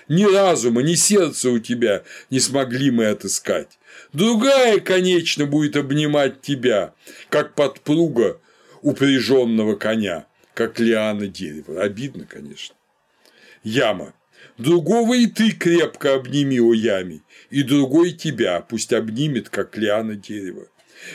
Ни 0.08 0.24
разума, 0.24 0.82
ни 0.82 0.96
сердца 0.96 1.50
у 1.50 1.60
тебя 1.60 2.04
не 2.30 2.40
смогли 2.40 2.90
мы 2.90 3.08
отыскать. 3.08 3.78
Другая, 4.14 4.80
конечно, 4.80 5.46
будет 5.46 5.76
обнимать 5.76 6.42
тебя, 6.42 6.94
как 7.28 7.56
подпруга 7.56 8.40
упряженного 8.82 9.76
коня, 9.76 10.28
как 10.54 10.80
лиана 10.80 11.28
дерева. 11.28 11.84
Обидно, 11.84 12.26
конечно. 12.26 12.74
Яма. 13.64 14.14
Другого 14.58 15.16
и 15.16 15.28
ты 15.28 15.52
крепко 15.52 16.14
обними, 16.16 16.60
о 16.60 16.74
яме, 16.74 17.22
и 17.50 17.64
другой 17.64 18.12
тебя 18.12 18.62
пусть 18.62 18.94
обнимет, 18.94 19.50
как 19.50 19.78
лиана 19.78 20.16
дерева. 20.16 20.68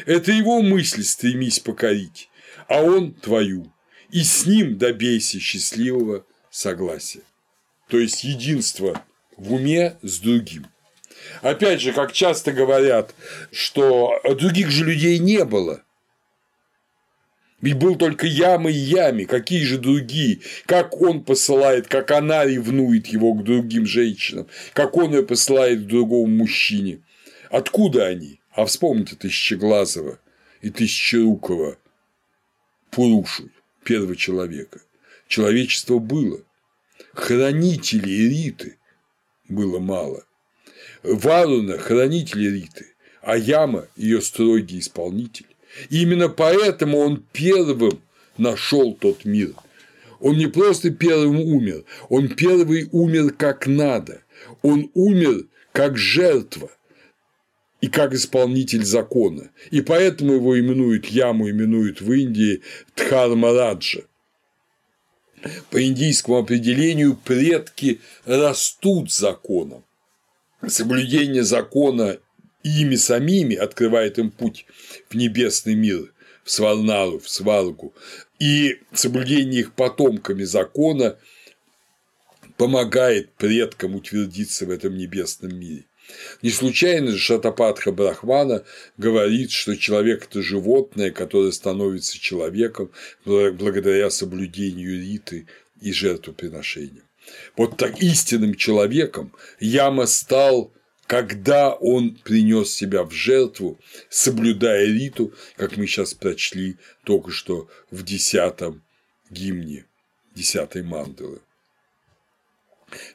Это 0.06 0.32
его 0.32 0.60
мысль 0.60 1.04
стремись 1.04 1.60
покорить, 1.60 2.28
а 2.66 2.82
он 2.82 3.12
твою, 3.14 3.72
и 4.10 4.22
с 4.22 4.44
ним 4.46 4.76
добейся 4.76 5.38
счастливого 5.38 6.24
согласия. 6.50 7.22
То 7.88 7.98
есть 7.98 8.24
единство 8.24 9.02
в 9.36 9.54
уме 9.54 9.96
с 10.02 10.18
другим. 10.18 10.66
Опять 11.42 11.80
же, 11.80 11.92
как 11.92 12.12
часто 12.12 12.52
говорят, 12.52 13.14
что 13.52 14.20
других 14.38 14.70
же 14.70 14.84
людей 14.84 15.18
не 15.18 15.44
было. 15.44 15.82
Ведь 17.60 17.76
был 17.76 17.96
только 17.96 18.26
Яма 18.26 18.70
и 18.70 18.74
Ями, 18.74 19.24
какие 19.24 19.64
же 19.64 19.78
другие, 19.78 20.40
как 20.66 21.00
он 21.00 21.24
посылает, 21.24 21.88
как 21.88 22.12
она 22.12 22.44
ревнует 22.44 23.08
его 23.08 23.34
к 23.34 23.42
другим 23.42 23.84
женщинам, 23.84 24.46
как 24.74 24.96
он 24.96 25.12
ее 25.12 25.24
посылает 25.24 25.82
к 25.82 25.86
другому 25.86 26.28
мужчине. 26.28 27.00
Откуда 27.50 28.06
они? 28.06 28.40
А 28.52 28.64
вспомните 28.64 29.16
Тысячеглазого 29.16 30.20
и 30.62 30.70
Тысячерукого 30.70 31.78
Пурушу, 32.90 33.50
первого 33.84 34.14
человека. 34.14 34.80
Человечество 35.26 35.98
было. 35.98 36.40
Хранителей 37.12 38.28
Риты 38.28 38.78
было 39.48 39.80
мало. 39.80 40.24
Варуна– 41.02 41.76
хранитель 41.78 42.54
Риты, 42.54 42.86
а 43.20 43.36
Яма– 43.36 43.88
ее 43.96 44.20
строгий 44.20 44.78
исполнитель. 44.78 45.47
И 45.90 46.02
именно 46.02 46.28
поэтому 46.28 46.98
он 46.98 47.24
первым 47.32 48.00
нашел 48.36 48.94
тот 48.94 49.24
мир. 49.24 49.54
Он 50.20 50.36
не 50.36 50.46
просто 50.46 50.90
первым 50.90 51.40
умер, 51.40 51.84
он 52.08 52.28
первый 52.28 52.88
умер 52.92 53.34
как 53.36 53.66
надо. 53.66 54.22
Он 54.62 54.90
умер 54.94 55.46
как 55.72 55.96
жертва 55.96 56.70
и 57.80 57.88
как 57.88 58.12
исполнитель 58.12 58.84
закона. 58.84 59.50
И 59.70 59.80
поэтому 59.80 60.34
его 60.34 60.58
именуют, 60.58 61.06
яму 61.06 61.48
именуют 61.48 62.00
в 62.00 62.12
Индии 62.12 62.62
Дхармараджа. 62.96 64.02
По 65.70 65.80
индийскому 65.80 66.38
определению 66.38 67.16
предки 67.16 68.00
растут 68.24 69.12
законом. 69.12 69.84
Соблюдение 70.66 71.44
закона 71.44 72.18
ими 72.62 72.96
самими 72.96 73.56
открывает 73.56 74.18
им 74.18 74.30
путь 74.30 74.66
в 75.08 75.14
небесный 75.14 75.74
мир, 75.74 76.12
в 76.44 76.50
Сварнару, 76.50 77.18
в 77.18 77.28
Сваргу, 77.28 77.94
и 78.38 78.80
соблюдение 78.92 79.60
их 79.60 79.72
потомками 79.74 80.44
закона 80.44 81.18
помогает 82.56 83.32
предкам 83.34 83.94
утвердиться 83.94 84.66
в 84.66 84.70
этом 84.70 84.96
небесном 84.96 85.56
мире. 85.58 85.84
Не 86.42 86.50
случайно 86.50 87.10
же 87.12 87.18
Шатапатха 87.18 87.92
Брахмана 87.92 88.64
говорит, 88.96 89.50
что 89.50 89.76
человек– 89.76 90.24
это 90.30 90.42
животное, 90.42 91.10
которое 91.10 91.52
становится 91.52 92.18
человеком 92.18 92.90
благодаря 93.24 94.08
соблюдению 94.08 94.98
риты 95.00 95.46
и 95.82 95.92
жертвоприношениям. 95.92 97.04
Вот 97.56 97.76
так 97.76 98.02
истинным 98.02 98.54
человеком 98.54 99.34
Яма 99.60 100.06
стал 100.06 100.72
когда 101.08 101.72
он 101.72 102.16
принес 102.16 102.70
себя 102.70 103.02
в 103.02 103.12
жертву, 103.12 103.80
соблюдая 104.10 104.84
риту, 104.84 105.32
как 105.56 105.78
мы 105.78 105.86
сейчас 105.86 106.12
прочли 106.12 106.76
только 107.02 107.30
что 107.30 107.66
в 107.90 108.04
десятом 108.04 108.82
гимне, 109.30 109.86
десятой 110.34 110.82
мандалы. 110.82 111.40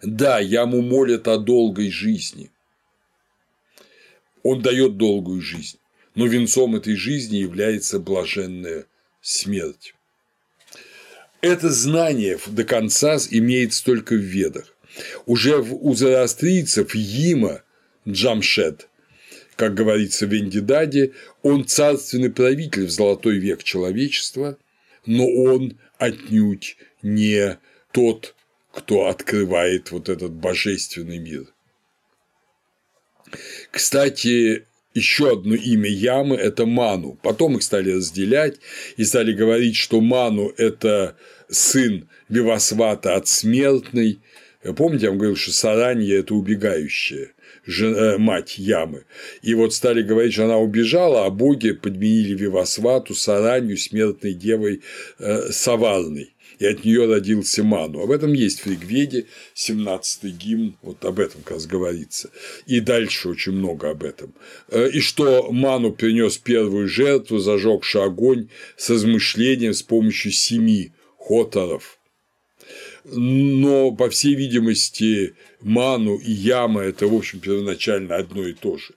Да, 0.01 0.39
яму 0.39 0.81
молят 0.81 1.27
о 1.27 1.37
долгой 1.37 1.91
жизни. 1.91 2.49
Он 4.41 4.63
дает 4.63 4.97
долгую 4.97 5.41
жизнь, 5.41 5.77
но 6.15 6.25
венцом 6.25 6.75
этой 6.75 6.95
жизни 6.95 7.37
является 7.37 7.99
блаженная 7.99 8.87
смерть. 9.21 9.93
Это 11.41 11.69
знание 11.69 12.39
до 12.47 12.63
конца 12.63 13.17
имеется 13.29 13.85
только 13.85 14.15
в 14.15 14.17
ведах. 14.17 14.75
Уже 15.27 15.59
у 15.59 15.93
зороастрийцев 15.93 16.95
Има 16.95 17.61
Джамшед, 18.07 18.87
как 19.55 19.73
говорится 19.75 20.27
в 20.27 20.35
Эндидаде, 20.35 21.13
он 21.41 21.65
царственный 21.65 22.29
правитель 22.29 22.85
в 22.85 22.91
золотой 22.91 23.37
век 23.37 23.63
человечества, 23.63 24.57
но 25.05 25.27
он 25.27 25.77
отнюдь 25.97 26.77
не 27.01 27.57
тот, 27.91 28.35
кто 28.71 29.07
открывает 29.07 29.91
вот 29.91 30.09
этот 30.09 30.31
божественный 30.31 31.19
мир. 31.19 31.45
Кстати, 33.71 34.65
еще 34.93 35.33
одно 35.33 35.55
имя 35.55 35.89
Ямы– 35.89 36.35
это 36.37 36.65
Ману. 36.65 37.17
Потом 37.23 37.57
их 37.57 37.63
стали 37.63 37.91
разделять 37.91 38.59
и 38.97 39.03
стали 39.03 39.33
говорить, 39.33 39.75
что 39.75 40.01
Ману– 40.01 40.53
это 40.57 41.15
сын 41.49 42.07
Вивасвата 42.29 43.15
от 43.15 43.27
смертной. 43.27 44.19
Помните, 44.75 45.05
я 45.05 45.09
вам 45.09 45.19
говорил, 45.19 45.35
что 45.35 45.51
Саранья– 45.51 46.19
это 46.19 46.35
убегающая 46.35 47.32
жена, 47.65 47.97
э, 47.97 48.17
мать 48.17 48.57
Ямы. 48.57 49.05
И 49.41 49.53
вот 49.53 49.73
стали 49.73 50.01
говорить, 50.01 50.33
что 50.33 50.45
она 50.45 50.57
убежала, 50.57 51.25
а 51.25 51.29
боги 51.29 51.71
подменили 51.71 52.35
Вивасвату 52.35 53.15
Саранью 53.15 53.77
смертной 53.77 54.33
девой 54.33 54.81
э, 55.19 55.51
Саварной 55.51 56.33
и 56.59 56.65
от 56.65 56.85
нее 56.85 57.07
родился 57.07 57.63
Ману. 57.63 58.01
Об 58.01 58.11
этом 58.11 58.33
есть 58.33 58.61
в 58.61 58.67
Ригведе, 58.67 59.25
17-й 59.55 60.31
гимн, 60.31 60.77
вот 60.81 61.03
об 61.05 61.19
этом 61.19 61.41
как 61.41 61.55
раз 61.55 61.65
говорится. 61.65 62.29
И 62.65 62.79
дальше 62.79 63.29
очень 63.29 63.53
много 63.53 63.89
об 63.89 64.03
этом. 64.03 64.33
Э, 64.69 64.89
и 64.89 64.99
что 64.99 65.51
Ману 65.51 65.91
принес 65.91 66.37
первую 66.37 66.87
жертву, 66.87 67.39
зажегший 67.39 68.03
огонь 68.03 68.49
с 68.77 68.89
размышлением 68.89 69.73
с 69.73 69.83
помощью 69.83 70.31
семи 70.31 70.91
хоторов. 71.17 71.99
Но, 73.05 73.91
по 73.91 74.09
всей 74.09 74.33
видимости, 74.35 75.35
Ману 75.59 76.17
и 76.17 76.31
Яма– 76.31 76.81
это, 76.83 77.07
в 77.07 77.13
общем, 77.13 77.41
первоначально 77.41 78.15
одно 78.15 78.47
и 78.47 78.53
то 78.53 78.77
же. 78.77 78.93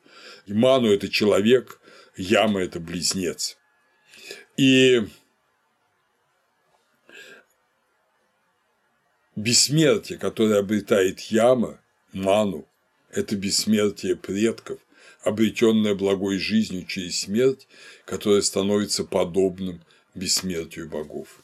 Ману– 0.46 0.88
это 0.92 1.08
человек, 1.08 1.80
Яма– 2.16 2.60
это 2.62 2.78
близнец. 2.78 3.58
И 4.56 5.02
бессмертие, 9.34 10.18
которое 10.18 10.60
обретает 10.60 11.20
Яма, 11.20 11.80
Ману– 12.12 12.66
это 13.10 13.34
бессмертие 13.34 14.14
предков, 14.14 14.78
обретенное 15.22 15.96
благой 15.96 16.38
жизнью 16.38 16.86
через 16.86 17.22
смерть, 17.22 17.66
которое 18.04 18.42
становится 18.42 19.02
подобным 19.02 19.82
бессмертию 20.14 20.88
богов. 20.88 21.40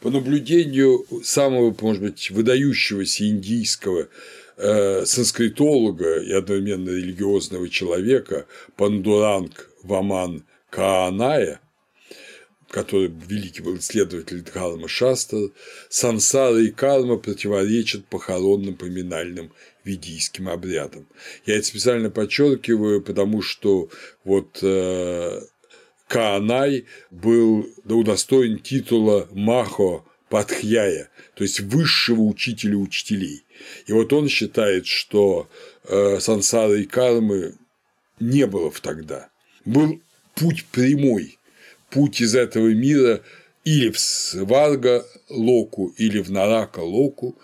По 0.00 0.10
наблюдению 0.10 1.04
самого, 1.24 1.74
может 1.80 2.02
быть, 2.02 2.30
выдающегося 2.30 3.28
индийского 3.28 4.08
э, 4.56 5.04
санскритолога 5.04 6.20
и 6.20 6.32
одновременно 6.32 6.90
религиозного 6.90 7.68
человека 7.68 8.46
Пандуранг 8.76 9.70
Ваман 9.82 10.44
Кааная, 10.70 11.60
который 12.70 13.08
великий 13.08 13.62
был 13.62 13.78
исследователь 13.78 14.42
Дхарма 14.42 14.88
Шастра, 14.88 15.50
сансара 15.88 16.58
и 16.58 16.70
карма 16.70 17.16
противоречат 17.16 18.04
похоронным 18.06 18.76
поминальным 18.76 19.52
ведийским 19.84 20.48
обрядам. 20.48 21.06
Я 21.46 21.56
это 21.56 21.66
специально 21.66 22.10
подчеркиваю, 22.10 23.02
потому 23.02 23.42
что 23.42 23.88
вот 24.24 24.58
э, 24.62 25.40
Каанай 26.08 26.86
был 27.10 27.68
удостоен 27.84 28.58
титула 28.58 29.28
Махо 29.30 30.04
Патхьяя, 30.30 31.10
то 31.34 31.44
есть 31.44 31.60
высшего 31.60 32.22
учителя 32.22 32.76
учителей. 32.76 33.44
И 33.86 33.92
вот 33.92 34.12
он 34.12 34.28
считает, 34.28 34.86
что 34.86 35.48
э, 35.84 36.18
сансары 36.20 36.82
и 36.82 36.86
кармы 36.86 37.54
не 38.20 38.46
было 38.46 38.70
в 38.70 38.80
тогда. 38.80 39.30
Был 39.64 40.00
путь 40.34 40.64
прямой, 40.66 41.38
путь 41.90 42.20
из 42.20 42.34
этого 42.34 42.68
мира 42.68 43.22
или 43.64 43.90
в 43.90 43.98
Сварга 43.98 45.06
Локу, 45.28 45.88
или 45.98 46.20
в 46.20 46.30
Нарака 46.30 46.80
Локу, 46.80 47.38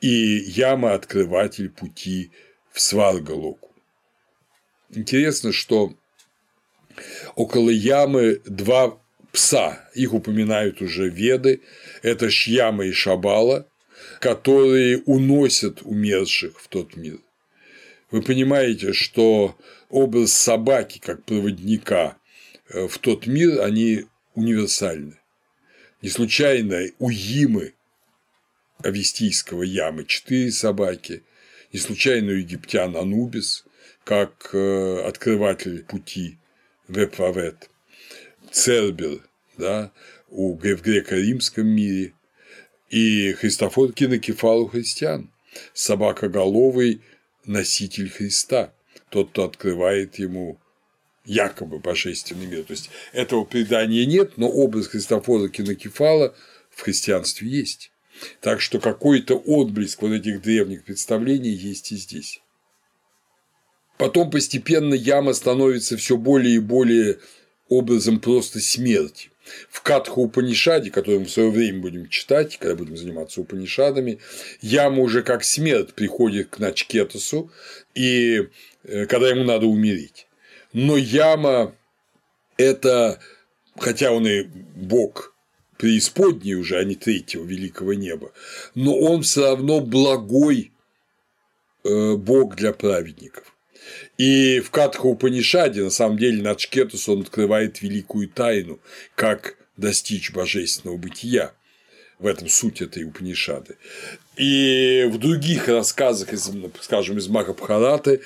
и 0.00 0.08
яма– 0.08 0.92
открыватель 0.94 1.70
пути 1.70 2.30
в 2.70 2.80
Сварга 2.80 3.32
Локу. 3.32 3.70
Интересно, 4.90 5.52
что 5.52 5.94
около 7.34 7.70
ямы 7.70 8.40
два 8.44 8.98
пса, 9.32 9.88
их 9.94 10.12
упоминают 10.12 10.82
уже 10.82 11.08
веды, 11.08 11.60
это 12.02 12.30
Шьяма 12.30 12.86
и 12.86 12.92
Шабала, 12.92 13.66
которые 14.20 14.98
уносят 14.98 15.82
умерших 15.82 16.60
в 16.60 16.68
тот 16.68 16.96
мир. 16.96 17.18
Вы 18.10 18.22
понимаете, 18.22 18.92
что 18.92 19.56
образ 19.88 20.32
собаки 20.32 20.98
как 20.98 21.24
проводника 21.24 22.16
э, 22.68 22.88
в 22.88 22.98
тот 22.98 23.26
мир, 23.26 23.60
они 23.62 24.06
универсальны. 24.34 25.16
Не 26.02 26.08
случайно 26.08 26.88
у 26.98 27.10
Имы 27.10 27.74
Авестийского 28.82 29.62
ямы 29.62 30.04
четыре 30.06 30.50
собаки, 30.50 31.22
не 31.72 31.78
случайно 31.78 32.32
у 32.32 32.36
египтян 32.36 32.96
Анубис, 32.96 33.64
как 34.04 34.50
э, 34.54 35.02
открыватель 35.06 35.84
пути 35.84 36.39
Вепвавет, 36.90 37.70
Цербер, 38.50 39.20
да, 39.56 39.92
у, 40.28 40.56
в 40.56 40.82
греко-римском 40.82 41.66
мире, 41.66 42.12
и 42.88 43.32
Христофор 43.34 43.92
кинокефал 43.92 44.62
у 44.62 44.66
христиан, 44.66 45.30
собакоголовый 45.72 47.00
носитель 47.44 48.10
Христа, 48.10 48.72
тот, 49.10 49.30
кто 49.30 49.44
открывает 49.44 50.18
ему 50.18 50.58
якобы 51.24 51.78
божественный 51.78 52.46
мир. 52.46 52.64
То 52.64 52.72
есть 52.72 52.90
этого 53.12 53.44
предания 53.44 54.06
нет, 54.06 54.36
но 54.36 54.48
образ 54.48 54.88
Христофора 54.88 55.48
Кинокефала 55.48 56.34
в 56.70 56.82
христианстве 56.82 57.48
есть. 57.48 57.92
Так 58.40 58.60
что 58.60 58.80
какой-то 58.80 59.36
отблеск 59.36 60.02
вот 60.02 60.12
этих 60.12 60.42
древних 60.42 60.84
представлений 60.84 61.50
есть 61.50 61.92
и 61.92 61.96
здесь. 61.96 62.40
Потом 64.00 64.30
постепенно 64.30 64.94
яма 64.94 65.34
становится 65.34 65.98
все 65.98 66.16
более 66.16 66.54
и 66.54 66.58
более 66.58 67.18
образом 67.68 68.18
просто 68.18 68.58
смерти. 68.58 69.28
В 69.68 69.82
Катха 69.82 70.20
Упанишаде, 70.20 70.90
который 70.90 71.18
мы 71.18 71.26
в 71.26 71.30
свое 71.30 71.50
время 71.50 71.82
будем 71.82 72.08
читать, 72.08 72.56
когда 72.56 72.76
будем 72.76 72.96
заниматься 72.96 73.42
Упанишадами, 73.42 74.18
яма 74.62 75.02
уже 75.02 75.22
как 75.22 75.44
смерть 75.44 75.92
приходит 75.92 76.48
к 76.48 76.58
Начкетасу, 76.58 77.50
и 77.94 78.48
э, 78.84 79.04
когда 79.04 79.28
ему 79.28 79.44
надо 79.44 79.66
умереть 79.66 80.26
но 80.72 80.96
яма– 80.96 81.74
это, 82.56 83.20
хотя 83.76 84.12
он 84.12 84.26
и 84.26 84.44
бог 84.44 85.34
преисподней 85.76 86.54
уже, 86.54 86.78
а 86.78 86.84
не 86.84 86.94
третьего 86.94 87.44
великого 87.44 87.92
неба, 87.92 88.32
но 88.74 88.96
он 88.96 89.24
все 89.24 89.42
равно 89.42 89.80
благой 89.80 90.72
э, 91.84 92.14
бог 92.14 92.56
для 92.56 92.72
праведников. 92.72 93.54
И 94.18 94.60
в 94.60 94.70
Катха 94.70 95.06
Упанишаде, 95.06 95.82
на 95.82 95.90
самом 95.90 96.18
деле, 96.18 96.42
Начкетус 96.42 97.08
он 97.08 97.22
открывает 97.22 97.82
великую 97.82 98.28
тайну, 98.28 98.80
как 99.14 99.56
достичь 99.76 100.32
божественного 100.32 100.96
бытия. 100.96 101.52
В 102.18 102.26
этом 102.26 102.48
суть 102.48 102.82
этой 102.82 103.04
Упанишады. 103.04 103.76
И 104.36 105.08
в 105.10 105.18
других 105.18 105.68
рассказах, 105.68 106.34
из, 106.34 106.50
скажем, 106.80 107.16
из 107.16 107.28
Махабхараты, 107.28 108.20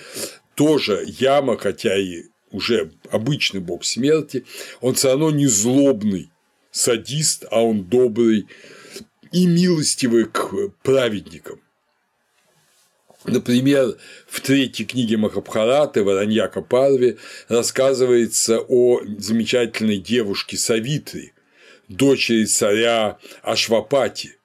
тоже 0.57 1.05
яма, 1.07 1.57
хотя 1.57 1.97
и 1.97 2.25
уже 2.51 2.93
обычный 3.11 3.61
бог 3.61 3.85
смерти, 3.85 4.45
он 4.81 4.95
все 4.95 5.11
равно 5.11 5.31
не 5.31 5.47
злобный 5.47 6.31
садист, 6.71 7.45
а 7.51 7.63
он 7.63 7.85
добрый 7.85 8.49
и 9.33 9.47
милостивый 9.47 10.27
к 10.27 10.71
праведникам. 10.83 11.61
Например, 13.25 13.97
в 14.27 14.41
третьей 14.41 14.85
книге 14.85 15.17
Махабхараты 15.17 16.05
Вараньяка 16.05 16.61
Парви 16.61 17.17
рассказывается 17.49 18.61
о 18.61 19.01
замечательной 19.19 19.97
девушке 19.97 20.59
Савитри, 20.59 21.33
дочери 21.89 22.45
царя 22.45 23.19
Ашвапати. 23.43 24.37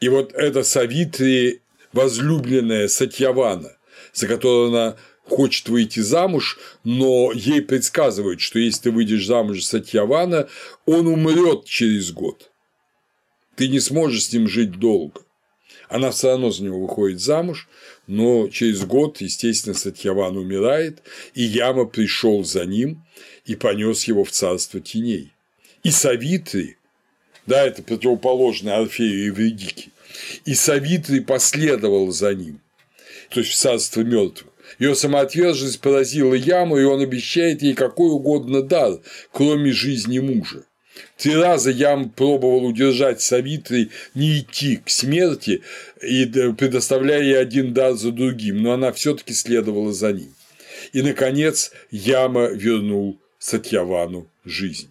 И 0.00 0.08
вот 0.08 0.32
эта 0.34 0.64
Савитри– 0.64 1.60
возлюбленная 1.92 2.88
Сатьявана, 2.88 3.76
за 4.12 4.26
которую 4.26 4.68
она 4.68 4.96
хочет 5.24 5.68
выйти 5.68 6.00
замуж, 6.00 6.58
но 6.84 7.30
ей 7.32 7.62
предсказывают, 7.62 8.40
что 8.40 8.58
если 8.58 8.82
ты 8.82 8.90
выйдешь 8.90 9.26
замуж 9.26 9.62
за 9.62 9.68
Сатьявана, 9.68 10.48
он 10.84 11.06
умрет 11.06 11.64
через 11.64 12.10
год. 12.10 12.50
Ты 13.54 13.68
не 13.68 13.78
сможешь 13.78 14.24
с 14.24 14.32
ним 14.32 14.48
жить 14.48 14.78
долго. 14.78 15.22
Она 15.88 16.10
все 16.10 16.28
равно 16.28 16.50
за 16.50 16.64
него 16.64 16.80
выходит 16.80 17.20
замуж, 17.20 17.68
но 18.06 18.48
через 18.48 18.84
год, 18.84 19.20
естественно, 19.20 19.74
Сатьяван 19.74 20.36
умирает, 20.36 21.02
и 21.34 21.42
Яма 21.42 21.86
пришел 21.86 22.44
за 22.44 22.66
ним 22.66 23.04
и 23.46 23.54
понес 23.54 24.04
его 24.04 24.24
в 24.24 24.30
царство 24.30 24.80
теней. 24.80 25.32
И 25.82 25.90
Савитри, 25.90 26.76
да, 27.46 27.66
это 27.66 27.82
противоположное 27.82 28.78
Орфею 28.78 29.22
и 29.22 29.26
Евредике, 29.26 29.90
и 30.44 30.54
Савитри 30.54 31.20
последовал 31.20 32.10
за 32.10 32.34
ним, 32.34 32.60
то 33.30 33.40
есть 33.40 33.52
в 33.52 33.56
царство 33.56 34.02
мертвых. 34.02 34.52
Ее 34.78 34.94
самоотверженность 34.94 35.80
поразила 35.80 36.34
яму, 36.34 36.76
и 36.78 36.84
он 36.84 37.00
обещает 37.00 37.62
ей 37.62 37.72
какой 37.72 38.10
угодно 38.10 38.62
дар, 38.62 39.00
кроме 39.32 39.72
жизни 39.72 40.18
мужа. 40.18 40.64
Три 41.16 41.34
раза 41.34 41.70
Ям 41.70 42.10
пробовал 42.10 42.64
удержать 42.66 43.20
Савитри 43.20 43.90
не 44.14 44.40
идти 44.40 44.76
к 44.76 44.90
смерти 44.90 45.62
и 46.02 46.26
предоставляя 46.56 47.22
ей 47.22 47.38
один 47.38 47.74
дар 47.74 47.94
за 47.94 48.12
другим, 48.12 48.62
но 48.62 48.72
она 48.72 48.92
все 48.92 49.14
таки 49.14 49.34
следовала 49.34 49.92
за 49.92 50.12
ним. 50.12 50.34
И, 50.92 51.02
наконец, 51.02 51.72
Яма 51.90 52.46
вернул 52.46 53.18
Сатьявану 53.38 54.28
жизнь. 54.44 54.90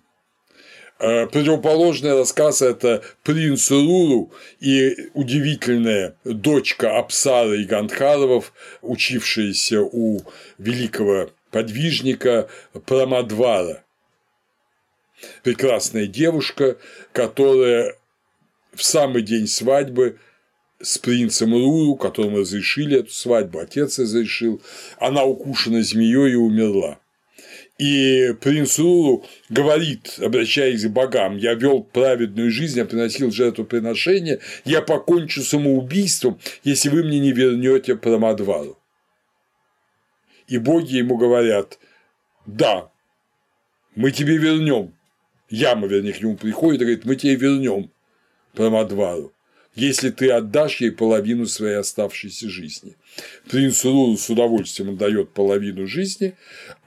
Э, 1.00 1.28
противоположный 1.28 2.18
рассказ– 2.18 2.62
это 2.64 3.04
принц 3.24 3.70
Руру 3.70 4.32
и 4.60 5.10
удивительная 5.14 6.16
дочка 6.24 6.98
Апсара 6.98 7.56
и 7.56 7.66
Гандхаровов, 7.66 8.52
учившаяся 8.82 9.82
у 9.82 10.22
великого 10.58 11.30
подвижника 11.52 12.48
Прамадвара. 12.86 13.84
Прекрасная 15.44 16.08
девушка, 16.08 16.78
которая 17.12 17.96
в 18.74 18.84
самый 18.84 19.24
день 19.24 19.48
свадьбы 19.48 20.20
с 20.80 20.98
принцем 20.98 21.54
Руру, 21.54 21.96
которому 21.96 22.40
разрешили 22.40 23.00
эту 23.00 23.12
свадьбу, 23.12 23.60
отец 23.60 23.98
разрешил, 23.98 24.62
она 25.00 25.24
укушена 25.24 25.82
змеей 25.82 26.34
и 26.34 26.36
умерла. 26.36 27.00
И 27.78 28.34
принц 28.42 28.80
Руру 28.80 29.26
говорит, 29.50 30.18
обращаясь 30.20 30.86
к 30.86 30.90
богам, 30.90 31.38
я 31.38 31.54
вел 31.54 31.84
праведную 31.84 32.50
жизнь, 32.50 32.78
я 32.78 32.86
приносил 32.86 33.32
жертвоприношения, 33.32 34.40
я 34.66 34.82
покончу 34.82 35.44
самоубийством, 35.44 36.40
если 36.64 36.90
вы 36.90 37.04
мне 37.04 37.20
не 37.20 37.32
вернете 37.32 37.96
Прамадвару. 37.96 38.80
И 40.48 40.58
боги 40.58 40.96
ему 40.96 41.18
говорят, 41.18 41.78
да, 42.46 42.90
мы 43.96 44.12
тебе 44.12 44.38
вернем. 44.38 44.97
Яма, 45.50 45.88
вернее, 45.88 46.14
к 46.14 46.22
нему 46.22 46.36
приходит 46.36 46.82
и 46.82 46.86
говорит, 46.86 47.06
мы 47.06 47.16
тебе 47.16 47.36
вернем 47.36 47.92
Прамадвару 48.54 49.34
если 49.78 50.10
ты 50.10 50.32
отдашь 50.32 50.82
ей 50.82 50.92
половину 50.92 51.46
своей 51.46 51.76
оставшейся 51.76 52.50
жизни. 52.50 52.96
Принц 53.48 53.86
Руру 53.86 54.18
с 54.18 54.28
удовольствием 54.28 54.90
отдает 54.90 55.30
половину 55.30 55.86
жизни, 55.86 56.34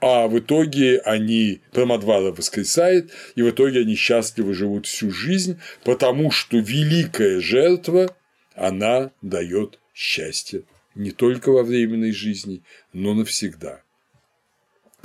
а 0.01 0.27
в 0.27 0.37
итоге 0.37 0.99
они, 0.99 1.61
Прамадвара 1.71 2.33
воскресает, 2.33 3.11
и 3.35 3.43
в 3.43 3.49
итоге 3.49 3.79
они 3.79 3.95
счастливо 3.95 4.53
живут 4.53 4.87
всю 4.87 5.09
жизнь, 5.09 5.57
потому 5.85 6.31
что 6.31 6.57
великая 6.57 7.39
жертва, 7.39 8.13
она 8.55 9.11
дает 9.21 9.79
счастье 9.95 10.63
не 10.93 11.11
только 11.11 11.49
во 11.51 11.63
временной 11.63 12.11
жизни, 12.11 12.61
но 12.91 13.13
навсегда. 13.13 13.80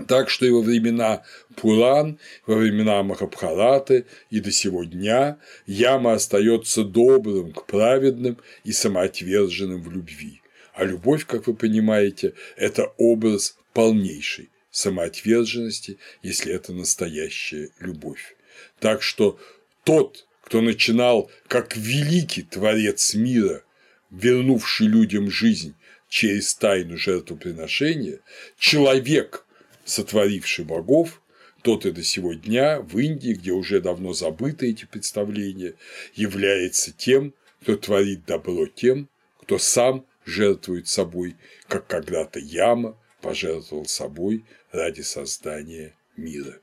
Так 0.08 0.28
что 0.28 0.44
и 0.44 0.50
во 0.50 0.60
времена 0.60 1.22
Пуран, 1.56 2.18
во 2.46 2.56
времена 2.56 3.02
Махабхараты 3.02 4.04
и 4.28 4.40
до 4.40 4.52
сего 4.52 4.84
дня 4.84 5.38
Яма 5.66 6.14
остается 6.14 6.84
добрым 6.84 7.52
к 7.52 7.66
праведным 7.66 8.38
и 8.64 8.72
самоотверженным 8.72 9.82
в 9.82 9.90
любви. 9.90 10.42
А 10.74 10.84
любовь, 10.84 11.24
как 11.24 11.46
вы 11.46 11.54
понимаете, 11.54 12.34
это 12.56 12.92
образ 12.98 13.56
полнейшей 13.72 14.50
самоотверженности, 14.70 15.98
если 16.22 16.52
это 16.52 16.74
настоящая 16.74 17.70
любовь. 17.80 18.36
Так 18.78 19.02
что 19.02 19.38
тот, 19.84 20.26
кто 20.42 20.60
начинал 20.60 21.30
как 21.48 21.74
великий 21.74 22.42
творец 22.42 23.14
мира, 23.14 23.62
вернувший 24.10 24.88
людям 24.88 25.30
жизнь 25.30 25.74
через 26.10 26.54
тайну 26.54 26.98
жертвоприношения, 26.98 28.20
человек– 28.58 29.44
сотворивший 29.86 30.66
богов, 30.66 31.22
тот 31.62 31.86
и 31.86 31.90
до 31.90 32.02
сего 32.02 32.34
дня 32.34 32.80
в 32.80 32.98
Индии, 32.98 33.32
где 33.32 33.52
уже 33.52 33.80
давно 33.80 34.12
забыты 34.12 34.68
эти 34.68 34.84
представления, 34.84 35.74
является 36.14 36.92
тем, 36.92 37.32
кто 37.62 37.76
творит 37.76 38.26
добро 38.26 38.66
тем, 38.66 39.08
кто 39.40 39.58
сам 39.58 40.06
жертвует 40.24 40.88
собой, 40.88 41.36
как 41.68 41.86
когда-то 41.86 42.38
Яма 42.38 42.98
пожертвовал 43.22 43.86
собой 43.86 44.44
ради 44.72 45.00
создания 45.00 45.94
мира. 46.16 46.60